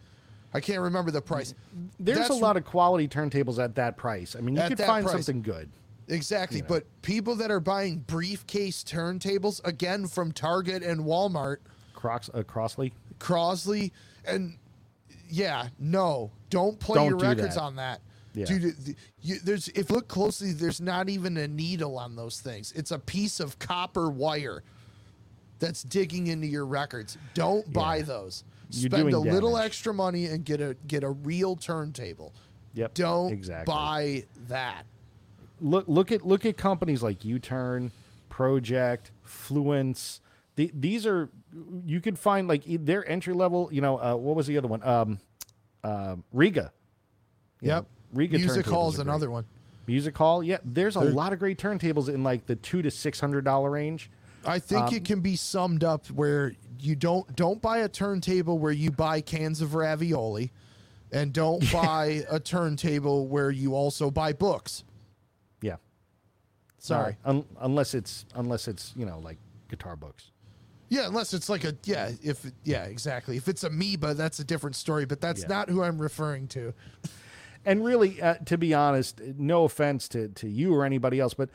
I 0.53 0.59
can't 0.59 0.81
remember 0.81 1.09
the 1.09 1.21
price. 1.21 1.55
There's 1.99 2.19
That's 2.19 2.29
a 2.29 2.33
lot 2.33 2.57
of 2.57 2.63
quality 2.65 3.07
turntables 3.07 3.57
at 3.57 3.73
that 3.75 3.97
price. 3.97 4.35
I 4.35 4.41
mean, 4.41 4.55
you 4.55 4.61
could 4.61 4.77
find 4.77 5.03
price. 5.03 5.25
something 5.25 5.41
good. 5.41 5.69
Exactly. 6.07 6.61
know. 6.61 6.67
But 6.67 6.85
people 7.01 7.35
that 7.37 7.49
are 7.49 7.59
buying 7.59 7.99
briefcase 7.99 8.83
turntables, 8.83 9.65
again, 9.65 10.05
from 10.05 10.31
Target 10.31 10.83
and 10.83 11.01
Walmart, 11.01 11.57
Crocs, 11.95 12.29
uh, 12.33 12.43
Crossley. 12.43 12.93
Crosley, 13.19 13.91
and 14.25 14.57
yeah, 15.29 15.69
no, 15.79 16.31
don't 16.49 16.79
play 16.79 16.95
Don't 16.95 17.09
your 17.09 17.17
do 17.19 17.25
records 17.25 17.55
that. 17.55 17.61
on 17.61 17.75
that. 17.77 18.01
Yeah. 18.35 18.45
Dude, 18.45 18.95
you, 19.21 19.37
there's 19.43 19.69
if 19.69 19.89
look 19.89 20.07
closely, 20.07 20.53
there's 20.53 20.81
not 20.81 21.09
even 21.09 21.37
a 21.37 21.47
needle 21.47 21.97
on 21.97 22.15
those 22.15 22.39
things. 22.39 22.71
It's 22.73 22.91
a 22.91 22.99
piece 22.99 23.39
of 23.39 23.57
copper 23.59 24.09
wire 24.09 24.63
that's 25.59 25.83
digging 25.83 26.27
into 26.27 26.47
your 26.47 26.65
records. 26.65 27.17
Don't 27.33 27.71
buy 27.71 27.97
Yeah. 27.97 28.03
those. 28.03 28.43
You're 28.69 28.89
Spend 28.89 29.13
a 29.13 29.19
little 29.19 29.57
extra 29.57 29.93
money 29.93 30.25
and 30.25 30.43
get 30.43 30.59
a 30.59 30.75
get 30.87 31.03
a 31.03 31.09
real 31.11 31.55
turntable. 31.55 32.33
Yep. 32.73 32.93
Don't 32.95 33.31
exactly. 33.31 33.71
buy 33.71 34.23
that. 34.47 34.85
Look, 35.61 35.85
look 35.87 36.11
at 36.11 36.25
look 36.25 36.45
at 36.45 36.57
companies 36.57 37.03
like 37.03 37.23
U-Turn, 37.23 37.91
Pro-Ject, 38.29 39.11
Fluence. 39.25 40.19
The, 40.55 40.71
these 40.73 41.05
are 41.05 41.29
you 41.85 42.01
could 42.01 42.17
find 42.17 42.47
like 42.47 42.63
their 42.65 43.07
entry 43.07 43.33
level. 43.33 43.69
You 43.71 43.81
know, 43.81 43.97
uh, 44.01 44.15
what 44.15 44.35
was 44.35 44.47
the 44.47 44.57
other 44.57 44.67
one? 44.67 44.83
Um, 44.83 45.19
uh, 45.83 46.15
Rega. 46.31 46.71
You 47.61 47.67
Yep. 47.69 47.83
know, 47.83 47.87
Rega 48.13 48.37
Music 48.39 48.65
Hall 48.65 48.89
is 48.89 48.99
another 48.99 49.29
one. 49.29 49.45
Music 49.85 50.17
Hall, 50.17 50.41
yeah. 50.43 50.57
There's 50.63 50.95
a 50.95 51.01
They're- 51.01 51.11
lot 51.11 51.33
of 51.33 51.39
great 51.39 51.57
turntables 51.59 52.09
in 52.09 52.23
like 52.23 52.45
the 52.47 52.55
two 52.55 52.81
to 52.81 52.89
six 52.89 53.19
hundred 53.19 53.45
dollar 53.45 53.69
range. 53.69 54.09
I 54.45 54.59
think 54.59 54.87
Um, 54.87 54.93
it 54.95 55.05
can 55.05 55.21
be 55.21 55.35
summed 55.35 55.83
up 55.83 56.07
where 56.07 56.53
you 56.79 56.95
don't 56.95 57.35
don't 57.35 57.61
buy 57.61 57.79
a 57.79 57.89
turntable 57.89 58.57
where 58.59 58.71
you 58.71 58.91
buy 58.91 59.21
cans 59.21 59.61
of 59.61 59.73
ravioli, 59.75 60.51
and 61.11 61.31
don't 61.33 61.69
buy 61.73 62.25
a 62.29 62.39
turntable 62.39 63.27
where 63.27 63.51
you 63.51 63.75
also 63.75 64.11
buy 64.11 64.33
books. 64.33 64.83
Yeah. 65.61 65.77
Sorry. 66.77 67.17
Uh, 67.25 67.29
un- 67.29 67.45
unless 67.61 67.93
it's 67.93 68.25
unless 68.35 68.67
it's 68.67 68.93
you 68.95 69.05
know 69.05 69.19
like 69.19 69.37
guitar 69.69 69.95
books. 69.95 70.29
Yeah, 70.89 71.07
unless 71.07 71.33
it's 71.33 71.49
like 71.49 71.63
a 71.63 71.75
yeah, 71.85 72.11
if 72.21 72.45
yeah, 72.63 72.83
exactly. 72.83 73.37
If 73.37 73.47
it's 73.47 73.63
amoeba, 73.63 74.13
that's 74.13 74.39
a 74.39 74.43
different 74.43 74.75
story. 74.75 75.05
But 75.05 75.21
that's 75.21 75.41
Yeah. 75.41 75.47
not 75.47 75.69
who 75.69 75.81
I'm 75.83 75.99
referring 76.01 76.47
to. 76.49 76.73
And 77.65 77.81
really, 77.85 78.21
uh, 78.21 78.33
to 78.47 78.57
be 78.57 78.73
honest, 78.73 79.21
no 79.37 79.63
offense 79.63 80.09
to, 80.09 80.27
to 80.27 80.49
you 80.49 80.75
or 80.75 80.83
anybody 80.83 81.21
else, 81.21 81.33
but 81.33 81.49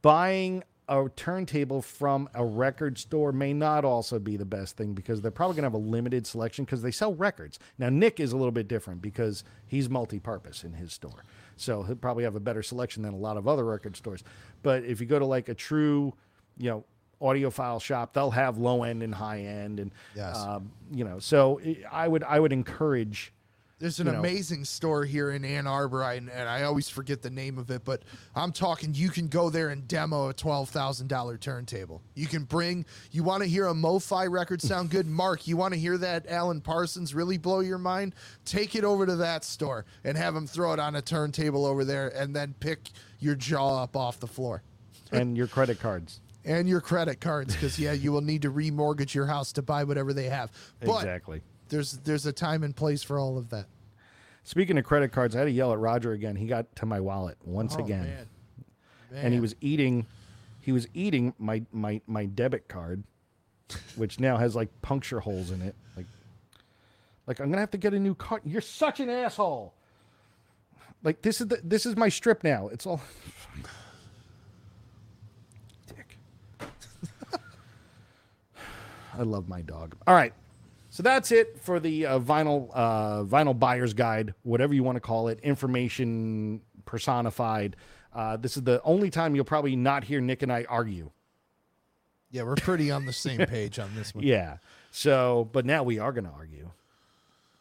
buying 0.00 0.62
a 0.90 1.08
turntable 1.14 1.80
from 1.80 2.28
a 2.34 2.44
record 2.44 2.98
store 2.98 3.30
may 3.32 3.52
not 3.52 3.84
also 3.84 4.18
be 4.18 4.36
the 4.36 4.44
best 4.44 4.76
thing 4.76 4.92
because 4.92 5.20
they're 5.22 5.30
probably 5.30 5.54
going 5.54 5.62
to 5.62 5.66
have 5.66 5.74
a 5.74 5.78
limited 5.90 6.26
selection 6.26 6.64
because 6.64 6.82
they 6.82 6.90
sell 6.90 7.14
records. 7.14 7.58
Now, 7.78 7.88
Nick 7.90 8.18
is 8.18 8.32
a 8.32 8.36
little 8.36 8.50
bit 8.52 8.66
different 8.66 9.00
because 9.00 9.44
he's 9.68 9.88
multi 9.88 10.18
purpose 10.18 10.64
in 10.64 10.72
his 10.72 10.92
store. 10.92 11.24
So 11.56 11.84
he'll 11.84 11.94
probably 11.94 12.24
have 12.24 12.34
a 12.34 12.40
better 12.40 12.62
selection 12.62 13.04
than 13.04 13.14
a 13.14 13.18
lot 13.18 13.36
of 13.36 13.46
other 13.46 13.64
record 13.64 13.96
stores. 13.96 14.24
But 14.64 14.82
if 14.84 15.00
you 15.00 15.06
go 15.06 15.20
to 15.20 15.24
like 15.26 15.48
a 15.48 15.54
true, 15.54 16.12
you 16.58 16.68
know, 16.70 16.84
audiophile 17.22 17.80
shop, 17.80 18.12
they'll 18.12 18.30
have 18.32 18.58
low 18.58 18.82
end 18.82 19.02
and 19.04 19.14
high 19.14 19.42
end, 19.42 19.78
and 19.78 19.92
Yes. 20.16 20.36
um, 20.38 20.72
you 20.90 21.04
know. 21.04 21.20
So 21.20 21.60
I 21.92 22.08
would 22.08 22.24
I 22.24 22.40
would 22.40 22.52
encourage. 22.52 23.32
There's 23.80 23.98
an 23.98 24.08
you 24.08 24.12
know. 24.12 24.18
amazing 24.18 24.66
store 24.66 25.06
here 25.06 25.30
in 25.30 25.42
Ann 25.42 25.66
Arbor, 25.66 26.04
I, 26.04 26.14
and 26.14 26.30
I 26.30 26.64
always 26.64 26.90
forget 26.90 27.22
the 27.22 27.30
name 27.30 27.56
of 27.56 27.70
it, 27.70 27.82
but 27.82 28.02
I'm 28.34 28.52
talking 28.52 28.92
you 28.94 29.08
can 29.08 29.28
go 29.28 29.48
there 29.48 29.70
and 29.70 29.88
demo 29.88 30.28
a 30.28 30.34
$12,000 30.34 31.40
turntable. 31.40 32.02
You 32.14 32.26
can 32.26 32.44
bring, 32.44 32.84
you 33.10 33.24
want 33.24 33.42
to 33.42 33.48
hear 33.48 33.66
a 33.68 33.72
MoFi 33.72 34.30
record 34.30 34.60
sound 34.60 34.90
good? 34.90 35.06
Mark, 35.20 35.48
you 35.48 35.56
want 35.56 35.72
to 35.72 35.80
hear 35.80 35.96
that 35.96 36.26
Alan 36.28 36.60
Parsons 36.60 37.14
really 37.14 37.38
blow 37.38 37.60
your 37.60 37.78
mind? 37.78 38.14
Take 38.44 38.76
it 38.76 38.84
over 38.84 39.06
to 39.06 39.16
that 39.16 39.44
store 39.44 39.86
and 40.04 40.14
have 40.18 40.34
them 40.34 40.46
throw 40.46 40.74
it 40.74 40.78
on 40.78 40.94
a 40.94 41.02
turntable 41.02 41.64
over 41.64 41.82
there 41.82 42.08
and 42.08 42.36
then 42.36 42.54
pick 42.60 42.90
your 43.18 43.34
jaw 43.34 43.82
up 43.82 43.96
off 43.96 44.20
the 44.20 44.26
floor. 44.26 44.62
and 45.12 45.38
your 45.38 45.46
credit 45.46 45.80
cards. 45.80 46.20
And 46.44 46.68
your 46.68 46.82
credit 46.82 47.20
cards, 47.20 47.54
because 47.54 47.78
yeah, 47.78 47.92
you 47.92 48.12
will 48.12 48.20
need 48.20 48.42
to 48.42 48.50
remortgage 48.50 49.14
your 49.14 49.26
house 49.26 49.52
to 49.52 49.62
buy 49.62 49.84
whatever 49.84 50.12
they 50.12 50.24
have. 50.24 50.50
But 50.80 50.96
exactly. 50.96 51.42
There's 51.70 51.92
there's 52.04 52.26
a 52.26 52.32
time 52.32 52.62
and 52.62 52.76
place 52.76 53.02
for 53.02 53.18
all 53.18 53.38
of 53.38 53.48
that. 53.50 53.66
Speaking 54.44 54.78
of 54.78 54.84
credit 54.84 55.12
cards, 55.12 55.34
I 55.34 55.40
had 55.40 55.44
to 55.46 55.50
yell 55.50 55.72
at 55.72 55.78
Roger 55.78 56.12
again. 56.12 56.36
He 56.36 56.46
got 56.46 56.74
to 56.76 56.86
my 56.86 57.00
wallet 57.00 57.36
once 57.44 57.74
Oh, 57.78 57.84
again, 57.84 58.26
man. 59.10 59.24
and 59.24 59.34
he 59.34 59.40
was 59.40 59.54
eating. 59.60 60.06
He 60.60 60.72
was 60.72 60.86
eating 60.94 61.34
my 61.38 61.62
my 61.72 62.00
my 62.06 62.26
debit 62.26 62.68
card, 62.68 63.02
which 63.96 64.20
now 64.20 64.36
has 64.36 64.54
like 64.54 64.68
puncture 64.82 65.20
holes 65.20 65.50
in 65.50 65.62
it. 65.62 65.74
Like, 65.96 66.06
like 67.26 67.40
I'm 67.40 67.50
gonna 67.50 67.60
have 67.60 67.70
to 67.72 67.78
get 67.78 67.94
a 67.94 67.98
new 67.98 68.14
card. 68.14 68.42
You're 68.44 68.60
such 68.60 69.00
an 69.00 69.08
asshole. 69.08 69.74
Like 71.02 71.22
this 71.22 71.40
is 71.40 71.48
the 71.48 71.60
this 71.64 71.86
is 71.86 71.96
my 71.96 72.08
strip 72.08 72.44
now. 72.44 72.68
It's 72.68 72.86
all. 72.86 73.00
Dick. 75.86 76.18
I 79.18 79.22
love 79.22 79.48
my 79.48 79.62
dog. 79.62 79.96
All 80.06 80.14
right. 80.14 80.32
So 81.00 81.04
that's 81.04 81.32
it 81.32 81.58
for 81.58 81.80
the 81.80 82.04
uh, 82.04 82.18
vinyl 82.18 82.70
uh, 82.74 83.22
vinyl 83.22 83.58
buyer's 83.58 83.94
guide, 83.94 84.34
whatever 84.42 84.74
you 84.74 84.82
want 84.82 84.96
to 84.96 85.00
call 85.00 85.28
it, 85.28 85.40
information 85.42 86.60
personified. 86.84 87.76
Uh, 88.14 88.36
this 88.36 88.58
is 88.58 88.64
the 88.64 88.82
only 88.82 89.08
time 89.08 89.34
you'll 89.34 89.46
probably 89.46 89.76
not 89.76 90.04
hear 90.04 90.20
Nick 90.20 90.42
and 90.42 90.52
I 90.52 90.66
argue. 90.68 91.10
Yeah, 92.30 92.42
we're 92.42 92.56
pretty 92.56 92.90
on 92.90 93.06
the 93.06 93.14
same 93.14 93.38
page 93.46 93.78
on 93.78 93.88
this 93.96 94.14
one. 94.14 94.24
Yeah. 94.26 94.58
So, 94.90 95.48
but 95.52 95.64
now 95.64 95.84
we 95.84 95.98
are 95.98 96.12
going 96.12 96.24
to 96.24 96.32
argue 96.32 96.68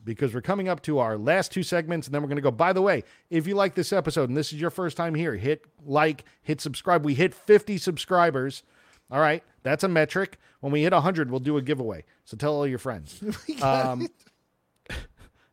because 0.04 0.34
we're 0.34 0.42
coming 0.42 0.68
up 0.68 0.82
to 0.82 1.00
our 1.00 1.18
last 1.18 1.54
two 1.54 1.64
segments, 1.64 2.08
and 2.08 2.14
then 2.14 2.22
we're 2.22 2.28
going 2.28 2.36
to 2.36 2.42
go. 2.42 2.52
By 2.52 2.74
the 2.74 2.82
way, 2.82 3.06
if 3.30 3.48
you 3.48 3.56
like 3.56 3.74
this 3.74 3.94
episode 3.94 4.28
and 4.28 4.36
this 4.36 4.52
is 4.52 4.60
your 4.60 4.70
first 4.70 4.98
time 4.98 5.16
here, 5.16 5.38
hit 5.38 5.64
like, 5.86 6.26
hit 6.42 6.60
subscribe. 6.60 7.06
We 7.06 7.14
hit 7.14 7.34
50 7.34 7.78
subscribers. 7.78 8.64
All 9.10 9.22
right, 9.22 9.46
that's 9.64 9.86
a 9.86 9.88
metric. 9.88 10.38
When 10.60 10.72
we 10.72 10.82
hit 10.84 10.94
100, 10.94 11.32
we'll 11.32 11.40
do 11.40 11.58
a 11.58 11.62
giveaway. 11.62 12.04
So 12.26 12.36
tell 12.38 12.54
all 12.56 12.68
your 12.68 12.80
friends. 12.80 13.22
Um, 13.62 14.08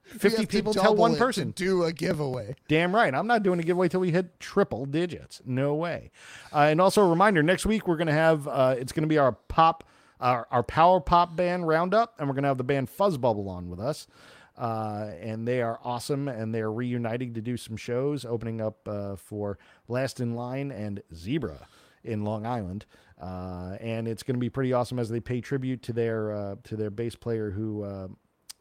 50 0.06 0.28
have 0.28 0.36
to 0.36 0.46
people 0.46 0.72
tell 0.72 0.94
one 0.94 1.16
person. 1.16 1.50
do 1.50 1.82
a 1.82 1.92
giveaway. 1.92 2.54
Damn 2.68 2.94
right. 2.94 3.12
I'm 3.12 3.26
not 3.26 3.42
doing 3.42 3.58
a 3.58 3.62
giveaway 3.62 3.88
till 3.88 4.00
we 4.00 4.12
hit 4.12 4.38
triple 4.38 4.86
digits. 4.86 5.42
No 5.44 5.74
way. 5.74 6.10
Uh, 6.52 6.60
and 6.70 6.80
also 6.80 7.02
a 7.02 7.08
reminder: 7.08 7.42
next 7.42 7.66
week 7.66 7.88
we're 7.88 7.96
going 7.96 8.06
to 8.06 8.12
have 8.12 8.46
uh, 8.46 8.76
it's 8.78 8.92
going 8.92 9.02
to 9.02 9.08
be 9.08 9.18
our 9.18 9.32
pop, 9.32 9.84
our, 10.20 10.46
our 10.50 10.62
power 10.62 11.00
pop 11.00 11.34
band 11.34 11.66
roundup, 11.66 12.14
and 12.18 12.28
we're 12.28 12.34
going 12.34 12.44
to 12.44 12.48
have 12.48 12.56
the 12.58 12.64
band 12.64 12.88
Fuzzbubble 12.88 13.48
on 13.48 13.68
with 13.68 13.80
us. 13.80 14.06
Uh, 14.56 15.10
and 15.20 15.46
they 15.46 15.60
are 15.60 15.78
awesome, 15.84 16.28
and 16.28 16.54
they're 16.54 16.72
reuniting 16.72 17.34
to 17.34 17.42
do 17.42 17.56
some 17.56 17.76
shows, 17.76 18.24
opening 18.24 18.60
up 18.60 18.88
uh, 18.88 19.16
for 19.16 19.58
Last 19.88 20.18
in 20.20 20.34
Line 20.34 20.70
and 20.70 21.02
Zebra 21.14 21.66
in 22.02 22.24
Long 22.24 22.46
Island. 22.46 22.86
Uh, 23.20 23.76
and 23.80 24.06
it's 24.06 24.22
going 24.22 24.34
to 24.34 24.40
be 24.40 24.50
pretty 24.50 24.72
awesome 24.72 24.98
as 24.98 25.08
they 25.08 25.20
pay 25.20 25.40
tribute 25.40 25.82
to 25.82 25.92
their 25.92 26.32
uh, 26.32 26.56
to 26.64 26.76
their 26.76 26.90
bass 26.90 27.14
player 27.14 27.50
who 27.50 27.82
uh, 27.82 28.08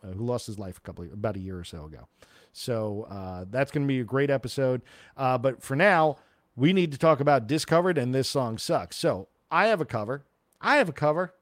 uh, 0.03 0.11
who 0.11 0.23
lost 0.23 0.47
his 0.47 0.57
life 0.57 0.77
a 0.77 0.81
couple 0.81 1.05
about 1.11 1.35
a 1.35 1.39
year 1.39 1.59
or 1.59 1.63
so 1.63 1.85
ago. 1.85 2.07
So 2.53 3.05
uh, 3.09 3.45
that's 3.49 3.71
going 3.71 3.83
to 3.83 3.87
be 3.87 3.99
a 3.99 4.05
great 4.05 4.29
episode. 4.29 4.81
Uh, 5.17 5.37
but 5.37 5.61
for 5.61 5.75
now, 5.75 6.17
we 6.55 6.71
need 6.71 6.91
to 6.93 6.97
talk 6.97 7.19
about 7.19 7.47
discovered 7.47 7.97
and 7.97 8.15
this 8.15 8.29
song 8.29 8.57
sucks. 8.57 8.95
So 8.95 9.27
I 9.51 9.67
have 9.67 9.81
a 9.81 9.85
cover. 9.85 10.23
I 10.61 10.77
have 10.77 10.87
a 10.87 10.93
cover. 10.93 11.33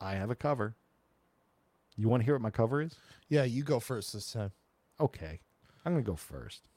I 0.00 0.14
have 0.14 0.30
a 0.30 0.34
cover. 0.34 0.74
You 1.96 2.08
want 2.08 2.22
to 2.22 2.24
hear 2.24 2.34
what 2.34 2.42
my 2.42 2.50
cover 2.50 2.82
is? 2.82 2.96
Yeah, 3.28 3.44
you 3.44 3.62
go 3.62 3.78
first 3.78 4.12
this 4.12 4.32
time. 4.32 4.50
Okay, 5.00 5.40
I'm 5.84 5.92
gonna 5.92 6.02
go 6.02 6.16
first. 6.16 6.68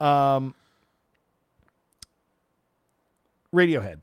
Um, 0.00 0.54
Radiohead. 3.54 4.00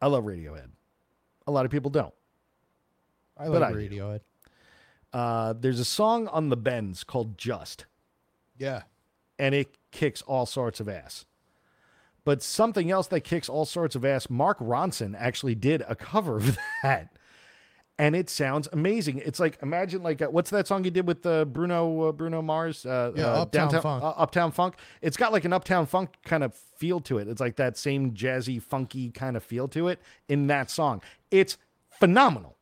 I 0.00 0.06
love 0.08 0.24
Radiohead. 0.24 0.68
A 1.46 1.50
lot 1.50 1.64
of 1.64 1.70
people 1.70 1.90
don't. 1.90 2.14
I 3.36 3.48
But 3.48 3.60
like 3.60 3.70
I 3.70 3.72
do. 3.72 3.78
Radiohead. 3.78 4.20
Uh, 5.12 5.54
there's 5.58 5.80
a 5.80 5.84
song 5.84 6.28
on 6.28 6.48
the 6.48 6.56
Bends 6.56 7.04
called 7.04 7.38
"Just," 7.38 7.86
Yeah. 8.58 8.82
and 9.38 9.54
it 9.54 9.76
kicks 9.90 10.20
all 10.22 10.46
sorts 10.46 10.80
of 10.80 10.88
ass. 10.88 11.24
But 12.24 12.42
something 12.42 12.90
else 12.90 13.06
that 13.08 13.20
kicks 13.20 13.48
all 13.48 13.64
sorts 13.64 13.94
of 13.94 14.04
ass, 14.04 14.28
Mark 14.28 14.58
Ronson 14.58 15.14
actually 15.16 15.54
did 15.54 15.82
a 15.88 15.94
cover 15.94 16.36
of 16.38 16.58
that. 16.82 17.15
And 17.98 18.14
it 18.14 18.28
sounds 18.28 18.68
amazing. 18.72 19.22
It's 19.24 19.40
like 19.40 19.58
imagine 19.62 20.02
like 20.02 20.20
uh, 20.20 20.26
what's 20.26 20.50
that 20.50 20.66
song 20.66 20.84
he 20.84 20.90
did 20.90 21.06
with 21.06 21.24
uh, 21.24 21.46
Bruno 21.46 22.08
uh, 22.08 22.12
Bruno 22.12 22.42
Mars? 22.42 22.84
Uh, 22.84 23.12
Yeah, 23.16 23.24
uh, 23.32 23.42
Uptown 23.42 23.62
Downtown- 23.70 23.82
Funk. 23.82 24.04
uh, 24.04 24.08
Uptown 24.10 24.52
Funk. 24.52 24.74
It's 25.00 25.16
got 25.16 25.32
like 25.32 25.46
an 25.46 25.52
Uptown 25.54 25.86
Funk 25.86 26.10
kind 26.24 26.44
of 26.44 26.54
feel 26.54 27.00
to 27.00 27.16
it. 27.16 27.26
It's 27.26 27.40
like 27.40 27.56
that 27.56 27.78
same 27.78 28.12
jazzy, 28.12 28.60
funky 28.62 29.10
kind 29.10 29.34
of 29.36 29.42
feel 29.42 29.66
to 29.68 29.88
it 29.88 30.00
in 30.28 30.46
that 30.48 30.70
song. 30.70 31.00
It's 31.30 31.56
phenomenal. 31.98 32.56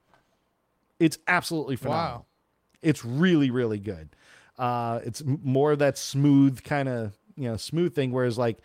It's 1.01 1.19
absolutely 1.27 1.77
phenomenal. 1.77 2.19
Wow. 2.21 2.27
It's 2.83 3.05
really, 3.05 3.51
really 3.51 3.81
good. 3.81 4.11
Uh, 4.57 5.01
it's 5.05 5.21
m- 5.21 5.41
more 5.43 5.73
of 5.73 5.81
that 5.81 5.99
smooth 5.99 6.63
kind 6.63 6.89
of 6.89 7.13
you 7.37 7.49
know 7.49 7.57
smooth 7.57 7.93
thing, 7.93 8.13
whereas 8.13 8.39
like 8.39 8.59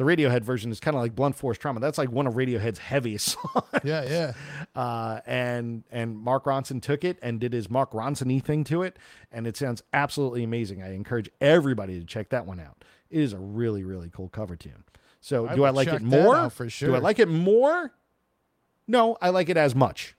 the 0.00 0.06
Radiohead 0.06 0.44
version 0.44 0.70
is 0.70 0.80
kind 0.80 0.96
of 0.96 1.02
like 1.02 1.14
Blunt 1.14 1.36
Force 1.36 1.58
Trauma. 1.58 1.78
That's 1.78 1.98
like 1.98 2.10
one 2.10 2.26
of 2.26 2.32
Radiohead's 2.32 2.78
heaviest 2.78 3.28
songs. 3.52 3.66
Yeah, 3.84 4.02
yeah. 4.08 4.32
Uh, 4.74 5.20
and 5.26 5.84
and 5.90 6.16
Mark 6.16 6.44
Ronson 6.44 6.80
took 6.80 7.04
it 7.04 7.18
and 7.20 7.38
did 7.38 7.52
his 7.52 7.68
Mark 7.68 7.92
Ronson 7.92 8.42
thing 8.42 8.64
to 8.64 8.82
it, 8.82 8.98
and 9.30 9.46
it 9.46 9.58
sounds 9.58 9.82
absolutely 9.92 10.42
amazing. 10.42 10.82
I 10.82 10.94
encourage 10.94 11.28
everybody 11.42 12.00
to 12.00 12.06
check 12.06 12.30
that 12.30 12.46
one 12.46 12.58
out. 12.58 12.82
It 13.10 13.20
is 13.20 13.34
a 13.34 13.38
really, 13.38 13.84
really 13.84 14.08
cool 14.08 14.30
cover 14.30 14.56
tune. 14.56 14.84
So 15.20 15.46
I 15.46 15.54
do 15.54 15.64
I 15.64 15.70
like 15.70 15.88
it 15.88 16.00
more? 16.00 16.48
for 16.48 16.70
sure. 16.70 16.88
Do 16.88 16.94
I 16.94 17.00
like 17.00 17.18
it 17.18 17.28
more? 17.28 17.92
No, 18.88 19.18
I 19.20 19.28
like 19.28 19.50
it 19.50 19.58
as 19.58 19.74
much 19.74 20.16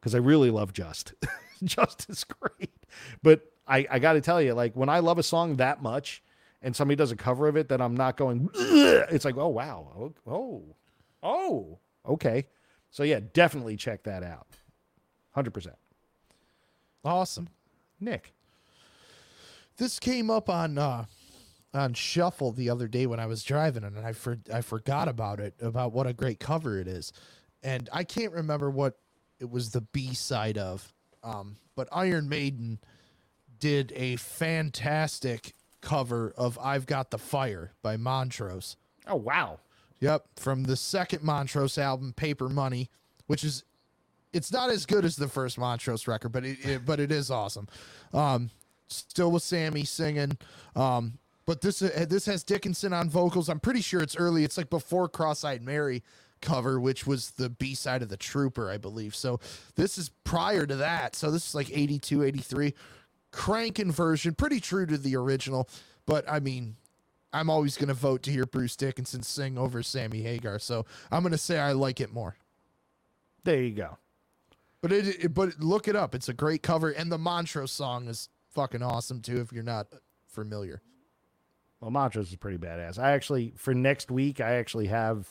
because 0.00 0.14
I 0.14 0.18
really 0.18 0.50
love 0.50 0.74
Just. 0.74 1.14
Just 1.64 2.10
is 2.10 2.24
great. 2.24 2.74
But 3.22 3.40
I, 3.66 3.86
I 3.90 4.00
got 4.00 4.12
to 4.12 4.20
tell 4.20 4.42
you, 4.42 4.52
like 4.52 4.76
when 4.76 4.90
I 4.90 4.98
love 4.98 5.18
a 5.18 5.22
song 5.22 5.56
that 5.56 5.82
much 5.82 6.22
and 6.62 6.74
somebody 6.74 6.96
does 6.96 7.12
a 7.12 7.16
cover 7.16 7.48
of 7.48 7.56
it 7.56 7.68
that 7.68 7.80
I'm 7.80 7.96
not 7.96 8.16
going, 8.16 8.48
"Ugh," 8.54 9.06
it's 9.10 9.24
like, 9.24 9.36
oh, 9.36 9.48
wow. 9.48 9.92
Oh, 9.96 10.14
oh, 10.26 10.76
oh, 11.22 11.78
okay. 12.06 12.46
So 12.90 13.02
yeah, 13.02 13.20
definitely 13.32 13.76
check 13.76 14.04
that 14.04 14.22
out. 14.22 14.46
100%. 15.36 15.74
Awesome. 17.04 17.48
Nick. 18.00 18.34
This 19.76 19.98
came 20.00 20.30
up 20.30 20.48
on 20.48 20.78
uh 20.78 21.04
on 21.74 21.92
shuffle 21.92 22.50
the 22.50 22.70
other 22.70 22.88
day 22.88 23.06
when 23.06 23.20
I 23.20 23.26
was 23.26 23.44
driving 23.44 23.84
and 23.84 23.98
I 23.98 24.12
for, 24.12 24.38
I 24.52 24.62
forgot 24.62 25.06
about 25.06 25.38
it 25.38 25.54
about 25.60 25.92
what 25.92 26.06
a 26.06 26.14
great 26.14 26.40
cover 26.40 26.78
it 26.78 26.88
is. 26.88 27.12
And 27.62 27.88
I 27.92 28.04
can't 28.04 28.32
remember 28.32 28.70
what 28.70 28.98
it 29.38 29.50
was 29.50 29.70
the 29.70 29.82
B 29.82 30.14
side 30.14 30.58
of. 30.58 30.92
Um 31.22 31.56
but 31.76 31.88
Iron 31.92 32.28
Maiden 32.28 32.80
did 33.60 33.92
a 33.94 34.16
fantastic 34.16 35.54
cover 35.80 36.32
of 36.36 36.58
I've 36.58 36.86
Got 36.86 37.10
the 37.10 37.18
Fire 37.18 37.72
by 37.82 37.96
Montrose. 37.96 38.76
Oh, 39.06 39.16
wow. 39.16 39.60
Yep, 40.00 40.26
from 40.36 40.64
the 40.64 40.76
second 40.76 41.22
Montrose 41.22 41.76
album, 41.76 42.12
Paper 42.12 42.48
Money, 42.48 42.88
which 43.26 43.42
is 43.42 43.64
it's 44.32 44.52
not 44.52 44.70
as 44.70 44.86
good 44.86 45.04
as 45.04 45.16
the 45.16 45.28
first 45.28 45.58
Montrose 45.58 46.06
record, 46.06 46.30
but 46.30 46.44
it, 46.44 46.58
it 46.64 46.84
but 46.86 47.00
it 47.00 47.10
is 47.10 47.30
awesome. 47.30 47.68
Um, 48.12 48.50
still 48.88 49.30
with 49.32 49.42
Sammy 49.42 49.84
singing. 49.84 50.38
Um, 50.76 51.18
but 51.46 51.62
this 51.62 51.80
uh, 51.82 52.06
this 52.08 52.26
has 52.26 52.44
Dickinson 52.44 52.92
on 52.92 53.08
vocals. 53.08 53.48
I'm 53.48 53.60
pretty 53.60 53.80
sure 53.80 54.00
it's 54.00 54.16
early. 54.16 54.44
It's 54.44 54.58
like 54.58 54.70
before 54.70 55.08
Cross-eyed 55.08 55.62
Mary 55.62 56.02
cover, 56.40 56.78
which 56.78 57.06
was 57.06 57.30
the 57.30 57.48
B 57.48 57.74
side 57.74 58.02
of 58.02 58.08
the 58.08 58.16
Trooper, 58.16 58.70
I 58.70 58.76
believe. 58.76 59.14
So 59.14 59.40
this 59.74 59.98
is 59.98 60.10
prior 60.24 60.66
to 60.66 60.76
that. 60.76 61.16
So 61.16 61.30
this 61.30 61.48
is 61.48 61.54
like 61.54 61.70
82, 61.76 62.22
83. 62.22 62.74
Cranking 63.30 63.92
version, 63.92 64.34
pretty 64.34 64.60
true 64.60 64.86
to 64.86 64.98
the 64.98 65.16
original. 65.16 65.68
But 66.06 66.28
I 66.28 66.40
mean, 66.40 66.76
I'm 67.32 67.50
always 67.50 67.76
going 67.76 67.88
to 67.88 67.94
vote 67.94 68.22
to 68.24 68.30
hear 68.30 68.46
Bruce 68.46 68.76
Dickinson 68.76 69.22
sing 69.22 69.58
over 69.58 69.82
Sammy 69.82 70.22
Hagar. 70.22 70.58
So 70.58 70.86
I'm 71.10 71.22
going 71.22 71.32
to 71.32 71.38
say 71.38 71.58
I 71.58 71.72
like 71.72 72.00
it 72.00 72.12
more. 72.12 72.36
There 73.44 73.62
you 73.62 73.74
go. 73.74 73.98
But 74.80 74.92
it, 74.92 75.24
it, 75.24 75.34
but 75.34 75.58
look 75.60 75.88
it 75.88 75.96
up. 75.96 76.14
It's 76.14 76.28
a 76.28 76.32
great 76.32 76.62
cover, 76.62 76.90
and 76.90 77.10
the 77.10 77.18
Montrose 77.18 77.72
song 77.72 78.06
is 78.08 78.28
fucking 78.50 78.82
awesome 78.82 79.20
too. 79.20 79.40
If 79.40 79.52
you're 79.52 79.64
not 79.64 79.88
familiar, 80.28 80.80
Well, 81.80 81.90
Montrose 81.90 82.30
is 82.30 82.36
pretty 82.36 82.58
badass. 82.58 82.98
I 82.98 83.10
actually, 83.12 83.54
for 83.56 83.74
next 83.74 84.10
week, 84.10 84.40
I 84.40 84.52
actually 84.54 84.86
have. 84.86 85.26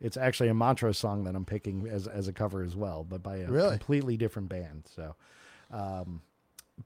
It's 0.00 0.18
actually 0.18 0.50
a 0.50 0.54
Montrose 0.54 0.98
song 0.98 1.24
that 1.24 1.34
I'm 1.34 1.46
picking 1.46 1.86
as 1.88 2.06
as 2.06 2.28
a 2.28 2.32
cover 2.32 2.62
as 2.62 2.76
well, 2.76 3.04
but 3.08 3.22
by 3.22 3.36
a 3.38 3.46
Really? 3.50 3.70
completely 3.78 4.16
different 4.18 4.50
band. 4.50 4.84
So, 4.94 5.16
um, 5.70 6.20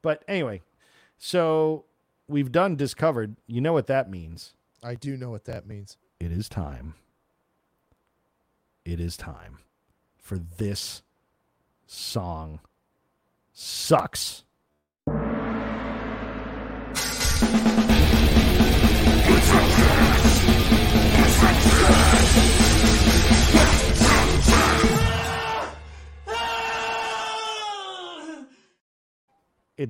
but 0.02 0.22
anyway, 0.28 0.62
so 1.16 1.84
we've 2.28 2.52
done 2.52 2.76
discovered. 2.76 3.36
You 3.46 3.60
know 3.60 3.72
what 3.72 3.86
that 3.86 4.10
means? 4.10 4.54
I 4.82 4.94
do 4.94 5.16
know 5.16 5.30
what 5.30 5.44
that 5.44 5.66
means. 5.66 5.96
It 6.20 6.32
is 6.32 6.48
time. 6.48 6.94
It 8.84 9.00
is 9.00 9.16
time 9.16 9.58
for 10.16 10.38
this 10.38 11.02
song. 11.86 12.60
Sucks. 13.52 14.44
It's 21.20 21.97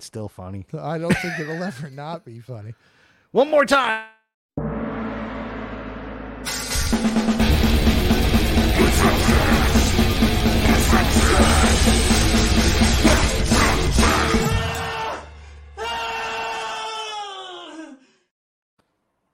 still 0.06 0.28
funny. 0.28 0.66
I 0.78 0.98
don't 0.98 1.16
think 1.16 1.38
it'll 1.38 1.62
ever 1.62 1.90
not 1.92 2.24
be 2.24 2.40
funny. 2.40 2.74
One 3.32 3.50
more 3.50 3.64
time. 3.64 4.04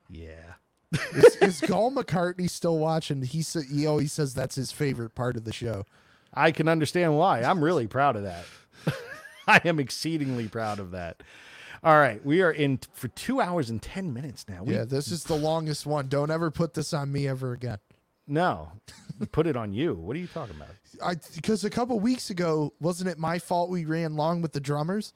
Yeah. 0.09 0.55
Is, 1.13 1.37
is 1.43 1.61
Paul 1.61 1.93
McCartney 1.93 2.49
still 2.49 2.79
watching? 2.79 3.23
He 3.23 3.43
said 3.43 3.65
he 3.71 3.87
always 3.87 4.13
says 4.13 4.35
that's 4.35 4.55
his 4.55 4.73
favorite 4.73 5.15
part 5.15 5.37
of 5.37 5.45
the 5.45 5.53
show. 5.53 5.85
I 6.33 6.51
can 6.53 6.69
understand 6.69 7.17
why. 7.17 7.43
I'm 7.43 7.63
really 7.63 7.87
proud 7.87 8.17
of 8.17 8.25
that. 8.25 8.45
I 9.49 9.61
am 9.65 9.79
exceedingly 9.79 10.49
proud 10.49 10.79
of 10.79 10.91
that. 10.93 11.23
All 11.83 11.97
right, 11.99 12.25
we 12.25 12.41
are 12.41 12.51
in 12.51 12.79
t- 12.79 12.89
for 12.95 13.09
two 13.09 13.41
hours 13.41 13.69
and 13.69 13.81
ten 13.83 14.15
minutes 14.15 14.47
now. 14.49 14.63
We, 14.63 14.75
Yeah, 14.75 14.85
this 14.85 15.11
is 15.13 15.25
the 15.25 15.37
longest 15.37 15.85
one. 15.85 16.09
Don't 16.09 16.31
ever 16.31 16.51
put 16.51 16.73
this 16.75 16.95
on 16.95 17.13
me 17.13 17.29
ever 17.29 17.53
again. 17.53 17.79
no, 18.27 18.73
put 19.33 19.47
it 19.47 19.55
on 19.57 19.75
you. 19.75 19.95
What 19.95 20.17
are 20.17 20.21
you 20.21 20.27
talking 20.27 20.57
about? 20.57 20.71
I 21.03 21.17
because 21.35 21.63
a 21.65 21.71
couple 21.71 22.01
weeks 22.01 22.31
ago, 22.31 22.73
wasn't 22.81 23.11
it 23.11 23.19
my 23.19 23.39
fault 23.39 23.69
we 23.69 23.85
ran 23.85 24.17
long 24.17 24.41
with 24.41 24.53
the 24.53 24.61
drummers? 24.61 25.13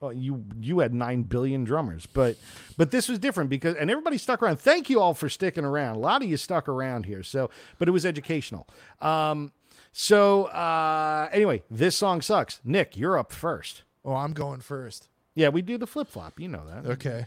Well, 0.00 0.12
you 0.12 0.44
you 0.60 0.78
had 0.78 0.94
nine 0.94 1.24
billion 1.24 1.64
drummers, 1.64 2.06
but 2.06 2.36
but 2.76 2.90
this 2.92 3.08
was 3.08 3.18
different 3.18 3.50
because 3.50 3.74
and 3.74 3.90
everybody 3.90 4.16
stuck 4.16 4.42
around. 4.42 4.60
Thank 4.60 4.88
you 4.88 5.00
all 5.00 5.12
for 5.12 5.28
sticking 5.28 5.64
around. 5.64 5.96
A 5.96 5.98
lot 5.98 6.22
of 6.22 6.28
you 6.28 6.36
stuck 6.36 6.68
around 6.68 7.04
here, 7.04 7.22
so 7.24 7.50
but 7.78 7.88
it 7.88 7.90
was 7.90 8.06
educational. 8.06 8.68
Um, 9.02 9.52
so 10.00 10.44
uh, 10.44 11.28
anyway, 11.32 11.64
this 11.68 11.96
song 11.96 12.22
sucks. 12.22 12.60
Nick, 12.62 12.96
you're 12.96 13.18
up 13.18 13.32
first. 13.32 13.82
Oh, 14.04 14.14
I'm 14.14 14.32
going 14.32 14.60
first. 14.60 15.08
Yeah, 15.34 15.48
we 15.48 15.60
do 15.60 15.76
the 15.76 15.88
flip 15.88 16.06
flop. 16.06 16.38
You 16.38 16.46
know 16.46 16.62
that. 16.68 16.88
Okay. 16.88 17.26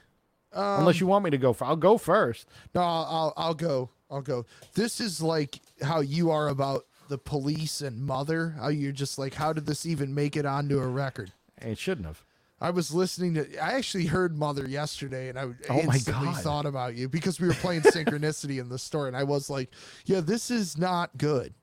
Unless 0.53 1.01
you 1.01 1.07
want 1.07 1.25
me 1.25 1.31
to 1.31 1.37
go, 1.37 1.53
i 1.59 1.65
I'll 1.65 1.75
go 1.75 1.97
first. 1.97 2.47
No, 2.73 2.79
I'll, 2.79 3.07
I'll 3.09 3.33
I'll 3.35 3.53
go. 3.53 3.89
I'll 4.09 4.21
go. 4.21 4.45
This 4.73 5.01
is 5.01 5.21
like 5.21 5.59
how 5.81 5.99
you 5.99 6.31
are 6.31 6.47
about 6.47 6.85
the 7.09 7.17
police 7.17 7.81
and 7.81 8.01
mother. 8.01 8.55
How 8.57 8.69
you're 8.69 8.93
just 8.93 9.19
like, 9.19 9.33
how 9.33 9.51
did 9.51 9.65
this 9.65 9.85
even 9.85 10.15
make 10.15 10.37
it 10.37 10.45
onto 10.45 10.79
a 10.79 10.87
record? 10.87 11.33
It 11.61 11.77
shouldn't 11.77 12.07
have. 12.07 12.23
I 12.61 12.69
was 12.69 12.93
listening 12.93 13.33
to. 13.33 13.57
I 13.57 13.73
actually 13.73 14.05
heard 14.05 14.37
Mother 14.37 14.65
yesterday, 14.65 15.27
and 15.27 15.37
I 15.37 15.49
Oh 15.69 15.79
instantly 15.79 16.31
thought 16.35 16.65
about 16.65 16.95
you 16.95 17.09
because 17.09 17.37
we 17.37 17.49
were 17.49 17.53
playing 17.55 17.81
Synchronicity 17.81 18.61
in 18.61 18.69
the 18.69 18.79
store, 18.79 19.07
and 19.07 19.17
I 19.17 19.23
was 19.23 19.49
like, 19.49 19.71
"Yeah, 20.05 20.21
this 20.21 20.49
is 20.49 20.77
not 20.77 21.17
good." 21.17 21.53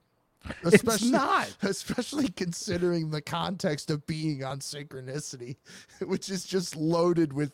Especially, 0.63 1.11
not. 1.11 1.55
especially 1.61 2.29
considering 2.29 3.11
the 3.11 3.21
context 3.21 3.91
of 3.91 4.05
being 4.07 4.43
on 4.43 4.59
Synchronicity, 4.59 5.57
which 6.05 6.29
is 6.29 6.45
just 6.45 6.75
loaded 6.75 7.33
with, 7.33 7.51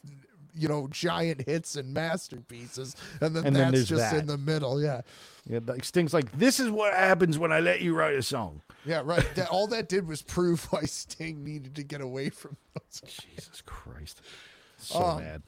you 0.53 0.67
know, 0.67 0.87
giant 0.91 1.41
hits 1.47 1.75
and 1.75 1.93
masterpieces, 1.93 2.95
and 3.21 3.35
then 3.35 3.45
And 3.47 3.55
that's 3.55 3.71
there's 3.71 3.89
just 3.89 4.11
that. 4.11 4.19
in 4.19 4.27
the 4.27 4.37
middle. 4.37 4.81
Yeah, 4.81 5.01
Yeah, 5.49 5.59
like 5.65 5.83
Sting's 5.83 6.13
like, 6.13 6.31
this 6.37 6.59
is 6.59 6.69
what 6.69 6.93
happens 6.93 7.37
when 7.37 7.51
I 7.51 7.59
let 7.59 7.81
you 7.81 7.93
write 7.95 8.15
a 8.15 8.21
song. 8.23 8.61
yeah, 8.85 9.01
right. 9.03 9.27
that, 9.35 9.49
all 9.49 9.67
that 9.67 9.89
did 9.89 10.07
was 10.07 10.21
prove 10.21 10.63
why 10.71 10.81
Sting 10.83 11.43
needed 11.43 11.75
to 11.75 11.83
get 11.83 12.01
away 12.01 12.29
from 12.29 12.55
those. 12.75 13.01
Jesus 13.01 13.61
Christ. 13.65 14.21
So 14.77 15.01
Um, 15.01 15.23
mad. 15.23 15.43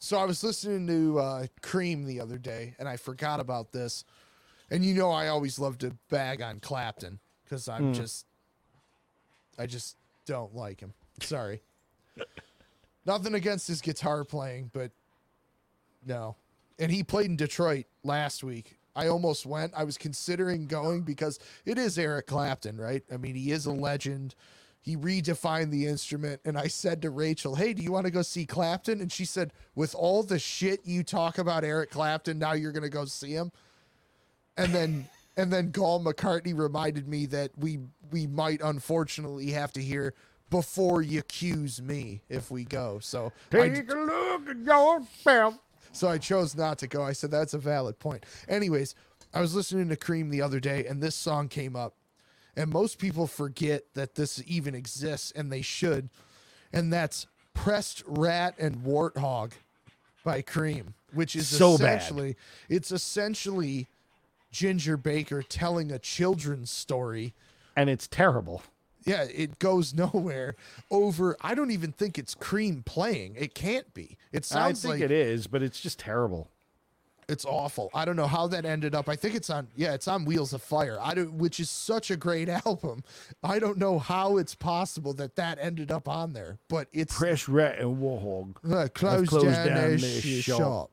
So 0.00 0.18
I 0.18 0.24
was 0.24 0.42
listening 0.42 0.88
to 0.88 1.20
uh, 1.20 1.46
Cream 1.62 2.04
the 2.06 2.20
other 2.20 2.36
day, 2.36 2.74
and 2.80 2.88
I 2.88 2.96
forgot 2.96 3.38
about 3.38 3.70
this. 3.70 4.04
And 4.72 4.82
you 4.82 4.94
know, 4.94 5.10
I 5.10 5.28
always 5.28 5.58
love 5.58 5.76
to 5.78 5.94
bag 6.08 6.40
on 6.40 6.58
Clapton 6.58 7.20
because 7.44 7.68
I'm 7.68 7.88
hmm. 7.88 7.92
just, 7.92 8.24
I 9.58 9.66
just 9.66 9.96
don't 10.24 10.54
like 10.54 10.80
him. 10.80 10.94
Sorry. 11.20 11.60
Nothing 13.04 13.34
against 13.34 13.68
his 13.68 13.82
guitar 13.82 14.24
playing, 14.24 14.70
but 14.72 14.90
no. 16.06 16.36
And 16.78 16.90
he 16.90 17.02
played 17.02 17.26
in 17.26 17.36
Detroit 17.36 17.84
last 18.02 18.42
week. 18.42 18.78
I 18.96 19.08
almost 19.08 19.44
went. 19.44 19.74
I 19.76 19.84
was 19.84 19.98
considering 19.98 20.66
going 20.66 21.02
because 21.02 21.38
it 21.66 21.76
is 21.76 21.98
Eric 21.98 22.26
Clapton, 22.26 22.78
right? 22.78 23.02
I 23.12 23.18
mean, 23.18 23.34
he 23.34 23.52
is 23.52 23.66
a 23.66 23.72
legend. 23.72 24.34
He 24.80 24.96
redefined 24.96 25.70
the 25.70 25.86
instrument. 25.86 26.40
And 26.46 26.56
I 26.56 26.68
said 26.68 27.02
to 27.02 27.10
Rachel, 27.10 27.56
Hey, 27.56 27.74
do 27.74 27.82
you 27.82 27.92
want 27.92 28.06
to 28.06 28.10
go 28.10 28.22
see 28.22 28.46
Clapton? 28.46 29.02
And 29.02 29.12
she 29.12 29.26
said, 29.26 29.52
With 29.74 29.94
all 29.94 30.22
the 30.22 30.38
shit 30.38 30.80
you 30.86 31.02
talk 31.02 31.36
about 31.36 31.62
Eric 31.62 31.90
Clapton, 31.90 32.38
now 32.38 32.54
you're 32.54 32.72
going 32.72 32.82
to 32.82 32.88
go 32.88 33.04
see 33.04 33.32
him. 33.32 33.52
And 34.56 34.72
then. 34.74 35.08
And 35.34 35.50
then 35.50 35.70
Gall 35.70 36.04
McCartney 36.04 36.54
reminded 36.54 37.08
me 37.08 37.24
that 37.26 37.52
we 37.56 37.78
we 38.10 38.26
might 38.26 38.60
unfortunately 38.62 39.50
have 39.52 39.72
to 39.72 39.80
hear 39.80 40.12
before 40.50 41.00
you 41.00 41.20
accuse 41.20 41.80
me 41.80 42.20
if 42.28 42.50
we 42.50 42.64
go. 42.64 42.98
So 43.00 43.32
I, 43.50 43.68
Take 43.70 43.90
a 43.90 43.94
look 43.94 44.46
at 44.50 44.58
yourself. 44.58 45.58
so 45.92 46.08
I 46.08 46.18
chose 46.18 46.54
not 46.54 46.76
to 46.80 46.86
go. 46.86 47.02
I 47.02 47.12
said 47.12 47.30
that's 47.30 47.54
a 47.54 47.58
valid 47.58 47.98
point. 47.98 48.26
Anyways, 48.46 48.94
I 49.32 49.40
was 49.40 49.54
listening 49.56 49.88
to 49.88 49.96
Cream 49.96 50.28
the 50.28 50.42
other 50.42 50.60
day 50.60 50.84
and 50.84 51.02
this 51.02 51.14
song 51.16 51.48
came 51.48 51.74
up. 51.74 51.94
And 52.54 52.70
most 52.70 52.98
people 52.98 53.26
forget 53.26 53.84
that 53.94 54.16
this 54.16 54.42
even 54.46 54.74
exists 54.74 55.32
and 55.34 55.50
they 55.50 55.62
should. 55.62 56.10
And 56.74 56.92
that's 56.92 57.26
Pressed 57.54 58.02
Rat 58.06 58.54
and 58.58 58.84
Warthog 58.84 59.52
by 60.22 60.42
Cream, 60.42 60.92
which 61.14 61.34
is 61.34 61.48
So 61.48 61.78
bad. 61.78 61.96
essentially 62.02 62.36
it's 62.68 62.92
essentially 62.92 63.88
Ginger 64.52 64.96
Baker 64.96 65.42
telling 65.42 65.90
a 65.90 65.98
children's 65.98 66.70
story 66.70 67.34
And 67.76 67.90
it's 67.90 68.06
terrible. 68.06 68.62
yeah, 69.04 69.24
it 69.34 69.58
goes 69.58 69.92
nowhere 70.04 70.54
over. 70.90 71.36
I 71.40 71.54
don't 71.56 71.70
even 71.72 71.90
think 71.92 72.18
it's 72.18 72.34
Cream 72.34 72.82
playing. 72.84 73.34
It 73.36 73.54
can't 73.54 73.92
be. 73.94 74.16
It 74.30 74.42
I 74.44 74.54
sounds 74.54 74.82
think 74.82 74.92
like 74.94 75.00
it 75.02 75.10
is, 75.10 75.46
but 75.48 75.62
it's 75.62 75.80
just 75.80 75.98
terrible. 75.98 76.48
it's 77.28 77.44
awful. 77.46 77.88
I 77.94 78.04
don't 78.04 78.16
know 78.16 78.26
how 78.26 78.46
that 78.48 78.64
ended 78.66 78.94
up. 78.94 79.08
I 79.08 79.16
think 79.16 79.34
it's 79.34 79.48
on. 79.48 79.68
Yeah, 79.74 79.94
it's 79.94 80.06
on 80.06 80.24
Wheels 80.26 80.52
of 80.52 80.62
Fire. 80.62 80.98
I 81.00 81.14
don't, 81.14 81.34
which 81.34 81.58
is 81.60 81.70
such 81.70 82.10
a 82.10 82.16
great 82.16 82.48
album. 82.66 83.02
I 83.42 83.58
don't 83.58 83.78
know 83.78 83.98
how 83.98 84.36
it's 84.36 84.54
possible 84.54 85.14
that 85.14 85.34
that 85.36 85.58
ended 85.60 85.90
up 85.90 86.08
on 86.08 86.32
there, 86.34 86.58
but 86.68 86.88
it's 86.92 87.16
Press 87.16 87.48
rat 87.48 87.78
and 87.78 87.96
warthog. 87.98 88.56
uh, 88.70 88.88
closed, 88.92 89.30
closed 89.30 89.46
down, 89.46 89.66
down 89.68 89.76
their 89.76 89.96
their 89.96 90.20
shop. 90.42 90.58
shop. 90.58 90.90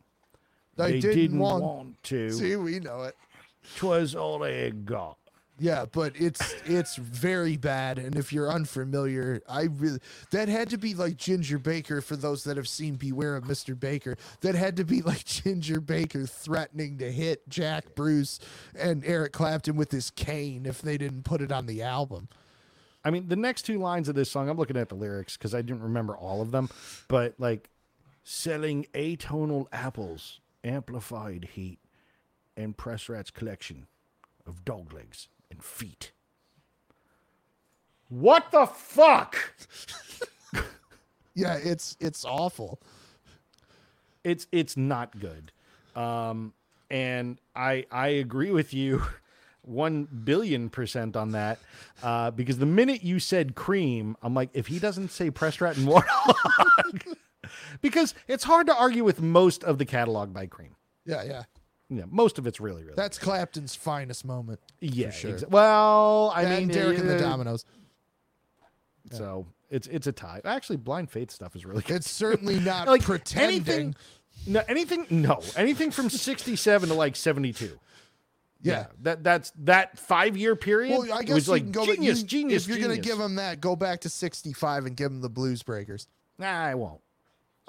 They, 0.78 0.92
They 0.94 1.00
didn't, 1.02 1.16
didn't 1.18 1.40
want. 1.40 1.64
want 1.64 2.04
to. 2.04 2.32
See, 2.32 2.56
we 2.56 2.80
know 2.80 3.04
it. 3.04 3.16
Twas 3.76 4.16
all 4.16 4.40
they 4.40 4.64
had 4.64 4.86
got. 4.86 5.18
Yeah, 5.62 5.86
but 5.92 6.14
it's 6.16 6.56
it's 6.66 6.96
very 6.96 7.58
bad, 7.58 8.00
and 8.00 8.16
if 8.16 8.32
you're 8.32 8.50
unfamiliar, 8.50 9.42
I 9.48 9.64
really 9.64 10.00
that 10.32 10.48
had 10.48 10.70
to 10.70 10.78
be 10.78 10.94
like 10.94 11.18
Ginger 11.18 11.60
Baker 11.60 12.00
for 12.00 12.16
those 12.16 12.46
that 12.46 12.56
have 12.56 12.68
seen 12.68 12.96
Beware 12.96 13.36
of 13.36 13.44
Mr. 13.44 13.78
Baker. 13.78 14.18
That 14.40 14.56
had 14.56 14.78
to 14.78 14.86
be 14.86 15.02
like 15.02 15.26
Ginger 15.26 15.82
Baker 15.82 16.26
threatening 16.26 16.98
to 17.00 17.12
hit 17.12 17.48
Jack 17.50 17.94
Bruce 17.94 18.40
and 18.74 19.04
Eric 19.06 19.34
Clapton 19.34 19.76
with 19.76 19.92
his 19.92 20.12
cane 20.12 20.66
if 20.66 20.82
they 20.82 20.98
didn't 20.98 21.24
put 21.24 21.42
it 21.42 21.52
on 21.52 21.66
the 21.66 21.84
album. 21.84 22.30
I 23.04 23.12
mean, 23.12 23.28
the 23.28 23.36
next 23.36 23.64
two 23.64 23.80
lines 23.80 24.08
of 24.10 24.16
this 24.16 24.32
song, 24.32 24.50
I'm 24.50 24.58
looking 24.58 24.78
at 24.78 24.90
the 24.90 24.96
lyrics 24.96 25.36
because 25.38 25.54
I 25.54 25.62
didn't 25.62 25.84
remember 25.84 26.16
all 26.16 26.42
of 26.42 26.52
them, 26.52 26.70
but 27.08 27.36
like 27.38 27.70
selling 28.24 28.86
atonal 28.94 29.68
apples, 29.72 30.40
amplified 30.64 31.50
heat, 31.54 31.80
and 32.60 32.76
Press 32.78 33.08
Rat's 33.10 33.32
collection 33.32 33.88
of 34.46 34.66
dog 34.66 34.94
legs 34.94 35.28
and 35.50 35.64
feet. 35.64 36.12
What 38.10 38.52
the 38.52 38.66
fuck? 38.66 39.36
Yeah, 41.36 41.56
it's 41.56 41.96
it's 42.02 42.26
awful. 42.26 42.82
it's 44.26 44.46
it's 44.52 44.76
not 44.76 45.18
good 45.20 45.54
um 45.96 46.54
and 46.92 47.40
i 47.56 47.86
i 47.92 48.08
agree 48.10 48.52
with 48.52 48.74
you 48.74 49.02
1 49.62 50.06
billion 50.26 50.70
percent 50.70 51.16
on 51.16 51.32
that 51.32 51.60
uh 52.04 52.30
because 52.32 52.58
the 52.58 52.66
minute 52.66 53.04
you 53.04 53.20
said 53.20 53.56
cream 53.56 54.18
i'm 54.22 54.34
like 54.34 54.50
if 54.54 54.68
he 54.68 54.80
doesn't 54.80 55.12
say 55.12 55.30
pressed 55.32 55.62
rat 55.62 55.78
and 55.78 55.88
warthog 55.88 57.16
because 57.82 58.14
it's 58.28 58.44
hard 58.44 58.68
to 58.68 58.76
argue 58.76 59.06
with 59.06 59.22
most 59.22 59.64
of 59.64 59.78
the 59.78 59.86
catalog 59.86 60.34
by 60.34 60.46
cream 60.46 60.76
Yeah, 61.06 61.24
yeah. 61.24 61.44
Yeah 61.90 62.04
most 62.10 62.38
of 62.38 62.46
it's 62.48 62.60
really 62.60 62.84
really 62.84 62.96
That's 62.96 63.18
Clapton's 63.18 63.76
finest 63.76 64.24
moment. 64.26 64.60
yeah 64.80 65.10
sure. 65.12 65.32
exa- 65.32 65.50
well 65.50 66.32
i 66.36 66.44
and 66.44 66.68
mean 66.68 66.68
Derek 66.70 67.00
and 67.00 67.10
the 67.10 67.16
Dominos. 67.18 67.66
so 69.12 69.48
it's 69.70 69.88
it's 69.88 70.08
a 70.08 70.12
tie 70.12 70.42
actually 70.46 70.78
blind 70.78 71.10
faith 71.10 71.32
stuff 71.32 71.56
is 71.56 71.66
really 71.66 71.82
good 71.88 71.98
It's 71.98 72.10
certainly 72.10 72.60
not 72.60 72.88
like 72.96 73.04
pretending. 73.04 73.56
anything 73.56 73.96
no 74.48 74.62
anything 74.68 75.06
no 75.10 75.42
anything 75.56 75.92
from 75.92 76.10
67 76.10 76.90
to 76.90 76.96
like 76.96 77.16
72 77.16 77.80
yeah. 78.62 78.88
that 79.04 79.24
that's 79.24 79.52
that 79.60 79.98
five 79.98 80.36
year 80.36 80.54
period. 80.54 80.92
Well, 80.92 81.14
I 81.14 81.24
guess 81.24 81.34
was 81.34 81.48
you 81.48 81.54
like 81.54 81.64
can 81.64 81.72
go 81.72 81.86
genius, 81.86 82.20
you, 82.20 82.28
genius. 82.28 82.64
If 82.64 82.70
you're 82.70 82.86
gonna 82.86 83.00
give 83.00 83.18
him 83.18 83.36
that, 83.36 83.62
go 83.62 83.74
back 83.78 84.02
to 84.02 84.10
'65 84.10 84.86
and 84.86 84.98
give 84.98 85.10
him 85.14 85.22
the 85.22 85.30
Blues 85.30 85.64
Breakers. 85.64 86.10
nah, 86.38 86.66
I 86.66 86.76
won't. 86.76 87.00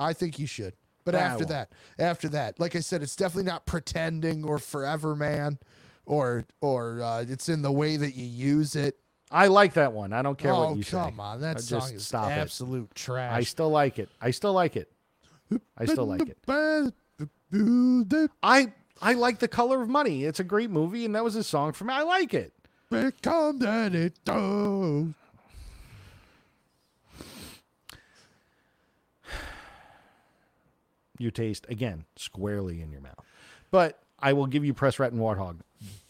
I 0.00 0.12
think 0.14 0.40
you 0.40 0.48
should. 0.48 0.74
But 1.12 1.20
I 1.20 1.24
after 1.24 1.44
that, 1.46 1.72
after 1.98 2.28
that, 2.30 2.60
like 2.60 2.74
I 2.76 2.80
said, 2.80 3.02
it's 3.02 3.16
definitely 3.16 3.50
not 3.50 3.66
pretending 3.66 4.44
or 4.44 4.58
forever 4.58 5.14
man, 5.16 5.58
or 6.06 6.44
or 6.60 7.02
uh, 7.02 7.24
it's 7.28 7.48
in 7.48 7.62
the 7.62 7.72
way 7.72 7.96
that 7.96 8.14
you 8.14 8.24
use 8.26 8.76
it. 8.76 8.96
I 9.30 9.46
like 9.46 9.74
that 9.74 9.92
one. 9.92 10.12
I 10.12 10.22
don't 10.22 10.36
care 10.38 10.52
oh 10.52 10.70
what 10.70 10.76
you 10.78 10.84
come 10.84 11.14
say. 11.16 11.22
on, 11.22 11.40
that 11.42 11.56
Uh, 11.58 11.60
song 11.60 11.92
is 11.94 12.06
stop 12.06 12.30
it. 12.30 12.34
absolute 12.34 12.92
trash. 12.94 13.32
I 13.32 13.42
still 13.42 13.70
like 13.70 13.98
it. 13.98 14.08
I 14.20 14.30
still 14.32 14.52
like 14.52 14.76
it. 14.76 14.90
I 15.76 15.84
still 15.86 16.06
like 16.06 16.22
it. 16.28 16.38
it. 17.52 18.30
I 18.42 18.72
I 19.02 19.12
like 19.14 19.38
the 19.38 19.48
color 19.48 19.82
of 19.82 19.88
money. 19.88 20.24
It's 20.24 20.40
a 20.40 20.44
great 20.44 20.70
movie, 20.70 21.04
and 21.04 21.14
that 21.14 21.24
was 21.24 21.36
a 21.36 21.44
song 21.44 21.72
for 21.72 21.84
me. 21.84 21.94
I 21.94 22.02
like 22.02 22.34
it. 22.34 22.52
Become 22.90 23.60
that 23.60 23.94
it 23.94 24.18
does. 24.24 25.06
Your 31.20 31.30
taste 31.30 31.66
again 31.68 32.04
squarely 32.16 32.80
in 32.80 32.90
your 32.90 33.00
mouth. 33.02 33.24
But 33.70 33.98
I 34.18 34.32
will 34.32 34.46
give 34.46 34.64
you 34.64 34.72
Press 34.74 34.98
Rat 34.98 35.12
and 35.12 35.20
Warthog 35.20 35.58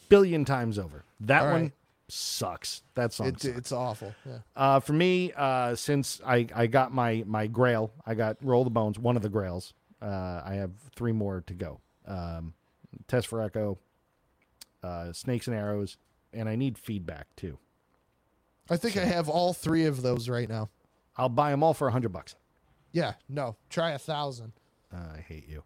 billion 0.08 0.44
times 0.44 0.78
over. 0.78 1.04
That 1.20 1.42
All 1.42 1.52
one 1.52 1.62
right. 1.62 1.72
sucks. 2.08 2.82
That 2.94 3.12
song 3.12 3.28
It, 3.28 3.40
sucks. 3.40 3.56
it's 3.58 3.72
awful. 3.72 4.14
Yeah. 4.26 4.38
Uh, 4.56 4.80
for 4.80 4.92
me, 4.92 5.32
uh, 5.36 5.74
since 5.74 6.20
I, 6.26 6.46
I 6.54 6.66
got 6.66 6.92
my, 6.92 7.22
my 7.26 7.46
grail, 7.46 7.92
I 8.06 8.14
got 8.14 8.36
Roll 8.42 8.64
the 8.64 8.70
Bones, 8.70 8.98
one 8.98 9.16
of 9.16 9.22
the 9.22 9.28
grails. 9.28 9.72
Uh, 10.02 10.42
I 10.44 10.54
have 10.54 10.70
three 10.96 11.12
more 11.12 11.42
to 11.46 11.54
go. 11.54 11.80
Um, 12.06 12.54
Test 13.06 13.26
for 13.28 13.40
Echo, 13.42 13.78
uh, 14.82 15.12
Snakes 15.12 15.46
and 15.46 15.54
Arrows, 15.56 15.96
and 16.32 16.48
I 16.48 16.56
need 16.56 16.78
feedback 16.78 17.26
too. 17.36 17.58
I 18.68 18.76
think 18.76 18.96
I 18.96 19.04
have 19.04 19.28
all 19.28 19.52
three 19.52 19.86
of 19.86 20.02
those 20.02 20.28
right 20.28 20.48
now. 20.48 20.70
I'll 21.16 21.28
buy 21.28 21.50
them 21.50 21.62
all 21.62 21.74
for 21.74 21.88
a 21.88 21.92
hundred 21.92 22.12
bucks. 22.12 22.34
Yeah, 22.92 23.12
no, 23.28 23.56
try 23.68 23.90
a 23.90 23.98
thousand. 23.98 24.52
Uh, 24.92 25.16
I 25.16 25.20
hate 25.20 25.48
you. 25.48 25.62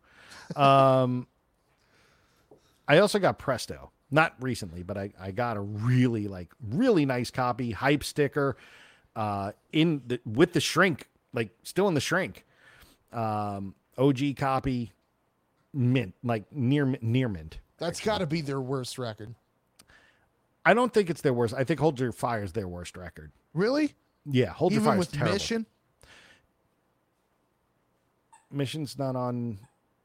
Um, 0.61 1.27
I 2.89 2.99
also 2.99 3.19
got 3.19 3.39
Presto, 3.39 3.91
not 4.11 4.35
recently, 4.41 4.83
but 4.83 4.99
I, 4.99 5.13
I 5.19 5.31
got 5.31 5.57
a 5.57 5.61
really 5.61 6.29
like 6.29 6.51
really 6.69 7.07
nice 7.07 7.31
copy, 7.31 7.71
hype 7.71 8.05
sticker, 8.05 8.57
uh, 9.17 9.53
in 9.73 10.03
the 10.07 10.21
with 10.27 10.53
the 10.53 10.61
shrink, 10.61 11.09
like 11.33 11.51
still 11.63 11.89
in 11.89 11.95
the 11.95 12.01
shrink. 12.01 12.45
Um, 13.13 13.75
OG 13.97 14.37
copy, 14.37 14.93
mint, 15.73 16.15
like 16.23 16.45
near 16.53 16.99
near 17.01 17.29
mint. 17.29 17.59
That's 17.79 18.01
got 18.01 18.19
to 18.19 18.27
be 18.27 18.41
their 18.41 18.61
worst 18.61 18.99
record. 18.99 19.35
I 20.65 20.75
don't 20.75 20.93
think 20.93 21.11
it's 21.11 21.21
their 21.21 21.35
worst. 21.35 21.55
I 21.55 21.65
think 21.65 21.81
Hold 21.81 22.01
Your 22.01 22.13
Fire 22.13 22.43
is 22.43 22.53
their 22.53 22.69
worst 22.69 22.97
record. 22.97 23.33
Really? 23.53 23.95
Yeah, 24.25 24.51
Hold 24.51 24.73
Your 24.73 24.83
Fire 24.83 24.95
is 24.95 24.99
with 25.01 25.13
terrible. 25.13 25.35
Mission? 25.35 25.67
Mission's 28.55 28.99
not 28.99 29.17
on. 29.17 29.59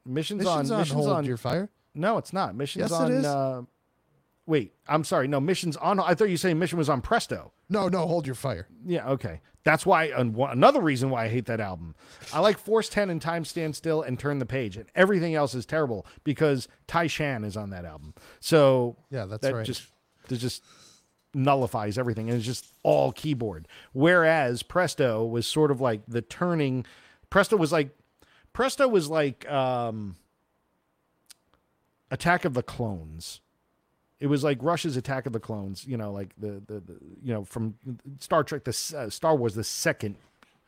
Mission's, 0.04 0.38
Mission's 0.44 0.70
on. 0.70 0.76
on 0.76 0.80
Mission's 0.80 0.94
Hold 1.04 1.08
on. 1.16 1.24
Your 1.24 1.36
Fire. 1.36 1.68
No, 1.94 2.18
it's 2.18 2.32
not. 2.32 2.54
Mission's 2.54 2.90
Yes, 2.90 2.92
on. 2.92 3.12
is. 3.12 3.24
Uh, 3.24 3.62
wait, 4.46 4.72
I'm 4.88 5.04
sorry. 5.04 5.28
No, 5.28 5.40
Mission's 5.40 5.76
on. 5.76 6.00
I 6.00 6.14
thought 6.14 6.24
you 6.26 6.34
were 6.34 6.38
saying 6.38 6.58
Mission 6.58 6.78
was 6.78 6.88
on 6.88 7.00
Presto. 7.00 7.52
No, 7.68 7.88
no, 7.88 8.06
Hold 8.06 8.26
Your 8.26 8.34
Fire. 8.34 8.66
Yeah, 8.84 9.08
okay. 9.10 9.40
That's 9.62 9.84
why. 9.84 10.04
And 10.06 10.34
another 10.36 10.80
reason 10.80 11.10
why 11.10 11.24
I 11.26 11.28
hate 11.28 11.46
that 11.46 11.60
album. 11.60 11.94
I 12.32 12.40
like 12.40 12.58
Force 12.58 12.88
Ten 12.88 13.10
and 13.10 13.20
Time 13.20 13.44
Stand 13.44 13.76
Still 13.76 14.02
and 14.02 14.18
Turn 14.18 14.38
the 14.38 14.46
Page, 14.46 14.76
and 14.76 14.86
everything 14.94 15.34
else 15.34 15.54
is 15.54 15.66
terrible 15.66 16.06
because 16.24 16.66
Tai 16.86 17.06
Shan 17.08 17.44
is 17.44 17.56
on 17.56 17.70
that 17.70 17.84
album. 17.84 18.14
So 18.40 18.96
Yeah, 19.10 19.26
that's 19.26 19.42
that 19.42 19.54
right. 19.54 19.66
Just 19.66 19.86
that 20.28 20.38
just 20.38 20.62
nullifies 21.34 21.98
everything, 21.98 22.28
and 22.28 22.38
it's 22.38 22.46
just 22.46 22.66
all 22.82 23.12
keyboard. 23.12 23.68
Whereas 23.92 24.62
Presto 24.62 25.24
was 25.24 25.46
sort 25.46 25.70
of 25.70 25.80
like 25.80 26.00
the 26.08 26.22
turning. 26.22 26.86
Presto 27.28 27.56
was 27.56 27.70
like 27.70 27.90
Presto 28.52 28.88
was 28.88 29.08
like 29.08 29.50
um, 29.50 30.16
Attack 32.10 32.44
of 32.44 32.54
the 32.54 32.62
Clones. 32.62 33.40
It 34.18 34.26
was 34.26 34.44
like 34.44 34.58
Rush's 34.60 34.96
Attack 34.96 35.26
of 35.26 35.32
the 35.32 35.40
Clones, 35.40 35.86
you 35.86 35.96
know, 35.96 36.12
like 36.12 36.30
the 36.36 36.62
the, 36.66 36.80
the 36.80 36.98
you 37.22 37.32
know 37.32 37.44
from 37.44 37.74
Star 38.18 38.44
Trek, 38.44 38.64
the 38.64 38.94
uh, 38.96 39.08
Star 39.10 39.34
Wars, 39.34 39.54
the 39.54 39.64
second 39.64 40.16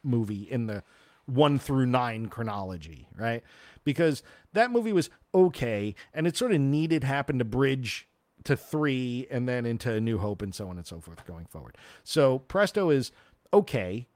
movie 0.02 0.48
in 0.50 0.66
the 0.66 0.82
one 1.26 1.58
through 1.58 1.86
nine 1.86 2.26
chronology, 2.26 3.08
right? 3.16 3.42
Because 3.84 4.22
that 4.52 4.70
movie 4.70 4.92
was 4.92 5.10
okay, 5.34 5.94
and 6.14 6.26
it 6.26 6.36
sort 6.36 6.52
of 6.52 6.60
needed 6.60 7.04
happen 7.04 7.38
to 7.38 7.44
bridge 7.44 8.08
to 8.44 8.56
three 8.56 9.26
and 9.30 9.48
then 9.48 9.66
into 9.66 9.92
A 9.92 10.00
New 10.00 10.18
Hope 10.18 10.42
and 10.42 10.54
so 10.54 10.68
on 10.68 10.76
and 10.76 10.86
so 10.86 11.00
forth 11.00 11.24
going 11.26 11.46
forward. 11.46 11.76
So 12.02 12.40
Presto 12.40 12.90
is 12.90 13.12
okay 13.52 14.06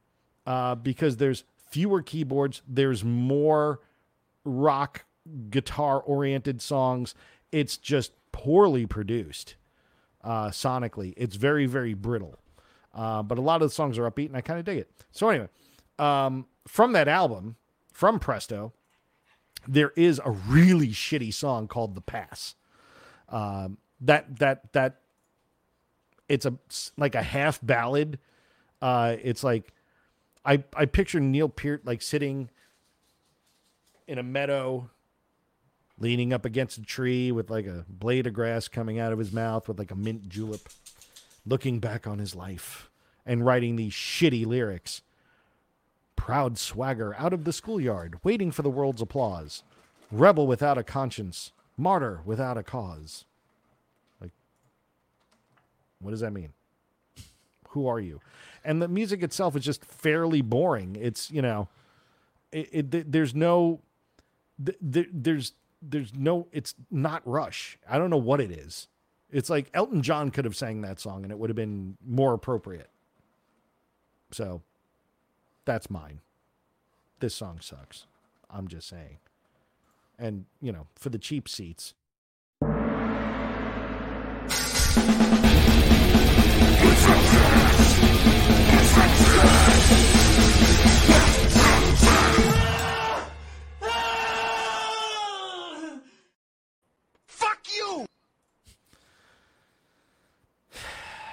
uh, 0.46 0.74
because 0.74 1.18
there's 1.18 1.44
fewer 1.68 2.02
keyboards, 2.02 2.62
there's 2.66 3.04
more 3.04 3.80
rock 4.44 5.04
guitar 5.50 6.00
oriented 6.00 6.62
songs. 6.62 7.14
It's 7.52 7.76
just 7.76 8.12
poorly 8.32 8.86
produced 8.86 9.56
uh, 10.22 10.48
sonically. 10.48 11.14
It's 11.16 11.36
very, 11.36 11.66
very 11.66 11.94
brittle. 11.94 12.38
Uh, 12.94 13.22
but 13.22 13.38
a 13.38 13.40
lot 13.42 13.62
of 13.62 13.68
the 13.68 13.74
songs 13.74 13.98
are 13.98 14.10
upbeat 14.10 14.26
and 14.26 14.36
I 14.36 14.40
kind 14.40 14.58
of 14.58 14.64
dig 14.64 14.78
it. 14.78 14.90
So, 15.12 15.28
anyway, 15.28 15.48
um, 15.98 16.46
from 16.66 16.92
that 16.92 17.08
album, 17.08 17.56
from 17.92 18.18
Presto, 18.18 18.72
there 19.68 19.92
is 19.96 20.20
a 20.24 20.30
really 20.30 20.88
shitty 20.88 21.32
song 21.34 21.68
called 21.68 21.94
The 21.94 22.00
Pass. 22.00 22.54
Um, 23.28 23.78
that, 24.00 24.38
that, 24.38 24.72
that, 24.72 25.00
it's 26.28 26.46
a 26.46 26.54
like 26.96 27.14
a 27.14 27.22
half 27.22 27.60
ballad. 27.62 28.18
Uh, 28.82 29.16
it's 29.22 29.44
like 29.44 29.72
I 30.46 30.62
I 30.74 30.86
picture 30.86 31.20
Neil 31.20 31.48
Peart 31.48 31.84
like 31.84 32.00
sitting 32.00 32.48
in 34.06 34.18
a 34.18 34.22
meadow, 34.22 34.88
leaning 35.98 36.32
up 36.32 36.44
against 36.44 36.78
a 36.78 36.82
tree 36.82 37.32
with 37.32 37.50
like 37.50 37.66
a 37.66 37.84
blade 37.88 38.26
of 38.26 38.32
grass 38.32 38.68
coming 38.68 38.98
out 39.00 39.12
of 39.12 39.18
his 39.18 39.32
mouth 39.32 39.66
with 39.66 39.78
like 39.78 39.90
a 39.90 39.96
mint 39.96 40.28
julep, 40.28 40.68
looking 41.44 41.80
back 41.80 42.06
on 42.06 42.20
his 42.20 42.34
life 42.34 42.88
and 43.26 43.44
writing 43.44 43.74
these 43.74 43.92
shitty 43.92 44.46
lyrics. 44.46 45.02
Proud 46.14 46.56
swagger 46.58 47.14
out 47.18 47.32
of 47.32 47.44
the 47.44 47.52
schoolyard, 47.52 48.18
waiting 48.24 48.50
for 48.50 48.62
the 48.62 48.70
world's 48.70 49.02
applause. 49.02 49.62
Rebel 50.10 50.46
without 50.46 50.78
a 50.78 50.84
conscience, 50.84 51.52
martyr 51.76 52.22
without 52.24 52.56
a 52.56 52.62
cause. 52.62 53.24
Like, 54.20 54.30
what 56.00 56.12
does 56.12 56.20
that 56.20 56.32
mean? 56.32 56.52
Who 57.70 57.86
are 57.86 58.00
you? 58.00 58.20
And 58.66 58.82
the 58.82 58.88
music 58.88 59.22
itself 59.22 59.54
is 59.54 59.64
just 59.64 59.84
fairly 59.84 60.42
boring. 60.42 60.96
It's 61.00 61.30
you 61.30 61.40
know, 61.40 61.68
it, 62.50 62.92
it 62.92 63.12
there's 63.12 63.32
no, 63.32 63.80
th- 64.62 64.76
th- 64.92 65.08
there's 65.12 65.52
there's 65.80 66.12
no. 66.12 66.48
It's 66.50 66.74
not 66.90 67.22
Rush. 67.24 67.78
I 67.88 67.96
don't 67.96 68.10
know 68.10 68.16
what 68.16 68.40
it 68.40 68.50
is. 68.50 68.88
It's 69.30 69.48
like 69.48 69.70
Elton 69.72 70.02
John 70.02 70.32
could 70.32 70.44
have 70.44 70.56
sang 70.56 70.80
that 70.80 70.98
song 70.98 71.22
and 71.22 71.30
it 71.30 71.38
would 71.38 71.48
have 71.48 71.56
been 71.56 71.96
more 72.04 72.34
appropriate. 72.34 72.90
So, 74.32 74.62
that's 75.64 75.88
mine. 75.88 76.20
This 77.20 77.36
song 77.36 77.60
sucks. 77.60 78.06
I'm 78.50 78.66
just 78.66 78.88
saying. 78.88 79.18
And 80.18 80.46
you 80.60 80.72
know, 80.72 80.88
for 80.96 81.10
the 81.10 81.18
cheap 81.18 81.48
seats, 81.48 81.94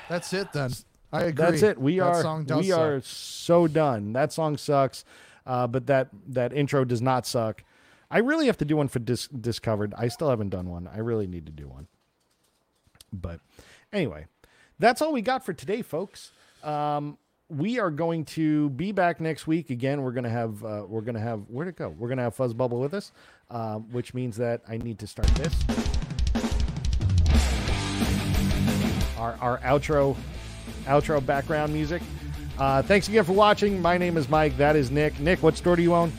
That's 0.09 0.32
it 0.33 0.51
then. 0.53 0.72
I 1.11 1.23
agree. 1.23 1.32
That's 1.45 1.61
it. 1.64 1.80
We 1.80 1.99
That 1.99 2.06
are 2.06 2.22
song 2.22 2.43
does 2.45 2.57
we 2.65 2.69
suck. 2.69 2.80
are 2.80 3.01
so 3.01 3.67
done. 3.67 4.14
That 4.14 4.32
song 4.33 4.57
sucks. 4.57 5.06
Uh, 5.45 5.67
but 5.67 5.88
that 5.88 6.09
that 6.27 6.53
intro 6.53 6.85
does 6.85 7.01
not 7.01 7.25
suck. 7.25 7.64
I 8.09 8.19
really 8.19 8.45
have 8.45 8.57
to 8.59 8.65
do 8.65 8.77
one 8.77 8.88
for 8.88 8.99
Dis- 8.99 9.27
Discovered. 9.27 9.93
I 9.98 10.07
still 10.07 10.30
haven't 10.30 10.49
done 10.49 10.69
one. 10.69 10.88
I 10.88 10.99
really 10.99 11.27
need 11.27 11.48
to 11.48 11.51
do 11.51 11.67
one. 11.67 11.88
But 13.11 13.40
anyway, 13.91 14.27
that's 14.80 15.01
all 15.01 15.11
we 15.11 15.22
got 15.22 15.43
for 15.43 15.51
today, 15.53 15.82
folks. 15.82 16.32
Um, 16.64 17.17
we 17.56 17.80
are 17.80 17.91
going 17.91 18.25
to 18.25 18.69
be 18.72 18.91
back 18.91 19.22
next 19.22 19.48
week 19.48 19.69
again. 19.69 20.01
We're 20.01 20.11
gonna 20.11 20.30
have 20.30 20.64
uh, 20.64 20.85
we're 20.88 21.01
gonna 21.01 21.19
have 21.19 21.41
where'd 21.49 21.67
it 21.67 21.75
go? 21.75 21.90
We're 21.90 22.09
gonna 22.09 22.23
have 22.23 22.35
Fuzzbubble 22.35 22.80
with 22.80 22.93
us, 22.93 23.11
um, 23.51 23.91
which 23.91 24.14
means 24.14 24.38
that 24.38 24.61
I 24.67 24.77
need 24.77 24.99
to 24.99 25.07
start 25.07 25.27
this. 25.35 25.53
Our 29.17 29.38
our 29.40 29.57
outro 29.59 30.15
outro 30.85 31.25
background 31.25 31.73
music. 31.73 32.01
Uh, 32.57 32.82
thanks 32.82 33.07
again 33.07 33.23
for 33.23 33.33
watching. 33.33 33.82
My 33.82 33.98
name 33.98 34.17
is 34.17 34.30
Mike. 34.30 34.57
That 34.57 34.75
is 34.75 34.91
Nick. 34.91 35.19
Nick, 35.19 35.41
what 35.41 35.57
store 35.57 35.75
do 35.75 35.82
you 35.82 35.93
own? 35.93 36.11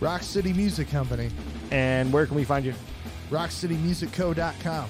Rock 0.00 0.22
City 0.22 0.52
Music 0.52 0.88
Company. 0.88 1.30
And 1.70 2.12
where 2.12 2.26
can 2.26 2.36
we 2.36 2.44
find 2.44 2.64
you? 2.64 2.74
RockCityMusicCo.com. 3.30 4.88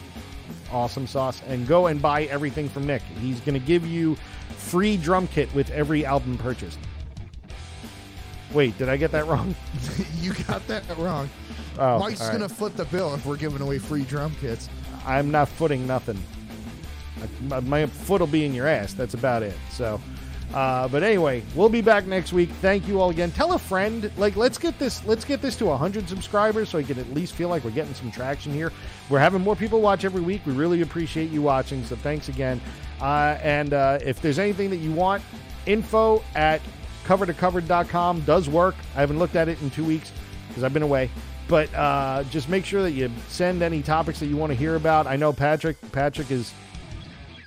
Awesome 0.70 1.06
sauce. 1.06 1.42
And 1.46 1.66
go 1.66 1.88
and 1.88 2.00
buy 2.00 2.24
everything 2.24 2.68
from 2.68 2.86
Nick. 2.86 3.02
He's 3.20 3.40
going 3.40 3.58
to 3.58 3.66
give 3.66 3.86
you 3.86 4.16
free 4.56 4.96
drum 4.96 5.26
kit 5.28 5.52
with 5.54 5.70
every 5.70 6.04
album 6.04 6.38
purchased. 6.38 6.78
Wait, 8.52 8.76
did 8.78 8.88
I 8.88 8.96
get 8.96 9.12
that 9.12 9.26
wrong? 9.26 9.54
you 10.20 10.34
got 10.48 10.66
that 10.66 10.84
wrong. 10.98 11.30
Oh, 11.78 11.98
Mike's 12.00 12.20
right. 12.20 12.36
going 12.36 12.48
to 12.48 12.48
foot 12.48 12.76
the 12.76 12.84
bill 12.86 13.14
if 13.14 13.24
we're 13.24 13.36
giving 13.36 13.62
away 13.62 13.78
free 13.78 14.02
drum 14.02 14.34
kits. 14.40 14.68
I'm 15.06 15.30
not 15.30 15.48
footing 15.48 15.86
nothing. 15.86 16.20
My, 17.42 17.60
my 17.60 17.86
foot 17.86 18.20
will 18.20 18.26
be 18.26 18.44
in 18.44 18.52
your 18.54 18.66
ass. 18.66 18.92
That's 18.92 19.14
about 19.14 19.42
it. 19.42 19.54
So, 19.70 20.00
uh, 20.52 20.88
but 20.88 21.02
anyway, 21.02 21.42
we'll 21.54 21.68
be 21.68 21.80
back 21.80 22.06
next 22.06 22.32
week. 22.32 22.50
Thank 22.60 22.88
you 22.88 23.00
all 23.00 23.10
again. 23.10 23.30
Tell 23.30 23.52
a 23.52 23.58
friend. 23.58 24.10
Like, 24.16 24.36
let's 24.36 24.58
get 24.58 24.78
this. 24.78 25.04
Let's 25.06 25.24
get 25.24 25.40
this 25.40 25.54
to 25.56 25.66
100 25.66 26.08
subscribers, 26.08 26.68
so 26.68 26.78
you 26.78 26.86
can 26.86 26.98
at 26.98 27.12
least 27.14 27.34
feel 27.34 27.48
like 27.48 27.62
we're 27.62 27.70
getting 27.70 27.94
some 27.94 28.10
traction 28.10 28.52
here. 28.52 28.72
We're 29.08 29.20
having 29.20 29.42
more 29.42 29.54
people 29.54 29.80
watch 29.80 30.04
every 30.04 30.22
week. 30.22 30.42
We 30.44 30.52
really 30.52 30.80
appreciate 30.80 31.30
you 31.30 31.40
watching. 31.40 31.84
So 31.84 31.94
thanks 31.96 32.28
again. 32.28 32.60
Uh, 33.00 33.38
and 33.42 33.72
uh, 33.72 33.98
if 34.04 34.20
there's 34.20 34.38
anything 34.38 34.70
that 34.70 34.76
you 34.76 34.92
want, 34.92 35.22
info 35.66 36.22
at 36.34 36.60
covertocovered.com 37.04 38.20
does 38.22 38.48
work. 38.48 38.74
I 38.94 39.00
haven't 39.00 39.18
looked 39.18 39.36
at 39.36 39.48
it 39.48 39.60
in 39.62 39.70
two 39.70 39.84
weeks 39.84 40.12
because 40.48 40.64
I've 40.64 40.74
been 40.74 40.82
away. 40.82 41.10
But 41.48 41.74
uh, 41.74 42.22
just 42.30 42.48
make 42.48 42.64
sure 42.64 42.82
that 42.82 42.92
you 42.92 43.10
send 43.28 43.62
any 43.62 43.82
topics 43.82 44.20
that 44.20 44.26
you 44.26 44.36
want 44.36 44.52
to 44.52 44.56
hear 44.56 44.76
about. 44.76 45.06
I 45.06 45.16
know 45.16 45.32
Patrick. 45.32 45.76
Patrick 45.90 46.30
is 46.30 46.52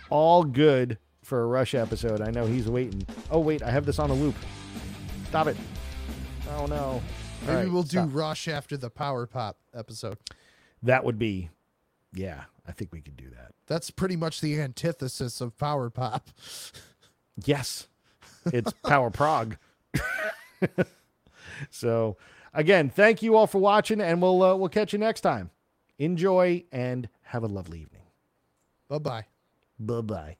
all 0.10 0.44
good 0.44 0.98
for 1.24 1.44
a 1.44 1.46
Rush 1.46 1.74
episode. 1.74 2.20
I 2.22 2.30
know 2.30 2.46
he's 2.46 2.68
waiting. 2.68 3.06
Oh 3.32 3.40
wait, 3.40 3.64
I 3.64 3.72
have 3.72 3.86
this 3.86 4.00
on 4.00 4.10
a 4.10 4.14
loop. 4.14 4.36
Stop 5.30 5.48
it. 5.48 5.58
Oh 6.58 6.66
no. 6.66 6.76
All 6.76 7.02
Maybe 7.48 7.56
right, 7.56 7.72
we'll 7.72 7.84
do 7.84 7.98
stop. 7.98 8.10
Rush 8.12 8.48
after 8.50 8.76
the 8.76 8.90
Power 8.90 9.26
Pop 9.26 9.58
episode. 9.74 10.18
That 10.82 11.06
would 11.06 11.18
be. 11.18 11.50
Yeah, 12.14 12.44
I 12.68 12.74
think 12.74 12.92
we 12.92 13.00
could 13.02 13.16
do 13.16 13.30
that. 13.30 13.53
That's 13.74 13.90
pretty 13.90 14.16
much 14.16 14.40
the 14.40 14.62
antithesis 14.62 15.42
of 15.42 15.58
Power 15.58 15.90
Pop. 15.90 16.30
Yes, 17.44 17.88
it's 18.46 18.72
Power 18.86 19.10
Prog. 19.10 19.58
so, 21.72 22.16
again, 22.54 22.92
thank 22.92 23.24
you 23.24 23.36
all 23.36 23.48
for 23.48 23.58
watching, 23.58 24.00
and 24.00 24.22
we'll 24.22 24.44
uh, 24.44 24.56
we'll 24.56 24.70
catch 24.70 24.94
you 24.94 25.00
next 25.00 25.22
time. 25.22 25.50
Enjoy 25.98 26.64
and 26.72 27.10
have 27.24 27.42
a 27.42 27.48
lovely 27.48 27.80
evening. 27.80 28.04
Bye 28.88 29.00
bye. 29.00 29.26
Bye 29.80 30.02
bye. 30.02 30.38